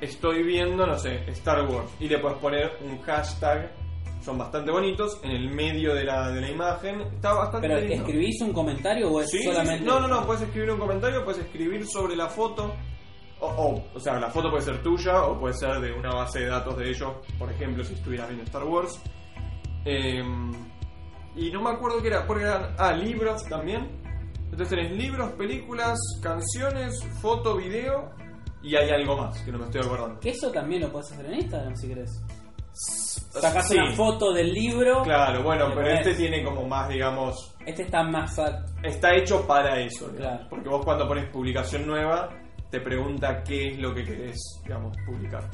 estoy 0.00 0.42
viendo, 0.42 0.86
no 0.86 0.98
sé, 0.98 1.24
Star 1.30 1.68
Wars. 1.68 1.90
Y 2.00 2.08
le 2.08 2.18
puedes 2.18 2.38
poner 2.38 2.72
un 2.82 2.98
hashtag, 3.02 3.70
son 4.22 4.38
bastante 4.38 4.70
bonitos, 4.70 5.20
en 5.22 5.30
el 5.32 5.50
medio 5.50 5.94
de 5.94 6.04
la, 6.04 6.30
de 6.30 6.40
la 6.40 6.50
imagen. 6.50 7.02
Está 7.02 7.34
bastante 7.34 7.68
Pero 7.68 7.80
lindo. 7.80 7.94
¿escribís 7.96 8.40
un 8.40 8.52
comentario 8.52 9.10
o 9.10 9.20
es 9.20 9.30
Sí, 9.30 9.38
sí, 9.38 9.44
sí. 9.44 9.50
solamente.? 9.50 9.84
No, 9.84 10.00
no, 10.00 10.08
no, 10.08 10.24
puedes 10.26 10.42
escribir 10.42 10.70
un 10.70 10.78
comentario, 10.78 11.22
puedes 11.24 11.40
escribir 11.42 11.86
sobre 11.86 12.16
la 12.16 12.28
foto. 12.28 12.74
O, 13.40 13.46
o, 13.46 13.84
o 13.94 14.00
sea, 14.00 14.18
la 14.20 14.28
foto 14.30 14.50
puede 14.50 14.62
ser 14.62 14.82
tuya 14.82 15.22
o 15.24 15.38
puede 15.40 15.54
ser 15.54 15.80
de 15.80 15.92
una 15.92 16.10
base 16.14 16.40
de 16.40 16.46
datos 16.46 16.76
de 16.76 16.90
ellos, 16.90 17.10
por 17.38 17.50
ejemplo, 17.50 17.82
si 17.84 17.94
estuvieras 17.94 18.28
viendo 18.28 18.44
Star 18.44 18.64
Wars. 18.64 19.00
Eh, 19.84 20.22
y 21.36 21.50
no 21.50 21.62
me 21.62 21.70
acuerdo 21.70 22.02
qué 22.02 22.08
era, 22.08 22.26
porque 22.26 22.44
eran. 22.44 22.74
Ah, 22.78 22.92
libros 22.92 23.44
también. 23.44 23.99
Entonces 24.50 24.68
tenés 24.68 24.90
libros, 24.92 25.30
películas, 25.32 25.98
canciones, 26.22 27.02
foto, 27.20 27.56
video 27.56 28.10
y 28.62 28.76
hay 28.76 28.90
algo 28.90 29.16
más 29.16 29.40
que 29.42 29.52
no 29.52 29.58
me 29.58 29.64
estoy 29.66 29.80
acordando. 29.82 30.20
Que 30.20 30.30
eso 30.30 30.50
también 30.50 30.82
lo 30.82 30.92
puedes 30.92 31.10
hacer 31.12 31.26
en 31.26 31.34
Instagram 31.34 31.76
si 31.76 31.88
querés. 31.88 32.22
Sacás 32.72 33.68
Sí, 33.68 33.76
una 33.76 33.92
foto 33.94 34.32
del 34.32 34.52
libro. 34.52 35.02
Claro, 35.02 35.42
bueno, 35.42 35.66
pero 35.74 35.82
ponés- 35.86 35.98
este 36.00 36.14
tiene 36.14 36.44
como 36.44 36.66
más, 36.66 36.88
digamos, 36.88 37.54
Este 37.66 37.82
está 37.82 38.02
más. 38.02 38.38
a- 38.38 38.64
está 38.82 39.14
hecho 39.14 39.46
para 39.46 39.78
eso, 39.80 40.08
digamos. 40.08 40.18
Claro. 40.38 40.46
porque 40.50 40.68
vos 40.68 40.84
cuando 40.84 41.06
pones 41.06 41.28
publicación 41.30 41.86
nueva 41.86 42.28
te 42.70 42.80
pregunta 42.80 43.42
qué 43.42 43.68
es 43.72 43.78
lo 43.78 43.92
que 43.94 44.04
querés, 44.04 44.36
digamos, 44.64 44.96
publicar. 45.06 45.48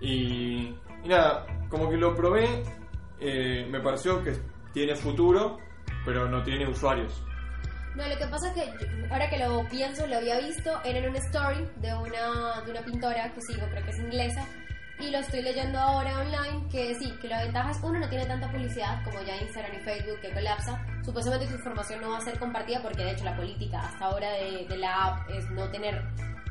Y, 0.00 0.68
y 1.04 1.08
nada, 1.08 1.46
como 1.68 1.88
que 1.88 1.96
lo 1.96 2.14
probé, 2.14 2.62
eh, 3.20 3.66
me 3.70 3.80
pareció 3.80 4.22
que 4.22 4.32
tiene 4.72 4.94
futuro, 4.94 5.58
pero 6.04 6.28
no 6.28 6.42
tiene 6.42 6.68
usuarios. 6.68 7.22
No, 7.98 8.06
lo 8.06 8.16
que 8.16 8.26
pasa 8.28 8.46
es 8.46 8.54
que 8.54 8.86
ahora 9.10 9.28
que 9.28 9.38
lo 9.38 9.68
pienso, 9.68 10.06
lo 10.06 10.18
había 10.18 10.38
visto, 10.38 10.70
era 10.84 11.00
en 11.00 11.08
una 11.08 11.18
story 11.18 11.68
de 11.78 11.92
una, 11.94 12.60
de 12.64 12.70
una 12.70 12.80
pintora 12.82 13.34
que 13.34 13.40
sigo, 13.40 13.66
creo 13.66 13.84
que 13.84 13.90
es 13.90 13.98
inglesa, 13.98 14.46
y 15.00 15.10
lo 15.10 15.18
estoy 15.18 15.42
leyendo 15.42 15.80
ahora 15.80 16.16
online, 16.20 16.68
que 16.70 16.94
sí, 16.94 17.10
que 17.20 17.26
la 17.26 17.42
ventaja 17.42 17.72
es, 17.72 17.78
uno, 17.82 17.98
no 17.98 18.08
tiene 18.08 18.24
tanta 18.26 18.48
publicidad 18.52 19.02
como 19.02 19.20
ya 19.22 19.36
Instagram 19.38 19.74
y 19.74 19.80
Facebook 19.80 20.20
que 20.20 20.32
colapsa, 20.32 20.80
supuestamente 21.04 21.46
tu 21.48 21.54
información 21.54 22.00
no 22.00 22.10
va 22.10 22.18
a 22.18 22.20
ser 22.20 22.38
compartida 22.38 22.80
porque 22.82 23.02
de 23.02 23.10
hecho 23.10 23.24
la 23.24 23.36
política 23.36 23.80
hasta 23.80 24.04
ahora 24.04 24.30
de, 24.30 24.64
de 24.68 24.76
la 24.76 25.06
app 25.06 25.30
es 25.30 25.50
no 25.50 25.68
tener 25.68 26.00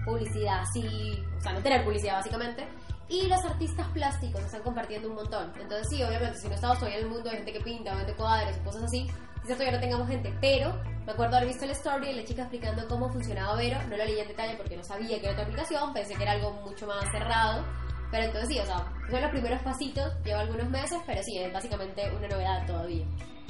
publicidad 0.04 0.64
así, 0.64 1.24
o 1.38 1.41
sea, 1.41 1.54
no 1.54 1.62
tener 1.62 1.86
publicidad 1.86 2.16
básicamente, 2.16 2.68
y 3.08 3.26
los 3.28 3.39
artistas 3.45 3.88
plásticos 3.93 4.41
están 4.41 4.64
compartiendo 4.64 5.08
un 5.08 5.16
montón. 5.16 5.54
Entonces 5.62 5.88
sí, 5.89 6.04
obviamente, 6.04 6.39
si 6.39 6.50
no 6.50 6.56
estamos 6.56 6.78
todavía 6.78 7.00
en 7.00 7.06
el 7.06 7.10
mundo 7.10 7.30
de 7.30 7.38
gente 7.38 7.54
que 7.54 7.62
pinta, 7.62 7.95
vende 7.95 8.14
cuadros 8.16 8.58
y 8.58 8.60
cosas 8.66 8.84
así, 8.84 9.08
quizás 9.48 9.58
todavía 9.58 9.78
no 9.78 9.82
tengamos 9.82 10.08
gente, 10.10 10.34
pero 10.41 10.76
me 11.06 11.12
acuerdo 11.14 11.38
haber 11.38 11.48
visto 11.50 11.66
la 11.66 11.72
story 11.72 12.08
de 12.08 12.14
la 12.14 12.24
chica 12.26 12.41
explicando 12.43 12.86
cómo 12.88 13.10
funcionaba 13.10 13.56
Vero, 13.56 13.78
no 13.89 13.95
lo 13.95 14.06
leí 14.06 14.20
en 14.20 14.28
detalle 14.28 14.56
porque 14.58 14.76
no 14.76 14.84
sabía 14.84 15.18
que 15.20 15.24
era 15.26 15.32
otra 15.32 15.43
aplicación, 15.45 15.93
pensé 15.93 16.16
que 16.16 16.24
era 16.24 16.34
algo 16.34 16.52
mucho 16.66 16.86
más 16.86 17.10
cerrado, 17.12 17.64
pero 18.12 18.24
entonces 18.26 18.50
sí, 18.50 18.60
o 18.60 18.66
sea, 18.66 18.86
son 19.10 19.22
los 19.22 19.32
primeros 19.32 19.62
pasitos, 19.64 20.12
lleva 20.24 20.41
algunos 20.41 20.70
meses, 20.70 20.98
pero 21.06 21.22
sí, 21.24 21.38
es 21.38 21.52
básicamente 21.54 22.02
una 22.16 22.28
novedad 22.28 22.66
todavía. 22.68 23.06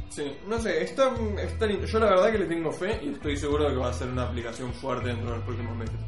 Sí, 0.09 0.37
no 0.47 0.57
sé, 0.59 0.83
está, 0.83 1.11
está 1.41 1.65
lindo. 1.65 1.85
Yo 1.85 1.99
la 1.99 2.05
verdad 2.11 2.31
que 2.31 2.37
le 2.39 2.45
tengo 2.45 2.71
fe 2.71 2.99
y 3.03 3.09
estoy 3.09 3.35
seguro 3.35 3.65
de 3.65 3.71
que 3.71 3.75
va 3.77 3.89
a 3.89 3.93
ser 3.93 4.07
una 4.07 4.23
aplicación 4.23 4.71
fuerte 4.73 5.09
dentro 5.09 5.31
de 5.31 5.35
los 5.37 5.45
próximos 5.45 5.75
meses. 5.75 5.99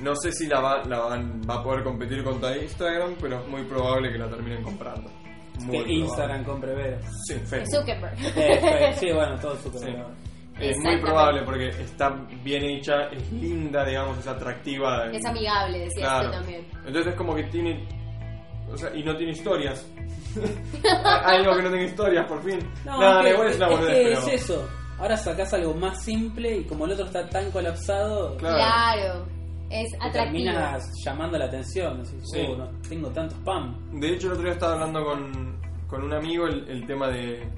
No 0.00 0.14
sé 0.16 0.32
si 0.32 0.46
la 0.46 0.60
va, 0.60 0.82
la 0.84 0.98
van- 1.00 1.42
va 1.48 1.56
a 1.56 1.62
poder 1.62 1.82
competir 1.84 2.22
contra 2.24 2.56
Instagram, 2.56 3.16
pero 3.20 3.40
es 3.40 3.48
muy 3.48 3.64
probable 3.64 4.10
que 4.12 4.18
la 4.18 4.28
terminen 4.30 4.62
comprando. 4.62 5.10
Muy 5.58 5.66
que 5.66 5.82
probable. 5.82 5.92
Instagram 5.94 6.44
compre 6.44 6.74
Vero. 6.74 6.96
Sí, 7.26 7.34
Facebook. 7.34 7.74
Zuckerberg. 7.80 8.14
Eh, 8.36 8.94
sí, 8.98 9.12
bueno, 9.12 9.38
todo. 9.40 9.56
Sí. 9.56 9.84
bien. 9.86 10.04
Es 10.60 10.76
muy 10.78 10.96
probable 11.00 11.42
porque 11.42 11.68
está 11.68 12.10
bien 12.42 12.64
hecha, 12.64 13.04
es 13.12 13.30
linda, 13.32 13.84
digamos, 13.84 14.18
es 14.18 14.26
atractiva. 14.26 15.06
es 15.12 15.24
amigable, 15.24 15.78
decías 15.80 16.08
Claro. 16.08 16.26
tú 16.26 16.32
también. 16.36 16.66
Entonces 16.84 17.06
es 17.06 17.14
como 17.14 17.34
que 17.34 17.44
tiene. 17.44 17.86
O 18.72 18.76
sea, 18.76 18.94
y 18.94 19.02
no 19.04 19.16
tiene 19.16 19.32
historias. 19.32 19.86
Hay 21.24 21.36
algo 21.38 21.56
que 21.56 21.62
no 21.62 21.68
tiene 21.70 21.84
historias, 21.86 22.26
por 22.26 22.42
fin. 22.42 22.58
No, 22.84 23.00
Nada, 23.00 23.20
es 23.20 23.26
que- 23.26 23.32
igual 23.32 23.48
es 23.48 23.56
una 23.56 23.66
es 23.66 23.72
boludez, 23.72 23.96
pero. 24.08 24.18
es 24.18 24.42
eso. 24.42 24.68
Ahora 24.98 25.16
sacás 25.16 25.54
algo 25.54 25.74
más 25.74 26.02
simple 26.02 26.56
y 26.58 26.64
como 26.64 26.84
el 26.84 26.92
otro 26.92 27.06
está 27.06 27.28
tan 27.28 27.50
colapsado, 27.52 28.36
Claro. 28.36 28.56
Claro, 28.56 29.26
es 29.70 29.92
atractivo. 29.94 30.14
terminas 30.44 30.90
llamando 31.04 31.38
la 31.38 31.44
atención. 31.46 32.02
Decís, 32.02 32.22
Sí. 32.32 32.46
"Oh, 32.48 32.56
no 32.56 32.68
tengo 32.88 33.08
tanto 33.10 33.34
spam. 33.36 34.00
De 34.00 34.14
hecho, 34.14 34.26
el 34.28 34.32
otro 34.34 34.44
día 34.44 34.52
estaba 34.52 34.74
hablando 34.74 35.04
con, 35.04 35.60
con 35.86 36.02
un 36.04 36.12
amigo 36.14 36.46
el, 36.46 36.68
el 36.68 36.86
tema 36.86 37.08
de, 37.08 37.48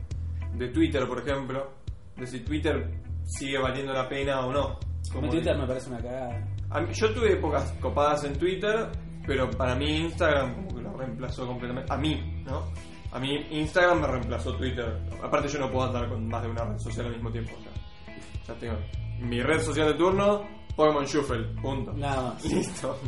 de 0.54 0.68
Twitter, 0.68 1.06
por 1.06 1.20
ejemplo. 1.20 1.70
De 2.16 2.26
si 2.26 2.40
Twitter 2.40 2.90
sigue 3.24 3.58
valiendo 3.58 3.92
la 3.92 4.08
pena 4.08 4.44
o 4.46 4.52
no. 4.52 4.78
Como 5.12 5.28
Twitter 5.28 5.56
me 5.56 5.66
parece 5.66 5.88
una 5.90 5.98
cagada. 6.02 6.46
a 6.70 6.80
mí- 6.80 6.92
yo 6.92 7.12
tuve 7.14 7.32
épocas 7.32 7.72
copadas 7.80 8.24
en 8.24 8.38
Twitter, 8.38 8.88
pero 9.26 9.50
para 9.50 9.74
mí 9.74 9.96
Instagram 9.98 10.54
como 10.54 10.74
que 10.76 10.82
lo 10.82 10.96
reemplazó 10.96 11.46
completamente. 11.46 11.92
A 11.92 11.96
mí, 11.96 12.42
¿no? 12.44 12.64
A 13.12 13.18
mí 13.18 13.46
Instagram 13.50 14.00
me 14.02 14.06
reemplazó 14.06 14.54
Twitter. 14.56 15.00
Aparte 15.22 15.48
yo 15.48 15.58
no 15.58 15.70
puedo 15.70 15.86
andar 15.86 16.08
con 16.08 16.28
más 16.28 16.42
de 16.42 16.50
una 16.50 16.64
red 16.64 16.78
social 16.78 17.06
al 17.06 17.12
mismo 17.14 17.30
tiempo. 17.30 17.52
O 17.58 17.62
sea, 17.62 18.54
ya 18.54 18.60
tengo 18.60 18.74
mi 19.20 19.40
red 19.42 19.60
social 19.62 19.88
de 19.88 19.94
turno, 19.94 20.44
Pokémon 20.80 21.04
Shuffle, 21.04 21.44
punto. 21.62 21.92
Nada 21.92 22.22
más. 22.34 22.44
Listo. 22.52 22.98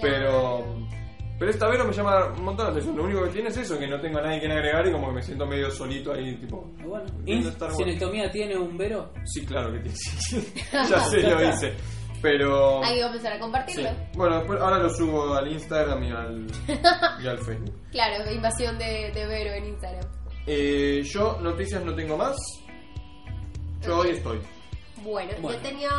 Pero 0.00 0.64
pero 1.38 1.50
esta 1.52 1.68
Vero 1.68 1.84
me 1.84 1.92
llama 1.92 2.32
un 2.36 2.44
montón 2.44 2.66
la 2.66 2.70
atención. 2.72 2.96
Lo 2.96 3.04
único 3.04 3.22
que 3.24 3.30
tiene 3.30 3.48
es 3.48 3.56
eso, 3.58 3.78
que 3.78 3.86
no 3.86 4.00
tengo 4.00 4.18
a 4.18 4.22
nadie 4.22 4.40
que 4.40 4.46
agregar 4.50 4.84
y 4.88 4.90
como 4.92 5.06
que 5.08 5.14
me 5.14 5.22
siento 5.22 5.46
medio 5.46 5.70
solito 5.70 6.12
ahí, 6.12 6.34
tipo... 6.36 6.68
Y 6.80 6.82
Bueno, 6.82 7.04
viendo 7.20 7.46
¿Y 7.46 7.50
Star 7.52 7.68
Wars. 7.68 7.76
Sinectomía 7.78 8.28
tiene 8.32 8.56
un 8.58 8.76
Vero? 8.76 9.12
Sí, 9.24 9.46
claro 9.46 9.72
que 9.72 9.78
tiene. 9.78 9.96
ya 10.90 10.98
sé, 11.04 11.22
lo 11.22 11.48
hice. 11.48 11.74
Pero... 12.20 12.82
Ahí 12.82 13.00
vamos 13.00 13.02
a 13.02 13.06
empezar 13.06 13.32
a 13.32 13.36
Sí. 13.36 13.40
compartirlo. 13.40 13.90
Bueno, 14.16 14.36
después, 14.38 14.60
ahora 14.60 14.78
lo 14.80 14.90
subo 14.90 15.32
al 15.34 15.52
Instagram 15.52 16.02
y 16.02 16.10
al, 16.10 16.46
y 17.22 17.26
al 17.28 17.38
Facebook. 17.38 17.74
Claro, 17.92 18.32
invasión 18.32 18.76
de, 18.76 19.12
de 19.14 19.26
Vero 19.28 19.52
en 19.54 19.64
Instagram. 19.66 20.04
Eh, 20.44 21.02
yo 21.04 21.38
noticias 21.40 21.84
no 21.84 21.94
tengo 21.94 22.16
más. 22.16 22.36
Yo 23.80 23.98
hoy 23.98 24.08
estoy. 24.10 24.40
Bueno, 25.04 25.30
Bueno. 25.40 25.56
yo 25.56 25.62
tenía 25.68 25.90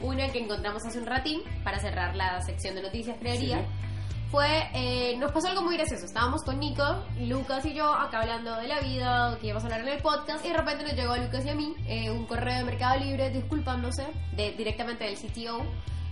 una 0.00 0.28
que 0.28 0.38
encontramos 0.38 0.84
hace 0.84 0.98
un 0.98 1.06
ratín 1.06 1.40
para 1.64 1.78
cerrar 1.78 2.14
la 2.14 2.40
sección 2.42 2.74
de 2.74 2.82
noticias, 2.82 3.16
creería. 3.18 3.58
Sí. 3.58 3.88
Fue, 4.30 4.68
eh, 4.74 5.16
nos 5.16 5.32
pasó 5.32 5.48
algo 5.48 5.62
muy 5.62 5.76
gracioso. 5.76 6.04
Estábamos 6.04 6.42
con 6.42 6.60
Nico, 6.60 6.84
Lucas 7.18 7.64
y 7.64 7.72
yo 7.72 7.90
acá 7.90 8.20
hablando 8.20 8.56
de 8.56 8.68
la 8.68 8.80
vida, 8.80 9.38
que 9.40 9.46
íbamos 9.46 9.64
a 9.64 9.66
hablar 9.68 9.80
en 9.80 9.88
el 9.88 10.02
podcast, 10.02 10.44
y 10.44 10.48
de 10.48 10.56
repente 10.56 10.84
nos 10.84 10.92
llegó 10.92 11.12
a 11.14 11.18
Lucas 11.18 11.46
y 11.46 11.48
a 11.48 11.54
mí 11.54 11.74
eh, 11.86 12.10
un 12.10 12.26
correo 12.26 12.58
de 12.58 12.64
Mercado 12.64 13.00
Libre 13.00 13.30
disculpándose, 13.30 14.06
de, 14.36 14.52
directamente 14.52 15.04
del 15.04 15.16
CTO, 15.16 15.62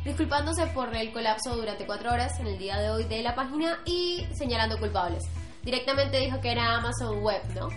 disculpándose 0.02 0.66
por 0.68 0.96
el 0.96 1.12
colapso 1.12 1.56
durante 1.56 1.84
cuatro 1.84 2.10
horas 2.10 2.40
en 2.40 2.46
el 2.46 2.58
día 2.58 2.78
de 2.78 2.88
hoy 2.88 3.04
de 3.04 3.22
la 3.22 3.34
página 3.34 3.80
y 3.84 4.26
señalando 4.32 4.78
culpables. 4.78 5.22
Directamente 5.62 6.18
dijo 6.18 6.40
que 6.40 6.52
era 6.52 6.76
Amazon 6.76 7.22
Web, 7.22 7.42
¿no? 7.54 7.68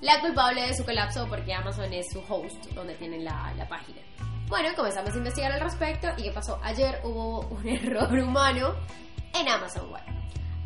La 0.00 0.20
culpable 0.20 0.66
de 0.66 0.74
su 0.74 0.84
colapso 0.84 1.26
porque 1.28 1.54
Amazon 1.54 1.92
es 1.92 2.06
su 2.10 2.20
host 2.28 2.66
donde 2.74 2.94
tienen 2.94 3.24
la, 3.24 3.54
la 3.56 3.68
página. 3.68 4.00
Bueno, 4.48 4.68
comenzamos 4.76 5.12
a 5.14 5.16
investigar 5.18 5.52
al 5.52 5.60
respecto 5.60 6.08
y 6.16 6.24
¿qué 6.24 6.30
pasó? 6.32 6.58
Ayer 6.62 7.00
hubo 7.04 7.40
un 7.48 7.66
error 7.68 8.12
humano 8.12 8.74
en 9.34 9.48
Amazon 9.48 9.90
Web. 9.90 10.02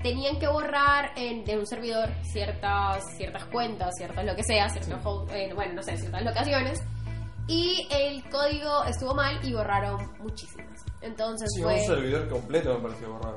Tenían 0.02 0.38
que 0.38 0.46
borrar 0.46 1.12
en- 1.16 1.44
de 1.44 1.58
un 1.58 1.66
servidor 1.66 2.08
ciertas, 2.22 3.02
ciertas 3.16 3.44
cuentas, 3.46 3.94
ciertas 3.96 4.24
lo 4.24 4.36
que 4.36 4.44
sea, 4.44 4.66
eh, 4.66 5.52
bueno, 5.54 5.74
no 5.74 5.82
sé, 5.82 5.96
ciertas 5.96 6.22
locaciones. 6.22 6.80
Y 7.48 7.88
el 7.90 8.28
código 8.28 8.84
estuvo 8.84 9.14
mal 9.14 9.38
y 9.42 9.54
borraron 9.54 10.12
muchísimas. 10.20 10.84
Entonces 11.00 11.48
Sí, 11.54 11.62
fue... 11.62 11.74
un 11.74 11.80
servidor 11.86 12.28
completo 12.28 12.74
me 12.78 12.88
pareció 12.88 13.12
borrar. 13.12 13.34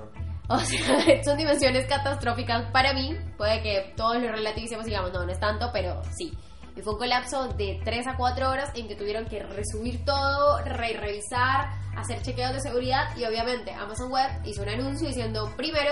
O 0.49 0.57
sea, 0.59 1.23
son 1.23 1.37
dimensiones 1.37 1.87
catastróficas 1.87 2.69
para 2.71 2.93
mí. 2.93 3.15
Puede 3.37 3.61
que 3.61 3.93
todos 3.95 4.17
lo 4.21 4.29
relativicemos 4.31 4.85
y 4.85 4.89
digamos, 4.89 5.13
no, 5.13 5.23
no 5.25 5.31
es 5.31 5.39
tanto, 5.39 5.69
pero 5.71 6.01
sí. 6.17 6.31
Y 6.75 6.81
fue 6.81 6.93
un 6.93 6.99
colapso 6.99 7.47
de 7.49 7.81
3 7.83 8.07
a 8.07 8.15
4 8.17 8.49
horas 8.49 8.71
en 8.75 8.87
que 8.87 8.95
tuvieron 8.95 9.25
que 9.25 9.43
resubir 9.43 10.05
todo, 10.05 10.59
re 10.63 10.93
revisar, 10.93 11.69
hacer 11.97 12.21
chequeos 12.21 12.53
de 12.53 12.61
seguridad 12.61 13.15
y 13.17 13.25
obviamente 13.25 13.71
Amazon 13.73 14.11
Web 14.11 14.29
hizo 14.45 14.61
un 14.63 14.69
anuncio 14.69 15.07
diciendo 15.07 15.51
primero 15.57 15.91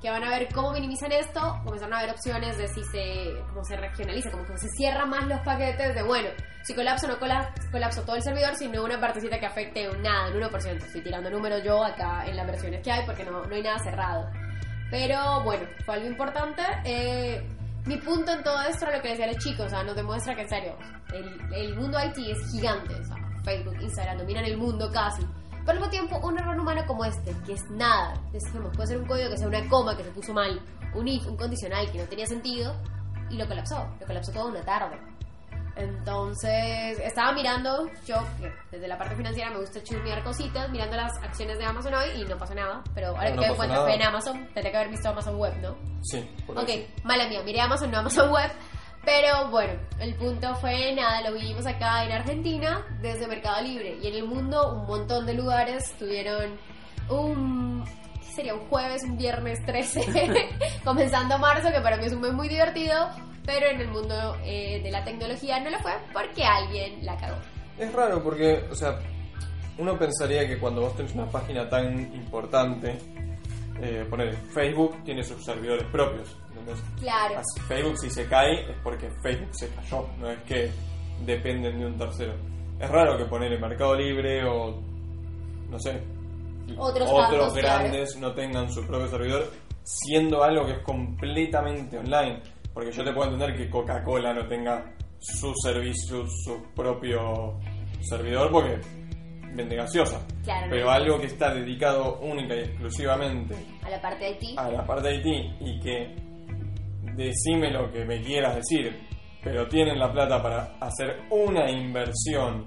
que 0.00 0.08
van 0.08 0.24
a 0.24 0.30
ver 0.30 0.48
cómo 0.54 0.72
minimizan 0.72 1.12
esto, 1.12 1.60
comenzaron 1.62 1.92
a 1.92 2.00
ver 2.00 2.10
opciones 2.12 2.56
de 2.56 2.68
si 2.68 2.82
se, 2.84 3.34
cómo 3.48 3.62
se 3.64 3.76
regionaliza, 3.76 4.30
como 4.30 4.46
que 4.46 4.56
se 4.56 4.68
cierran 4.78 5.10
más 5.10 5.26
los 5.26 5.40
paquetes 5.40 5.94
de, 5.94 6.02
bueno, 6.02 6.30
si 6.62 6.72
colapso 6.74 7.06
no 7.06 7.18
cola- 7.18 7.52
colapso 7.70 8.00
todo 8.02 8.16
el 8.16 8.22
servidor, 8.22 8.54
sino 8.56 8.82
una 8.82 8.98
partecita 8.98 9.38
que 9.38 9.44
afecte 9.44 9.90
un 9.90 10.00
nada, 10.00 10.28
un 10.30 10.40
1%. 10.40 10.84
Estoy 10.86 11.02
tirando 11.02 11.28
números 11.28 11.62
yo 11.62 11.84
acá 11.84 12.24
en 12.26 12.34
las 12.34 12.46
versiones 12.46 12.82
que 12.82 12.90
hay 12.90 13.04
porque 13.04 13.24
no, 13.24 13.44
no 13.44 13.54
hay 13.54 13.62
nada 13.62 13.78
cerrado. 13.80 14.30
Pero 14.90 15.42
bueno, 15.42 15.66
fue 15.84 15.96
algo 15.96 16.06
importante. 16.08 16.62
Eh, 16.84 17.46
mi 17.86 17.96
punto 17.96 18.32
en 18.32 18.42
todo 18.42 18.60
esto 18.62 18.86
era 18.86 18.96
lo 18.96 19.02
que 19.02 19.10
decían 19.10 19.30
los 19.30 19.38
chicos, 19.38 19.66
o 19.66 19.68
sea, 19.68 19.82
nos 19.82 19.96
demuestra 19.96 20.34
que 20.34 20.42
en 20.42 20.48
serio, 20.48 20.76
el, 21.12 21.54
el 21.54 21.76
mundo 21.76 21.98
IT 21.98 22.18
es 22.18 22.50
gigante, 22.50 22.94
o 22.94 23.04
sea, 23.04 23.16
Facebook, 23.44 23.76
Instagram, 23.80 24.18
dominan 24.18 24.44
el 24.44 24.56
mundo 24.56 24.90
casi. 24.92 25.22
Pero 25.50 25.72
al 25.72 25.76
mismo 25.76 25.90
tiempo, 25.90 26.18
un 26.26 26.38
error 26.38 26.58
humano 26.58 26.82
como 26.86 27.04
este, 27.04 27.34
que 27.46 27.54
es 27.54 27.70
nada, 27.70 28.14
decimos, 28.32 28.74
puede 28.74 28.88
ser 28.88 28.98
un 28.98 29.06
código 29.06 29.30
que 29.30 29.38
sea 29.38 29.48
una 29.48 29.68
coma 29.68 29.96
que 29.96 30.04
se 30.04 30.10
puso 30.10 30.32
mal, 30.32 30.60
un 30.94 31.08
if, 31.08 31.26
un 31.26 31.36
condicional 31.36 31.90
que 31.90 31.98
no 31.98 32.04
tenía 32.04 32.26
sentido, 32.26 32.74
y 33.30 33.36
lo 33.36 33.46
colapsó, 33.46 33.88
lo 34.00 34.06
colapsó 34.06 34.32
toda 34.32 34.46
una 34.46 34.64
tarde. 34.64 34.98
Entonces, 35.76 36.98
estaba 37.00 37.32
mirando, 37.32 37.88
yo 38.06 38.16
desde 38.70 38.86
la 38.88 38.98
parte 38.98 39.16
financiera 39.16 39.50
me 39.50 39.58
gusta 39.60 39.82
chusmear 39.82 40.22
cositas, 40.22 40.68
mirando 40.70 40.96
las 40.96 41.16
acciones 41.22 41.58
de 41.58 41.64
Amazon 41.64 41.94
hoy 41.94 42.20
y 42.20 42.24
no 42.24 42.36
pasó 42.36 42.54
nada. 42.54 42.82
Pero 42.94 43.08
ahora 43.08 43.30
No, 43.30 43.40
que 43.42 43.46
no 43.46 43.52
me 43.52 43.56
cuenta 43.56 43.80
fue 43.82 43.94
en 43.94 44.02
Amazon, 44.02 44.44
tendría 44.54 44.70
que 44.70 44.76
haber 44.76 44.88
visto 44.90 45.08
Amazon 45.08 45.36
Web, 45.38 45.54
¿no? 45.62 45.76
Sí, 46.02 46.28
por 46.46 46.58
Ok, 46.58 46.68
eso. 46.68 46.88
mala 47.04 47.28
mía, 47.28 47.42
miré 47.44 47.60
Amazon, 47.60 47.90
no 47.90 47.98
Amazon 47.98 48.30
Web. 48.32 48.50
Pero 49.02 49.48
bueno, 49.50 49.80
el 49.98 50.14
punto 50.16 50.54
fue 50.56 50.94
nada, 50.94 51.22
lo 51.22 51.32
vivimos 51.34 51.64
acá 51.66 52.04
en 52.04 52.12
Argentina 52.12 52.84
desde 53.00 53.26
Mercado 53.26 53.62
Libre. 53.62 53.96
Y 54.02 54.08
en 54.08 54.14
el 54.14 54.24
mundo 54.24 54.74
un 54.74 54.86
montón 54.86 55.24
de 55.24 55.32
lugares 55.34 55.94
tuvieron 55.98 56.58
un... 57.08 57.82
¿Qué 58.20 58.26
sería? 58.36 58.54
Un 58.54 58.68
jueves, 58.68 59.02
un 59.04 59.16
viernes 59.16 59.58
13, 59.64 60.48
comenzando 60.84 61.38
marzo, 61.38 61.70
que 61.70 61.80
para 61.80 61.96
mí 61.96 62.04
es 62.04 62.12
un 62.12 62.20
mes 62.20 62.32
muy 62.34 62.48
divertido. 62.48 63.08
Pero 63.50 63.66
en 63.66 63.80
el 63.80 63.88
mundo 63.88 64.36
eh, 64.44 64.80
de 64.80 64.90
la 64.92 65.02
tecnología 65.02 65.58
no 65.58 65.70
lo 65.70 65.78
fue 65.80 65.90
porque 66.12 66.44
alguien 66.44 67.04
la 67.04 67.16
cagó. 67.16 67.36
Es 67.76 67.92
raro 67.92 68.22
porque, 68.22 68.62
o 68.70 68.76
sea, 68.76 68.96
uno 69.76 69.98
pensaría 69.98 70.46
que 70.46 70.56
cuando 70.56 70.82
vos 70.82 70.94
tenés 70.96 71.12
una 71.14 71.28
página 71.28 71.68
tan 71.68 71.98
importante, 72.14 72.96
eh, 73.82 74.06
poner 74.08 74.36
Facebook 74.54 75.02
tiene 75.02 75.24
sus 75.24 75.44
servidores 75.44 75.84
propios. 75.90 76.36
Claro. 77.00 77.40
Facebook 77.66 77.98
si 77.98 78.10
se 78.10 78.28
cae 78.28 78.70
es 78.70 78.76
porque 78.84 79.10
Facebook 79.20 79.50
se 79.52 79.68
cayó, 79.70 80.06
no 80.20 80.30
es 80.30 80.40
que 80.44 80.70
dependen 81.26 81.80
de 81.80 81.86
un 81.86 81.98
tercero. 81.98 82.34
Es 82.78 82.88
raro 82.88 83.18
que 83.18 83.24
poner 83.24 83.52
en 83.52 83.60
Mercado 83.60 83.96
Libre 83.96 84.44
o, 84.44 84.80
no 85.68 85.78
sé, 85.80 86.00
Otros 86.78 87.12
tantos, 87.12 87.54
grandes 87.54 88.16
no 88.16 88.32
tengan 88.32 88.70
su 88.72 88.86
propio 88.86 89.08
servidor, 89.08 89.50
siendo 89.82 90.44
algo 90.44 90.66
que 90.66 90.72
es 90.74 90.82
completamente 90.84 91.98
online. 91.98 92.40
Porque 92.72 92.92
yo 92.92 93.04
te 93.04 93.12
puedo 93.12 93.30
entender 93.32 93.56
que 93.56 93.68
Coca-Cola 93.70 94.32
no 94.32 94.46
tenga 94.46 94.92
su 95.18 95.52
servicio, 95.62 96.24
su 96.26 96.62
propio 96.74 97.58
servidor, 98.00 98.50
porque 98.50 98.78
vende 99.54 99.76
gaseosa. 99.76 100.24
Claro, 100.44 100.68
Pero 100.70 100.84
no. 100.86 100.90
algo 100.92 101.18
que 101.20 101.26
está 101.26 101.52
dedicado 101.52 102.18
única 102.20 102.54
y 102.54 102.60
exclusivamente 102.60 103.54
A 103.82 103.90
la 103.90 104.00
parte 104.00 104.24
de 104.24 104.30
IT. 104.30 104.58
a 104.58 104.70
la 104.70 104.86
parte 104.86 105.08
de 105.08 105.16
Haití 105.16 105.50
y 105.60 105.80
que 105.80 106.14
decime 107.16 107.70
lo 107.72 107.90
que 107.92 108.04
me 108.04 108.22
quieras 108.22 108.54
decir, 108.56 108.96
pero 109.42 109.66
tienen 109.66 109.98
la 109.98 110.12
plata 110.12 110.40
para 110.40 110.76
hacer 110.80 111.22
una 111.30 111.68
inversión 111.70 112.66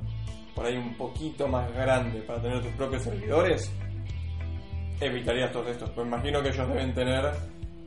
por 0.53 0.65
ahí 0.65 0.75
un 0.75 0.95
poquito 0.95 1.47
más 1.47 1.71
grande 1.73 2.21
para 2.21 2.41
tener 2.41 2.61
tus 2.61 2.71
propios 2.73 3.01
servidores, 3.03 3.73
evitarías 4.99 5.51
todos 5.51 5.69
estos. 5.69 5.89
Pues 5.91 6.05
imagino 6.05 6.41
que 6.41 6.49
ellos 6.49 6.67
deben 6.67 6.93
tener 6.93 7.31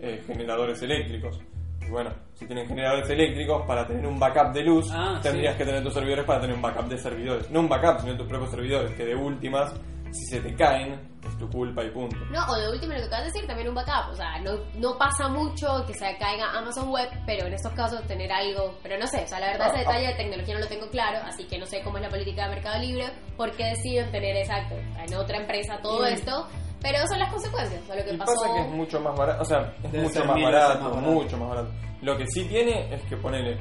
eh, 0.00 0.22
generadores 0.26 0.82
eléctricos. 0.82 1.38
Y 1.86 1.90
bueno, 1.90 2.10
si 2.34 2.46
tienen 2.46 2.66
generadores 2.66 3.08
eléctricos, 3.08 3.64
para 3.66 3.86
tener 3.86 4.06
un 4.06 4.18
backup 4.18 4.52
de 4.52 4.62
luz, 4.64 4.88
Ah, 4.92 5.20
tendrías 5.22 5.54
sí. 5.54 5.58
que 5.58 5.64
tener 5.64 5.82
tus 5.82 5.94
servidores 5.94 6.24
para 6.24 6.40
tener 6.40 6.56
un 6.56 6.62
backup 6.62 6.86
de 6.88 6.98
servidores. 6.98 7.50
No 7.50 7.60
un 7.60 7.68
backup, 7.68 8.00
sino 8.00 8.16
tus 8.16 8.26
propios 8.26 8.50
servidores, 8.50 8.92
que 8.96 9.04
de 9.04 9.14
últimas, 9.14 9.72
si 10.10 10.24
se 10.26 10.40
te 10.40 10.54
caen, 10.56 11.16
es 11.26 11.38
tu 11.38 11.48
culpa 11.48 11.84
y 11.84 11.90
punto. 11.90 12.16
No, 12.30 12.44
o 12.48 12.56
de 12.56 12.70
último 12.70 12.92
lo 12.92 12.98
que 13.00 13.04
acabas 13.04 13.26
de 13.26 13.32
decir, 13.32 13.46
también 13.46 13.68
un 13.68 13.74
backup. 13.74 14.10
O 14.12 14.14
sea, 14.16 14.38
no, 14.40 14.52
no 14.76 14.96
pasa 14.98 15.28
mucho 15.28 15.84
que 15.86 15.94
se 15.94 16.16
caiga 16.18 16.50
Amazon 16.58 16.88
Web, 16.90 17.08
pero 17.26 17.46
en 17.46 17.52
estos 17.54 17.72
casos 17.72 18.02
tener 18.08 18.32
algo. 18.32 18.78
Pero 18.82 18.98
no 18.98 19.06
sé, 19.06 19.22
o 19.24 19.26
sea, 19.28 19.38
la 19.40 19.48
verdad 19.48 19.68
Ah, 19.70 19.74
ese 19.74 19.76
ah. 19.86 19.92
detalle 19.92 20.06
de 20.08 20.14
tecnología 20.14 20.54
no 20.54 20.60
lo 20.60 20.66
tengo 20.68 20.88
claro, 20.88 21.18
así 21.24 21.44
que 21.44 21.58
no 21.58 21.66
sé 21.66 21.82
cómo 21.82 21.98
es 21.98 22.02
la 22.02 22.10
política 22.10 22.48
de 22.48 22.54
Mercado 22.56 22.80
Libre, 22.80 23.04
por 23.36 23.52
qué 23.52 23.64
deciden 23.66 24.10
tener 24.10 24.36
exacto 24.36 24.74
en 24.76 25.14
otra 25.14 25.38
empresa 25.38 25.78
todo 25.82 26.08
Y- 26.08 26.12
esto. 26.14 26.48
Pero 26.82 27.06
son 27.08 27.18
las 27.18 27.32
consecuencias 27.32 27.88
de 27.88 27.96
lo 27.96 28.04
que 28.04 28.14
Y 28.14 28.16
pasó. 28.16 28.32
pasa 28.34 28.54
que 28.54 28.60
es 28.60 28.68
mucho 28.68 29.00
más 29.00 29.16
barato, 29.16 29.42
o 29.42 29.44
sea, 29.44 29.74
es 29.82 29.92
Debe 29.92 30.04
mucho 30.04 30.24
más 30.24 30.42
barato, 30.42 30.74
más 30.82 30.90
barato. 30.92 31.00
mucho 31.12 31.36
más 31.38 31.48
barato. 31.48 31.70
Lo 32.02 32.16
que 32.16 32.26
sí 32.28 32.44
tiene 32.44 32.94
es 32.94 33.02
que 33.04 33.16
ponele 33.16 33.58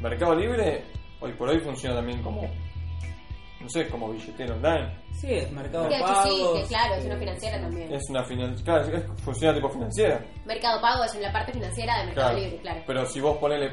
Mercado 0.00 0.34
Libre, 0.34 0.84
hoy 1.20 1.32
por 1.34 1.48
hoy 1.48 1.60
funciona 1.60 1.94
también 1.96 2.22
como, 2.22 2.42
no 3.60 3.68
sé, 3.68 3.88
como 3.88 4.10
billetera 4.10 4.54
online. 4.54 4.94
Sí, 5.12 5.32
es 5.32 5.50
mercado 5.52 5.88
pago. 5.88 6.22
sí, 6.24 6.60
que 6.60 6.66
claro, 6.68 6.94
es 6.96 7.04
una 7.06 7.16
financiera 7.16 7.60
también. 7.60 7.94
Es 7.94 8.02
una 8.10 8.24
financiera, 8.24 8.82
claro, 8.82 8.98
es- 8.98 9.22
funciona 9.22 9.54
tipo 9.54 9.70
financiera. 9.70 10.20
Mercado 10.44 10.80
Pago 10.80 11.04
es 11.04 11.14
en 11.14 11.22
la 11.22 11.32
parte 11.32 11.52
financiera 11.52 11.98
de 12.00 12.06
Mercado 12.06 12.28
Claro. 12.30 12.44
Libre, 12.44 12.60
claro. 12.60 12.82
Pero 12.86 13.06
si 13.06 13.20
vos 13.20 13.38
ponele, 13.38 13.70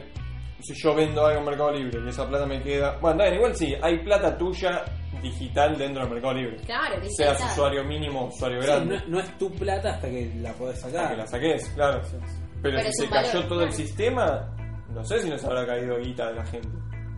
si 0.61 0.73
yo 0.81 0.95
vendo 0.95 1.25
algo 1.25 1.39
en 1.39 1.45
Mercado 1.45 1.71
Libre 1.71 1.99
y 2.05 2.09
esa 2.09 2.25
plata 2.29 2.45
me 2.45 2.61
queda, 2.61 2.97
bueno, 3.01 3.21
bien, 3.23 3.33
igual 3.35 3.55
sí, 3.57 3.75
hay 3.81 3.97
plata 4.03 4.37
tuya 4.37 4.85
digital 5.23 5.75
dentro 5.77 6.03
del 6.03 6.13
Mercado 6.13 6.33
Libre. 6.35 6.57
Claro, 6.57 6.99
dice 7.01 7.23
Seas 7.23 7.41
usuario 7.53 7.83
mínimo, 7.83 8.25
usuario 8.27 8.61
Sí, 8.61 8.67
grande. 8.67 8.97
no, 8.99 9.03
no 9.07 9.19
es 9.19 9.37
tu 9.39 9.49
plata 9.51 9.89
hasta 9.95 10.07
que 10.09 10.31
la 10.41 10.53
podés 10.53 10.79
sacar. 10.79 11.09
que 11.09 11.17
la 11.17 11.25
saques, 11.27 11.67
claro. 11.69 12.01
Pero, 12.61 12.77
Pero 12.77 12.91
si 12.91 13.03
se 13.03 13.09
cayó 13.09 13.27
valor, 13.33 13.47
todo 13.47 13.63
el 13.63 13.71
sistema, 13.73 14.55
no 14.89 15.03
sé 15.03 15.19
si 15.21 15.29
nos 15.29 15.43
habrá 15.43 15.65
caído 15.65 15.97
guita 15.97 16.27
de 16.29 16.35
la 16.35 16.45
gente. 16.45 16.67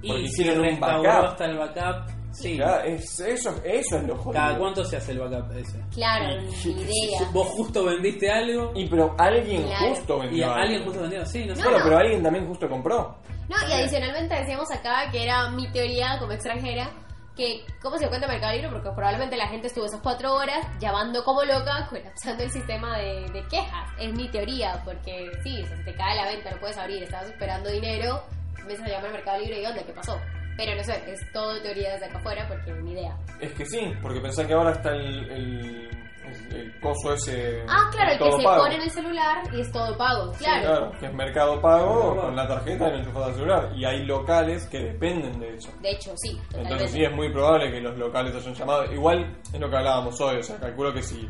Porque 0.07 0.21
Y 0.21 0.27
si 0.29 0.41
hicieron 0.43 0.65
un 0.67 0.79
backup. 0.79 1.07
hasta 1.29 1.45
el 1.45 1.57
backup, 1.57 2.09
sí. 2.31 2.59
Es, 2.85 3.19
eso, 3.21 3.49
eso 3.63 3.97
es 3.97 4.03
lo 4.03 4.15
jodido. 4.17 4.33
¿Cada 4.33 4.57
cuánto 4.57 4.83
se 4.85 4.97
hace 4.97 5.11
el 5.13 5.19
backup 5.19 5.51
ese? 5.57 5.79
Claro, 5.93 6.41
Y- 6.63 6.67
ni 6.73 6.81
idea. 6.83 7.29
Vos 7.33 7.47
justo 7.47 7.85
vendiste 7.85 8.29
algo 8.29 8.71
Y 8.75 8.87
pero 8.87 9.15
alguien 9.17 9.63
Claro. 9.63 9.87
justo 9.95 10.19
vendió 10.19 10.37
y 10.37 10.43
algo. 10.43 10.55
alguien 10.55 10.83
justo 10.83 11.01
vendió, 11.01 11.25
sí, 11.25 11.45
no 11.45 11.55
sé. 11.55 11.63
Bueno, 11.63 11.77
No, 11.79 11.83
pero 11.85 11.97
alguien 11.97 12.23
también 12.23 12.47
justo 12.47 12.69
compró. 12.69 13.17
No, 13.49 13.55
y 13.69 13.71
adicionalmente 13.71 14.35
decíamos 14.35 14.71
acá 14.71 15.09
que 15.11 15.23
era 15.23 15.49
mi 15.51 15.71
teoría 15.71 16.17
como 16.19 16.31
extranjera, 16.33 16.91
que 17.35 17.65
cómo 17.81 17.95
se 17.95 18.01
dio 18.01 18.09
cuenta 18.09 18.27
Mercado 18.27 18.53
Libre, 18.53 18.69
porque 18.69 18.89
probablemente 18.91 19.35
la 19.35 19.47
gente 19.47 19.67
estuvo 19.67 19.85
esas 19.85 20.01
cuatro 20.01 20.33
horas 20.33 20.65
llamando 20.79 21.23
como 21.23 21.43
loca, 21.43 21.87
colapsando 21.89 22.43
el 22.43 22.51
sistema 22.51 22.97
de, 22.97 23.29
de 23.31 23.43
quejas. 23.47 23.89
Es 23.99 24.13
mi 24.13 24.29
teoría, 24.29 24.81
porque 24.85 25.31
sí, 25.43 25.61
o 25.61 25.67
se 25.67 25.83
te 25.83 25.93
cae 25.93 26.15
la 26.15 26.27
venta, 26.27 26.51
no 26.51 26.59
puedes 26.59 26.77
abrir, 26.77 27.03
estabas 27.03 27.29
esperando 27.29 27.69
dinero, 27.69 28.23
empiezas 28.57 28.85
a 28.87 28.89
llamar 28.89 29.07
al 29.07 29.13
Mercado 29.13 29.39
Libre 29.39 29.61
y 29.61 29.65
onda, 29.65 29.83
¿qué 29.83 29.93
pasó? 29.93 30.19
Pero 30.57 30.75
no 30.75 30.83
sé, 30.83 31.03
es 31.11 31.19
todo 31.33 31.61
teoría 31.61 31.93
desde 31.93 32.05
acá 32.05 32.17
afuera, 32.17 32.47
porque 32.47 32.71
ni 32.81 32.93
idea. 32.93 33.17
Es 33.41 33.51
que 33.53 33.65
sí, 33.65 33.93
porque 34.01 34.21
pensá 34.21 34.47
que 34.47 34.53
ahora 34.53 34.71
está 34.71 34.91
el, 34.91 36.04
el- 36.27 36.55
el 36.55 36.79
coso 36.79 37.13
ese. 37.13 37.63
Ah, 37.67 37.89
claro, 37.91 38.11
el 38.13 38.17
que 38.19 38.31
se 38.37 38.43
pago. 38.43 38.63
pone 38.63 38.75
en 38.75 38.81
el 38.81 38.89
celular 38.91 39.37
y 39.53 39.61
es 39.61 39.71
todo 39.71 39.97
pago, 39.97 40.33
Sí, 40.33 40.43
claro. 40.43 40.61
claro, 40.67 40.91
que 40.99 41.05
es 41.05 41.13
mercado 41.13 41.61
pago 41.61 42.15
con 42.21 42.35
la 42.35 42.47
tarjeta 42.47 42.87
y 42.87 42.91
lo 42.91 42.97
enchufas 42.97 43.23
al 43.23 43.33
celular. 43.35 43.71
Y 43.75 43.85
hay 43.85 44.05
locales 44.05 44.67
que 44.67 44.79
dependen 44.79 45.39
de 45.39 45.55
eso. 45.55 45.71
De 45.81 45.91
hecho, 45.91 46.11
sí, 46.17 46.39
Entonces 46.55 46.91
sí 46.91 47.03
es 47.03 47.11
muy 47.13 47.31
probable 47.31 47.71
que 47.71 47.81
los 47.81 47.97
locales 47.97 48.35
hayan 48.35 48.53
llamado. 48.53 48.91
Igual 48.93 49.37
es 49.53 49.59
lo 49.59 49.69
que 49.69 49.75
hablábamos 49.77 50.19
hoy, 50.21 50.37
o 50.37 50.43
sea, 50.43 50.57
calculo 50.59 50.93
que 50.93 51.01
si... 51.01 51.27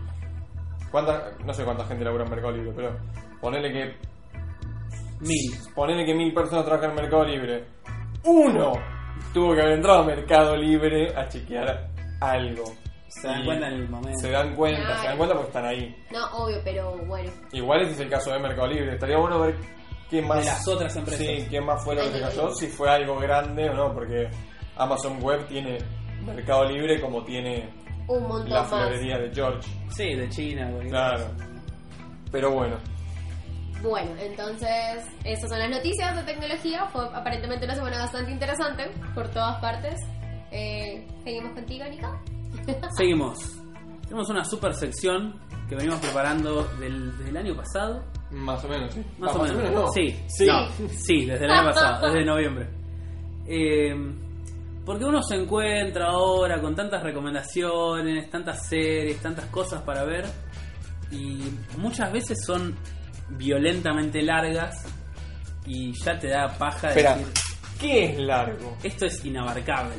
¿cuánta, 0.91 1.31
no 1.43 1.53
sé 1.53 1.65
cuánta 1.65 1.85
gente 1.85 2.05
labura 2.05 2.23
en 2.23 2.29
Mercado 2.31 2.51
Libre, 2.53 2.71
pero 2.75 2.97
ponele 3.41 3.71
que... 3.71 3.97
Mil. 5.21 5.51
Ponele 5.73 6.05
que 6.05 6.13
mil 6.13 6.33
personas 6.33 6.65
trabajan 6.65 6.91
en 6.91 6.95
Mercado 6.97 7.23
Libre. 7.25 7.65
¡Uno! 8.23 8.73
Tuvo 9.33 9.53
que 9.53 9.61
haber 9.61 9.73
entrado 9.73 9.99
a 9.99 10.05
Mercado 10.05 10.55
Libre 10.55 11.13
a 11.15 11.27
chequear 11.27 11.87
algo. 12.21 12.63
Se 13.21 13.27
dan 13.27 13.45
cuenta 13.45 13.67
en 13.67 13.73
el 13.73 13.89
momento. 13.89 14.19
Se 14.19 14.29
dan 14.31 14.55
cuenta, 14.55 14.81
Claro. 14.81 15.01
se 15.01 15.07
dan 15.07 15.17
cuenta 15.17 15.35
porque 15.35 15.47
están 15.47 15.65
ahí. 15.65 15.95
No, 16.11 16.25
obvio, 16.37 16.57
pero 16.63 16.97
bueno. 17.05 17.31
Igual 17.51 17.81
ese 17.81 17.91
es 17.93 17.99
el 18.01 18.09
caso 18.09 18.31
de 18.31 18.39
Mercado 18.39 18.67
Libre. 18.67 18.93
Estaría 18.93 19.17
bueno 19.17 19.39
ver 19.39 19.55
qué 20.09 20.21
más... 20.21 20.39
De 20.39 20.45
las 20.45 20.67
otras 20.67 20.95
empresas. 20.95 21.25
Sí, 21.25 21.47
qué 21.49 21.61
más 21.61 21.83
fue 21.83 21.95
lo 21.95 22.01
que 22.01 22.09
se 22.09 22.15
Ay, 22.15 22.21
cayó, 22.21 22.47
ay. 22.47 22.53
si 22.59 22.67
fue 22.67 22.89
algo 22.89 23.17
grande 23.19 23.69
o 23.69 23.73
no, 23.73 23.93
porque 23.93 24.29
Amazon 24.77 25.21
Web 25.23 25.47
tiene 25.47 25.77
Mercado 26.25 26.65
Libre 26.65 26.99
como 26.99 27.23
tiene 27.23 27.69
Un 28.07 28.23
montón 28.27 28.49
la 28.49 28.59
más. 28.61 28.69
florería 28.69 29.17
de 29.17 29.31
George. 29.33 29.69
Sí, 29.89 30.13
de 30.13 30.29
China, 30.29 30.69
güey. 30.71 30.89
Claro. 30.89 31.25
Pero 32.31 32.51
bueno, 32.51 32.77
Bueno, 33.81 34.11
entonces, 34.19 35.05
estas 35.23 35.49
son 35.49 35.59
las 35.59 35.69
noticias 35.69 36.15
de 36.15 36.23
tecnología. 36.23 36.85
Fue 36.87 37.05
aparentemente 37.13 37.65
una 37.65 37.75
semana 37.75 37.99
bastante 37.99 38.31
interesante 38.31 38.89
por 39.13 39.29
todas 39.29 39.59
partes. 39.61 40.01
Eh, 40.51 41.05
Seguimos 41.23 41.53
contigo, 41.53 41.85
Nico. 41.85 42.19
Seguimos. 42.97 43.37
Tenemos 44.03 44.29
una 44.29 44.45
super 44.45 44.73
sección 44.73 45.39
que 45.67 45.75
venimos 45.75 45.99
preparando 45.99 46.63
del, 46.79 47.17
desde 47.17 47.29
el 47.31 47.37
año 47.37 47.55
pasado. 47.55 48.03
Más 48.31 48.63
o 48.63 48.67
menos, 48.67 48.93
sí. 48.93 49.03
Más 49.17 49.31
Ah, 49.35 49.39
o 49.39 49.43
menos. 49.43 49.71
no. 49.71 49.87
Sí, 49.91 50.15
Sí. 50.27 50.45
no, 50.45 50.67
sí, 50.89 51.25
desde 51.25 51.45
el 51.45 51.51
año 51.51 51.65
pasado, 51.69 52.07
desde 52.07 52.25
noviembre. 52.25 52.67
Eh, 53.47 53.95
porque 54.85 55.05
uno 55.05 55.21
se 55.23 55.35
encuentra 55.35 56.07
ahora 56.09 56.61
con 56.61 56.75
tantas 56.75 57.01
recomendaciones, 57.01 58.29
tantas 58.29 58.67
series, 58.67 59.19
tantas 59.21 59.45
cosas 59.45 59.81
para 59.81 60.03
ver 60.03 60.25
y 61.11 61.43
muchas 61.77 62.11
veces 62.11 62.37
son 62.45 62.75
violentamente 63.29 64.21
largas 64.21 64.85
y 65.65 65.91
ya 66.03 66.17
te 66.19 66.27
da 66.29 66.47
paja 66.57 66.89
de 66.89 66.93
Espera, 66.99 67.15
decir 67.17 67.33
¿qué 67.79 68.05
es 68.05 68.19
largo? 68.19 68.77
esto 68.83 69.05
es 69.07 69.25
inabarcable. 69.25 69.95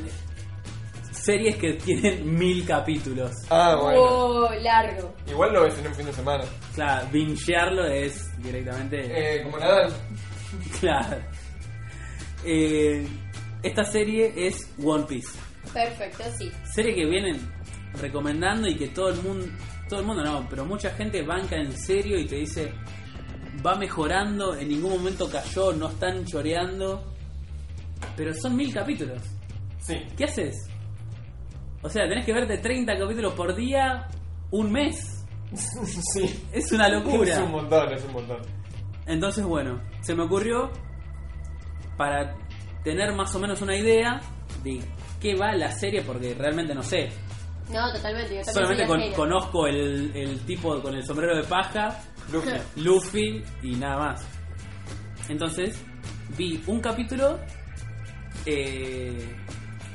Series 1.27 1.57
que 1.57 1.73
tienen 1.73 2.35
mil 2.39 2.65
capítulos. 2.65 3.33
Ah, 3.49 3.77
bueno. 3.81 3.99
Oh, 4.01 4.49
largo. 4.61 5.13
Igual 5.29 5.51
lo 5.51 5.63
ves 5.63 5.77
en 5.77 5.87
un 5.87 5.93
fin 5.93 6.05
de 6.05 6.13
semana. 6.13 6.45
Claro, 6.73 7.05
bingearlo 7.11 7.85
es 7.85 8.41
directamente. 8.41 9.01
Eh, 9.01 9.43
como 9.43 9.59
Nadal. 9.59 9.91
Claro. 10.79 11.17
Eh, 12.45 13.05
esta 13.61 13.83
serie 13.83 14.33
es 14.37 14.73
One 14.81 15.03
Piece. 15.03 15.37
Perfecto, 15.73 16.23
sí. 16.37 16.49
Serie 16.73 16.95
que 16.95 17.05
vienen 17.05 17.41
recomendando 17.99 18.69
y 18.69 18.77
que 18.77 18.87
todo 18.87 19.09
el 19.09 19.21
mundo, 19.21 19.47
todo 19.89 19.99
el 19.99 20.05
mundo 20.05 20.23
no, 20.23 20.47
pero 20.49 20.63
mucha 20.63 20.91
gente 20.91 21.21
banca 21.23 21.57
en 21.57 21.77
serio 21.77 22.17
y 22.17 22.25
te 22.25 22.37
dice 22.37 22.71
va 23.65 23.75
mejorando, 23.75 24.55
en 24.55 24.69
ningún 24.69 24.91
momento 24.91 25.29
cayó, 25.29 25.73
no 25.73 25.89
están 25.89 26.23
choreando. 26.25 27.03
Pero 28.15 28.33
son 28.33 28.55
mil 28.55 28.73
capítulos. 28.73 29.21
Sí. 29.81 29.97
¿Qué 30.15 30.23
haces? 30.23 30.55
O 31.87 31.89
sea, 31.89 32.07
tenés 32.07 32.25
que 32.25 32.33
verte 32.33 32.57
30 32.57 32.97
capítulos 32.97 33.33
por 33.33 33.55
día, 33.55 34.07
un 34.51 34.71
mes. 34.73 35.25
sí. 35.53 36.43
Es 36.51 36.71
una 36.73 36.89
locura. 36.89 37.31
Es 37.33 37.39
un 37.39 37.51
montón, 37.51 37.93
es 37.93 38.03
un 38.03 38.11
montón. 38.11 38.37
Entonces, 39.05 39.45
bueno, 39.45 39.81
se 40.01 40.13
me 40.13 40.23
ocurrió 40.23 40.69
para 41.95 42.35
tener 42.83 43.13
más 43.13 43.33
o 43.35 43.39
menos 43.39 43.61
una 43.61 43.73
idea 43.75 44.19
de 44.63 44.81
qué 45.21 45.35
va 45.35 45.53
la 45.55 45.71
serie, 45.71 46.01
porque 46.01 46.35
realmente 46.35 46.75
no 46.75 46.83
sé. 46.83 47.09
No, 47.71 47.89
totalmente. 47.93 48.35
Yo 48.35 48.43
Solamente 48.43 48.85
con- 48.85 49.11
conozco 49.13 49.65
el, 49.67 50.11
el 50.13 50.39
tipo 50.41 50.81
con 50.81 50.93
el 50.93 51.05
sombrero 51.05 51.37
de 51.37 51.43
paja, 51.43 51.97
Luffy. 52.31 52.51
Luffy 52.83 53.43
y 53.63 53.75
nada 53.77 53.97
más. 53.97 54.27
Entonces, 55.29 55.81
vi 56.37 56.61
un 56.67 56.81
capítulo 56.81 57.39
eh, 58.45 59.17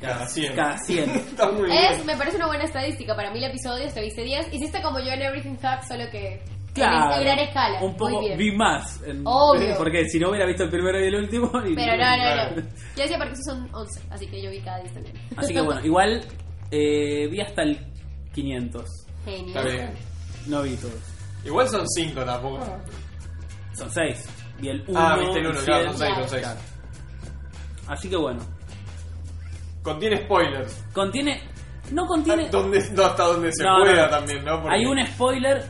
Cada 0.02 0.26
100. 0.26 0.54
Cada 0.56 0.78
100. 0.78 1.10
Está 1.10 1.50
muy 1.52 1.70
Es, 1.72 1.96
bien. 1.96 2.06
me 2.06 2.16
parece 2.16 2.36
una 2.36 2.46
buena 2.48 2.64
estadística. 2.64 3.14
Para 3.16 3.30
mil 3.32 3.42
episodios 3.44 3.92
te 3.94 4.00
viste 4.02 4.22
10. 4.22 4.52
Hiciste 4.52 4.82
como 4.82 4.98
yo 5.00 5.10
en 5.12 5.22
Everything 5.22 5.56
Hack, 5.62 5.84
solo 5.86 6.04
que 6.10 6.42
Claro, 6.74 7.16
en 7.16 7.24
gran 7.24 7.38
escala. 7.38 7.82
un 7.82 7.94
poco 7.96 8.12
Muy 8.12 8.26
bien. 8.28 8.38
vi 8.38 8.52
más. 8.56 9.02
en- 9.06 9.22
Obvio. 9.26 9.76
Porque 9.76 10.06
si 10.08 10.18
no 10.18 10.30
hubiera 10.30 10.46
visto 10.46 10.64
el 10.64 10.70
primero 10.70 10.98
y 10.98 11.06
el 11.08 11.14
último. 11.16 11.46
y- 11.66 11.74
Pero 11.74 11.92
no, 11.96 12.16
no, 12.16 12.22
Claro. 12.22 12.56
no. 12.56 12.62
Yo 12.96 13.02
decía 13.02 13.18
porque 13.18 13.32
esos 13.34 13.44
son 13.46 13.68
11, 13.74 14.00
así 14.10 14.26
que 14.26 14.42
yo 14.42 14.50
vi 14.50 14.60
cada 14.60 14.78
10 14.80 14.94
también. 14.94 15.14
Así 15.36 15.52
que 15.52 15.60
bueno, 15.60 15.80
igual 15.84 16.24
eh, 16.70 17.28
vi 17.28 17.40
hasta 17.40 17.62
el 17.62 17.78
500. 18.34 18.88
Genial. 19.26 19.48
Está 19.48 19.62
bien. 19.62 19.90
No 20.46 20.62
vi 20.62 20.74
todos. 20.76 20.94
Igual 21.44 21.68
son 21.68 21.86
5 21.88 22.24
tampoco. 22.24 22.66
Son 23.74 23.90
6. 23.90 24.26
Vi 24.58 24.68
el 24.68 24.82
1. 24.88 24.98
Ah, 24.98 25.16
viste 25.18 25.38
el 25.40 25.46
1, 25.48 25.60
claro, 25.64 25.84
son 25.90 25.98
6, 25.98 26.10
Claro. 26.14 26.28
son 26.28 26.38
6. 26.40 26.48
Así 27.88 28.08
que 28.08 28.16
bueno. 28.16 28.40
Contiene 29.82 30.22
spoilers. 30.24 30.84
Contiene. 30.92 31.40
No 31.92 32.06
contiene. 32.06 32.48
¿Dónde, 32.50 32.80
no, 32.92 33.04
hasta 33.04 33.24
donde 33.24 33.52
se 33.52 33.64
No, 33.64 33.78
pueda 33.80 34.04
no. 34.04 34.10
también, 34.10 34.44
¿no? 34.44 34.60
Porque- 34.62 34.76
Hay 34.76 34.84
un 34.86 35.06
spoiler. 35.06 35.64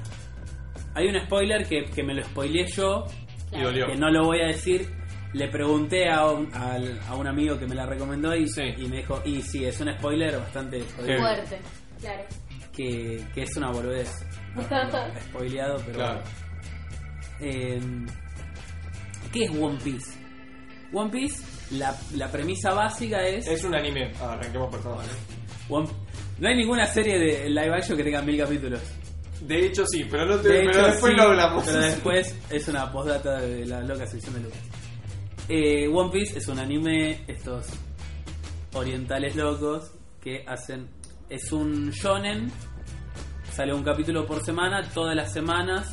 Hay 0.94 1.08
un 1.08 1.20
spoiler 1.24 1.66
que, 1.66 1.84
que 1.86 2.02
me 2.02 2.14
lo 2.14 2.22
spoileé 2.24 2.66
yo. 2.66 3.06
Y 3.52 3.60
dolió. 3.62 3.86
Que 3.86 3.96
no 3.96 4.10
lo 4.10 4.24
voy 4.24 4.40
a 4.40 4.46
decir. 4.48 4.88
Le 5.32 5.48
pregunté 5.48 6.10
a 6.10 6.26
un, 6.26 6.50
a 6.54 7.14
un 7.14 7.26
amigo 7.26 7.58
que 7.58 7.66
me 7.66 7.74
la 7.74 7.86
recomendó 7.86 8.36
y, 8.36 8.46
Sí. 8.48 8.62
y 8.76 8.86
me 8.86 8.98
dijo, 8.98 9.22
y 9.24 9.40
sí, 9.40 9.64
es 9.64 9.80
un 9.80 9.90
spoiler 9.94 10.36
bastante 10.38 10.82
jodido, 10.94 11.20
Fuerte. 11.20 11.58
Claro. 12.00 12.22
que, 12.74 13.24
que 13.32 13.42
es 13.42 13.56
una 13.56 13.70
boludez. 13.70 14.10
Spoileado, 15.30 15.78
pero 15.86 15.98
Claro. 15.98 16.20
Eh, 17.40 17.80
¿Qué 19.32 19.44
es 19.44 19.50
One 19.50 19.78
Piece? 19.82 20.12
One 20.92 21.10
Piece, 21.10 21.42
la, 21.72 21.96
la 22.16 22.30
premisa 22.30 22.72
básica 22.74 23.20
es... 23.26 23.46
Es 23.46 23.64
un 23.64 23.74
anime. 23.74 24.12
Ah, 24.20 24.32
arranquemos 24.32 24.70
por 24.70 24.82
favor. 24.82 25.04
One- 25.68 25.88
no 26.38 26.48
hay 26.48 26.56
ninguna 26.56 26.86
serie 26.86 27.18
de 27.18 27.48
live 27.50 27.74
action 27.74 27.96
que 27.96 28.04
tenga 28.04 28.22
mil 28.22 28.36
capítulos. 28.38 28.80
De 29.40 29.66
hecho, 29.66 29.84
sí, 29.86 30.04
pero, 30.10 30.24
no 30.26 30.36
te- 30.38 30.48
De 30.48 30.58
pero 30.60 30.70
hecho, 30.70 30.86
después 30.86 31.12
sí, 31.12 31.16
lo 31.16 31.22
hablamos. 31.24 31.64
Pero 31.66 31.78
después 31.80 32.36
es 32.50 32.68
una 32.68 32.90
postdata 32.92 33.40
de 33.40 33.66
la 33.66 33.80
loca 33.80 34.06
sección 34.06 34.34
de 34.34 34.40
Lucas. 34.40 34.58
Eh, 35.48 35.88
One 35.88 36.10
Piece 36.10 36.38
es 36.38 36.48
un 36.48 36.58
anime, 36.58 37.24
estos 37.26 37.66
orientales 38.74 39.36
locos 39.36 39.90
que 40.20 40.44
hacen. 40.46 40.88
Es 41.28 41.50
un 41.52 41.90
shonen, 41.90 42.50
sale 43.54 43.72
un 43.72 43.82
capítulo 43.82 44.26
por 44.26 44.44
semana, 44.44 44.82
todas 44.92 45.16
las 45.16 45.32
semanas, 45.32 45.88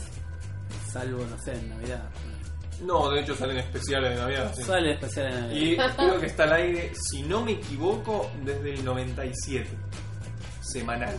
salvo, 0.92 1.26
no 1.26 1.38
sé, 1.40 1.54
en 1.54 1.70
Navidad. 1.70 2.10
No, 2.82 3.10
de 3.10 3.22
hecho 3.22 3.36
salen 3.36 3.58
especiales 3.58 4.12
de 4.12 4.16
Navidad. 4.22 4.54
sí. 4.56 4.64
Sale 4.64 4.94
especial 4.94 5.28
en 5.28 5.42
Navidad. 5.42 5.92
Y 5.92 5.96
creo 5.98 6.20
que 6.20 6.26
está 6.28 6.44
al 6.44 6.54
aire, 6.54 6.92
si 6.96 7.24
no 7.24 7.42
me 7.44 7.52
equivoco, 7.54 8.32
desde 8.44 8.74
el 8.76 8.86
97. 8.86 9.68
Semanal. 10.62 11.16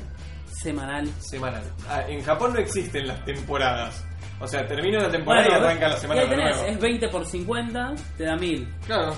Semanal. 0.63 1.09
Semanal. 1.21 1.63
Ah, 1.89 2.03
en 2.09 2.23
Japón 2.23 2.53
no 2.55 2.61
existen 2.61 3.07
las 3.07 3.25
temporadas. 3.25 4.05
O 4.41 4.47
sea, 4.47 4.67
termina 4.67 4.99
una 5.01 5.11
temporada 5.11 5.49
y 5.49 5.53
arranca 5.53 5.89
la 5.89 5.97
semana 5.97 6.21
y 6.21 6.25
ahí 6.25 6.31
de 6.31 6.37
tenés, 6.37 6.57
nuevo. 6.57 6.71
es 6.73 6.81
20 6.81 7.09
por 7.09 7.27
50, 7.27 7.95
te 8.17 8.25
da 8.25 8.37
1000. 8.37 8.75
Claro. 8.87 9.15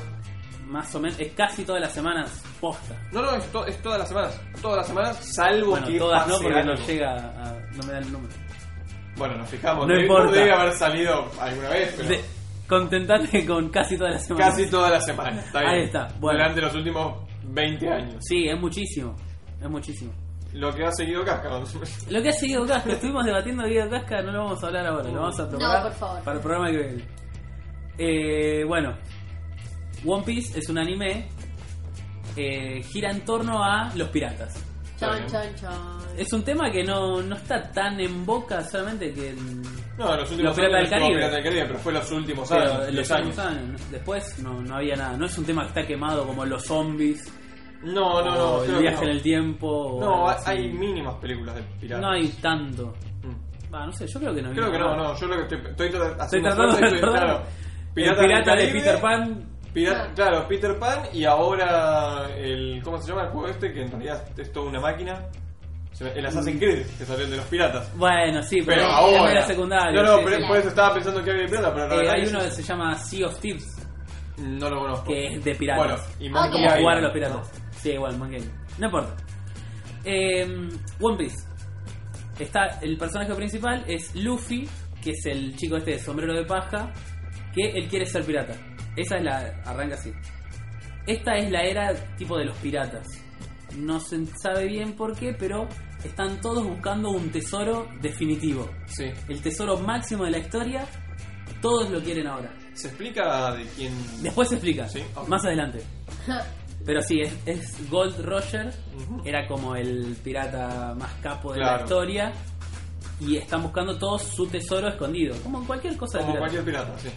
Más 0.66 0.94
o 0.94 1.00
menos, 1.00 1.20
es 1.20 1.32
casi 1.34 1.64
todas 1.64 1.80
las 1.82 1.92
semanas 1.92 2.42
posta. 2.60 2.96
No, 3.12 3.22
no, 3.22 3.36
es, 3.36 3.44
to- 3.52 3.66
es 3.66 3.76
todas 3.82 3.98
las 3.98 4.08
semanas. 4.08 4.40
Todas 4.60 4.78
las 4.78 4.86
semanas, 4.86 5.16
salvo 5.34 5.70
Bueno, 5.72 5.86
que 5.86 5.98
todas 5.98 6.26
no, 6.26 6.34
pase 6.34 6.44
porque 6.44 6.64
no 6.64 6.72
algo. 6.72 6.86
llega 6.86 7.14
a. 7.14 7.52
No 7.72 7.82
me 7.86 7.92
da 7.92 7.98
el 7.98 8.12
número. 8.12 8.34
Bueno, 9.16 9.36
nos 9.36 9.48
fijamos. 9.48 9.86
No 9.86 9.92
Debe- 9.94 10.02
importa. 10.02 10.32
Debe 10.32 10.52
haber 10.52 10.72
salido 10.74 11.30
alguna 11.40 11.68
vez, 11.70 11.94
pero 11.96 12.08
De- 12.08 12.24
contentate 12.68 13.46
con 13.46 13.68
casi 13.68 13.96
todas 13.98 14.14
las 14.14 14.26
semanas. 14.26 14.48
casi 14.50 14.70
todas 14.70 14.90
las 14.90 15.04
semanas. 15.04 15.44
Está 15.46 15.60
bien. 15.60 15.72
Ahí 15.72 15.82
está, 15.84 16.08
bueno. 16.18 16.38
Durante 16.38 16.60
los 16.62 16.74
últimos 16.74 17.14
20 17.44 17.88
años. 17.88 18.16
Sí, 18.20 18.48
es 18.48 18.58
muchísimo. 18.58 19.14
Es 19.60 19.68
muchísimo. 19.68 20.12
Lo 20.54 20.70
que 20.74 20.84
ha 20.84 20.92
seguido 20.92 21.24
Casca. 21.24 21.48
Lo 22.10 22.22
que 22.22 22.28
ha 22.28 22.32
seguido 22.32 22.66
Casca, 22.66 22.92
estuvimos 22.92 23.24
debatiendo 23.24 23.64
Guido 23.64 23.88
Casca, 23.88 24.20
no 24.22 24.32
lo 24.32 24.38
vamos 24.44 24.62
a 24.62 24.66
hablar 24.66 24.86
ahora, 24.86 25.08
lo 25.10 25.20
vamos 25.20 25.40
a 25.40 25.48
preparar 25.48 25.82
No, 25.82 25.88
por 25.88 25.98
favor. 25.98 26.22
para 26.24 26.36
el 26.36 26.42
programa 26.42 26.70
que 26.70 26.76
viene. 26.78 27.04
Eh, 27.98 28.64
bueno, 28.66 28.94
One 30.04 30.24
Piece 30.24 30.58
es 30.58 30.68
un 30.68 30.78
anime, 30.78 31.28
eh, 32.36 32.82
gira 32.82 33.10
en 33.10 33.20
torno 33.24 33.62
a 33.62 33.92
los 33.94 34.08
piratas. 34.08 34.62
Chon, 35.02 35.26
chon, 35.26 35.54
chon. 35.60 36.02
Es 36.16 36.32
un 36.32 36.42
tema 36.44 36.70
que 36.70 36.84
no, 36.84 37.22
no 37.22 37.36
está 37.36 37.62
tan 37.70 37.98
en 38.00 38.24
boca, 38.26 38.62
solamente 38.64 39.12
que 39.12 39.34
No, 39.98 40.12
en 40.12 40.20
los 40.20 40.30
últimos 40.30 40.56
Los 40.56 40.66
años 40.66 40.72
del 40.72 41.30
del 41.30 41.42
Caribe, 41.42 41.64
pero 41.66 41.78
fue 41.78 41.92
los 41.92 42.10
últimos 42.12 42.48
pero 42.48 42.60
años. 42.62 42.78
los 42.78 43.08
10 43.08 43.10
últimos 43.10 43.38
años. 43.38 43.90
Después 43.90 44.38
no, 44.40 44.60
no 44.60 44.76
había 44.76 44.96
nada. 44.96 45.16
No 45.16 45.26
es 45.26 45.38
un 45.38 45.44
tema 45.44 45.62
que 45.62 45.68
está 45.68 45.86
quemado 45.86 46.26
como 46.26 46.44
los 46.44 46.64
zombies, 46.64 47.32
No, 47.82 48.22
no, 48.22 48.34
no. 48.34 48.44
o 48.56 48.64
el 48.64 48.76
viaje 48.78 48.96
no. 48.96 49.02
en 49.04 49.08
el 49.10 49.22
tiempo. 49.22 49.98
No, 50.00 50.28
hay, 50.28 50.36
hay 50.46 50.72
mínimas 50.72 51.14
películas 51.16 51.54
de 51.56 51.62
piratas. 51.80 52.02
No 52.02 52.10
hay 52.12 52.28
tanto. 52.40 52.94
Mm. 53.22 53.72
No 53.72 53.92
sé, 53.92 54.06
yo 54.06 54.20
creo 54.20 54.34
que 54.34 54.42
no. 54.42 54.50
Creo 54.52 54.70
que 54.70 54.78
no, 54.78 54.96
nada. 54.96 55.08
no. 55.14 55.18
Yo 55.18 55.26
lo 55.26 55.36
que 55.36 55.42
estoy, 55.42 55.58
estoy 55.70 55.86
Estoy 55.88 56.42
tratando 56.42 56.76
de 56.76 57.00
claro, 57.00 57.38
El 57.38 57.94
Piratas 57.94 58.18
del 58.18 58.26
pirata 58.28 58.54
de 58.56 58.68
Peter 58.68 59.00
Pan. 59.00 59.51
Ah. 59.74 60.08
Claro, 60.14 60.46
Peter 60.48 60.78
Pan 60.78 61.02
y 61.12 61.24
ahora 61.24 62.28
el. 62.36 62.80
¿Cómo 62.84 62.98
se 63.00 63.08
llama 63.08 63.22
el 63.24 63.28
juego 63.30 63.48
este? 63.48 63.72
Que 63.72 63.82
en 63.82 63.90
realidad 63.90 64.22
es 64.36 64.52
toda 64.52 64.68
una 64.68 64.80
máquina. 64.80 65.26
El 66.16 66.26
Assassin's 66.26 66.58
Creed, 66.58 66.84
que 66.98 67.04
salió 67.04 67.28
de 67.28 67.36
los 67.36 67.44
piratas. 67.46 67.88
Bueno, 67.96 68.42
sí, 68.42 68.60
pero, 68.66 68.82
Pero 68.82 68.86
ahora. 68.90 69.46
secundario. 69.46 70.02
No, 70.02 70.12
no, 70.12 70.18
sí, 70.18 70.22
pero 70.24 70.36
sí. 70.40 70.44
por 70.48 70.56
eso 70.56 70.68
estaba 70.68 70.94
pensando 70.94 71.22
que 71.22 71.30
había 71.30 71.42
de 71.42 71.48
pirata, 71.48 71.72
pero 71.74 72.00
Eh, 72.02 72.10
hay 72.10 72.26
uno 72.26 72.40
que 72.40 72.50
se 72.50 72.62
llama 72.62 72.98
Sea 72.98 73.26
of 73.28 73.38
Thieves, 73.38 73.76
No 74.38 74.68
lo 74.68 74.80
conozco. 74.80 75.04
que 75.06 75.26
es 75.36 75.44
de 75.44 75.54
piratas. 75.54 75.86
Bueno, 75.86 76.02
y 76.18 76.26
Ok. 76.28 76.32
Monkey 76.34 76.50
Como 76.52 76.64
Island. 76.64 76.80
jugar 76.80 76.96
a 76.96 77.00
los 77.02 77.12
piratas. 77.12 77.50
Sí, 77.76 77.90
igual, 77.92 78.14
Island. 78.14 78.50
No 78.78 78.86
importa. 78.86 79.16
Eh, 80.04 80.68
One 81.00 81.16
Piece. 81.18 81.36
Está 82.38 82.66
el 82.80 82.96
personaje 82.96 83.34
principal 83.34 83.84
es 83.86 84.12
Luffy, 84.16 84.68
que 85.02 85.10
es 85.10 85.26
el 85.26 85.54
chico 85.56 85.76
este 85.76 85.92
de 85.92 85.98
sombrero 86.00 86.32
de 86.34 86.44
paja, 86.44 86.90
que 87.54 87.70
él 87.70 87.86
quiere 87.88 88.06
ser 88.06 88.24
pirata. 88.24 88.54
Esa 88.96 89.16
es 89.16 89.24
la. 89.24 89.62
arranca 89.64 89.94
así. 89.94 90.12
Esta 91.06 91.36
es 91.36 91.50
la 91.50 91.62
era 91.62 91.94
tipo 92.16 92.36
de 92.38 92.44
los 92.44 92.56
piratas. 92.58 93.06
No 93.76 93.98
se 94.00 94.24
sabe 94.40 94.66
bien 94.66 94.92
por 94.92 95.16
qué, 95.16 95.32
pero 95.32 95.66
están 96.04 96.40
todos 96.40 96.64
buscando 96.66 97.10
un 97.10 97.30
tesoro 97.30 97.88
definitivo. 98.00 98.70
Sí. 98.86 99.04
El 99.28 99.40
tesoro 99.40 99.78
máximo 99.78 100.24
de 100.24 100.30
la 100.32 100.38
historia. 100.38 100.86
Todos 101.60 101.90
lo 101.90 102.00
quieren 102.02 102.26
ahora. 102.26 102.52
¿Se 102.74 102.88
explica 102.88 103.52
de 103.54 103.64
quién. 103.76 103.92
Después 104.22 104.48
se 104.48 104.56
explica. 104.56 104.88
Sí. 104.88 105.02
Más 105.28 105.44
adelante. 105.44 105.82
Pero 106.84 107.00
sí, 107.02 107.20
es, 107.20 107.32
es 107.46 107.88
Gold 107.90 108.18
Roger, 108.24 108.74
era 109.24 109.46
como 109.46 109.76
el 109.76 110.16
pirata 110.24 110.94
más 110.98 111.12
capo 111.22 111.52
de 111.52 111.60
la 111.60 111.80
historia. 111.80 112.32
Y 113.20 113.36
están 113.36 113.62
buscando 113.62 113.96
todo 113.98 114.18
su 114.18 114.48
tesoro 114.48 114.88
escondido, 114.88 115.36
como 115.44 115.60
en 115.60 115.64
cualquier 115.64 115.96
cosa 115.96 116.18
de 116.18 116.24
Como 116.24 116.34
pirata. 116.34 116.50
cualquier 116.52 116.64
pirata, 116.64 116.98
sí. 116.98 117.08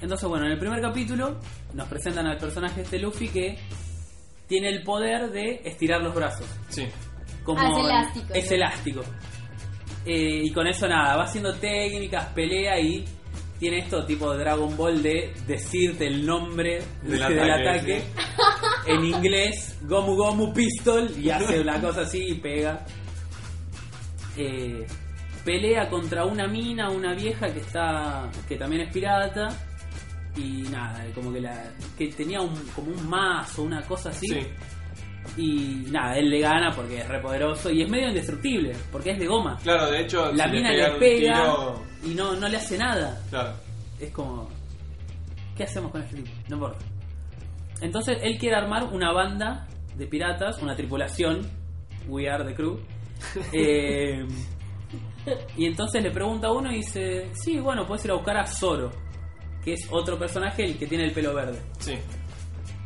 Entonces, 0.00 0.28
bueno, 0.28 0.46
en 0.46 0.52
el 0.52 0.58
primer 0.58 0.80
capítulo 0.80 1.38
nos 1.74 1.88
presentan 1.88 2.26
al 2.26 2.38
personaje 2.38 2.82
este 2.82 2.98
Luffy 2.98 3.28
que 3.28 3.58
tiene 4.46 4.68
el 4.70 4.82
poder 4.82 5.30
de 5.30 5.60
estirar 5.64 6.00
los 6.02 6.14
brazos. 6.14 6.46
Sí. 6.68 6.86
Como 7.44 7.60
Ah, 7.60 7.68
es 7.70 7.78
elástico, 7.84 8.34
Es 8.34 8.50
¿no? 8.50 8.56
elástico. 8.56 9.00
Eh, 10.06 10.42
y 10.44 10.52
con 10.52 10.66
eso 10.66 10.86
nada, 10.88 11.16
va 11.16 11.24
haciendo 11.24 11.54
técnicas, 11.54 12.26
pelea 12.26 12.78
y 12.80 13.04
tiene 13.58 13.78
esto 13.80 14.04
tipo 14.06 14.32
Dragon 14.36 14.74
Ball 14.76 15.02
de 15.02 15.34
decirte 15.46 16.06
el 16.06 16.24
nombre 16.24 16.80
Del 17.02 17.18
del 17.18 17.22
ataque, 17.50 17.52
ataque, 17.52 18.02
en 18.86 19.04
inglés, 19.04 19.76
Gomu 19.82 20.14
Gomu 20.14 20.52
Pistol, 20.54 21.10
y 21.18 21.28
hace 21.30 21.60
una 21.60 21.80
cosa 21.80 22.02
así 22.02 22.22
y 22.28 22.34
pega. 22.34 22.86
Eh, 24.36 24.86
pelea 25.44 25.88
contra 25.90 26.24
una 26.24 26.46
mina, 26.46 26.88
una 26.90 27.14
vieja 27.14 27.52
que 27.52 27.60
está 27.60 28.30
que 28.48 28.56
también 28.56 28.82
es 28.82 28.92
pirata 28.92 29.48
y 30.38 30.62
nada, 30.70 31.04
como 31.14 31.32
que 31.32 31.40
la 31.40 31.72
que 31.96 32.08
tenía 32.08 32.40
un, 32.40 32.54
como 32.74 32.90
un 32.92 33.08
mazo, 33.08 33.62
una 33.62 33.82
cosa 33.82 34.10
así. 34.10 34.26
Sí. 34.28 34.46
Y 35.36 35.90
nada, 35.90 36.16
él 36.16 36.30
le 36.30 36.40
gana 36.40 36.70
porque 36.74 36.98
es 37.00 37.08
re 37.08 37.20
poderoso 37.20 37.70
y 37.70 37.82
es 37.82 37.88
medio 37.90 38.08
indestructible, 38.08 38.74
porque 38.90 39.10
es 39.10 39.18
de 39.18 39.26
goma. 39.26 39.58
Claro, 39.62 39.90
de 39.90 40.00
hecho, 40.02 40.32
La 40.32 40.44
si 40.44 40.50
mina 40.52 40.72
le 40.72 40.92
un 40.94 40.98
pega 40.98 41.34
tiro- 41.34 41.82
y 42.04 42.14
no, 42.14 42.34
no 42.36 42.48
le 42.48 42.56
hace 42.56 42.78
nada. 42.78 43.20
Claro. 43.28 43.52
Es 44.00 44.10
como. 44.12 44.48
¿Qué 45.56 45.64
hacemos 45.64 45.90
con 45.90 46.02
este 46.02 46.16
tipo? 46.22 46.30
No 46.48 46.56
importa. 46.56 46.84
Entonces 47.80 48.18
él 48.22 48.38
quiere 48.38 48.56
armar 48.56 48.84
una 48.92 49.12
banda 49.12 49.66
de 49.96 50.06
piratas, 50.06 50.62
una 50.62 50.74
tripulación. 50.76 51.48
We 52.08 52.28
are 52.28 52.44
the 52.44 52.54
crew. 52.54 52.78
Eh, 53.52 54.24
y 55.56 55.66
entonces 55.66 56.02
le 56.02 56.10
pregunta 56.10 56.46
a 56.48 56.52
uno 56.52 56.70
y 56.72 56.76
dice: 56.76 57.28
Sí, 57.34 57.58
bueno, 57.58 57.84
puedes 57.86 58.04
ir 58.04 58.12
a 58.12 58.14
buscar 58.14 58.36
a 58.38 58.46
Zoro, 58.46 58.90
que 59.64 59.74
es 59.74 59.86
otro 59.90 60.18
personaje 60.18 60.64
el 60.64 60.78
que 60.78 60.86
tiene 60.86 61.04
el 61.04 61.12
pelo 61.12 61.34
verde. 61.34 61.60
Sí. 61.78 61.94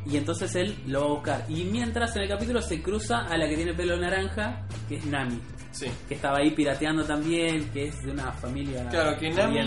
Y 0.04 0.16
entonces 0.16 0.54
él 0.56 0.76
lo 0.86 1.00
va 1.00 1.06
a 1.06 1.10
buscar. 1.10 1.44
Y 1.48 1.64
mientras 1.64 2.16
en 2.16 2.22
el 2.22 2.28
capítulo 2.28 2.60
se 2.60 2.82
cruza 2.82 3.18
a 3.20 3.36
la 3.36 3.48
que 3.48 3.54
tiene 3.56 3.72
pelo 3.74 3.96
naranja, 3.96 4.66
que 4.88 4.96
es 4.96 5.06
Nami. 5.06 5.40
Sí. 5.70 5.86
Que 6.08 6.16
estaba 6.16 6.38
ahí 6.38 6.50
pirateando 6.50 7.04
también, 7.04 7.70
que 7.70 7.84
es 7.84 8.02
de 8.02 8.10
una 8.10 8.32
familia. 8.32 8.86
Claro, 8.90 9.16
que 9.18 9.30
Nami. 9.30 9.58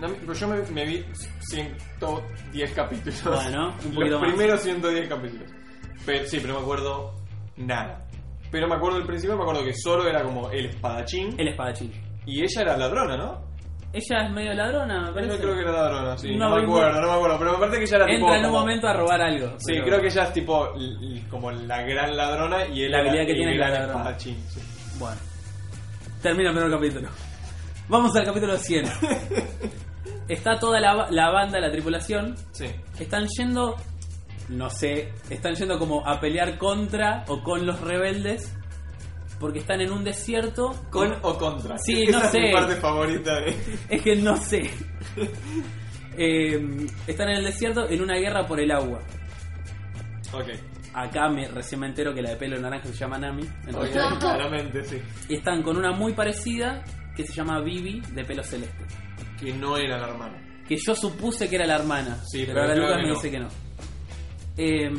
Nami- 0.00 0.16
pero 0.20 0.32
yo 0.34 0.48
me, 0.48 0.60
me 0.72 0.84
vi 0.86 1.04
110 1.40 2.72
capítulos. 2.72 3.22
Bueno, 3.24 3.68
un 3.68 3.74
poquito 3.94 4.04
Los 4.10 4.20
más. 4.20 4.30
primeros 4.30 4.60
110 4.62 5.08
capítulos. 5.08 5.50
Pero, 6.06 6.26
sí, 6.26 6.38
pero 6.40 6.52
no 6.54 6.58
me 6.60 6.64
acuerdo 6.64 7.14
nada. 7.56 8.06
Pero 8.50 8.68
me 8.68 8.76
acuerdo 8.76 8.98
del 8.98 9.06
principio, 9.06 9.36
me 9.36 9.42
acuerdo 9.42 9.64
que 9.64 9.72
Zoro 9.74 10.08
era 10.08 10.22
como 10.22 10.50
el 10.50 10.66
espadachín 10.66 11.34
El 11.38 11.48
espadachín. 11.48 11.92
y 12.24 12.42
ella 12.42 12.62
era 12.62 12.76
ladrona, 12.78 13.16
¿no? 13.16 13.48
Ella 13.92 14.26
es 14.26 14.30
medio 14.32 14.52
ladrona, 14.54 15.00
me 15.06 15.12
parece. 15.12 15.32
Yo 15.36 15.40
creo 15.40 15.54
que 15.54 15.60
era 15.62 15.72
ladrona, 15.72 16.18
sí. 16.18 16.36
No, 16.36 16.50
No, 16.50 16.56
me 16.56 16.62
acuerdo, 16.62 17.00
no 17.00 17.06
me 17.08 17.12
acuerdo. 17.14 17.38
Pero 17.38 17.52
me 17.52 17.58
parece 17.58 17.78
que 17.78 17.84
ella 17.84 17.96
era 17.96 18.06
tipo. 18.06 18.18
Entra 18.18 18.34
en 18.38 18.44
un 18.44 18.50
como- 18.50 18.60
momento 18.60 18.86
a 18.88 18.92
robar 18.92 19.20
algo. 19.22 19.46
Sí, 19.58 19.72
pero- 19.72 19.84
creo 19.86 20.00
que 20.02 20.06
ella 20.08 20.22
es 20.24 20.32
tipo 20.34 20.68
como 21.30 21.50
la 21.50 21.82
gran 21.82 22.16
ladrona 22.16 22.66
y 22.66 22.84
él 22.84 22.90
La 22.92 22.98
habilidad 22.98 23.26
que 23.26 23.34
tiene 23.34 23.56
la 23.56 23.68
ladrona. 23.70 24.18
sí. 24.18 24.36
Bueno. 24.98 25.16
Termina 26.22 26.50
el 26.50 26.56
primer 26.56 26.72
capítulo. 26.72 27.08
Vamos 27.88 28.14
al 28.16 28.24
capítulo 28.24 28.56
100. 28.58 28.84
Está 30.28 30.58
toda 30.58 30.78
la, 30.80 31.06
la 31.10 31.30
banda, 31.30 31.58
la 31.58 31.70
tripulación. 31.70 32.34
Sí. 32.52 32.66
Están 32.98 33.26
yendo. 33.28 33.76
No 34.50 34.68
sé. 34.68 35.12
Están 35.30 35.54
yendo 35.54 35.78
como 35.78 36.06
a 36.06 36.20
pelear 36.20 36.58
contra 36.58 37.24
o 37.28 37.42
con 37.42 37.64
los 37.64 37.80
rebeldes. 37.80 38.54
Porque 39.38 39.60
están 39.60 39.80
en 39.80 39.92
un 39.92 40.02
desierto. 40.04 40.74
¿Con 40.90 41.12
o 41.22 41.38
contra? 41.38 41.78
Sí, 41.78 42.02
Esa 42.04 42.18
no 42.18 42.24
es 42.26 42.34
mi 42.34 42.40
sé. 42.40 42.52
parte 42.52 42.74
favorita 42.76 43.40
de. 43.40 43.56
Es 43.88 44.02
que 44.02 44.16
no 44.16 44.36
sé. 44.36 44.70
Eh, 46.20 46.58
están 47.06 47.28
en 47.28 47.36
el 47.36 47.44
desierto 47.44 47.88
en 47.88 48.02
una 48.02 48.16
guerra 48.16 48.44
por 48.44 48.58
el 48.58 48.72
agua. 48.72 48.98
Ok. 50.32 50.48
Acá 50.92 51.28
me, 51.28 51.46
recién 51.46 51.80
me 51.80 51.86
entero 51.86 52.12
que 52.12 52.20
la 52.20 52.30
de 52.30 52.36
pelo 52.36 52.58
naranja 52.58 52.88
se 52.88 52.94
llama 52.94 53.18
Nami. 53.18 53.44
claramente, 54.18 54.82
sí. 54.84 55.00
Y 55.28 55.34
están 55.36 55.62
con 55.62 55.76
una 55.76 55.92
muy 55.92 56.14
parecida 56.14 56.82
que 57.14 57.24
se 57.24 57.32
llama 57.32 57.60
Vivi 57.60 58.00
de 58.14 58.24
pelo 58.24 58.42
celeste. 58.42 58.84
Que 59.38 59.52
no 59.52 59.76
era 59.76 59.96
la 59.96 60.08
hermana. 60.08 60.42
Que 60.66 60.76
yo 60.76 60.92
supuse 60.96 61.48
que 61.48 61.54
era 61.54 61.66
la 61.66 61.76
hermana. 61.76 62.18
Sí, 62.26 62.42
pero 62.44 62.62
pero 62.62 62.72
creo 62.72 62.82
Lucas 62.88 62.96
me 63.02 63.08
no. 63.08 63.14
dice 63.14 63.30
que 63.30 63.38
no. 63.38 63.48
Eh, 64.56 64.90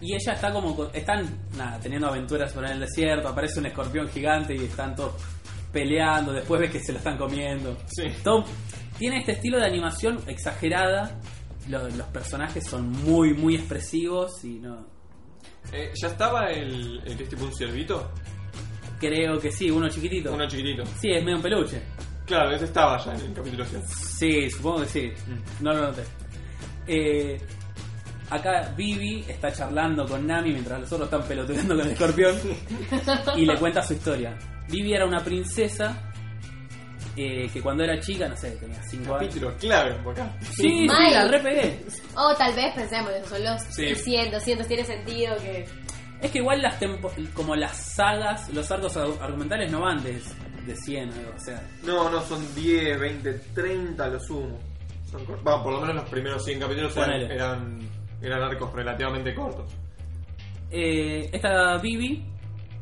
y 0.00 0.14
ella 0.14 0.32
está 0.34 0.52
como. 0.52 0.90
Están, 0.92 1.26
nada, 1.56 1.78
teniendo 1.80 2.08
aventuras 2.08 2.52
por 2.52 2.64
el 2.66 2.80
desierto. 2.80 3.28
Aparece 3.28 3.60
un 3.60 3.66
escorpión 3.66 4.08
gigante 4.08 4.54
y 4.54 4.64
están 4.64 4.94
todos 4.94 5.14
peleando. 5.72 6.32
Después 6.32 6.60
ves 6.60 6.70
que 6.70 6.80
se 6.80 6.92
lo 6.92 6.98
están 6.98 7.16
comiendo. 7.16 7.76
Sí. 7.86 8.04
Todo- 8.22 8.44
tiene 8.98 9.18
este 9.18 9.32
estilo 9.32 9.58
de 9.58 9.66
animación 9.66 10.20
exagerada. 10.26 11.18
Lo- 11.68 11.88
los 11.88 12.06
personajes 12.08 12.64
son 12.66 12.90
muy, 12.90 13.34
muy 13.34 13.54
expresivos 13.56 14.44
y 14.44 14.58
no. 14.60 14.86
Eh, 15.72 15.90
¿Ya 16.00 16.08
estaba 16.08 16.50
el, 16.50 17.00
el 17.06 17.16
que 17.16 17.22
es 17.24 17.28
tipo 17.28 17.44
un 17.44 17.54
ciervito? 17.54 18.10
Creo 19.00 19.38
que 19.38 19.50
sí, 19.50 19.70
uno 19.70 19.88
chiquitito. 19.88 20.32
Uno 20.32 20.46
chiquitito. 20.46 20.84
Sí, 21.00 21.10
es 21.10 21.22
medio 21.24 21.36
un 21.36 21.42
peluche. 21.42 21.80
Claro, 22.26 22.50
ese 22.54 22.66
estaba 22.66 22.96
ya 23.04 23.14
en 23.14 23.20
el 23.20 23.32
capítulo 23.34 23.64
100. 23.64 23.82
Sí, 23.88 24.50
supongo 24.50 24.82
que 24.82 24.88
sí. 24.88 25.12
No 25.60 25.72
lo 25.74 25.80
noté. 25.88 26.02
Eh, 26.86 27.40
acá 28.30 28.72
Vivi 28.76 29.24
está 29.28 29.52
charlando 29.52 30.06
con 30.06 30.26
Nami 30.26 30.52
mientras 30.52 30.80
los 30.80 30.92
otros 30.92 31.06
están 31.12 31.22
pelotudeando 31.28 31.76
con 31.76 31.86
el 31.86 31.92
escorpión 31.92 32.36
y 33.36 33.44
le 33.46 33.56
cuenta 33.58 33.82
su 33.82 33.94
historia. 33.94 34.36
Vivi 34.68 34.94
era 34.94 35.06
una 35.06 35.20
princesa 35.22 36.10
eh, 37.16 37.48
que 37.52 37.60
cuando 37.60 37.84
era 37.84 37.98
chica, 38.00 38.28
no 38.28 38.36
sé, 38.36 38.52
tenía 38.52 38.82
5 38.82 39.14
años. 39.14 39.28
Capítulo 39.28 39.56
clave 39.58 39.94
por 40.02 40.12
acá. 40.14 40.32
Sí, 40.40 40.62
sí, 40.62 40.86
Mal. 40.86 41.12
la 41.12 41.28
repegué. 41.28 41.84
O 42.16 42.34
tal 42.34 42.54
vez 42.54 42.74
pensemos, 42.74 43.10
eso 43.12 43.28
son 43.28 43.44
los 43.44 43.62
Sí. 43.70 43.94
100, 43.94 44.32
200, 44.32 44.66
tiene 44.66 44.84
sentido 44.84 45.36
que... 45.36 45.64
Es 46.20 46.30
que 46.30 46.38
igual 46.38 46.62
las 46.62 46.78
tempo- 46.80 47.12
como 47.34 47.54
las 47.54 47.76
sagas, 47.76 48.48
los 48.52 48.68
arcos 48.70 48.96
ar- 48.96 49.06
argumentales 49.20 49.70
no 49.70 49.80
van 49.82 50.02
de, 50.02 50.20
de 50.66 50.74
100, 50.74 51.12
algo, 51.12 51.32
o 51.36 51.38
sea. 51.38 51.62
No, 51.84 52.08
no, 52.10 52.20
son 52.22 52.42
10, 52.54 52.98
20, 52.98 53.32
30 53.54 54.08
lo 54.08 54.18
sumo. 54.20 54.58
Son 55.10 55.22
Va, 55.46 55.62
por 55.62 55.72
lo 55.74 55.80
menos 55.82 55.96
los 55.96 56.08
primeros 56.08 56.42
100 56.44 56.60
capítulos 56.60 56.96
eran, 56.96 57.78
eran 58.26 58.42
arcos 58.42 58.72
relativamente 58.72 59.34
cortos. 59.34 59.72
Eh, 60.70 61.28
esta 61.32 61.76
Bibi, 61.78 62.24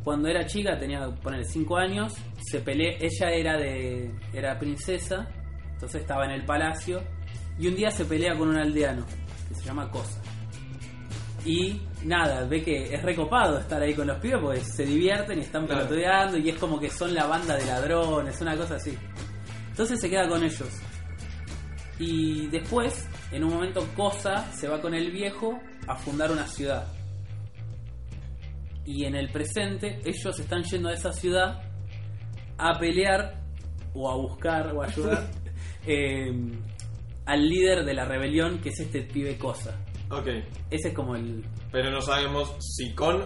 cuando 0.03 0.29
era 0.29 0.47
chica, 0.47 0.79
tenía, 0.79 1.09
ponerle 1.23 1.45
5 1.45 1.77
años, 1.77 2.15
se 2.41 2.61
peleó, 2.61 2.91
ella 3.01 3.31
era 3.31 3.57
de 3.59 4.11
era 4.33 4.59
princesa, 4.59 5.29
entonces 5.73 6.01
estaba 6.03 6.25
en 6.25 6.33
el 6.33 6.45
palacio, 6.45 7.03
y 7.59 7.67
un 7.69 7.77
día 7.77 7.91
se 7.91 8.05
pelea 8.05 8.37
con 8.37 8.49
un 8.49 8.57
aldeano, 8.57 9.05
que 9.49 9.55
se 9.55 9.65
llama 9.65 9.91
Cosa. 9.91 10.21
Y 11.45 11.81
nada, 12.05 12.45
ve 12.47 12.63
que 12.63 12.95
es 12.95 13.03
recopado 13.03 13.59
estar 13.59 13.83
ahí 13.83 13.95
con 13.95 14.07
los 14.07 14.19
pibes 14.19 14.39
porque 14.41 14.61
se 14.61 14.85
divierten 14.85 15.39
y 15.39 15.43
están 15.43 15.67
Claro. 15.67 15.81
pelotudeando 15.89 16.39
y 16.39 16.49
es 16.51 16.57
como 16.57 16.79
que 16.79 16.89
son 16.89 17.13
la 17.15 17.27
banda 17.27 17.57
de 17.57 17.67
ladrones, 17.67 18.41
una 18.41 18.57
cosa 18.57 18.77
así. 18.77 18.97
Entonces 19.71 20.01
se 20.01 20.09
queda 20.09 20.29
con 20.29 20.43
ellos. 20.45 20.69
Y 21.99 22.47
después, 22.49 23.09
en 23.33 23.45
un 23.45 23.51
momento, 23.55 23.87
Cosa 23.97 24.51
se 24.53 24.69
va 24.69 24.81
con 24.81 24.95
el 24.95 25.11
viejo 25.11 25.59
a 25.87 25.97
fundar 25.97 26.31
una 26.31 26.47
ciudad. 26.47 26.87
Y 28.85 29.05
en 29.05 29.15
el 29.15 29.31
presente, 29.31 30.01
ellos 30.05 30.39
están 30.39 30.63
yendo 30.65 30.89
a 30.89 30.93
esa 30.95 31.13
ciudad 31.13 31.63
a 32.59 32.79
pelear 32.79 33.41
o 33.95 34.11
a 34.11 34.17
buscar 34.17 34.75
o 34.75 34.83
a 34.83 34.87
ayudar 34.87 35.31
eh, 35.87 36.33
al 37.27 37.49
líder 37.49 37.85
de 37.85 37.95
la 37.95 38.05
rebelión, 38.05 38.61
que 38.61 38.71
es 38.71 38.81
este 38.81 39.03
pibe 39.03 39.39
Cosa. 39.39 39.79
Ok, 40.11 40.27
Ese 40.71 40.89
es 40.89 40.95
como 40.95 41.17
el. 41.17 41.45
pero 41.71 41.91
no 41.91 42.03
sabemos 42.03 42.55
si 42.61 42.93
con 42.95 43.23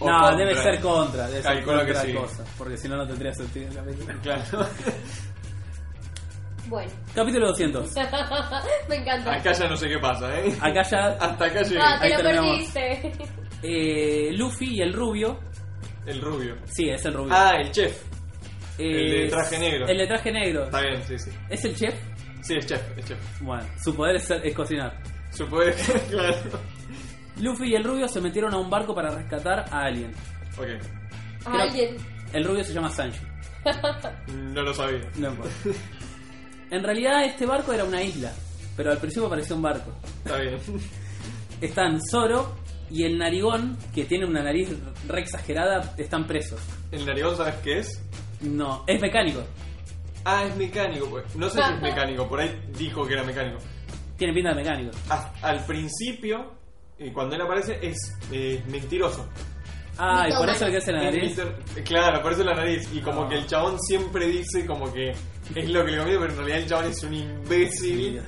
o 0.00 0.06
No, 0.08 0.18
contra. 0.20 0.36
debe 0.36 0.54
ser 0.54 0.80
contra, 0.80 1.26
debe 1.28 1.42
ser 1.42 1.58
que 1.58 1.64
contra 1.64 2.00
sí. 2.02 2.12
Cosa, 2.12 2.44
porque 2.56 2.76
si 2.76 2.88
no, 2.88 2.96
no 2.96 3.06
tendría 3.06 3.32
sentido 3.32 3.68
el 3.68 3.74
capítulo. 3.74 4.20
Claro. 4.22 4.66
Bueno, 6.68 6.90
Capítulo 7.14 7.48
200. 7.48 7.94
me 8.88 8.96
encanta. 8.96 9.34
Acá 9.34 9.52
ya 9.52 9.68
no 9.68 9.76
sé 9.76 9.88
qué 9.88 9.98
pasa, 9.98 10.38
¿eh? 10.38 10.54
Acá 10.60 10.82
ya 10.82 10.98
Hasta 11.20 11.44
acá 11.46 11.62
llegué. 11.62 11.80
Ah, 11.80 11.98
te 12.00 12.06
Ahí 12.06 12.12
lo 12.12 12.16
terminamos. 12.18 12.72
perdiste. 12.72 13.12
eh, 13.62 14.30
Luffy 14.32 14.76
y 14.76 14.80
el 14.82 14.92
rubio. 14.92 15.38
El 16.06 16.20
rubio. 16.20 16.56
Sí, 16.66 16.88
es 16.90 17.04
el 17.04 17.14
rubio. 17.14 17.32
Ah, 17.34 17.54
el 17.58 17.70
chef. 17.72 18.02
Eh, 18.78 19.00
el 19.04 19.10
de 19.10 19.28
traje 19.28 19.58
negro. 19.58 19.86
El 19.88 19.98
de 19.98 20.06
traje 20.06 20.32
negro. 20.32 20.64
Está 20.64 20.80
bien, 20.82 21.02
sí, 21.04 21.18
sí. 21.18 21.30
¿Es 21.48 21.64
el 21.64 21.74
chef? 21.76 21.94
Sí, 22.42 22.54
es 22.56 22.66
chef, 22.66 22.98
es 22.98 23.04
chef. 23.06 23.40
Bueno, 23.40 23.64
su 23.82 23.94
poder 23.94 24.16
es, 24.16 24.30
es 24.30 24.54
cocinar. 24.54 24.96
Su 25.30 25.46
poder, 25.48 25.74
claro. 26.10 26.36
Luffy 27.40 27.70
y 27.72 27.74
el 27.74 27.84
rubio 27.84 28.08
se 28.08 28.20
metieron 28.20 28.54
a 28.54 28.58
un 28.58 28.70
barco 28.70 28.94
para 28.94 29.10
rescatar 29.10 29.64
a 29.70 29.84
alguien. 29.84 30.12
Ok, 30.56 30.66
A 31.46 31.62
alguien. 31.62 31.96
El 32.32 32.44
rubio 32.44 32.62
se 32.64 32.72
llama 32.74 32.88
Sanji. 32.90 33.20
no 34.54 34.62
lo 34.62 34.72
sabía. 34.74 35.00
No 35.16 35.28
importa. 35.30 35.52
En 36.70 36.82
realidad 36.82 37.24
este 37.24 37.46
barco 37.46 37.72
era 37.72 37.84
una 37.84 38.02
isla, 38.02 38.32
pero 38.76 38.90
al 38.90 38.98
principio 38.98 39.28
parecía 39.28 39.56
un 39.56 39.62
barco. 39.62 39.92
Está 40.24 40.38
bien. 40.38 40.58
Están 41.60 41.98
Zoro, 42.10 42.56
y 42.90 43.04
el 43.04 43.18
narigón, 43.18 43.76
que 43.94 44.04
tiene 44.04 44.26
una 44.26 44.42
nariz 44.42 44.70
re 45.06 45.20
exagerada, 45.20 45.94
están 45.98 46.26
presos. 46.26 46.60
¿El 46.90 47.04
narigón 47.04 47.36
sabes 47.36 47.54
qué 47.56 47.78
es? 47.80 48.02
No, 48.40 48.84
es 48.86 49.00
mecánico. 49.00 49.42
Ah, 50.24 50.44
es 50.46 50.56
mecánico. 50.56 51.06
pues. 51.08 51.34
No 51.36 51.48
sé 51.50 51.62
si 51.62 51.72
es 51.72 51.82
mecánico, 51.82 52.28
por 52.28 52.40
ahí 52.40 52.50
dijo 52.76 53.06
que 53.06 53.14
era 53.14 53.24
mecánico. 53.24 53.58
Tiene 54.16 54.32
pinta 54.32 54.50
de 54.50 54.56
mecánico. 54.56 54.90
Ah, 55.10 55.32
Al 55.42 55.64
principio, 55.64 56.54
eh, 56.98 57.12
cuando 57.12 57.36
él 57.36 57.42
aparece, 57.42 57.78
es 57.82 57.96
eh, 58.32 58.62
mentiroso. 58.68 59.28
Ah, 59.98 60.26
y 60.28 60.32
por 60.32 60.48
eso 60.48 60.64
le 60.66 60.70
crece 60.72 60.92
la 60.92 61.02
nariz. 61.02 61.40
Claro, 61.84 62.22
por 62.22 62.32
eso 62.32 62.44
la 62.44 62.54
nariz. 62.54 62.88
Y 62.92 63.00
como 63.00 63.28
que 63.28 63.34
el 63.36 63.46
chabón 63.46 63.78
siempre 63.80 64.26
dice 64.26 64.64
como 64.64 64.92
que 64.92 65.10
es 65.10 65.68
lo 65.70 65.84
que 65.84 65.90
le 65.90 65.98
conviene, 65.98 66.20
pero 66.20 66.30
en 66.32 66.36
realidad 66.36 66.58
el 66.58 66.66
chabón 66.66 66.84
es 66.86 67.02
un 67.02 67.14
imbécil. 67.14 68.20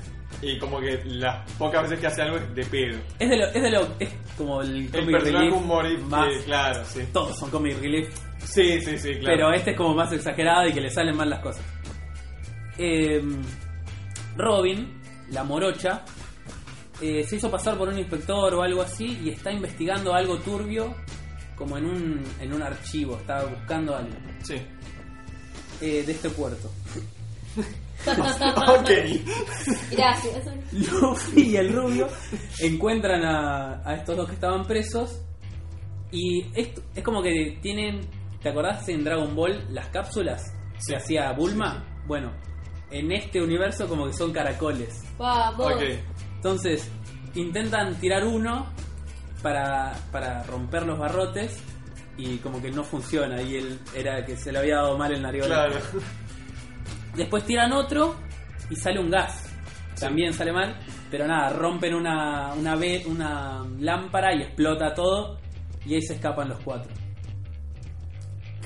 Y 0.42 0.58
como 0.58 0.80
que 0.80 1.00
las 1.04 1.50
pocas 1.52 1.82
veces 1.82 2.00
que 2.00 2.06
hace 2.06 2.22
algo 2.22 2.38
es 2.38 2.54
de 2.54 2.64
pedo. 2.64 2.98
Es 3.18 3.28
de 3.28 3.36
lo, 3.36 3.44
es 3.46 3.62
de 3.62 3.70
lo, 3.70 3.88
es 3.98 4.08
como 4.38 4.62
el 4.62 4.86
El 4.86 4.90
comic 4.90 5.10
personaje 5.12 5.44
relief 5.46 5.54
humorístico, 5.54 6.08
más. 6.08 6.28
claro, 6.44 6.84
sí. 6.86 7.00
Todos 7.12 7.38
son 7.38 7.50
comic 7.50 7.78
relief, 7.80 8.08
Sí, 8.42 8.80
sí, 8.80 8.96
sí, 8.98 9.10
claro. 9.18 9.36
pero 9.36 9.52
este 9.52 9.72
es 9.72 9.76
como 9.76 9.94
más 9.94 10.10
exagerado 10.12 10.66
y 10.66 10.72
que 10.72 10.80
le 10.80 10.88
salen 10.90 11.14
mal 11.16 11.28
las 11.28 11.40
cosas. 11.40 11.62
Eh, 12.78 13.22
Robin, 14.36 15.00
la 15.30 15.44
morocha, 15.44 16.04
eh, 17.02 17.22
se 17.24 17.36
hizo 17.36 17.50
pasar 17.50 17.76
por 17.76 17.88
un 17.88 17.98
inspector 17.98 18.54
o 18.54 18.62
algo 18.62 18.80
así 18.82 19.18
y 19.22 19.30
está 19.30 19.52
investigando 19.52 20.14
algo 20.14 20.38
turbio 20.38 20.94
como 21.60 21.76
en 21.76 21.84
un, 21.84 22.24
en 22.40 22.52
un 22.54 22.62
archivo, 22.62 23.16
estaba 23.18 23.44
buscando 23.44 23.94
algo 23.94 24.16
Sí. 24.42 24.54
eh, 25.82 26.02
de 26.06 26.12
este 26.12 26.30
puerto. 26.30 26.70
ok. 28.06 28.90
Gracias. 29.90 30.44
Luffy 30.72 31.42
y 31.50 31.56
el 31.56 31.72
rubio 31.74 32.08
encuentran 32.60 33.22
a, 33.24 33.82
a 33.84 33.94
estos 33.96 34.16
dos 34.16 34.26
que 34.28 34.34
estaban 34.34 34.64
presos 34.66 35.20
y 36.10 36.46
esto, 36.58 36.80
es 36.94 37.04
como 37.04 37.22
que 37.22 37.58
tienen, 37.60 38.00
¿te 38.42 38.48
acordás 38.48 38.88
en 38.88 39.04
Dragon 39.04 39.34
Ball 39.36 39.66
las 39.70 39.88
cápsulas 39.88 40.42
Sí. 40.78 40.92
que 40.92 40.96
hacía 40.96 41.30
Bulma? 41.32 41.84
Bueno, 42.06 42.32
en 42.90 43.12
este 43.12 43.42
universo 43.42 43.86
como 43.86 44.06
que 44.06 44.14
son 44.14 44.32
caracoles. 44.32 45.02
Vamos. 45.18 45.74
Ok. 45.74 45.82
Entonces, 46.36 46.88
intentan 47.34 47.94
tirar 48.00 48.24
uno 48.26 48.72
para, 49.42 49.92
para 50.12 50.42
romper 50.44 50.84
los 50.86 50.98
barrotes 50.98 51.62
y 52.16 52.36
como 52.38 52.60
que 52.60 52.70
no 52.70 52.84
funciona 52.84 53.40
y 53.42 53.56
él 53.56 53.78
era 53.94 54.24
que 54.24 54.36
se 54.36 54.52
le 54.52 54.58
había 54.58 54.76
dado 54.76 54.98
mal 54.98 55.12
el 55.12 55.22
narigón. 55.22 55.48
Claro. 55.48 55.74
Después 57.16 57.44
tiran 57.44 57.72
otro 57.72 58.14
y 58.68 58.76
sale 58.76 59.00
un 59.00 59.10
gas. 59.10 59.46
También 59.98 60.32
sale 60.32 60.52
mal, 60.52 60.78
pero 61.10 61.26
nada, 61.26 61.50
rompen 61.50 61.94
una, 61.94 62.54
una, 62.54 62.74
ve- 62.76 63.02
una 63.06 63.64
lámpara 63.80 64.34
y 64.34 64.42
explota 64.42 64.94
todo 64.94 65.38
y 65.84 65.94
ahí 65.94 66.02
se 66.02 66.14
escapan 66.14 66.48
los 66.48 66.58
cuatro. 66.60 66.90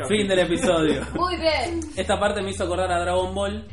Fin 0.09 0.27
del 0.27 0.41
episodio. 0.41 1.03
Muy 1.15 1.37
bien. 1.37 1.81
Esta 1.97 2.19
parte 2.19 2.43
me 2.43 2.51
hizo 2.51 2.65
acordar 2.65 2.91
a 2.91 3.01
Dragon 3.01 3.33
Ball 3.35 3.65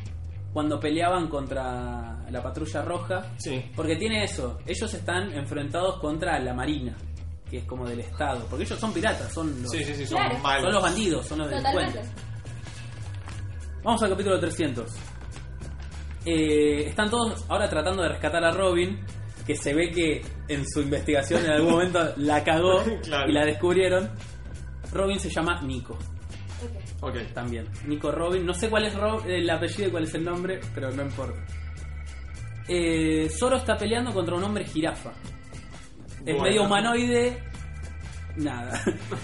cuando 0.53 0.79
peleaban 0.79 1.27
contra 1.27 2.10
la 2.31 2.41
patrulla 2.41 2.81
roja. 2.83 3.31
Sí. 3.37 3.63
Porque 3.75 3.95
tiene 3.95 4.23
eso, 4.23 4.59
ellos 4.65 4.93
están 4.93 5.31
enfrentados 5.33 5.99
contra 5.99 6.39
la 6.39 6.53
marina, 6.53 6.95
que 7.49 7.57
es 7.59 7.63
como 7.65 7.87
del 7.87 7.99
Estado. 7.99 8.45
Porque 8.49 8.63
ellos 8.65 8.79
son 8.79 8.93
piratas, 8.93 9.31
son 9.33 9.61
los, 9.61 9.71
Sí, 9.71 9.83
sí, 9.83 9.93
sí, 9.95 10.05
son 10.05 10.17
Claro. 10.19 10.37
malos. 10.39 10.63
son 10.63 10.73
los 10.73 10.81
bandidos, 10.83 11.25
son 11.27 11.37
los 11.39 11.49
Totalmente. 11.49 11.79
delincuentes. 11.99 12.23
Vamos 13.83 14.03
al 14.03 14.09
capítulo 14.11 14.39
300. 14.39 14.91
Eh, 16.25 16.85
están 16.87 17.09
todos 17.09 17.45
ahora 17.49 17.67
tratando 17.69 18.03
de 18.03 18.09
rescatar 18.09 18.43
a 18.43 18.51
Robin, 18.51 18.99
que 19.45 19.55
se 19.55 19.73
ve 19.73 19.89
que 19.89 20.21
en 20.47 20.63
su 20.71 20.81
investigación 20.81 21.43
en 21.45 21.51
algún 21.51 21.71
momento 21.71 22.13
la 22.17 22.43
cagó 22.43 22.83
Claro. 23.03 23.29
y 23.29 23.33
la 23.33 23.45
descubrieron. 23.45 24.09
Robin 24.93 25.19
se 25.19 25.29
llama 25.29 25.61
Nico, 25.63 25.97
Ok. 27.01 27.09
Ok. 27.15 27.33
también. 27.33 27.65
Nico 27.87 28.11
Robin. 28.11 28.45
No 28.45 28.53
sé 28.53 28.69
cuál 28.69 28.85
es 28.85 28.93
el 29.25 29.49
apellido 29.49 29.87
y 29.87 29.91
cuál 29.91 30.03
es 30.03 30.13
el 30.13 30.23
nombre, 30.25 30.59
pero 30.75 30.91
no 30.91 31.01
importa. 31.01 31.41
Eh, 32.73 33.29
Zoro 33.37 33.57
está 33.57 33.75
peleando 33.75 34.13
contra 34.13 34.33
un 34.35 34.43
hombre 34.45 34.63
jirafa. 34.63 35.11
Es 36.19 36.23
Bueno. 36.25 36.43
medio 36.43 36.63
humanoide. 36.63 37.43
Nada. 38.37 38.79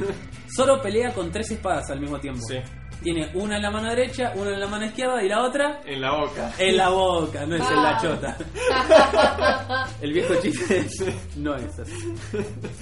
Zoro 0.55 0.81
pelea 0.81 1.13
con 1.13 1.31
tres 1.31 1.51
espadas 1.51 1.89
al 1.91 2.01
mismo 2.01 2.19
tiempo. 2.19 2.41
Sí. 2.45 2.57
Tiene 3.01 3.29
una 3.35 3.55
en 3.57 3.61
la 3.61 3.69
mano 3.71 3.89
derecha, 3.89 4.33
una 4.35 4.49
en 4.49 4.59
la 4.59 4.67
mano 4.67 4.85
izquierda 4.85 5.23
y 5.23 5.29
la 5.29 5.43
otra 5.43 5.79
En 5.85 6.01
la 6.01 6.11
boca. 6.11 6.51
en 6.57 6.75
la 6.77 6.89
boca, 6.89 7.45
no 7.45 7.55
es 7.55 7.69
en 7.69 7.75
la 7.83 7.89
Ah. 7.95 8.01
chota. 8.01 8.37
El 10.01 10.13
viejo 10.13 10.33
chiste 10.41 10.85
no 11.37 11.55
es 11.55 11.79
así. 11.79 12.13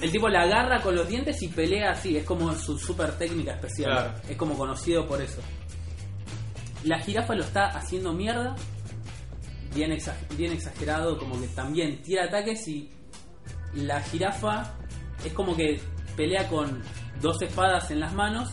El 0.00 0.10
tipo 0.10 0.28
la 0.28 0.40
agarra 0.42 0.80
con 0.80 0.96
los 0.96 1.06
dientes 1.06 1.40
y 1.42 1.48
pelea 1.48 1.90
así, 1.92 2.16
es 2.16 2.24
como 2.24 2.52
su 2.54 2.78
super 2.78 3.12
técnica 3.18 3.52
especial. 3.52 3.92
Claro. 3.92 4.12
Es 4.28 4.36
como 4.36 4.56
conocido 4.56 5.06
por 5.06 5.20
eso. 5.20 5.40
La 6.84 6.98
jirafa 6.98 7.34
lo 7.34 7.44
está 7.44 7.66
haciendo 7.68 8.12
mierda, 8.12 8.56
bien, 9.76 9.92
exa- 9.92 10.16
bien 10.36 10.52
exagerado, 10.52 11.16
como 11.18 11.40
que 11.40 11.46
también 11.48 12.02
tira 12.02 12.24
ataques 12.24 12.66
y 12.66 12.90
la 13.74 14.00
jirafa 14.00 14.74
es 15.24 15.32
como 15.32 15.54
que 15.54 15.80
pelea 16.16 16.48
con 16.48 16.82
dos 17.20 17.40
espadas 17.42 17.90
en 17.90 18.00
las 18.00 18.12
manos 18.14 18.48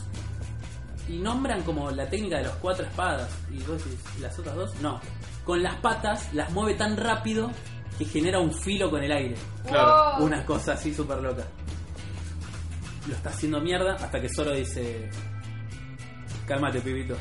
y 1.10 1.18
nombran 1.18 1.64
como 1.64 1.90
la 1.92 2.08
técnica 2.10 2.38
de 2.38 2.44
las 2.44 2.56
cuatro 2.58 2.86
espadas. 2.86 3.30
Y 3.52 3.58
vos 3.64 3.84
decís, 3.84 4.00
¿y 4.18 4.22
las 4.22 4.38
otras 4.38 4.56
dos? 4.56 4.76
No. 4.82 5.00
Con 5.46 5.64
las 5.64 5.76
patas 5.78 6.34
las 6.34 6.52
mueve 6.52 6.76
tan 6.76 6.96
rápido 6.98 7.52
que 7.98 8.06
genera 8.06 8.40
un 8.40 8.54
filo 8.54 8.90
con 8.90 9.04
el 9.04 9.12
aire. 9.12 9.36
Claro. 9.68 10.18
Wow. 10.18 10.26
Una 10.26 10.46
cosa 10.46 10.74
así 10.74 10.94
súper 10.94 11.20
loca. 11.22 11.44
Lo 13.08 13.14
está 13.16 13.30
haciendo 13.30 13.60
mierda 13.60 13.96
hasta 13.96 14.22
que 14.22 14.30
solo 14.30 14.52
dice. 14.54 15.10
Cálmate, 16.48 16.82
pibito. 16.82 17.16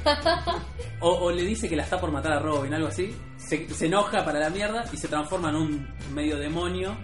O, 1.01 1.09
o 1.11 1.31
le 1.31 1.43
dice 1.43 1.69
que 1.69 1.77
la 1.77 1.85
está 1.85 2.01
por 2.01 2.11
matar 2.11 2.33
a 2.33 2.39
Robin, 2.41 2.75
algo 2.75 2.89
así. 2.89 3.15
Se, 3.37 3.69
se 3.73 3.87
enoja 3.87 4.25
para 4.25 4.39
la 4.41 4.51
mierda 4.51 4.85
y 4.93 4.97
se 4.97 5.09
transforma 5.09 5.51
en 5.51 5.57
un 5.57 5.89
medio 6.15 6.37
demonio 6.39 6.97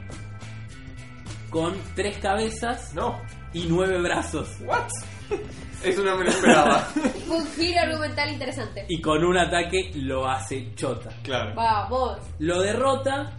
con 1.50 1.74
tres 1.94 2.18
cabezas 2.18 2.92
No. 2.94 3.20
y 3.52 3.66
nueve 3.68 4.00
brazos. 4.00 4.48
What? 4.64 4.88
Eso 5.84 6.02
no 6.02 6.16
me 6.16 6.24
lo 6.24 6.30
esperaba. 6.30 6.80
Fue 7.26 7.36
un 7.38 7.46
giro 7.52 7.80
argumental 7.80 8.30
interesante. 8.32 8.84
Y 8.88 9.00
con 9.00 9.24
un 9.24 9.36
ataque 9.38 9.92
lo 9.94 10.26
hace 10.28 10.74
chota. 10.74 11.10
claro. 11.22 11.54
Vamos. 11.54 12.18
Lo 12.40 12.60
derrota 12.60 13.38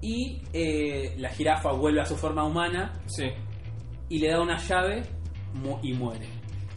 y 0.00 0.40
eh, 0.52 1.14
la 1.18 1.28
jirafa 1.28 1.72
vuelve 1.72 2.00
a 2.00 2.06
su 2.06 2.16
forma 2.16 2.44
humana 2.44 2.94
Sí. 3.06 3.24
y 4.08 4.18
le 4.18 4.30
da 4.30 4.40
una 4.40 4.56
llave 4.56 5.02
mu- 5.54 5.78
y 5.82 5.92
muere. 5.92 6.26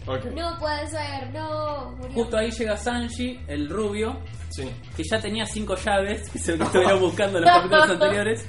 No 0.05 0.57
puede 0.59 0.87
ser, 0.87 1.31
no. 1.31 1.91
Murió. 1.91 2.13
Justo 2.13 2.37
ahí 2.37 2.51
llega 2.51 2.75
Sanji, 2.77 3.39
el 3.47 3.69
rubio, 3.69 4.19
Sí. 4.49 4.69
que 4.97 5.03
ya 5.03 5.19
tenía 5.21 5.45
cinco 5.45 5.75
llaves, 5.75 6.27
que 6.33 6.39
se 6.39 6.57
lo 6.57 6.65
estuvieron 6.65 6.99
buscando 6.99 7.37
en 7.37 7.45
los 7.45 7.53
capítulos 7.53 7.89
anteriores, 7.91 8.45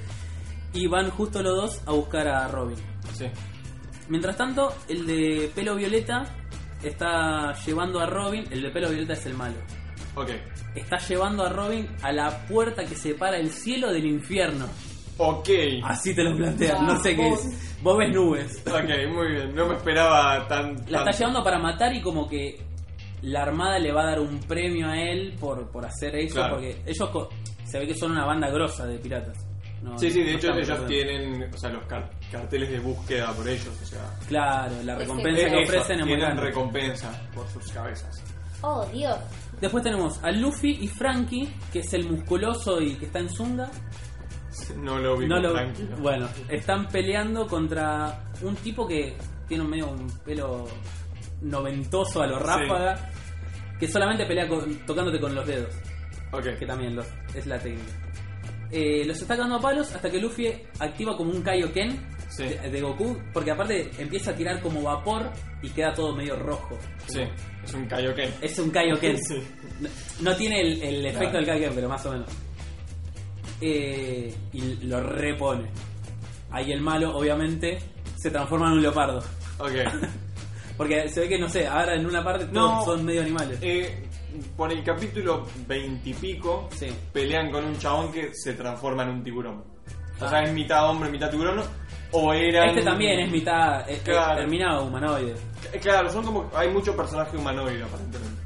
y 0.72 0.86
van 0.86 1.10
justo 1.10 1.42
los 1.42 1.54
dos 1.54 1.82
a 1.86 1.92
buscar 1.92 2.26
a 2.28 2.48
Robin. 2.48 2.76
Sí. 3.14 3.26
Mientras 4.08 4.36
tanto, 4.36 4.74
el 4.88 5.06
de 5.06 5.50
pelo 5.54 5.76
violeta 5.76 6.24
está 6.82 7.52
llevando 7.66 8.00
a 8.00 8.06
Robin, 8.06 8.44
el 8.50 8.62
de 8.62 8.70
pelo 8.70 8.88
violeta 8.88 9.12
es 9.12 9.26
el 9.26 9.34
malo, 9.34 9.54
Ok. 10.16 10.30
está 10.74 10.98
llevando 10.98 11.44
a 11.44 11.50
Robin 11.50 11.86
a 12.02 12.12
la 12.12 12.46
puerta 12.46 12.84
que 12.84 12.94
separa 12.96 13.36
el 13.36 13.50
cielo 13.50 13.92
del 13.92 14.06
infierno. 14.06 14.66
Ok. 15.18 15.48
Así 15.84 16.14
te 16.14 16.22
lo 16.24 16.36
plantean, 16.36 16.86
no 16.86 17.00
sé 17.02 17.14
qué 17.16 17.28
es. 17.28 17.80
Vos 17.82 17.98
ves 17.98 18.12
nubes. 18.14 18.62
Ok, 18.66 19.10
muy 19.14 19.32
bien. 19.32 19.54
No 19.54 19.66
me 19.68 19.74
esperaba 19.76 20.46
tan. 20.48 20.76
La 20.88 20.98
tan- 21.00 21.08
está 21.08 21.10
llevando 21.18 21.44
para 21.44 21.58
matar 21.58 21.92
y 21.94 22.00
como 22.00 22.28
que 22.28 22.60
la 23.22 23.42
armada 23.42 23.78
le 23.78 23.92
va 23.92 24.02
a 24.02 24.06
dar 24.06 24.20
un 24.20 24.40
premio 24.40 24.88
a 24.88 24.98
él 25.00 25.34
por, 25.38 25.68
por 25.70 25.84
hacer 25.86 26.14
eso, 26.16 26.34
Claro. 26.36 26.54
porque 26.54 26.80
ellos 26.86 27.08
co- 27.10 27.28
se 27.64 27.78
ve 27.78 27.86
que 27.86 27.94
son 27.94 28.12
una 28.12 28.24
banda 28.24 28.50
grosa 28.50 28.86
de 28.86 28.98
piratas. 28.98 29.36
No- 29.82 29.98
Sí, 29.98 30.10
sí, 30.10 30.22
de 30.22 30.32
no 30.32 30.38
hecho 30.38 30.54
ellos 30.54 30.86
tienen, 30.86 31.50
o 31.52 31.56
sea, 31.58 31.70
los 31.70 31.84
car- 31.86 32.08
carteles 32.30 32.70
de 32.70 32.78
búsqueda 32.78 33.32
por 33.32 33.48
ellos, 33.48 33.68
o 33.82 33.84
sea, 33.86 34.00
Claro, 34.28 34.74
la 34.84 34.94
recompensa 34.96 35.48
que 35.50 35.64
ofrecen 35.64 36.00
es 36.00 36.06
muy 36.06 36.16
grande. 36.16 36.40
recompensa 36.42 37.28
por 37.34 37.48
sus 37.48 37.70
cabezas. 37.72 38.22
Oh, 38.60 38.86
Dios. 38.92 39.16
Después 39.60 39.82
tenemos 39.82 40.22
a 40.22 40.30
Luffy 40.30 40.78
y 40.82 40.86
Frankie, 40.86 41.52
que 41.72 41.80
es 41.80 41.92
el 41.94 42.08
musculoso 42.08 42.80
y 42.80 42.94
que 42.94 43.06
está 43.06 43.18
en 43.18 43.28
Zunga. 43.28 43.68
No 44.76 44.98
lo 44.98 45.16
vi 45.16 45.26
No 45.26 45.38
lo- 45.40 45.52
tranquilo. 45.52 45.96
Bueno, 45.98 46.28
están 46.48 46.88
peleando 46.88 47.46
contra 47.46 48.24
un 48.42 48.54
tipo 48.56 48.86
que 48.86 49.14
tiene 49.48 49.62
un 49.64 49.70
medio 49.70 49.88
un 49.90 50.08
pelo 50.24 50.66
noventoso 51.42 52.22
a 52.22 52.26
lo 52.26 52.38
ráfaga, 52.38 53.10
que 53.78 53.88
solamente 53.88 54.24
pelea 54.26 54.48
con- 54.48 54.84
tocándote 54.86 55.20
con 55.20 55.34
los 55.34 55.46
dedos. 55.46 55.74
Ok. 56.32 56.44
que 56.58 56.64
también 56.66 56.96
los, 56.96 57.06
es 57.34 57.46
la 57.46 57.58
técnica. 57.58 57.92
Eh, 58.70 59.04
los 59.04 59.20
está 59.20 59.36
cagando 59.36 59.56
a 59.56 59.60
palos 59.60 59.94
hasta 59.94 60.10
que 60.10 60.18
Luffy 60.18 60.46
activa 60.78 61.14
como 61.16 61.30
un 61.30 61.42
Kaioken 61.42 62.10
Sí. 62.30 62.44
de, 62.44 62.70
de 62.70 62.80
Goku, 62.80 63.18
porque 63.34 63.50
aparte 63.50 63.90
empieza 63.98 64.30
a 64.30 64.34
tirar 64.34 64.62
como 64.62 64.82
vapor 64.82 65.30
y 65.62 65.68
queda 65.68 65.92
todo 65.92 66.16
medio 66.16 66.34
rojo. 66.36 66.78
Sí, 67.06 67.20
es 67.62 67.74
un 67.74 67.84
Kaioken. 67.86 68.32
Es 68.40 68.58
un 68.58 68.70
Kaioken. 68.70 69.18
Sí. 69.28 69.42
No, 69.80 69.88
no 70.30 70.36
tiene 70.36 70.60
el, 70.62 70.82
el 70.82 71.04
efecto 71.04 71.28
Claro. 71.32 71.36
del 71.38 71.46
Kaioken, 71.46 71.74
pero 71.74 71.88
más 71.90 72.06
o 72.06 72.12
menos. 72.12 72.28
Eh, 73.64 74.34
y 74.52 74.60
lo 74.86 75.00
repone. 75.00 75.70
ahí 76.50 76.70
el 76.72 76.80
malo, 76.82 77.16
obviamente, 77.16 77.78
se 78.16 78.30
transforma 78.30 78.66
en 78.66 78.72
un 78.74 78.82
leopardo. 78.82 79.18
Ok. 79.58 79.70
Porque 80.76 81.08
se 81.08 81.20
ve 81.20 81.28
que, 81.28 81.38
no 81.38 81.48
sé, 81.48 81.66
ahora 81.66 81.94
en 81.94 82.04
una 82.06 82.22
parte 82.24 82.46
No. 82.50 82.84
son 82.84 83.04
medio 83.04 83.22
animales. 83.22 83.58
Eh, 83.62 84.08
por 84.56 84.72
el 84.72 84.82
capítulo 84.82 85.46
veintipico 85.68 86.68
Sí. 86.74 86.88
pelean 87.12 87.50
con 87.50 87.64
un 87.64 87.78
chabón 87.78 88.10
que 88.12 88.34
se 88.34 88.54
transforma 88.54 89.02
en 89.04 89.10
un 89.10 89.22
tiburón. 89.24 89.62
O 90.20 90.24
Ah. 90.24 90.28
sea, 90.28 90.42
es 90.42 90.52
mitad 90.52 90.88
hombre, 90.90 91.10
mitad 91.10 91.30
tiburón. 91.30 91.62
O 92.10 92.32
era. 92.34 92.66
Este 92.66 92.82
también 92.82 93.20
es 93.20 93.30
mitad, 93.30 93.88
es, 93.88 94.00
Claro. 94.02 94.40
terminado 94.40 94.84
humanoide. 94.86 95.34
Eh, 95.72 95.78
Claro, 95.80 96.10
son 96.10 96.24
como. 96.24 96.50
Hay 96.54 96.68
muchos 96.70 96.94
personajes 96.96 97.34
humanoides 97.38 97.82
aparentemente. 97.82 98.42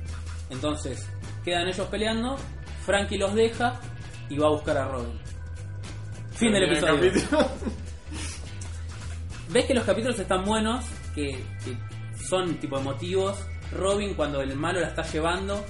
Entonces, 0.51 1.09
quedan 1.45 1.67
ellos 1.69 1.87
peleando, 1.89 2.37
Frankie 2.85 3.19
los 3.19 3.35
deja 3.35 3.81
y 4.29 4.39
va 4.39 4.47
a 4.47 4.51
buscar 4.51 4.77
a 4.79 4.89
Robin. 4.89 5.19
Fin 6.33 6.53
del 6.53 6.65
episodio. 6.65 7.13
ves 9.51 9.65
que 9.67 9.75
los 9.75 9.85
capítulos 9.85 10.19
están 10.19 10.45
buenos, 10.45 10.85
que, 11.15 11.45
que 11.65 11.77
son 12.25 12.55
tipo 12.57 12.79
emotivos. 12.79 13.39
Robin 13.73 14.15
cuando 14.15 14.41
el 14.41 14.55
malo 14.57 14.81
la 14.81 14.89
está 14.89 15.03
llevando, 15.03 15.65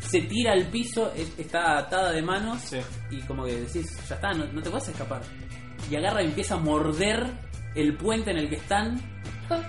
se 0.00 0.20
tira 0.22 0.52
al 0.52 0.66
piso, 0.66 1.12
es- 1.14 1.38
está 1.38 1.78
atada 1.78 2.10
de 2.12 2.22
manos 2.22 2.60
Sí. 2.62 2.78
y 3.10 3.20
como 3.22 3.44
que 3.44 3.60
decís, 3.60 3.86
ya 4.08 4.14
está, 4.16 4.32
no, 4.32 4.44
no 4.46 4.62
te 4.62 4.70
puedes 4.70 4.88
escapar. 4.88 5.22
Y 5.90 5.96
agarra 5.96 6.22
y 6.22 6.26
empieza 6.26 6.54
a 6.54 6.58
morder 6.58 7.24
el 7.74 7.96
puente 7.96 8.30
en 8.30 8.38
el 8.38 8.48
que 8.48 8.56
están, 8.56 9.00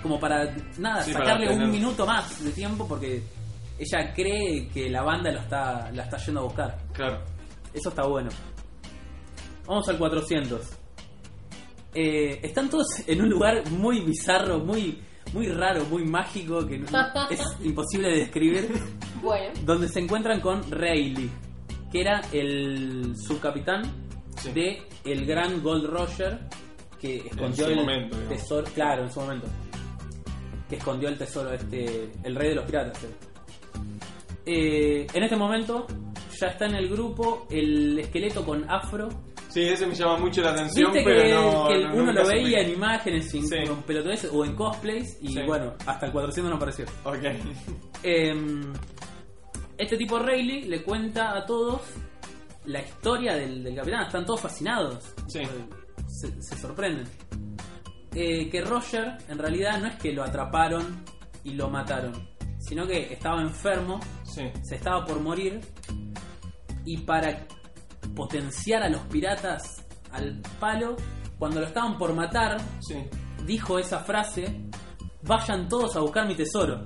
como 0.02 0.18
para 0.18 0.52
nada, 0.78 1.02
Sí, 1.02 1.12
para 1.12 1.26
sacarle 1.26 1.50
un 1.54 1.70
minuto 1.70 2.04
más 2.06 2.42
de 2.42 2.50
tiempo 2.50 2.88
porque 2.88 3.22
ella 3.78 4.12
cree 4.12 4.68
que 4.68 4.90
la 4.90 5.02
banda 5.02 5.30
lo 5.30 5.38
está, 5.40 5.90
la 5.92 6.02
está 6.04 6.16
yendo 6.18 6.40
a 6.40 6.44
buscar. 6.44 6.78
Claro. 6.92 7.22
Eso 7.74 7.88
está 7.90 8.04
bueno. 8.06 8.30
Vamos 9.66 9.88
al 9.88 9.98
400. 9.98 10.60
Eh, 11.94 12.40
están 12.42 12.68
todos 12.70 12.86
en 13.06 13.22
un 13.22 13.28
lugar 13.28 13.68
muy 13.70 14.00
bizarro, 14.00 14.58
muy, 14.60 14.98
muy 15.32 15.46
raro, 15.48 15.84
muy 15.86 16.04
mágico, 16.04 16.66
que 16.66 16.78
no- 16.78 16.86
es 17.30 17.40
imposible 17.64 18.08
de 18.08 18.16
describir, 18.20 18.68
Bueno, 19.22 19.52
donde 19.64 19.88
se 19.88 20.00
encuentran 20.00 20.40
con 20.40 20.70
Rayleigh, 20.70 21.30
que 21.92 22.00
era 22.00 22.20
el 22.32 23.14
subcapitán 23.16 24.08
Sí. 24.38 24.52
de 24.52 24.82
el 25.04 25.26
gran 25.26 25.60
Gold 25.64 25.86
Roger, 25.86 26.38
que 27.00 27.16
escondió 27.26 27.64
su 27.64 27.70
el 27.72 27.76
momento, 27.76 28.16
digamos. 28.16 28.38
tesoro, 28.40 28.66
claro, 28.72 29.02
en 29.04 29.10
su 29.12 29.20
momento, 29.20 29.46
que 30.68 30.76
escondió 30.76 31.08
el 31.08 31.18
tesoro, 31.18 31.52
este, 31.52 32.12
el 32.22 32.36
rey 32.36 32.50
de 32.50 32.54
los 32.54 32.64
piratas. 32.64 33.02
eh. 33.02 33.08
Eh, 34.46 35.06
en 35.12 35.22
este 35.24 35.34
momento 35.36 35.86
ya 36.40 36.46
está 36.48 36.66
en 36.66 36.74
el 36.76 36.88
grupo 36.88 37.46
el 37.50 37.98
esqueleto 37.98 38.44
con 38.44 38.68
afro. 38.70 39.08
Sí, 39.48 39.62
ese 39.62 39.86
me 39.86 39.94
llama 39.94 40.18
mucho 40.18 40.42
la 40.42 40.50
atención, 40.50 40.92
Viste 40.92 41.08
pero 41.08 41.22
que, 41.22 41.32
no. 41.34 41.68
que 41.68 41.78
no- 41.84 41.94
uno 41.94 41.96
nunca 42.06 42.12
lo 42.12 42.24
supe. 42.24 42.34
veía 42.36 42.60
en 42.60 42.70
imágenes, 42.74 43.30
sin, 43.30 43.48
Sí. 43.48 43.56
con 43.66 43.82
pelotudeces 43.82 44.30
o 44.32 44.44
en 44.44 44.54
cosplays 44.54 45.18
y 45.22 45.28
Sí. 45.32 45.40
bueno, 45.46 45.72
hasta 45.86 46.06
el 46.06 46.12
400 46.12 46.50
no 46.50 46.56
apareció. 46.56 46.84
Ok. 47.04 47.18
Eh, 48.02 48.34
este 49.78 49.96
tipo 49.96 50.18
Rayleigh 50.18 50.64
le 50.68 50.82
cuenta 50.82 51.36
a 51.36 51.46
todos 51.46 51.80
la 52.66 52.80
historia 52.82 53.34
del, 53.36 53.62
del 53.64 53.74
capitán. 53.76 54.04
Están 54.06 54.26
todos 54.26 54.40
fascinados. 54.40 55.14
Sí. 55.28 55.40
Se, 56.08 56.42
se 56.42 56.56
sorprenden. 56.58 57.06
Eh, 58.14 58.48
que 58.50 58.60
Roger 58.62 59.16
en 59.28 59.38
realidad 59.38 59.78
no 59.80 59.86
es 59.86 59.96
que 59.96 60.12
lo 60.12 60.24
atraparon 60.24 61.04
y 61.44 61.52
lo 61.52 61.68
mataron, 61.70 62.12
sino 62.58 62.86
que 62.86 63.12
estaba 63.12 63.40
enfermo, 63.42 64.00
Sí. 64.24 64.42
se 64.62 64.74
estaba 64.76 65.04
por 65.04 65.20
morir 65.20 65.60
y 66.92 66.98
para 66.98 67.46
potenciar 68.14 68.82
a 68.82 68.88
los 68.88 69.00
piratas 69.02 69.84
al 70.12 70.40
palo, 70.58 70.96
cuando 71.38 71.60
lo 71.60 71.66
estaban 71.66 71.98
por 71.98 72.14
matar, 72.14 72.56
Sí. 72.80 72.96
dijo 73.46 73.78
esa 73.78 74.00
frase, 74.00 74.60
vayan 75.22 75.68
todos 75.68 75.94
a 75.96 76.00
buscar 76.00 76.26
mi 76.26 76.34
tesoro. 76.34 76.84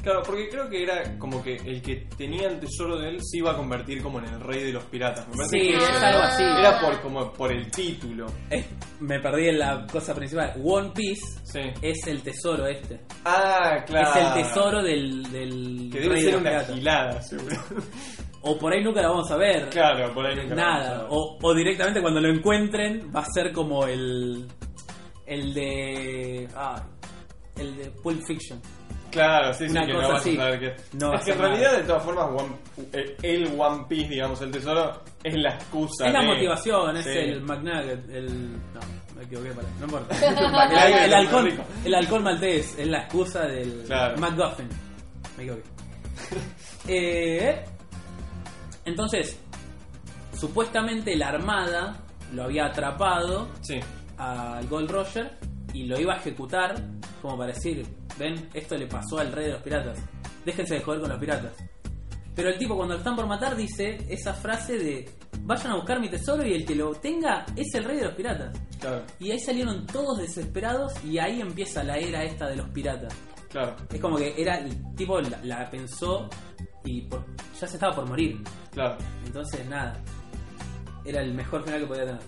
Claro, 0.00 0.22
porque 0.24 0.48
creo 0.48 0.70
que 0.70 0.84
era 0.84 1.18
como 1.18 1.42
que 1.42 1.56
el 1.56 1.82
que 1.82 2.06
tenía 2.16 2.46
el 2.48 2.60
tesoro 2.60 2.98
de 2.98 3.10
él 3.10 3.18
se 3.20 3.38
iba 3.38 3.50
a 3.50 3.56
convertir 3.56 4.00
como 4.00 4.20
en 4.20 4.26
el 4.26 4.40
rey 4.40 4.62
de 4.62 4.72
los 4.72 4.84
piratas. 4.84 5.26
Me 5.28 5.36
parece 5.36 5.58
Sí, 5.58 5.68
que 5.70 5.76
es 5.76 6.02
algo 6.02 6.22
así. 6.22 6.42
Era 6.44 6.80
por 6.80 7.00
como 7.02 7.32
por 7.32 7.52
el 7.52 7.68
título. 7.70 8.26
Eh, 8.48 8.64
me 9.00 9.18
perdí 9.20 9.48
en 9.48 9.58
la 9.58 9.86
cosa 9.90 10.14
principal. 10.14 10.54
One 10.64 10.92
Piece 10.94 11.22
Sí. 11.42 11.60
es 11.82 12.06
el 12.06 12.22
tesoro 12.22 12.66
este. 12.68 13.00
Ah, 13.24 13.84
claro. 13.86 14.10
Es 14.10 14.16
el 14.38 14.44
tesoro 14.44 14.82
del, 14.82 15.22
del 15.32 15.90
Que 15.92 16.00
debe 16.00 16.14
rey 16.14 16.22
ser 16.22 16.30
de 16.30 16.32
los 16.32 16.40
una 16.42 16.50
piratas. 16.50 16.74
gilada, 16.76 17.22
seguro. 17.22 17.56
O 18.50 18.58
por 18.58 18.72
ahí 18.72 18.82
nunca 18.82 19.02
la 19.02 19.08
vamos 19.08 19.30
a 19.30 19.36
ver. 19.36 19.68
claro, 19.70 20.12
por 20.14 20.24
ahí 20.26 20.36
nunca 20.36 20.54
lo 20.54 20.60
vamos 20.62 20.74
a 20.76 20.78
Nada. 20.88 20.98
ver. 21.02 21.06
O, 21.10 21.38
o 21.42 21.54
directamente 21.54 22.00
cuando 22.00 22.20
lo 22.20 22.28
encuentren 22.28 23.10
va 23.14 23.20
a 23.20 23.26
ser 23.26 23.52
como 23.52 23.84
el. 23.86 24.46
El 25.26 25.52
de. 25.54 26.48
Ah, 26.54 26.82
el 27.56 27.76
de 27.76 27.90
Pulp 28.02 28.20
Fiction. 28.26 28.60
Claro, 29.10 29.54
sí, 29.54 29.64
sí, 29.66 29.70
Una 29.72 29.86
que 29.86 29.92
cosa 29.94 30.06
no 30.06 30.12
vas 30.12 30.20
así. 30.20 30.32
a 30.36 30.36
saber 30.42 30.60
qué. 30.60 30.76
No 30.98 31.14
es 31.14 31.24
que 31.24 31.30
en 31.32 31.38
realidad, 31.38 31.66
nada. 31.68 31.78
de 31.78 31.84
todas 31.84 32.02
formas, 32.04 32.26
One- 32.30 32.56
el, 32.92 33.16
el 33.22 33.60
One 33.60 33.84
Piece, 33.88 34.08
digamos, 34.10 34.40
el 34.42 34.50
tesoro, 34.50 35.02
es 35.24 35.34
la 35.34 35.54
excusa. 35.54 36.06
Es 36.06 36.12
la 36.12 36.22
motivación, 36.22 36.96
es 36.98 37.04
Sí. 37.04 37.10
el 37.18 37.40
McNugget, 37.40 38.10
el... 38.10 38.52
No, 38.52 38.80
me 39.16 39.24
equivoqué 39.24 39.50
para... 39.52 39.68
No 39.80 39.84
importa. 39.86 40.14
El, 41.06 41.14
alcohol, 41.14 41.52
el 41.86 41.94
alcohol 41.94 42.22
maltés, 42.22 42.78
es 42.78 42.86
la 42.86 42.98
excusa 42.98 43.46
del 43.46 43.82
Claro. 43.86 44.18
McGuffin. 44.18 44.68
Me 45.38 45.42
equivoqué. 45.44 45.62
Eh, 46.90 47.64
entonces, 48.88 49.38
supuestamente 50.36 51.16
la 51.16 51.28
armada 51.28 51.96
lo 52.32 52.44
había 52.44 52.66
atrapado 52.66 53.48
Sí, 53.62 53.80
al 54.16 54.66
Gold 54.68 54.90
Roger 54.90 55.38
y 55.72 55.84
lo 55.84 55.98
iba 56.00 56.14
a 56.14 56.16
ejecutar 56.18 56.74
como 57.22 57.36
para 57.38 57.52
decir, 57.52 57.84
ven, 58.18 58.48
esto 58.54 58.76
le 58.76 58.86
pasó 58.86 59.18
al 59.18 59.32
rey 59.32 59.46
de 59.46 59.52
los 59.52 59.62
piratas, 59.62 59.98
déjense 60.44 60.74
de 60.74 60.80
joder 60.80 61.00
con 61.00 61.10
los 61.10 61.18
piratas. 61.18 61.52
Pero 62.34 62.50
el 62.50 62.58
tipo 62.58 62.76
cuando 62.76 62.94
lo 62.94 62.98
están 62.98 63.16
por 63.16 63.26
matar 63.26 63.56
dice 63.56 63.98
esa 64.08 64.32
frase 64.32 64.78
de, 64.78 65.10
vayan 65.40 65.72
a 65.72 65.74
buscar 65.74 65.98
mi 66.00 66.08
tesoro 66.08 66.46
y 66.46 66.52
el 66.54 66.64
que 66.64 66.76
lo 66.76 66.92
tenga 66.94 67.44
es 67.56 67.74
el 67.74 67.82
rey 67.84 67.96
de 67.96 68.04
los 68.04 68.14
piratas. 68.14 68.56
claro, 68.80 69.02
Y 69.18 69.32
ahí 69.32 69.40
salieron 69.40 69.84
todos 69.86 70.18
desesperados 70.18 70.92
y 71.04 71.18
ahí 71.18 71.40
empieza 71.40 71.82
la 71.82 71.96
era 71.98 72.22
esta 72.22 72.46
de 72.48 72.54
los 72.56 72.68
piratas. 72.68 73.12
claro, 73.50 73.74
Es 73.92 74.00
como 74.00 74.16
que 74.16 74.40
era 74.40 74.58
el 74.58 74.94
tipo 74.94 75.20
la, 75.20 75.40
la 75.42 75.68
pensó 75.68 76.30
y 76.88 77.00
por- 77.02 77.24
ya 77.60 77.66
se 77.66 77.74
estaba 77.76 77.94
por 77.94 78.06
morir. 78.08 78.40
claro. 78.72 78.96
Entonces 79.26 79.66
nada, 79.68 80.00
era 81.04 81.20
el 81.22 81.34
mejor 81.34 81.64
final 81.64 81.80
que 81.80 81.86
podía 81.86 82.04
tener. 82.06 82.20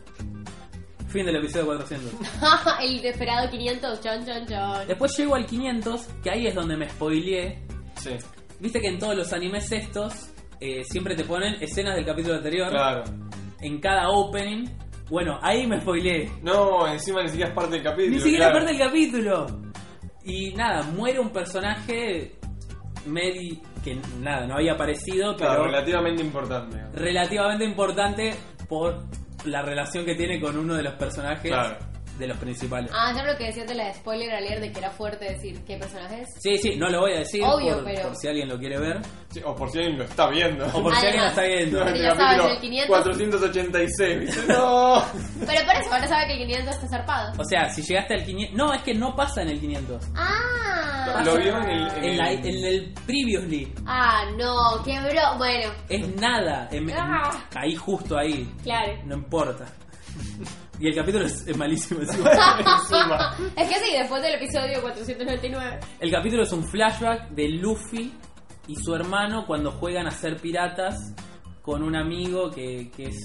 Fin 1.08 1.26
del 1.26 1.36
episodio 1.36 1.66
400. 1.66 2.12
el 2.82 3.02
desesperado 3.02 3.50
500, 3.50 4.00
chon, 4.00 4.24
chon, 4.24 4.46
chon. 4.46 4.86
Después 4.86 5.16
llego 5.16 5.34
al 5.34 5.44
500, 5.46 6.00
que 6.22 6.30
ahí 6.30 6.46
es 6.46 6.54
donde 6.54 6.76
me 6.76 6.88
spoileé. 6.88 7.62
Sí, 7.96 8.10
Viste 8.60 8.80
que 8.80 8.88
en 8.88 8.98
todos 8.98 9.16
los 9.16 9.32
animes 9.32 9.72
estos 9.72 10.30
eh, 10.60 10.84
siempre 10.84 11.16
te 11.16 11.24
ponen 11.24 11.56
escenas 11.62 11.96
del 11.96 12.04
capítulo 12.04 12.36
anterior 12.36 12.70
claro. 12.70 13.04
en 13.60 13.80
cada 13.80 14.08
opening. 14.10 14.66
Bueno, 15.08 15.38
ahí 15.42 15.66
me 15.66 15.80
spoileé. 15.80 16.30
No, 16.42 16.86
encima 16.86 17.22
ni 17.22 17.28
siquiera 17.30 17.48
es 17.48 17.54
parte 17.56 17.72
del 17.76 17.82
capítulo. 17.82 18.16
Ni 18.16 18.20
siquiera 18.22 18.50
claro. 18.50 18.58
parte 18.66 18.72
del 18.76 18.86
capítulo. 18.86 19.46
Y 20.24 20.52
nada, 20.54 20.82
muere 20.92 21.18
un 21.18 21.30
personaje 21.30 22.38
medi 23.06 23.60
que 23.82 23.98
nada, 24.20 24.46
no 24.46 24.54
había 24.54 24.72
aparecido, 24.72 25.36
Claro, 25.36 25.62
pero 25.62 25.64
relativamente 25.66 26.22
importante. 26.22 26.82
relativamente 26.94 27.64
importante 27.64 28.34
por 28.68 29.02
la 29.46 29.62
relación 29.62 30.04
que 30.04 30.14
tiene 30.14 30.40
con 30.40 30.56
uno 30.58 30.74
de 30.74 30.82
los 30.82 30.94
personajes 30.94 31.50
Claro. 31.50 31.76
De 32.20 32.28
los 32.28 32.38
principales. 32.38 32.90
Ah, 32.94 33.12
ya 33.16 33.24
lo 33.24 33.36
que 33.36 33.44
decías 33.46 33.66
de 33.66 33.74
la 33.74 33.92
spoiler 33.94 34.32
alert 34.32 34.60
de 34.60 34.70
que 34.72 34.78
era 34.78 34.90
fuerte 34.90 35.24
decir 35.32 35.60
qué 35.66 35.76
personaje 35.76 36.22
es. 36.22 36.28
Sí, 36.38 36.56
sí, 36.58 36.76
no 36.76 36.88
lo 36.88 37.00
voy 37.00 37.14
a 37.14 37.18
decir 37.20 37.42
Obvio, 37.44 37.74
por, 37.76 37.84
pero- 37.84 38.02
por 38.08 38.16
si 38.16 38.28
alguien 38.28 38.48
lo 38.48 38.58
quiere 38.58 38.78
ver. 38.78 39.00
Sí, 39.30 39.40
o 39.44 39.54
por 39.56 39.70
si 39.70 39.78
alguien 39.78 39.98
lo 39.98 40.04
está 40.04 40.28
viendo. 40.28 40.66
O 40.72 40.82
por 40.82 40.94
si 40.96 41.06
alguien 41.06 41.22
lo 41.24 41.28
está 41.30 41.42
viendo. 41.42 41.84
No, 41.84 41.90
el 41.90 42.02
ya 42.02 42.14
sabes, 42.14 42.52
el 42.52 42.60
500. 42.60 42.88
486. 42.88 44.20
Dice, 44.20 44.40
no. 44.48 45.04
Pero 45.46 45.66
por 45.66 45.74
eso, 45.76 45.92
ahora 45.92 46.06
sabe 46.08 46.26
que 46.26 46.32
el 46.34 46.38
500 46.46 46.74
está 46.74 46.88
zarpado. 46.88 47.32
O 47.40 47.44
sea, 47.44 47.68
si 47.70 47.82
llegaste 47.82 48.14
al 48.14 48.24
500... 48.24 48.56
No, 48.56 48.74
es 48.74 48.82
que 48.82 48.94
no 48.94 49.16
pasa 49.16 49.42
en 49.42 49.48
el 49.48 49.60
500. 49.60 50.04
Ah. 50.14 51.22
Lo 51.24 51.36
vio 51.36 51.56
en 51.58 51.68
el. 51.70 51.88
en 51.96 52.04
En, 52.04 52.18
la- 52.18 52.30
el- 52.30 52.46
en 52.46 52.64
el 52.64 52.94
previously. 53.06 53.72
Ah, 53.86 54.22
no, 54.38 54.82
qué 54.84 55.00
bro. 55.00 55.38
Bueno, 55.38 55.72
Es 55.88 56.06
nada. 56.16 56.68
En- 56.70 56.88
en- 56.88 56.96
Ah. 56.96 57.48
ahí, 57.56 57.74
justo 57.74 58.16
ahí. 58.16 58.48
claro. 58.62 58.92
No 59.06 59.16
importa. 59.16 59.66
Y 60.80 60.88
el 60.88 60.94
capítulo 60.94 61.26
es, 61.26 61.46
es 61.46 61.56
malísimo 61.56 62.00
encima. 62.00 62.30
encima. 62.58 63.36
Es 63.56 63.68
que 63.68 63.74
sí, 63.84 63.92
después 63.98 64.22
del 64.22 64.34
episodio 64.34 64.80
499. 64.80 65.80
El 66.00 66.10
capítulo 66.10 66.42
es 66.42 66.52
un 66.52 66.64
flashback 66.64 67.28
de 67.30 67.48
Luffy 67.50 68.12
y 68.66 68.76
su 68.76 68.94
hermano 68.94 69.44
cuando 69.46 69.72
juegan 69.72 70.06
a 70.06 70.10
ser 70.10 70.36
piratas 70.38 70.96
con 71.62 71.82
un 71.82 71.94
amigo 71.96 72.50
que, 72.50 72.90
que 72.96 73.08
es 73.08 73.18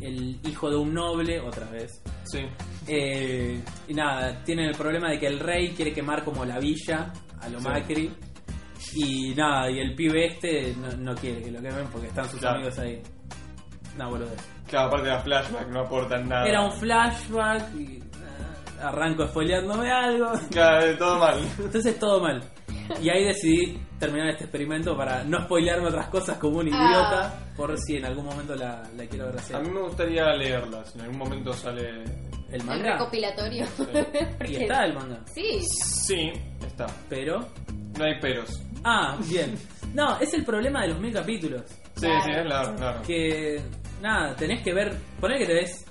el 0.00 0.38
hijo 0.46 0.70
de 0.70 0.76
un 0.76 0.94
noble, 0.94 1.40
otra 1.40 1.68
vez. 1.70 2.00
Sí. 2.24 2.40
Eh, 2.86 3.60
y 3.88 3.94
nada, 3.94 4.44
tienen 4.44 4.66
el 4.66 4.74
problema 4.76 5.10
de 5.10 5.18
que 5.18 5.26
el 5.26 5.40
rey 5.40 5.70
quiere 5.70 5.92
quemar 5.92 6.22
como 6.24 6.44
la 6.44 6.58
villa 6.60 7.12
a 7.40 7.48
lo 7.48 7.58
Sí. 7.58 7.64
Macri. 7.66 8.10
Y 8.94 9.34
nada, 9.34 9.68
y 9.70 9.80
el 9.80 9.94
pibe 9.96 10.26
este 10.26 10.74
no, 10.80 10.92
no 10.98 11.14
quiere 11.16 11.42
que 11.42 11.50
lo 11.50 11.60
quemen 11.60 11.86
porque 11.90 12.06
están 12.08 12.28
sus 12.30 12.38
Claro. 12.38 12.56
amigos 12.58 12.78
ahí. 12.78 13.02
No, 13.98 14.10
boludo. 14.10 14.30
Claro, 14.68 14.88
aparte 14.88 15.06
de 15.06 15.12
la 15.14 15.20
flashback, 15.20 15.68
no 15.68 15.80
aportan 15.80 16.28
nada. 16.28 16.46
Era 16.46 16.62
un 16.62 16.72
flashback 16.72 17.74
y 17.76 18.02
arranco 18.82 19.26
spoileándome 19.28 19.90
algo. 19.90 20.32
Claro, 20.50 20.96
todo 20.98 21.18
mal. 21.18 21.38
Entonces 21.58 21.98
todo 21.98 22.20
mal. 22.20 22.42
Y 23.02 23.08
ahí 23.10 23.24
decidí 23.24 23.80
terminar 23.98 24.28
este 24.30 24.44
experimento 24.44 24.96
para 24.96 25.24
no 25.24 25.42
spoilearme 25.44 25.88
otras 25.88 26.08
cosas 26.08 26.38
como 26.38 26.58
un 26.58 26.68
Ah. 26.72 26.76
idiota, 26.76 27.38
por 27.56 27.76
si 27.78 27.96
en 27.96 28.04
algún 28.04 28.26
momento 28.26 28.54
la, 28.54 28.82
la 28.96 29.06
quiero 29.06 29.26
ver 29.26 29.36
la 29.50 29.58
A 29.58 29.60
mí 29.60 29.70
me 29.70 29.80
gustaría 29.80 30.24
leerla, 30.34 30.84
si 30.84 30.98
en 30.98 31.04
algún 31.04 31.18
momento 31.18 31.52
sale... 31.52 32.04
El 32.48 32.60
El 32.60 32.64
manga. 32.64 32.92
recopilatorio. 32.92 33.66
Y 34.48 34.54
está 34.56 34.84
el 34.84 34.94
manga. 34.94 35.18
Sí. 35.34 35.60
Sí, 35.62 36.30
está. 36.64 36.86
Pero. 37.08 37.44
No 37.98 38.04
hay 38.04 38.20
peros. 38.20 38.62
Ah, 38.84 39.16
bien. 39.28 39.58
No, 39.94 40.16
es 40.20 40.32
el 40.32 40.44
problema 40.44 40.82
de 40.82 40.88
los 40.88 41.00
mil 41.00 41.12
capítulos. 41.12 41.62
Sí, 41.96 42.02
Claro. 42.06 42.22
sí, 42.24 42.30
es 42.30 42.46
largo, 42.46 42.76
claro. 42.76 43.02
Que. 43.04 43.60
Nada, 44.00 44.34
tenés 44.36 44.62
que 44.62 44.72
ver. 44.74 44.94
Poner 45.20 45.38
que 45.38 45.46
te 45.46 45.54
ves 45.54 45.84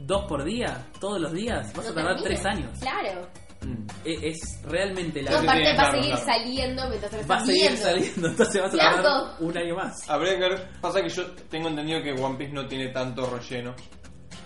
dos 0.00 0.24
por 0.26 0.44
día, 0.44 0.86
todos 1.00 1.20
los 1.20 1.32
días. 1.32 1.72
Vas 1.74 1.86
a 1.86 1.88
No 1.90 1.94
tardar 1.94 2.22
tres 2.22 2.44
años. 2.44 2.78
Claro. 2.80 3.28
Mm. 3.62 3.86
E- 4.04 4.28
Es, 4.30 4.60
realmente 4.66 5.22
largo. 5.22 5.40
aparte 5.40 5.60
sí, 5.62 5.66
va 5.66 5.70
a 5.72 5.74
claro, 5.76 5.92
seguir 5.92 6.10
claro. 6.16 6.26
saliendo 6.26 6.88
mientras 6.88 7.12
lo 7.12 7.18
Va 7.18 7.22
a 7.22 7.22
estás 7.38 7.46
seguir 7.46 7.62
viendo. 7.62 7.82
saliendo, 7.82 8.28
entonces 8.28 8.62
vas 8.62 8.74
a 8.74 8.76
tardar 8.76 9.04
Largo. 9.04 9.36
un 9.46 9.58
año 9.58 9.74
más. 9.76 10.10
Habría 10.10 10.32
que 10.34 10.40
ver... 10.40 10.68
Pasa 10.82 11.00
que 11.00 11.08
yo 11.08 11.26
tengo 11.50 11.68
entendido 11.68 12.02
que 12.02 12.12
One 12.12 12.36
Piece 12.36 12.52
no 12.52 12.66
tiene 12.66 12.88
tanto 12.88 13.26
relleno. 13.30 13.74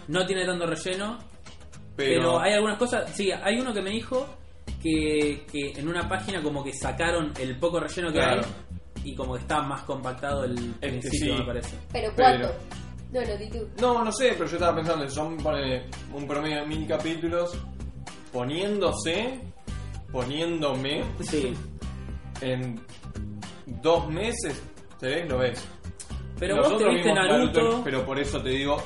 No 0.06 0.24
tiene 0.24 0.46
tanto 0.46 0.66
relleno, 0.66 1.18
Pero, 1.96 2.20
Pero 2.20 2.40
hay 2.40 2.52
algunas 2.52 2.78
cosas, 2.78 3.10
sí, 3.12 3.30
hay 3.32 3.58
uno 3.58 3.74
que 3.74 3.82
me 3.82 3.90
dijo 3.90 4.24
que, 4.80 5.44
que 5.50 5.72
en 5.80 5.88
una 5.88 6.08
página 6.08 6.40
como 6.40 6.62
que 6.62 6.72
sacaron 6.72 7.32
el 7.40 7.58
poco 7.58 7.80
relleno 7.80 8.08
que 8.12 8.18
Claro. 8.18 8.42
hay 8.42 8.67
y 9.04 9.14
como 9.14 9.34
que 9.34 9.40
está 9.40 9.62
más 9.62 9.82
compactado 9.82 10.44
el 10.44 10.74
que 10.80 10.88
principio, 10.88 11.34
sí. 11.34 11.40
me 11.40 11.46
parece. 11.46 11.76
Pero 11.92 12.12
Pero- 12.16 12.38
¿cuánto? 12.40 12.54
No, 13.10 13.20
no, 13.22 13.36
di 13.38 13.48
tú. 13.48 13.68
No, 13.80 14.04
no 14.04 14.12
sé, 14.12 14.32
pero 14.36 14.46
yo 14.46 14.56
estaba 14.56 14.76
pensando, 14.76 15.08
son 15.08 15.36
ponele, 15.38 15.86
un 16.12 16.26
promedio 16.26 16.60
de 16.60 16.66
mil 16.66 16.86
capítulos 16.86 17.56
poniéndose, 18.32 19.40
poniéndome 20.12 21.04
Sí. 21.20 21.54
en 22.40 22.80
dos 23.82 24.08
meses, 24.08 24.62
¿te 24.98 25.06
ves? 25.08 25.28
Lo 25.28 25.38
ves. 25.38 25.66
Pero 26.38 26.56
vos 26.56 26.64
te 26.66 26.72
Nosotros 26.74 26.94
viste 26.94 27.08
vimos 27.10 27.26
Naruto, 27.26 27.80
pero 27.84 28.04
por 28.04 28.18
eso 28.18 28.40
te 28.42 28.50
digo, 28.50 28.76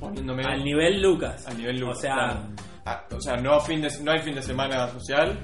poniéndome 0.00 0.44
al 0.44 0.64
nivel 0.64 1.02
Lucas. 1.02 1.46
al 1.46 1.58
nivel 1.58 1.78
Lucas, 1.78 1.98
O 1.98 2.00
sea, 2.00 2.14
claro. 2.14 2.40
Ah, 2.86 3.04
o 3.16 3.20
sea, 3.20 3.36
no, 3.36 3.60
fin 3.60 3.80
de, 3.82 3.88
no 4.02 4.12
hay 4.12 4.20
fin 4.20 4.34
de 4.36 4.42
semana 4.42 4.88
social, 4.90 5.36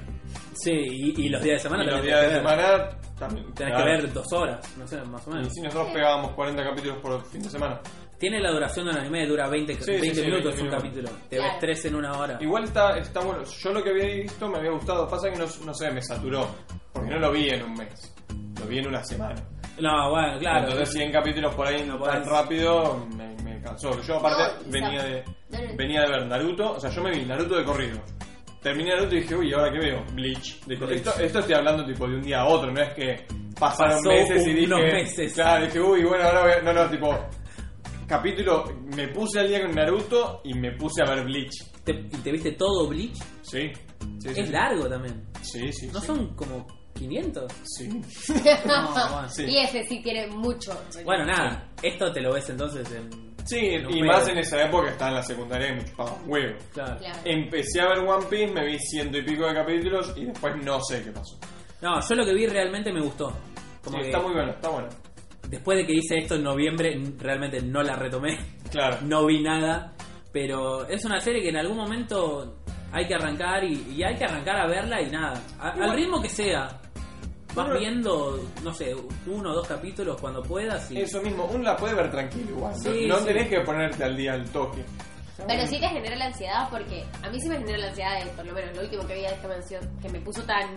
sí, 0.54 0.70
y, 0.72 1.22
y 1.26 1.28
los 1.28 1.42
días 1.42 1.56
de 1.56 1.68
semana 1.68 1.82
y 1.82 1.86
los 1.86 1.94
también 1.96 2.14
días 2.16 2.20
de 2.32 2.38
tenés 2.38 2.42
que 2.42 2.56
ver. 2.56 2.66
semana 2.66 2.98
también. 3.18 3.54
Tenés 3.54 3.72
claro. 3.74 3.84
que 3.84 3.90
ver 4.02 4.12
dos 4.12 4.32
horas, 4.32 4.76
no 4.76 4.86
sé, 4.86 5.02
más 5.02 5.26
o 5.26 5.30
Y 5.30 5.34
menos. 5.34 5.52
si 5.52 5.60
nosotros 5.60 5.92
pegábamos 5.92 6.32
40 6.32 6.64
capítulos 6.64 6.96
por 6.98 7.24
fin 7.26 7.42
de 7.42 7.50
semana. 7.50 7.80
Tiene 8.18 8.40
la 8.40 8.52
duración 8.52 8.86
de 8.86 8.92
un 8.92 8.98
anime, 8.98 9.26
dura 9.26 9.48
20, 9.48 9.74
Sí, 9.82 9.90
20 9.90 10.08
sí, 10.08 10.14
sí, 10.14 10.20
minutos 10.22 10.54
20 10.54 10.60
un 10.62 10.66
minutos. 10.68 10.82
capítulo. 10.82 11.10
Te 11.28 11.36
Claro. 11.36 11.50
ves 11.52 11.60
tres 11.60 11.84
en 11.86 11.94
una 11.96 12.12
hora. 12.12 12.38
Igual 12.40 12.64
está, 12.64 12.96
está 12.98 13.20
bueno. 13.20 13.42
Yo 13.44 13.72
lo 13.72 13.82
que 13.82 13.90
había 13.90 14.06
visto 14.22 14.48
me 14.48 14.58
había 14.58 14.70
gustado. 14.70 15.08
Pasa 15.08 15.28
que 15.30 15.36
no, 15.38 15.46
no 15.64 15.74
sé, 15.74 15.90
me 15.90 16.00
saturó. 16.02 16.48
Porque 16.92 17.10
no 17.10 17.18
lo 17.18 17.32
vi 17.32 17.48
en 17.50 17.64
un 17.64 17.74
mes. 17.74 18.14
Lo 18.60 18.66
vi 18.66 18.78
en 18.78 18.86
una 18.86 19.02
semana. 19.02 19.34
No, 19.80 20.10
bueno, 20.10 20.38
claro. 20.38 20.68
Entonces 20.68 20.90
100 20.92 21.10
capítulos 21.12 21.52
por 21.54 21.66
ahí 21.66 21.82
No 21.84 21.98
tan 22.00 22.22
podés. 22.22 22.26
rápido 22.28 23.06
me, 23.16 23.34
me 23.42 23.60
cansó. 23.60 24.00
Yo 24.02 24.18
aparte 24.18 24.42
No, 24.66 24.68
y 24.68 24.70
venía 24.70 25.02
de 25.02 25.24
no, 25.50 25.58
no. 25.58 25.76
venía 25.76 26.00
de 26.02 26.08
ver 26.10 26.26
Naruto. 26.26 26.72
O 26.74 26.80
sea, 26.80 26.90
yo 26.90 27.02
me 27.02 27.10
vi 27.10 27.24
Naruto 27.24 27.56
de 27.56 27.64
corrido. 27.64 27.98
Terminé 28.62 28.90
Naruto 28.90 29.14
y 29.16 29.20
dije, 29.20 29.34
uy, 29.34 29.52
¿ahora 29.52 29.72
qué 29.72 29.78
veo? 29.78 30.04
Bleach. 30.14 30.60
Esto, 30.68 31.18
esto 31.20 31.38
estoy 31.40 31.54
hablando 31.54 31.84
tipo 31.84 32.06
de 32.06 32.14
un 32.16 32.22
día 32.22 32.40
a 32.42 32.46
otro. 32.46 32.70
No 32.70 32.80
es 32.80 32.94
que 32.94 33.26
pasaron 33.58 33.96
Pasó 33.98 34.08
meses 34.10 34.46
y 34.46 34.52
dije... 34.52 34.66
unos 34.66 34.80
meses. 34.92 35.32
Claro, 35.34 35.64
dije, 35.66 35.80
uy, 35.80 36.04
bueno, 36.04 36.24
ahora 36.24 36.42
voy 36.42 36.52
a... 36.52 36.62
No, 36.62 36.72
no, 36.72 36.88
tipo... 36.90 37.18
Capítulo, 38.06 38.64
me 38.94 39.08
puse 39.08 39.40
al 39.40 39.48
día 39.48 39.62
con 39.62 39.74
Naruto 39.74 40.42
y 40.44 40.54
me 40.54 40.72
puse 40.72 41.02
a 41.02 41.06
ver 41.06 41.24
Bleach. 41.24 41.52
Te- 41.82 41.92
¿Y 41.92 42.18
te 42.22 42.30
viste 42.30 42.52
todo 42.52 42.86
Bleach? 42.88 43.16
Sí. 43.42 43.70
Es 44.24 44.34
sí. 44.34 44.52
largo 44.52 44.88
también. 44.88 45.24
Sí, 45.40 45.72
sí. 45.72 45.86
¿No 45.92 46.00
sí. 46.00 46.06
son 46.06 46.34
como 46.36 46.66
500? 46.94 47.50
Sí. 47.64 47.88
No, 48.66 48.92
bueno. 49.12 49.28
Sí. 49.28 49.44
Y 49.46 49.58
ese 49.58 49.84
sí 49.84 50.02
tiene 50.02 50.26
mucho. 50.26 50.72
Bueno, 51.04 51.24
nada, 51.24 51.68
esto 51.82 52.12
te 52.12 52.20
lo 52.20 52.32
ves 52.34 52.48
entonces 52.50 52.86
en. 52.92 53.31
Sí, 53.44 53.58
y 53.90 54.02
más 54.02 54.28
en 54.28 54.38
esa 54.38 54.64
época 54.64 54.90
estaba 54.90 55.10
en 55.10 55.16
la 55.16 55.22
secundaria 55.22 55.68
y 55.70 55.74
me 55.76 55.84
chupaba 55.84 56.12
un 56.12 56.30
huevo. 56.30 56.58
Claro. 56.72 56.98
Claro. 56.98 57.18
Empecé 57.24 57.80
a 57.80 57.88
ver 57.88 57.98
One 57.98 58.26
Piece, 58.30 58.52
me 58.52 58.64
vi 58.66 58.78
ciento 58.78 59.18
y 59.18 59.22
pico 59.22 59.46
de 59.46 59.54
capítulos 59.54 60.12
y 60.16 60.26
después 60.26 60.54
no 60.64 60.80
sé 60.82 61.02
qué 61.02 61.10
pasó. 61.10 61.38
No, 61.80 62.00
yo 62.08 62.14
lo 62.14 62.24
que 62.24 62.34
vi 62.34 62.46
realmente 62.46 62.92
me 62.92 63.00
gustó. 63.00 63.32
Como 63.84 63.96
Sí, 63.96 64.02
que 64.02 64.08
está 64.10 64.20
muy 64.22 64.32
bueno, 64.34 64.52
está 64.52 64.68
bueno. 64.68 64.88
después 65.48 65.78
de 65.78 65.86
que 65.86 65.92
hice 65.94 66.18
esto 66.18 66.36
en 66.36 66.44
noviembre, 66.44 66.96
realmente 67.18 67.60
no 67.60 67.82
la 67.82 67.94
retomé. 67.96 68.38
Claro. 68.70 68.98
No 69.02 69.26
vi 69.26 69.42
nada. 69.42 69.92
Pero 70.32 70.86
es 70.88 71.04
una 71.04 71.20
serie 71.20 71.42
que 71.42 71.50
en 71.50 71.56
algún 71.58 71.76
momento 71.76 72.58
hay 72.92 73.06
que 73.06 73.14
arrancar 73.14 73.64
y, 73.64 73.92
y 73.96 74.02
hay 74.02 74.14
que 74.16 74.24
arrancar 74.24 74.56
a 74.56 74.66
verla 74.66 75.02
y 75.02 75.10
nada. 75.10 75.42
A- 75.58 75.70
al 75.72 75.92
ritmo 75.94 76.22
que 76.22 76.28
sea. 76.28 76.68
Vas 77.54 77.66
Bueno. 77.66 77.80
viendo, 77.80 78.48
no 78.62 78.72
sé, 78.74 78.94
uno 79.26 79.50
o 79.50 79.54
dos 79.54 79.68
capítulos 79.68 80.18
cuando 80.20 80.42
puedas 80.42 80.90
y. 80.90 81.02
Eso 81.02 81.20
mismo, 81.20 81.44
uno 81.52 81.62
la 81.64 81.76
puede 81.76 81.94
ver 81.94 82.10
tranquilo 82.10 82.50
igual. 82.50 82.72
¿no? 82.72 82.78
Sí, 82.78 83.06
no 83.06 83.18
sí. 83.18 83.24
tenés 83.26 83.48
que 83.48 83.60
ponerte 83.60 84.04
al 84.04 84.16
día 84.16 84.32
al 84.32 84.44
toque. 84.50 84.84
Pero 85.46 85.66
sí 85.66 85.80
te 85.80 85.88
genera 85.88 86.14
la 86.16 86.26
ansiedad 86.26 86.68
porque 86.70 87.04
a 87.22 87.28
mí 87.28 87.40
sí 87.40 87.48
me 87.48 87.58
genera 87.58 87.78
la 87.78 87.88
ansiedad 87.88 88.18
de, 88.24 88.26
por 88.30 88.46
lo 88.46 88.52
menos 88.52 88.76
lo 88.76 88.82
último 88.82 89.06
que 89.06 89.14
vi 89.14 89.20
de 89.22 89.26
esta 89.26 89.48
mansión, 89.48 89.98
que 90.00 90.08
me 90.08 90.20
puso 90.20 90.42
tan... 90.44 90.76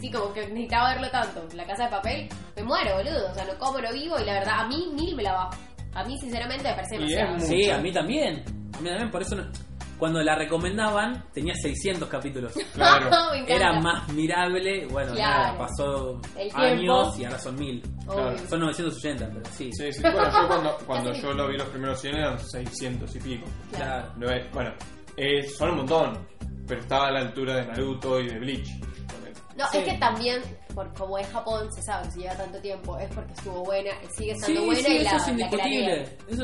Sí, 0.00 0.10
como 0.10 0.32
que 0.32 0.40
necesitaba 0.48 0.94
verlo 0.94 1.10
tanto. 1.10 1.46
La 1.54 1.64
casa 1.66 1.84
de 1.84 1.90
papel, 1.90 2.28
me 2.56 2.62
muero, 2.62 2.96
boludo. 2.96 3.30
O 3.30 3.34
sea, 3.34 3.44
no 3.44 3.58
como, 3.58 3.78
no 3.78 3.92
vivo 3.92 4.18
y 4.18 4.24
la 4.24 4.34
verdad, 4.34 4.60
a 4.60 4.68
mí 4.68 4.90
mil 4.94 5.14
me 5.16 5.22
la 5.22 5.32
bajo. 5.32 5.50
A 5.96 6.04
mí, 6.04 6.18
sinceramente, 6.18 6.64
me 6.68 6.74
parece 6.74 6.96
Y 6.96 6.98
demasiado. 6.98 7.36
es 7.36 7.46
Sí, 7.48 7.56
mucho. 7.56 7.74
a 7.74 7.78
mí 7.78 7.92
también. 7.92 8.44
A 8.74 8.80
mí 8.80 8.88
también, 8.88 9.10
por 9.10 9.22
eso 9.22 9.34
no- 9.36 9.46
cuando 9.98 10.22
la 10.22 10.34
recomendaban 10.36 11.24
tenía 11.32 11.54
600 11.54 12.06
capítulos. 12.08 12.52
Claro. 12.74 13.06
Me 13.32 13.38
encanta. 13.38 13.54
Era 13.54 13.80
más 13.80 14.12
mirable, 14.12 14.86
bueno, 14.88 15.14
Claro. 15.14 15.42
nada, 15.54 15.58
pasó 15.58 16.20
El 16.36 16.52
tiempo. 16.52 16.58
años 16.58 17.18
y 17.18 17.24
ahora 17.24 17.38
son 17.38 17.54
1000. 17.56 17.82
Obvio. 18.06 18.14
Claro. 18.14 18.38
Son 18.48 18.60
980, 18.60 19.28
pero 19.32 19.44
sí. 19.52 19.70
Sí, 19.72 19.92
sí. 19.92 20.02
Bueno, 20.02 20.30
yo 20.30 20.48
cuando, 20.48 20.76
cuando 20.86 21.12
yo 21.14 21.32
lo 21.32 21.48
vi 21.48 21.56
los 21.56 21.68
primeros 21.68 22.00
100 22.00 22.14
eran 22.14 22.38
600 22.38 23.16
y 23.16 23.18
pico. 23.20 23.46
Claro. 23.72 24.12
No 24.18 24.30
es- 24.30 24.52
bueno, 24.52 24.72
eh, 25.16 25.42
son 25.48 25.70
un 25.70 25.76
montón, 25.78 26.26
pero 26.68 26.80
estaba 26.82 27.08
a 27.08 27.12
la 27.12 27.20
altura 27.20 27.54
de 27.56 27.66
Naruto 27.68 28.20
y 28.20 28.28
de 28.28 28.38
Bleach. 28.38 28.68
No, 29.56 29.64
Sí. 29.72 29.78
es 29.78 29.84
que 29.84 29.98
también, 29.98 30.42
por 30.76 30.92
como 30.92 31.16
es 31.18 31.26
Japón, 31.28 31.72
se 31.72 31.80
sabe, 31.82 32.08
si 32.10 32.20
lleva 32.20 32.34
tanto 32.36 32.58
tiempo, 32.60 32.98
es 32.98 33.08
porque 33.14 33.32
estuvo 33.32 33.64
buena, 33.64 33.90
sigue 34.14 34.34
Sí, 34.34 34.40
estando 34.42 34.64
buena 34.66 34.80
sí, 34.82 34.92
y 34.92 34.96
eso 34.98 35.04
la, 35.04 35.16
es 35.16 35.26
la 35.26 35.32
indiscutible. 35.32 36.18
Eso, 36.28 36.42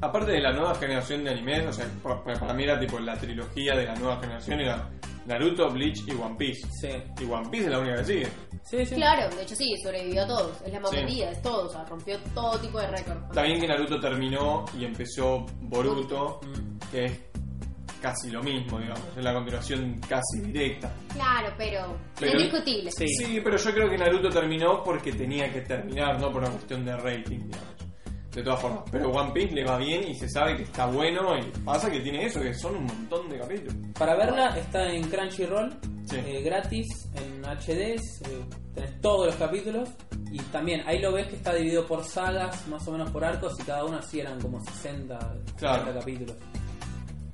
Aparte 0.00 0.32
de 0.32 0.40
la 0.40 0.52
nueva 0.52 0.74
generación 0.76 1.22
de 1.24 1.30
animes, 1.32 1.66
o 1.66 1.72
sea, 1.72 1.86
pa- 2.02 2.24
para 2.24 2.54
mí 2.54 2.64
era 2.64 2.80
tipo 2.80 2.98
la 2.98 3.14
trilogía 3.18 3.76
de 3.76 3.84
la 3.84 3.94
nueva 3.96 4.18
generación 4.20 4.60
era 4.60 4.88
Naruto, 5.26 5.70
Bleach 5.70 6.02
y 6.06 6.12
One 6.12 6.34
Piece. 6.38 6.66
sí. 6.80 6.88
Y 7.20 7.24
One 7.30 7.48
Piece 7.50 7.66
es 7.66 7.70
la 7.70 7.78
única 7.78 7.96
que 7.96 8.04
sigue. 8.04 8.28
Sí, 8.62 8.86
sí. 8.86 8.94
Claro, 8.94 9.34
de 9.36 9.42
hecho 9.42 9.54
sí, 9.54 9.74
sobrevivió 9.82 10.22
a 10.22 10.26
todos. 10.26 10.62
Es 10.62 10.72
la 10.72 10.80
más 10.80 10.90
Sí. 10.90 10.96
vendida, 10.96 11.30
es 11.30 11.42
todo, 11.42 11.66
o 11.66 11.68
sea, 11.68 11.84
rompió 11.84 12.18
todo 12.34 12.58
tipo 12.58 12.80
de 12.80 12.86
récord. 12.88 13.22
Está 13.28 13.42
bien 13.42 13.60
que 13.60 13.68
Naruto 13.68 14.00
terminó 14.00 14.64
y 14.78 14.84
empezó 14.86 15.44
Boruto, 15.60 16.40
que 16.90 17.04
es 17.04 17.20
casi 18.04 18.30
lo 18.30 18.42
mismo, 18.42 18.78
digamos, 18.78 19.00
es 19.16 19.24
la 19.24 19.32
continuación 19.32 19.98
casi 20.06 20.40
directa. 20.42 20.92
Claro, 21.14 21.48
pero, 21.56 21.96
Pero- 22.20 22.32
indiscutible. 22.38 22.90
Sí. 22.92 23.08
Sí, 23.08 23.40
pero 23.42 23.56
yo 23.56 23.72
creo 23.72 23.88
que 23.88 23.96
Naruto 23.96 24.28
terminó 24.28 24.82
porque 24.84 25.10
tenía 25.12 25.50
que 25.50 25.62
terminar, 25.62 26.20
no 26.20 26.30
por 26.30 26.42
una 26.42 26.50
cuestión 26.50 26.84
de 26.84 26.94
rating, 26.98 27.38
digamos. 27.46 27.74
De 28.34 28.42
todas 28.42 28.60
formas, 28.60 28.82
pero 28.90 29.10
One 29.10 29.30
Piece 29.32 29.54
le 29.54 29.64
va 29.64 29.78
bien 29.78 30.06
y 30.08 30.14
se 30.16 30.28
sabe 30.28 30.56
que 30.56 30.64
está 30.64 30.84
bueno 30.86 31.38
y 31.38 31.44
pasa 31.64 31.90
que 31.90 32.00
tiene 32.00 32.26
eso, 32.26 32.40
que 32.42 32.52
son 32.52 32.76
un 32.76 32.84
montón 32.84 33.28
de 33.30 33.38
capítulos. 33.38 33.74
Para 33.98 34.16
verla 34.16 34.48
está 34.58 34.86
en 34.92 35.08
Crunchyroll, 35.08 35.72
Sí. 36.04 36.16
eh, 36.16 36.42
gratis, 36.42 36.86
en 37.14 37.42
HD, 37.46 37.94
eh, 37.94 37.98
tenés 38.74 39.00
todos 39.00 39.26
los 39.28 39.36
capítulos. 39.36 39.88
Y 40.32 40.38
también 40.50 40.82
ahí 40.86 40.98
lo 41.00 41.12
ves 41.12 41.28
que 41.28 41.36
está 41.36 41.54
dividido 41.54 41.86
por 41.86 42.02
sagas, 42.04 42.66
más 42.68 42.86
o 42.88 42.92
menos 42.92 43.08
por 43.10 43.24
arcos, 43.24 43.54
y 43.60 43.62
cada 43.62 43.84
uno 43.84 43.98
así 43.98 44.18
eran 44.20 44.38
como 44.40 44.60
60, 44.60 45.16
60 45.20 45.54
Claro. 45.56 45.94
capítulos. 45.94 46.36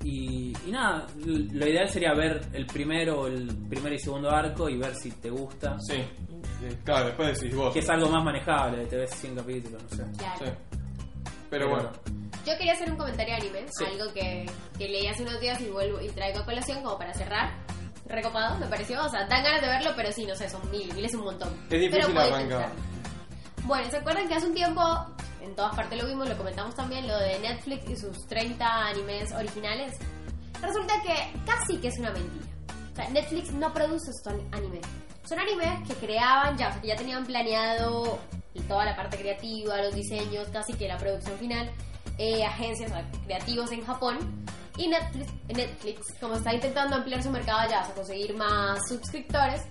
Y, 0.03 0.55
y 0.67 0.71
nada, 0.71 1.07
lo 1.27 1.67
ideal 1.67 1.89
sería 1.91 2.15
ver 2.15 2.41
el 2.55 2.67
primero, 2.67 3.27
el 3.27 3.47
primer 3.69 3.93
y 3.93 3.99
segundo 3.99 4.31
arco 4.31 4.69
y 4.69 4.79
ver 4.79 4.95
si 4.95 5.11
te 5.11 5.29
gusta. 5.31 5.77
Sí, 5.81 5.97
sí, 5.97 6.77
claro, 6.85 7.07
después 7.07 7.39
decís 7.41 7.55
vos. 7.55 7.73
Que 7.73 7.81
es 7.81 7.91
algo 7.91 8.09
más 8.09 8.25
manejable, 8.25 8.87
te 8.87 8.97
ves 8.97 9.11
100 9.11 9.37
capítulos, 9.37 9.83
no 9.83 9.89
sé. 9.91 10.05
Claro. 10.17 10.39
Sí. 10.47 10.53
Pero 11.51 11.69
bueno, 11.69 11.91
Yo 12.47 12.57
quería 12.57 12.73
hacer 12.73 12.91
un 12.91 12.97
comentario 12.97 13.35
anime, 13.35 13.67
Sí. 13.77 13.85
algo 13.85 14.13
que, 14.15 14.47
que 14.79 14.89
leí 14.89 15.07
hace 15.07 15.23
unos 15.23 15.39
días 15.41 15.61
y 15.61 15.69
vuelvo 15.69 16.01
y 16.01 16.09
traigo 16.09 16.39
a 16.41 16.45
colación 16.47 16.83
como 16.83 16.97
para 16.97 17.13
cerrar. 17.13 17.51
Recopado, 18.07 18.59
me 18.59 18.67
pareció. 18.67 19.05
O 19.05 19.09
sea, 19.09 19.27
dan 19.27 19.43
ganas 19.45 19.61
de 19.61 19.69
verlo, 19.69 19.91
pero 19.97 20.11
sí, 20.13 20.25
no 20.27 20.35
sé, 20.35 20.49
son 20.49 20.69
mil, 20.71 20.93
mil 20.95 21.05
es 21.05 21.15
un 21.15 21.25
montón. 21.25 21.49
Es 21.71 21.79
difícil 21.81 22.07
pero 22.15 22.21
arrancar. 22.21 22.71
Bueno, 23.65 23.91
¿se 23.91 23.99
acuerdan 23.99 24.27
que 24.27 24.35
hace 24.35 24.47
un 24.47 24.55
tiempo, 24.55 24.81
en 25.43 25.55
todas 25.55 25.75
partes 25.75 26.01
lo 26.01 26.09
vimos, 26.09 26.29
lo 26.29 26.37
comentamos 26.37 26.75
también, 26.75 27.07
lo 27.07 27.19
de 27.19 27.39
Netflix 27.39 27.89
y 27.91 27.97
sus 27.97 28.27
30 28.27 28.87
animes 28.87 29.33
originales? 29.33 29.97
Resulta 30.61 30.95
que 31.03 31.33
casi 31.47 31.79
que 31.79 31.89
es 31.89 31.99
una 31.99 32.11
mentira. 32.11 32.45
O 32.93 32.97
sea, 32.97 33.09
Netflix 33.11 33.53
no 33.53 33.73
produce 33.73 34.11
estos 34.11 34.35
animes. 34.53 34.81
Son 35.25 35.39
animes 35.39 35.89
que 35.89 35.95
creaban 35.95 36.57
ya, 36.57 36.69
o 36.69 36.73
sea, 36.73 36.81
que 36.81 36.89
ya 36.89 36.97
tenían 36.97 37.25
planeado 37.25 38.19
toda 38.69 38.85
la 38.85 38.97
parte 38.97 39.19
creativa, 39.19 39.83
los 39.83 39.95
diseños, 39.95 40.49
casi 40.53 40.75
que 40.75 40.89
la 40.89 40.97
producción 40.97 41.37
final, 41.39 41.71
eh, 42.19 42.45
agencias 42.45 42.91
o 42.91 42.95
sea, 42.95 43.11
creativos 43.25 43.73
en 43.73 43.85
Japón. 43.85 44.19
Y 44.77 44.89
Netflix, 44.89 45.33
Netflix, 45.49 46.15
como 46.21 46.35
está 46.35 46.55
intentando 46.55 46.97
ampliar 46.97 47.23
su 47.23 47.31
mercado 47.31 47.59
allá, 47.59 47.83
o 47.83 47.87
sea, 47.87 47.95
conseguir 47.95 48.35
más 48.37 48.79
suscriptores, 48.89 49.63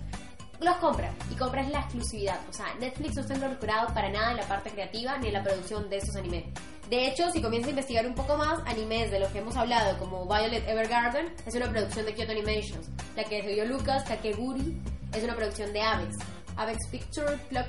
los 0.60 0.76
compra. 0.76 1.12
Y 1.30 1.34
compra 1.34 1.62
es 1.62 1.70
la 1.70 1.80
exclusividad. 1.80 2.38
O 2.48 2.52
sea, 2.52 2.66
Netflix 2.78 3.14
no 3.16 3.22
está 3.22 3.34
involucrado 3.34 3.92
para 3.94 4.10
nada 4.10 4.32
en 4.32 4.36
la 4.36 4.46
parte 4.46 4.70
creativa 4.70 5.16
ni 5.18 5.28
en 5.28 5.34
la 5.34 5.42
producción 5.42 5.88
de 5.88 5.96
estos 5.98 6.16
animes. 6.16 6.44
De 6.88 7.06
hecho, 7.06 7.30
si 7.30 7.40
comienza 7.40 7.68
a 7.68 7.70
investigar 7.70 8.06
un 8.06 8.14
poco 8.14 8.36
más, 8.36 8.60
animes 8.66 9.10
de 9.10 9.20
los 9.20 9.30
que 9.30 9.38
hemos 9.38 9.56
hablado, 9.56 9.96
como 9.98 10.26
Violet 10.26 10.66
Evergarden, 10.68 11.32
es 11.46 11.54
una 11.54 11.70
producción 11.70 12.04
de 12.04 12.14
Kyoto 12.14 12.32
Animations. 12.32 12.88
La 13.16 13.24
que 13.24 13.38
escribió 13.38 13.64
Lucas 13.64 14.04
Kakeguri 14.04 14.76
es 15.14 15.22
una 15.22 15.36
producción 15.36 15.72
de 15.72 15.82
Avex. 15.82 16.16
Avex 16.56 16.88
Picture, 16.88 17.38
Clock 17.48 17.68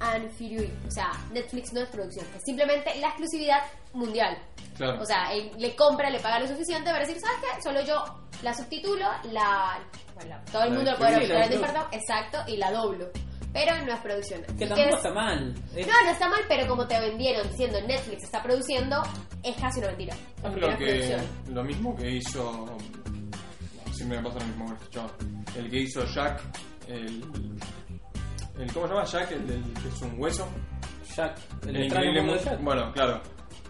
and 0.00 0.30
Furui. 0.30 0.70
O 0.86 0.90
sea, 0.90 1.10
Netflix 1.32 1.72
no 1.72 1.80
es 1.80 1.88
producción, 1.88 2.26
es 2.36 2.42
simplemente 2.44 2.94
la 3.00 3.08
exclusividad 3.08 3.62
mundial. 3.92 4.38
Claro. 4.80 5.02
O 5.02 5.04
sea, 5.04 5.32
él 5.34 5.50
le 5.58 5.76
compra, 5.76 6.08
le 6.08 6.20
paga 6.20 6.40
lo 6.40 6.46
suficiente 6.48 6.90
para 6.90 7.00
decir, 7.06 7.20
¿sabes 7.20 7.36
qué? 7.40 7.62
Solo 7.62 7.82
yo 7.82 8.02
la 8.42 8.54
subtitulo, 8.54 9.04
la... 9.30 9.78
bueno, 10.14 10.36
todo 10.50 10.62
el 10.62 10.70
La 10.70 10.74
mundo 10.76 10.90
lo 10.92 10.96
puede 10.96 11.14
en 11.22 11.26
claro. 11.26 11.48
diferido, 11.48 11.88
exacto, 11.92 12.38
y 12.46 12.56
la 12.56 12.72
doblo. 12.72 13.10
Pero 13.52 13.76
no 13.84 13.92
es 13.92 14.00
producción. 14.00 14.42
Que 14.56 14.66
tampoco 14.66 14.88
es- 14.88 14.94
está 14.96 15.12
mal. 15.12 15.54
Es- 15.76 15.86
No, 15.86 15.92
no 16.04 16.10
está 16.10 16.28
mal, 16.30 16.40
pero 16.48 16.66
como 16.68 16.86
te 16.86 16.98
vendieron 17.00 17.46
diciendo 17.50 17.78
Netflix 17.86 18.22
está 18.24 18.42
produciendo, 18.42 19.02
es 19.42 19.56
casi 19.56 19.80
una 19.80 19.88
mentira. 19.88 20.16
Lo, 20.44 20.50
no 20.50 20.68
es 20.68 20.76
que, 20.78 21.18
lo 21.52 21.62
mismo 21.64 21.94
que 21.96 22.10
hizo. 22.12 22.66
Siempre 23.92 24.18
me 24.18 24.24
pasa 24.24 24.38
lo 24.38 24.46
mismo 24.46 24.64
con 24.66 24.76
este 24.76 24.88
chaval. 24.90 25.10
El 25.56 25.70
que 25.70 25.76
hizo 25.80 26.04
Jack, 26.06 26.40
el. 26.86 27.22
el 28.58 28.72
¿Cómo 28.72 28.86
se 28.86 28.94
llama 28.94 29.04
Jack? 29.04 29.32
El 29.32 29.46
del 29.46 29.62
que 29.74 29.88
es 29.88 30.02
un 30.02 30.14
hueso. 30.18 30.48
Jack, 31.16 31.36
el, 31.64 31.76
El 31.76 31.82
extraño 31.82 32.10
increíble 32.12 32.22
mundo. 32.22 32.58
Bueno, 32.62 32.92
claro. 32.92 33.20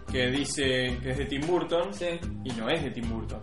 Que 0.09 0.27
dice 0.27 0.97
que 1.01 1.09
es 1.11 1.17
de 1.17 1.25
Tim 1.25 1.41
Burton. 1.47 1.93
Sí. 1.93 2.07
Y 2.45 2.49
no 2.53 2.69
es 2.69 2.83
de 2.83 2.91
Tim 2.91 3.09
Burton. 3.09 3.41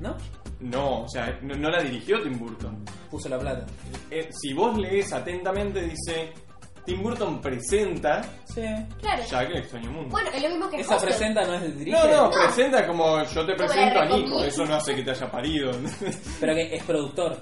¿No? 0.00 0.16
No, 0.60 1.02
o 1.02 1.08
sea, 1.08 1.38
no, 1.42 1.54
no 1.56 1.70
la 1.70 1.82
dirigió 1.82 2.20
Tim 2.22 2.38
Burton. 2.38 2.84
Puso 3.10 3.28
la 3.28 3.38
plata. 3.38 3.66
Eh, 4.10 4.28
si 4.32 4.52
vos 4.52 4.76
lees 4.78 5.12
atentamente, 5.12 5.82
dice. 5.82 6.32
Tim 6.84 7.02
Burton 7.02 7.40
presenta 7.42 8.22
Sí. 8.46 8.62
Claro. 9.00 9.22
Jack 9.30 9.50
el 9.50 9.58
extraño 9.58 9.90
mundo. 9.92 10.08
Bueno, 10.10 10.30
es 10.34 10.42
lo 10.42 10.48
mismo 10.48 10.70
que 10.70 10.80
Esa 10.80 10.94
Hostel. 10.96 11.10
presenta 11.10 11.44
no 11.46 11.54
es 11.54 11.62
el 11.62 11.78
dirige, 11.78 11.96
no, 11.98 12.06
no, 12.08 12.22
No. 12.24 12.30
presenta 12.30 12.86
como 12.86 13.22
yo 13.22 13.46
te 13.46 13.54
presento 13.54 14.00
a 14.00 14.04
Nico. 14.06 14.42
Eso 14.42 14.64
no 14.64 14.74
hace 14.74 14.94
que 14.94 15.02
te 15.02 15.10
haya 15.10 15.30
parido. 15.30 15.70
pero 16.40 16.54
que 16.54 16.74
es 16.74 16.82
productor. 16.84 17.36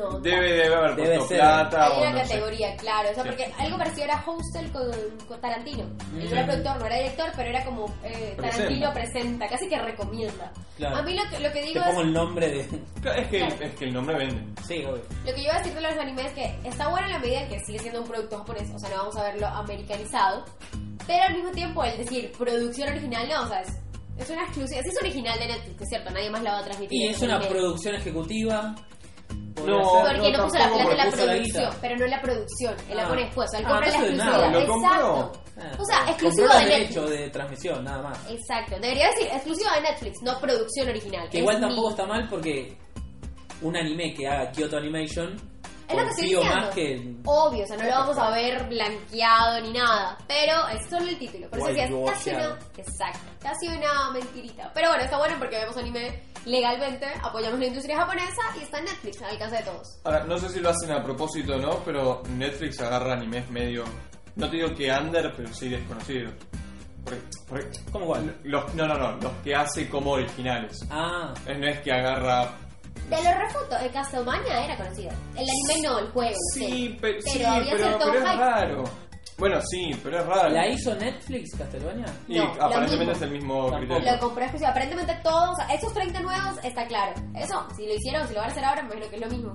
No, 0.00 0.18
Debe, 0.20 0.52
debe 0.52 0.74
haber 0.74 0.96
Debe 0.96 1.08
puesto 1.18 1.28
ser. 1.28 1.38
plata 1.38 1.86
Hay 1.86 2.00
una 2.00 2.10
no 2.10 2.16
sé. 2.18 2.22
categoría, 2.34 2.76
claro. 2.76 3.10
O 3.10 3.14
sea, 3.14 3.22
Sí. 3.24 3.28
porque 3.28 3.52
algo 3.58 3.78
parecido 3.78 4.04
era 4.04 4.24
Hostel 4.26 4.72
con, 4.72 4.90
con 5.28 5.40
Tarantino. 5.40 5.84
Él 6.18 6.24
no 6.30 6.36
era 6.36 6.46
productor, 6.46 6.76
no 6.80 6.86
era 6.86 6.96
director, 6.96 7.30
pero 7.36 7.48
era 7.50 7.64
como 7.64 7.94
eh, 8.04 8.34
Tarantino 8.40 8.92
presenta, 8.92 9.48
casi 9.48 9.68
que 9.68 9.78
recomienda. 9.78 10.52
Claro. 10.76 10.96
A 10.96 11.02
mí 11.02 11.14
lo 11.14 11.22
que, 11.30 11.40
lo 11.40 11.52
que 11.52 11.60
Te 11.60 11.66
digo 11.66 11.82
pongo 11.84 12.00
es. 12.00 12.06
el 12.06 12.12
nombre 12.12 12.48
de. 12.50 12.60
Es 12.60 13.28
que, 13.28 13.38
Claro. 13.38 13.54
es 13.60 13.74
que 13.76 13.84
el 13.84 13.92
nombre 13.92 14.16
vende. 14.16 14.62
Sí, 14.66 14.84
obvio. 14.84 15.02
Lo 15.26 15.32
que 15.34 15.36
yo 15.42 15.44
iba 15.44 15.54
a 15.54 15.58
decir 15.58 15.74
de 15.74 15.80
los 15.80 15.92
animes 15.98 16.26
es 16.26 16.32
que 16.32 16.68
está 16.68 16.88
bueno 16.88 17.06
en 17.06 17.12
la 17.12 17.18
medida 17.18 17.40
en 17.42 17.48
que 17.48 17.60
sigue 17.60 17.78
siendo 17.78 18.00
un 18.02 18.08
producto 18.08 18.38
japonés, 18.38 18.70
o 18.74 18.78
sea, 18.78 18.90
no 18.90 18.96
vamos 18.96 19.16
a 19.16 19.22
verlo 19.24 19.46
americanizado, 19.46 20.44
pero 21.06 21.22
al 21.24 21.34
mismo 21.34 21.50
tiempo 21.50 21.84
el 21.84 21.98
decir 21.98 22.32
producción 22.38 22.88
original, 22.90 23.28
no, 23.28 23.42
o 23.42 23.48
sea, 23.48 23.60
es, 23.62 23.68
es 24.18 24.30
una 24.30 24.42
exclusiva, 24.44 24.80
es 24.84 24.96
original 25.00 25.38
de 25.38 25.46
Netflix, 25.48 25.82
es 25.82 25.88
cierto, 25.88 26.10
nadie 26.10 26.30
más 26.30 26.42
la 26.42 26.52
va 26.52 26.58
a 26.58 26.64
transmitir. 26.64 27.00
Y 27.00 27.08
es 27.08 27.20
una 27.22 27.40
producción 27.40 27.94
ejecutiva. 27.94 28.74
No. 29.56 29.82
Porque 29.92 30.32
no, 30.32 30.38
no, 30.38 30.44
puso 30.44 30.58
la 30.58 30.68
plata 30.68 30.82
en 30.92 30.96
la 30.96 31.04
la 31.04 31.10
producción, 31.10 31.74
pero 31.80 31.96
no 31.96 32.04
en 32.04 32.10
la 32.10 32.22
producción, 32.22 32.74
él 32.88 32.96
la 32.96 33.04
Ah. 33.04 33.08
pone 33.08 33.22
después, 33.24 33.50
él 33.54 33.64
Ah, 33.64 33.68
compra 33.68 33.86
la 33.88 33.92
nada, 33.98 34.06
exclusiva, 34.06 34.66
compró. 34.66 34.86
exacto. 34.86 35.42
Ah, 35.58 35.72
O 35.78 35.84
sea, 35.84 36.16
los 36.22 36.36
de 36.36 36.64
Netflix. 36.78 37.10
de 37.10 37.30
transmisión, 37.30 37.84
nada 37.84 38.02
más. 38.02 38.30
Exacto, 38.30 38.76
debería 38.80 39.08
decir 39.08 39.26
exclusiva 39.32 39.74
de 39.74 39.80
Netflix, 39.82 40.22
no 40.22 40.40
producción 40.40 40.88
original. 40.88 41.28
Que 41.28 41.38
Es 41.38 41.42
igual 41.42 41.56
mi- 41.56 41.66
tampoco 41.66 41.90
está 41.90 42.06
mal 42.06 42.28
porque 42.30 42.76
un 43.62 43.76
anime 43.76 44.14
que 44.14 44.26
haga 44.26 44.50
Kyoto 44.52 44.76
Animation 44.78 45.36
Es 45.90 45.96
lo 45.96 46.02
que 46.04 46.10
estoy 46.10 46.24
diciendo. 46.28 46.54
más 46.56 46.74
que 46.74 47.14
Obvio, 47.24 47.64
o 47.64 47.66
sea, 47.66 47.76
no 47.76 47.82
lo 47.84 47.90
vamos 47.90 48.18
a 48.18 48.30
ver 48.30 48.68
blanqueado 48.68 49.60
ni 49.60 49.72
nada, 49.72 50.18
pero 50.28 50.68
es 50.68 50.88
solo 50.88 51.06
el 51.08 51.18
título. 51.18 51.48
Por 51.50 51.58
eso 51.58 51.68
decía, 51.68 51.84
es 51.84 52.10
casi 52.10 52.30
una, 52.30 52.58
exacto, 52.76 53.18
casi 53.40 53.68
una 53.68 54.10
mentirita. 54.12 54.70
Pero 54.74 54.88
bueno, 54.88 55.04
está 55.04 55.18
bueno 55.18 55.36
porque 55.38 55.56
vemos 55.58 55.76
anime 55.76 56.22
legalmente, 56.46 57.06
apoyamos 57.22 57.58
la 57.58 57.66
industria 57.66 57.98
japonesa 57.98 58.42
y 58.58 58.62
está 58.62 58.78
en 58.78 58.84
Netflix, 58.86 59.22
al 59.22 59.30
alcance 59.30 59.56
de 59.56 59.62
todos. 59.62 60.00
Ahora, 60.04 60.24
no 60.24 60.38
sé 60.38 60.48
si 60.48 60.60
lo 60.60 60.70
hacen 60.70 60.92
a 60.92 61.02
propósito 61.02 61.54
o 61.54 61.58
no, 61.58 61.78
pero 61.84 62.22
Netflix 62.36 62.80
agarra 62.80 63.14
animes 63.14 63.48
medio. 63.50 63.84
No 64.36 64.48
te 64.48 64.56
digo 64.56 64.74
que 64.74 64.90
under, 64.90 65.32
pero 65.36 65.52
sí 65.52 65.68
desconocidos. 65.68 66.32
Porque, 67.04 67.20
porque- 67.48 67.66
¿Cómo 67.92 68.06
cuál? 68.06 68.36
los, 68.44 68.74
no, 68.74 68.86
no, 68.86 68.94
no, 68.94 69.12
los 69.16 69.32
que 69.42 69.54
hace 69.54 69.88
como 69.88 70.12
originales. 70.12 70.80
Ah, 70.90 71.32
Es- 71.46 71.58
No 71.58 71.66
es 71.66 71.80
que 71.80 71.92
agarra. 71.92 72.52
Te 73.08 73.16
lo 73.24 73.38
refuto, 73.38 73.76
el 73.82 73.90
Castlevania 73.90 74.64
era 74.64 74.76
conocido. 74.76 75.10
El 75.36 75.48
anime 75.48 75.82
no, 75.88 75.98
el 75.98 76.08
juego. 76.10 76.36
Sí, 76.54 76.96
pero, 77.00 77.18
Pero 77.24 77.32
sí, 77.32 77.44
había 77.44 77.72
pero, 77.72 77.84
cierto 77.88 78.04
pero 78.12 78.18
es 78.30 78.36
raro. 78.38 78.84
Bueno, 79.38 79.58
sí, 79.70 79.90
pero 80.04 80.20
es 80.20 80.26
raro. 80.26 80.48
¿la 80.50 80.68
hizo 80.68 80.94
Netflix 80.94 81.56
Castlevania? 81.56 82.04
Y 82.28 82.36
No, 82.38 82.44
lo 82.54 82.62
aparentemente 82.62 82.98
mismo. 82.98 83.12
es 83.12 83.22
el 83.22 83.30
mismo 83.30 83.54
Tampoco. 83.70 83.78
criterio. 83.78 84.12
Lo 84.12 84.18
compré 84.20 84.44
exclusivo. 84.44 84.70
Aparentemente 84.70 85.18
todos, 85.22 85.50
o 85.50 85.54
sea, 85.56 85.66
esos 85.74 85.94
30 85.94 86.20
nuevos 86.20 86.58
está 86.62 86.86
claro. 86.86 87.14
Eso, 87.34 87.66
si 87.74 87.86
lo 87.86 87.94
hicieron, 87.94 88.28
si 88.28 88.34
lo 88.34 88.40
van 88.40 88.48
a 88.50 88.52
hacer 88.52 88.64
ahora, 88.64 88.82
me 88.82 88.88
imagino 88.94 89.08
que 89.10 89.16
es 89.16 89.22
lo 89.22 89.28
mismo. 89.28 89.54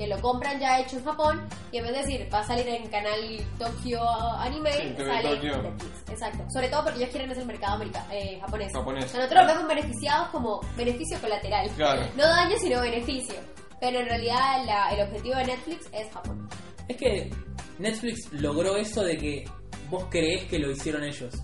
Que 0.00 0.06
lo 0.06 0.18
compran 0.22 0.58
ya 0.58 0.80
hecho 0.80 0.96
en 0.96 1.04
Japón 1.04 1.46
y 1.70 1.76
en 1.76 1.84
vez 1.84 1.92
de 1.92 1.98
decir 1.98 2.28
va 2.32 2.38
a 2.40 2.44
salir 2.44 2.66
en 2.66 2.88
canal 2.88 3.20
Tokyo 3.58 4.00
Anime, 4.38 4.72
Sí, 4.72 4.94
sale 4.96 5.22
Tokyo. 5.36 5.54
en 5.56 5.62
Netflix. 5.64 6.04
Exacto. 6.08 6.44
Sobre 6.50 6.68
todo 6.70 6.84
porque 6.84 6.98
ellos 7.00 7.10
quieren 7.10 7.30
hacer 7.30 7.42
el 7.42 7.46
mercado 7.48 7.74
america- 7.74 8.06
eh, 8.10 8.38
japonés. 8.40 8.72
Japonés. 8.72 9.04
O 9.04 9.08
sea, 9.08 9.20
nosotros 9.20 9.42
lo 9.46 9.52
vemos 9.52 9.68
beneficiados 9.68 10.28
como 10.28 10.60
beneficio 10.74 11.18
colateral. 11.20 11.68
Claro. 11.76 12.02
No 12.16 12.26
daño, 12.26 12.56
sino 12.58 12.80
beneficio. 12.80 13.34
Pero 13.78 14.00
en 14.00 14.06
realidad 14.06 14.64
la- 14.64 14.88
el 14.94 15.02
objetivo 15.06 15.36
de 15.36 15.44
Netflix 15.44 15.86
es 15.92 16.10
Japón. 16.14 16.48
Es 16.88 16.96
que 16.96 17.30
Netflix 17.78 18.32
logró 18.32 18.76
eso 18.76 19.02
de 19.02 19.18
que 19.18 19.44
vos 19.90 20.06
creés 20.10 20.44
que 20.44 20.58
lo 20.58 20.70
hicieron 20.70 21.04
ellos. 21.04 21.34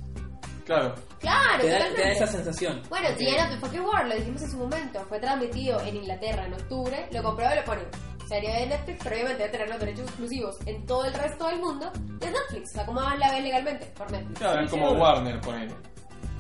Claro. 0.65 0.95
Claro, 1.21 1.61
Te 1.63 1.69
da, 1.69 1.79
te 1.95 2.01
da 2.03 2.09
esa 2.13 2.27
sensación. 2.27 2.81
Bueno, 2.89 3.09
Porque- 3.11 3.25
The 3.25 3.31
End 3.39 3.41
of 3.41 3.51
the 3.55 3.67
Fucking 3.67 3.81
World, 3.85 4.09
lo 4.09 4.17
dijimos 4.17 4.43
en 4.43 4.51
su 4.51 4.57
momento, 4.57 5.01
fue 5.09 5.21
transmitido 5.21 5.79
en 5.83 5.97
Inglaterra 5.97 6.47
en 6.47 6.55
octubre, 6.55 7.07
lo 7.13 7.23
compró 7.23 7.47
y 7.53 7.57
lo 7.57 7.65
pone. 7.65 7.83
Serie 8.29 8.53
de 8.61 8.67
Netflix, 8.67 8.99
pero 9.03 9.17
obviamente 9.17 9.43
debe 9.43 9.53
tener 9.53 9.69
los 9.69 9.79
derechos 9.79 10.07
exclusivos 10.07 10.57
en 10.67 10.87
todo 10.87 11.05
el 11.05 11.15
resto 11.15 11.47
del 11.47 11.61
mundo 11.61 11.91
de 11.95 12.31
Netflix. 12.31 12.71
O 12.71 12.75
sea, 12.75 12.87
como 12.87 13.01
la 13.01 13.31
ves 13.31 13.43
legalmente 13.43 13.87
por 13.97 14.11
Netflix. 14.11 14.39
Claro, 14.39 14.65
es 14.65 14.71
como. 14.71 14.91
Warner, 14.93 15.41
ponele. 15.41 15.75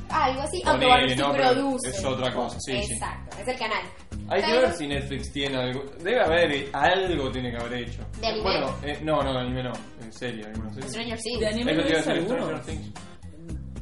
Algo 0.08 0.40
así, 0.42 0.62
aunque 0.64 0.86
Warner 0.86 1.18
no, 1.18 1.32
produce. 1.32 1.88
es 1.90 2.04
otra 2.04 2.32
cosa, 2.32 2.58
sí, 2.60 2.80
sí. 2.82 2.92
Exacto, 2.92 3.36
es 3.40 3.48
el 3.48 3.58
canal. 3.58 3.82
Hay 4.28 4.42
que 4.42 4.52
ver 4.52 4.72
si 4.72 4.86
Netflix 4.86 5.32
tiene 5.32 5.56
algo. 5.56 5.84
Debe 6.02 6.20
haber 6.20 6.68
algo, 6.72 7.30
tiene 7.30 7.50
que 7.50 7.56
haber 7.56 7.82
hecho. 7.82 8.02
¿De 8.20 8.26
anime? 8.26 8.42
Bueno, 8.42 8.76
eh, 8.82 8.98
no, 9.02 9.22
no, 9.22 9.32
de 9.32 9.38
anime 9.38 9.62
no. 9.64 9.72
En 10.00 10.12
serie, 10.12 10.44
algunos. 10.44 10.74
Stranger 10.76 11.18
Things. 11.18 11.40
De 11.40 11.46
anime 11.48 11.74
no 11.74 11.82
es. 11.82 12.02
Stranger 12.02 12.60
Things. 12.62 12.92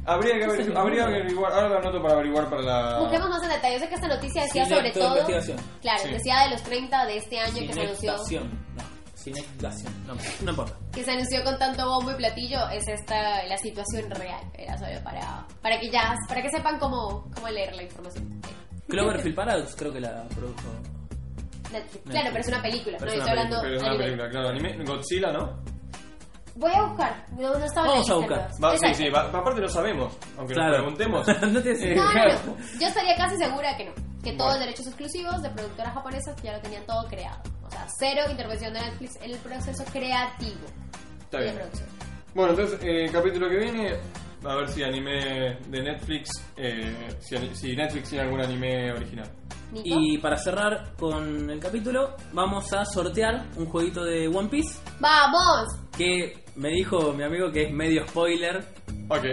Habría 0.05 0.33
que, 0.33 0.39
¿Qué 0.45 0.45
averiguar, 0.45 0.77
habría 0.77 1.05
que 1.07 1.15
averiguar. 1.15 1.51
Ahora 1.53 1.69
lo 1.69 1.77
anoto 1.79 2.01
para 2.01 2.13
averiguar 2.15 2.49
para 2.49 2.61
la. 2.61 2.99
Busquemos 2.99 3.29
más 3.29 3.43
en 3.43 3.49
detalle. 3.49 3.73
Yo 3.75 3.79
sé 3.79 3.89
que 3.89 3.95
esta 3.95 4.07
noticia 4.07 4.41
decía 4.43 4.65
Sin 4.65 4.75
sobre 4.75 4.91
todo. 4.91 5.07
investigación. 5.17 5.57
Claro, 5.81 6.03
Sí. 6.03 6.09
decía 6.11 6.39
de 6.43 6.49
los 6.51 6.63
30 6.63 7.05
de 7.05 7.17
este 7.17 7.39
año 7.39 7.67
que 7.67 7.73
se 7.73 7.81
anunció. 7.81 8.43
No. 8.43 8.83
No, 10.05 10.13
no 10.43 10.51
importa. 10.51 10.73
que 10.93 11.03
se 11.03 11.11
anunció 11.11 11.43
con 11.43 11.57
tanto 11.57 11.83
bombo 11.89 12.11
y 12.11 12.15
platillo 12.15 12.69
es 12.69 12.87
esta 12.87 13.43
la 13.45 13.57
situación 13.57 14.07
real 14.11 14.39
era 14.55 14.77
solo 14.77 15.03
para 15.03 15.47
para 15.63 15.79
que 15.79 15.89
ya 15.89 16.13
para 16.27 16.43
que 16.43 16.49
sepan 16.51 16.77
cómo, 16.77 17.27
cómo 17.33 17.49
leer 17.49 17.75
la 17.75 17.81
información 17.81 18.39
Cloverfield 18.87 19.35
Paradox 19.35 19.75
creo 19.75 19.91
que 19.91 19.99
la 20.01 20.25
produjo. 20.27 20.69
Netflix. 21.71 22.03
claro 22.07 22.27
pero 22.29 22.39
es 22.41 22.47
una 22.49 22.61
película 22.61 22.97
Pero 22.99 23.11
no 23.11 23.17
es 23.17 23.17
yo 23.17 23.23
una 23.23 23.31
estoy 23.33 23.43
hablando 23.45 23.61
pero 23.63 23.75
es 23.75 23.81
una 23.81 23.89
anime. 23.89 24.03
película, 24.05 24.29
claro. 24.29 24.49
Anime, 24.49 24.85
Godzilla, 24.85 25.31
¿no? 25.31 25.59
Voy 26.55 26.71
a 26.73 26.81
buscar 26.83 27.25
no, 27.37 27.57
no 27.59 27.65
estaba 27.65 27.87
Vamos 27.87 28.09
a 28.09 28.13
buscar. 28.15 28.49
Va, 28.63 28.77
sí, 28.77 28.93
sí, 28.95 29.09
va- 29.09 29.29
aparte 29.29 29.61
lo 29.61 29.69
sabemos. 29.69 30.17
Aunque 30.37 30.53
Claro. 30.53 30.69
nos 30.71 30.77
preguntemos. 30.95 31.27
no 31.51 31.61
te 31.61 31.71
Eh, 31.91 31.95
no, 31.95 32.03
no, 32.13 32.23
no. 32.25 32.57
yo 32.79 32.87
estaría 32.87 33.15
casi 33.15 33.37
segura 33.37 33.75
que 33.77 33.85
no 33.85 33.91
que 34.23 34.31
todos 34.31 34.37
Bueno. 34.37 34.51
los 34.53 34.59
derechos 34.59 34.87
exclusivos 34.87 35.41
de 35.43 35.49
productoras 35.51 35.93
japonesas 35.93 36.35
ya 36.41 36.53
lo 36.53 36.59
tenían 36.61 36.83
todo 36.87 37.05
creado 37.07 37.39
o 37.61 37.69
sea 37.69 37.85
cero 37.99 38.21
intervención 38.29 38.73
de 38.73 38.79
Netflix 38.81 39.15
en 39.21 39.31
el 39.31 39.37
proceso 39.37 39.83
creativo 39.93 40.65
Está 41.21 41.37
de 41.37 41.43
bien. 41.43 41.55
producción 41.57 41.89
Bueno, 42.33 42.51
entonces, 42.51 42.79
eh, 42.83 43.09
capítulo 43.13 43.47
que 43.49 43.57
viene, 43.57 43.95
a 44.43 44.55
ver 44.55 44.67
si 44.69 44.83
anime 44.83 45.57
de 45.67 45.81
Netflix, 45.83 46.29
eh, 46.57 47.07
si, 47.19 47.37
si 47.55 47.75
Netflix 47.75 48.09
tiene 48.09 48.23
algún 48.25 48.41
anime 48.41 48.91
original. 48.93 49.29
Nico 49.71 49.85
Y 49.99 50.17
para 50.19 50.37
cerrar 50.37 50.95
con 50.97 51.49
el 51.49 51.59
capítulo, 51.59 52.15
vamos 52.33 52.71
a 52.73 52.83
sortear 52.85 53.45
un 53.57 53.65
jueguito 53.67 54.03
de 54.03 54.27
One 54.27 54.49
Piece 54.49 54.79
vamos 54.99 55.67
que 55.97 56.33
me 56.55 56.69
dijo 56.69 57.13
mi 57.13 57.23
amigo 57.23 57.51
que 57.51 57.63
es 57.63 57.71
medio 57.71 58.07
spoiler. 58.07 58.63
Ok. 59.09 59.25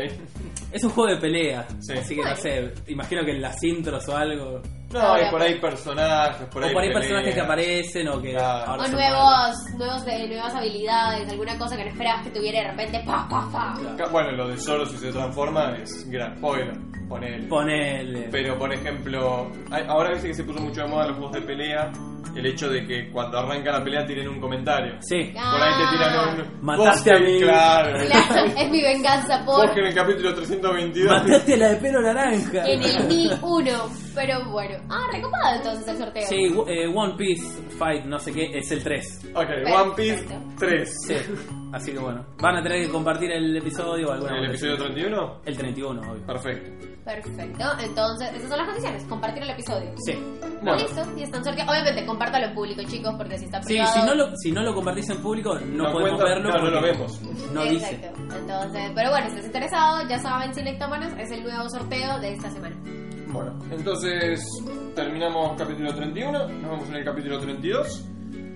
Es 0.73 0.83
un 0.85 0.91
juego 0.91 1.11
de 1.15 1.17
pelea, 1.21 1.67
Sí. 1.81 1.93
así 1.93 2.15
que 2.17 2.23
no 2.23 2.35
sé, 2.37 2.73
imagino 2.89 3.25
que 3.25 3.33
en 3.33 3.43
las 3.43 3.63
intros 3.63 4.09
o 4.09 4.17
algo. 4.17 4.61
No, 4.93 5.13
hay 5.15 5.31
por 5.31 5.41
ahí 5.41 5.59
personajes, 5.59 6.47
por 6.49 6.63
ahí 6.63 6.71
o 6.71 6.73
por 6.75 6.83
ahí 6.83 6.89
peleas. 6.89 7.01
personajes 7.01 7.35
que 7.35 7.41
aparecen 7.41 8.09
o 8.09 8.21
que 8.21 8.31
Claro. 8.33 8.71
ahora 8.73 8.83
O 8.85 8.89
nuevos, 8.89 9.57
nuevos, 9.79 10.07
eh, 10.07 10.29
nuevas 10.29 10.55
habilidades, 10.55 11.31
alguna 11.31 11.59
cosa 11.59 11.77
que 11.77 11.85
no 11.85 11.91
esperabas 11.91 12.25
que 12.27 12.31
tuviera 12.31 12.59
y 12.59 12.63
de 12.65 12.71
repente 12.71 13.03
pa, 13.07 13.27
pa, 13.29 13.49
pa. 13.51 13.97
Ca- 13.97 14.09
Bueno, 14.09 14.33
lo 14.33 14.49
de 14.49 14.57
Zoro 14.59 14.85
si 14.87 14.97
se 14.99 15.11
transforma 15.13 15.77
es 15.83 16.09
gran 16.11 16.37
spoiler, 16.37 16.73
ponele. 17.09 17.47
Ponele. 17.49 18.29
Pero 18.31 18.59
por 18.59 18.73
ejemplo, 18.73 19.51
hay- 19.71 19.85
ahora 19.89 20.11
viste 20.11 20.29
que 20.29 20.35
se 20.35 20.45
puso 20.45 20.61
mucho 20.61 20.83
de 20.83 20.89
moda 20.89 21.07
los 21.09 21.17
juegos 21.17 21.33
de 21.33 21.43
pelea, 21.43 21.91
el 22.35 22.47
hecho 22.47 22.69
de 22.69 22.86
que 22.86 23.11
cuando 23.11 23.39
arranca 23.39 23.73
la 23.73 23.85
pelea 23.85 24.07
tienen 24.07 24.28
un 24.28 24.40
comentario. 24.40 24.97
Sí. 25.01 25.32
Ah. 25.36 25.53
Por 25.53 25.62
ahí 25.62 25.74
te 25.74 25.97
tiran 25.97 26.40
un... 26.40 26.65
Mataste 26.65 27.15
a 27.15 27.19
mí. 27.19 27.40
Claro. 27.40 27.99
Claro, 28.12 28.53
es 28.57 28.70
mi 28.70 28.82
venganza 28.82 29.44
por 29.44 29.66
Vos 29.66 29.70
que 29.74 29.81
en 29.81 29.86
el 29.86 29.94
capítulo 29.94 30.35
322... 30.35 31.11
Mataste 31.11 31.55
a 31.55 31.57
la 31.57 31.69
de 31.70 31.77
pelo 31.77 32.01
naranja. 32.03 32.66
en 32.66 32.82
el 32.82 33.05
1001. 33.07 33.70
Pero 34.15 34.44
bueno. 34.51 34.78
Ah, 34.90 35.07
recopado 35.12 35.57
entonces 35.57 35.89
el 35.89 35.99
sorteo. 35.99 36.27
Sí, 36.27 36.55
eh, 36.69 36.86
One 36.94 37.15
Piece 37.16 37.62
Fight, 37.78 38.05
no 38.05 38.19
sé 38.19 38.32
qué, 38.32 38.51
es 38.59 38.70
el 38.70 38.82
3. 38.82 39.31
Ok, 39.35 39.49
One 39.74 39.93
Piece 39.97 40.27
3. 40.59 40.90
Sí. 41.07 41.15
Así 41.73 41.93
que 41.93 41.99
bueno. 41.99 42.24
Van 42.39 42.57
a 42.57 42.62
tener 42.62 42.85
que 42.85 42.93
compartir 42.93 43.31
el 43.32 43.57
episodio 43.57 44.09
o 44.09 44.12
alguna 44.12 44.39
¿El 44.39 44.47
episodio 44.51 44.74
así. 44.74 44.82
31? 44.85 45.40
El 45.47 45.57
31, 45.57 46.01
obvio. 46.12 46.27
Perfecto. 46.27 46.70
Perfecto. 47.05 47.65
Entonces, 47.82 48.28
esas 48.35 48.49
son 48.49 48.59
las 48.59 48.66
condiciones. 48.66 49.05
Compartir 49.05 49.43
el 49.43 49.51
episodio. 49.51 49.93
Sí. 50.05 50.12
Bueno. 50.62 50.77
Listo. 50.77 51.03
Y 51.16 51.23
están 51.23 51.44
sorteados. 51.44 51.73
Obviamente, 51.73 52.07
compártalo 52.13 52.47
en 52.47 52.55
público, 52.55 52.83
chicos, 52.85 53.15
porque 53.17 53.39
si 53.39 53.47
está 53.47 53.61
Sí, 53.63 53.69
privado... 53.75 53.93
si 53.93 54.07
no, 54.07 54.15
lo, 54.15 54.37
si 54.37 54.53
no 54.53 54.63
lo 54.63 54.75
compartís 54.75 55.09
en 55.11 55.19
público, 55.19 55.55
no, 55.59 55.85
No 55.85 55.93
podemos 55.93 56.19
cuenta, 56.21 56.25
verlo. 56.25 56.49
claro, 56.51 56.65
no 56.65 56.71
lo 56.71 56.83
vemos. 56.83 57.21
No 57.53 57.63
dice. 57.65 57.95
Exacto. 57.95 58.37
Entonces, 58.37 58.93
pero 58.95 59.11
bueno, 59.11 59.27
si 59.27 59.33
estás 59.33 59.47
interesado, 59.47 60.09
ya 60.09 60.19
saben, 60.19 60.55
Selectómanos 60.55 61.13
es 61.19 61.31
el 61.31 61.43
nuevo 61.43 61.69
sorteo 61.71 62.21
de 62.21 62.33
esta 62.33 62.51
semana. 62.51 62.77
Bueno, 63.29 63.59
entonces 63.71 64.45
terminamos 64.95 65.53
capítulo 65.57 65.95
31, 65.95 66.49
nos 66.49 66.71
vemos 66.71 66.89
en 66.91 66.95
el 66.97 67.05
capítulo 67.05 67.39
32. 67.39 68.05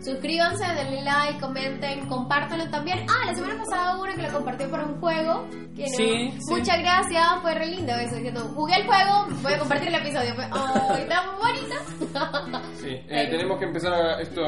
Suscríbanse, 0.06 0.64
denle 0.64 1.02
like, 1.02 1.40
comenten, 1.40 2.06
compártanlo 2.06 2.70
también. 2.70 3.04
Ah, 3.10 3.26
la 3.26 3.34
semana 3.34 3.56
pasada 3.58 3.96
hubo 3.96 4.04
uno 4.04 4.14
que 4.14 4.22
lo 4.22 4.32
compartió 4.32 4.70
por 4.70 4.80
un 4.80 5.00
juego. 5.00 5.48
que 5.76 5.82
no- 5.82 5.96
Sí. 5.96 6.38
Muchas 6.48 6.78
gracias, 6.78 7.22
fue 7.42 7.54
re 7.54 7.66
lindo 7.66 7.92
eso, 7.92 8.14
diciendo, 8.14 8.40
jugué 8.54 8.76
el 8.76 8.86
juego, 8.86 9.26
voy 9.42 9.52
a 9.52 9.58
compartir 9.58 9.88
el 9.88 9.94
episodio. 9.96 10.34
Fue, 10.36 10.44
¡ay, 10.50 11.06
tan 11.08 11.24
bonito! 11.36 12.62
Sí, 12.80 12.90
eh, 13.08 13.26
tenemos 13.30 13.58
que 13.58 13.64
empezar 13.64 13.92
a, 13.92 14.20
esto, 14.20 14.40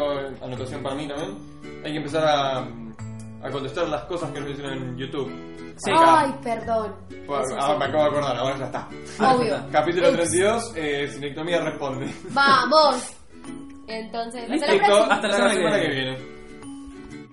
anotación 0.43 0.81
para 0.83 0.95
mí 0.95 1.09
también, 1.09 1.37
hay 1.85 1.91
que 1.93 1.99
empezar 1.99 2.25
a, 2.25 2.59
a 2.61 3.51
contestar 3.51 3.89
las 3.89 4.05
cosas 4.05 4.31
que 4.31 4.39
nos 4.41 4.49
dicen 4.51 4.67
en 4.67 4.97
YouTube. 4.97 5.29
Sí. 5.77 5.91
Ay, 5.95 6.33
perdón. 6.43 6.95
Bueno, 7.27 7.43
Eso 7.45 7.57
ahora 7.61 7.73
sí. 7.75 7.79
me 7.79 7.85
acabo 7.87 8.03
de 8.05 8.09
acordar, 8.11 8.37
ahora 8.37 8.57
ya 8.59 8.65
está. 8.67 8.89
Obvio. 9.33 9.57
Capítulo 9.73 10.09
Ups. 10.09 10.17
32, 10.17 10.73
eh, 10.77 11.09
Sinectomía 11.13 11.61
responde. 11.61 12.15
Vamos. 12.31 13.13
Entonces, 13.89 14.51
hasta 14.51 14.75
la 14.75 14.85
próxima. 14.85 15.15
Hasta 15.15 15.29
la 15.29 15.51
semana 15.55 15.81
que 15.81 15.89
viene. 15.89 16.38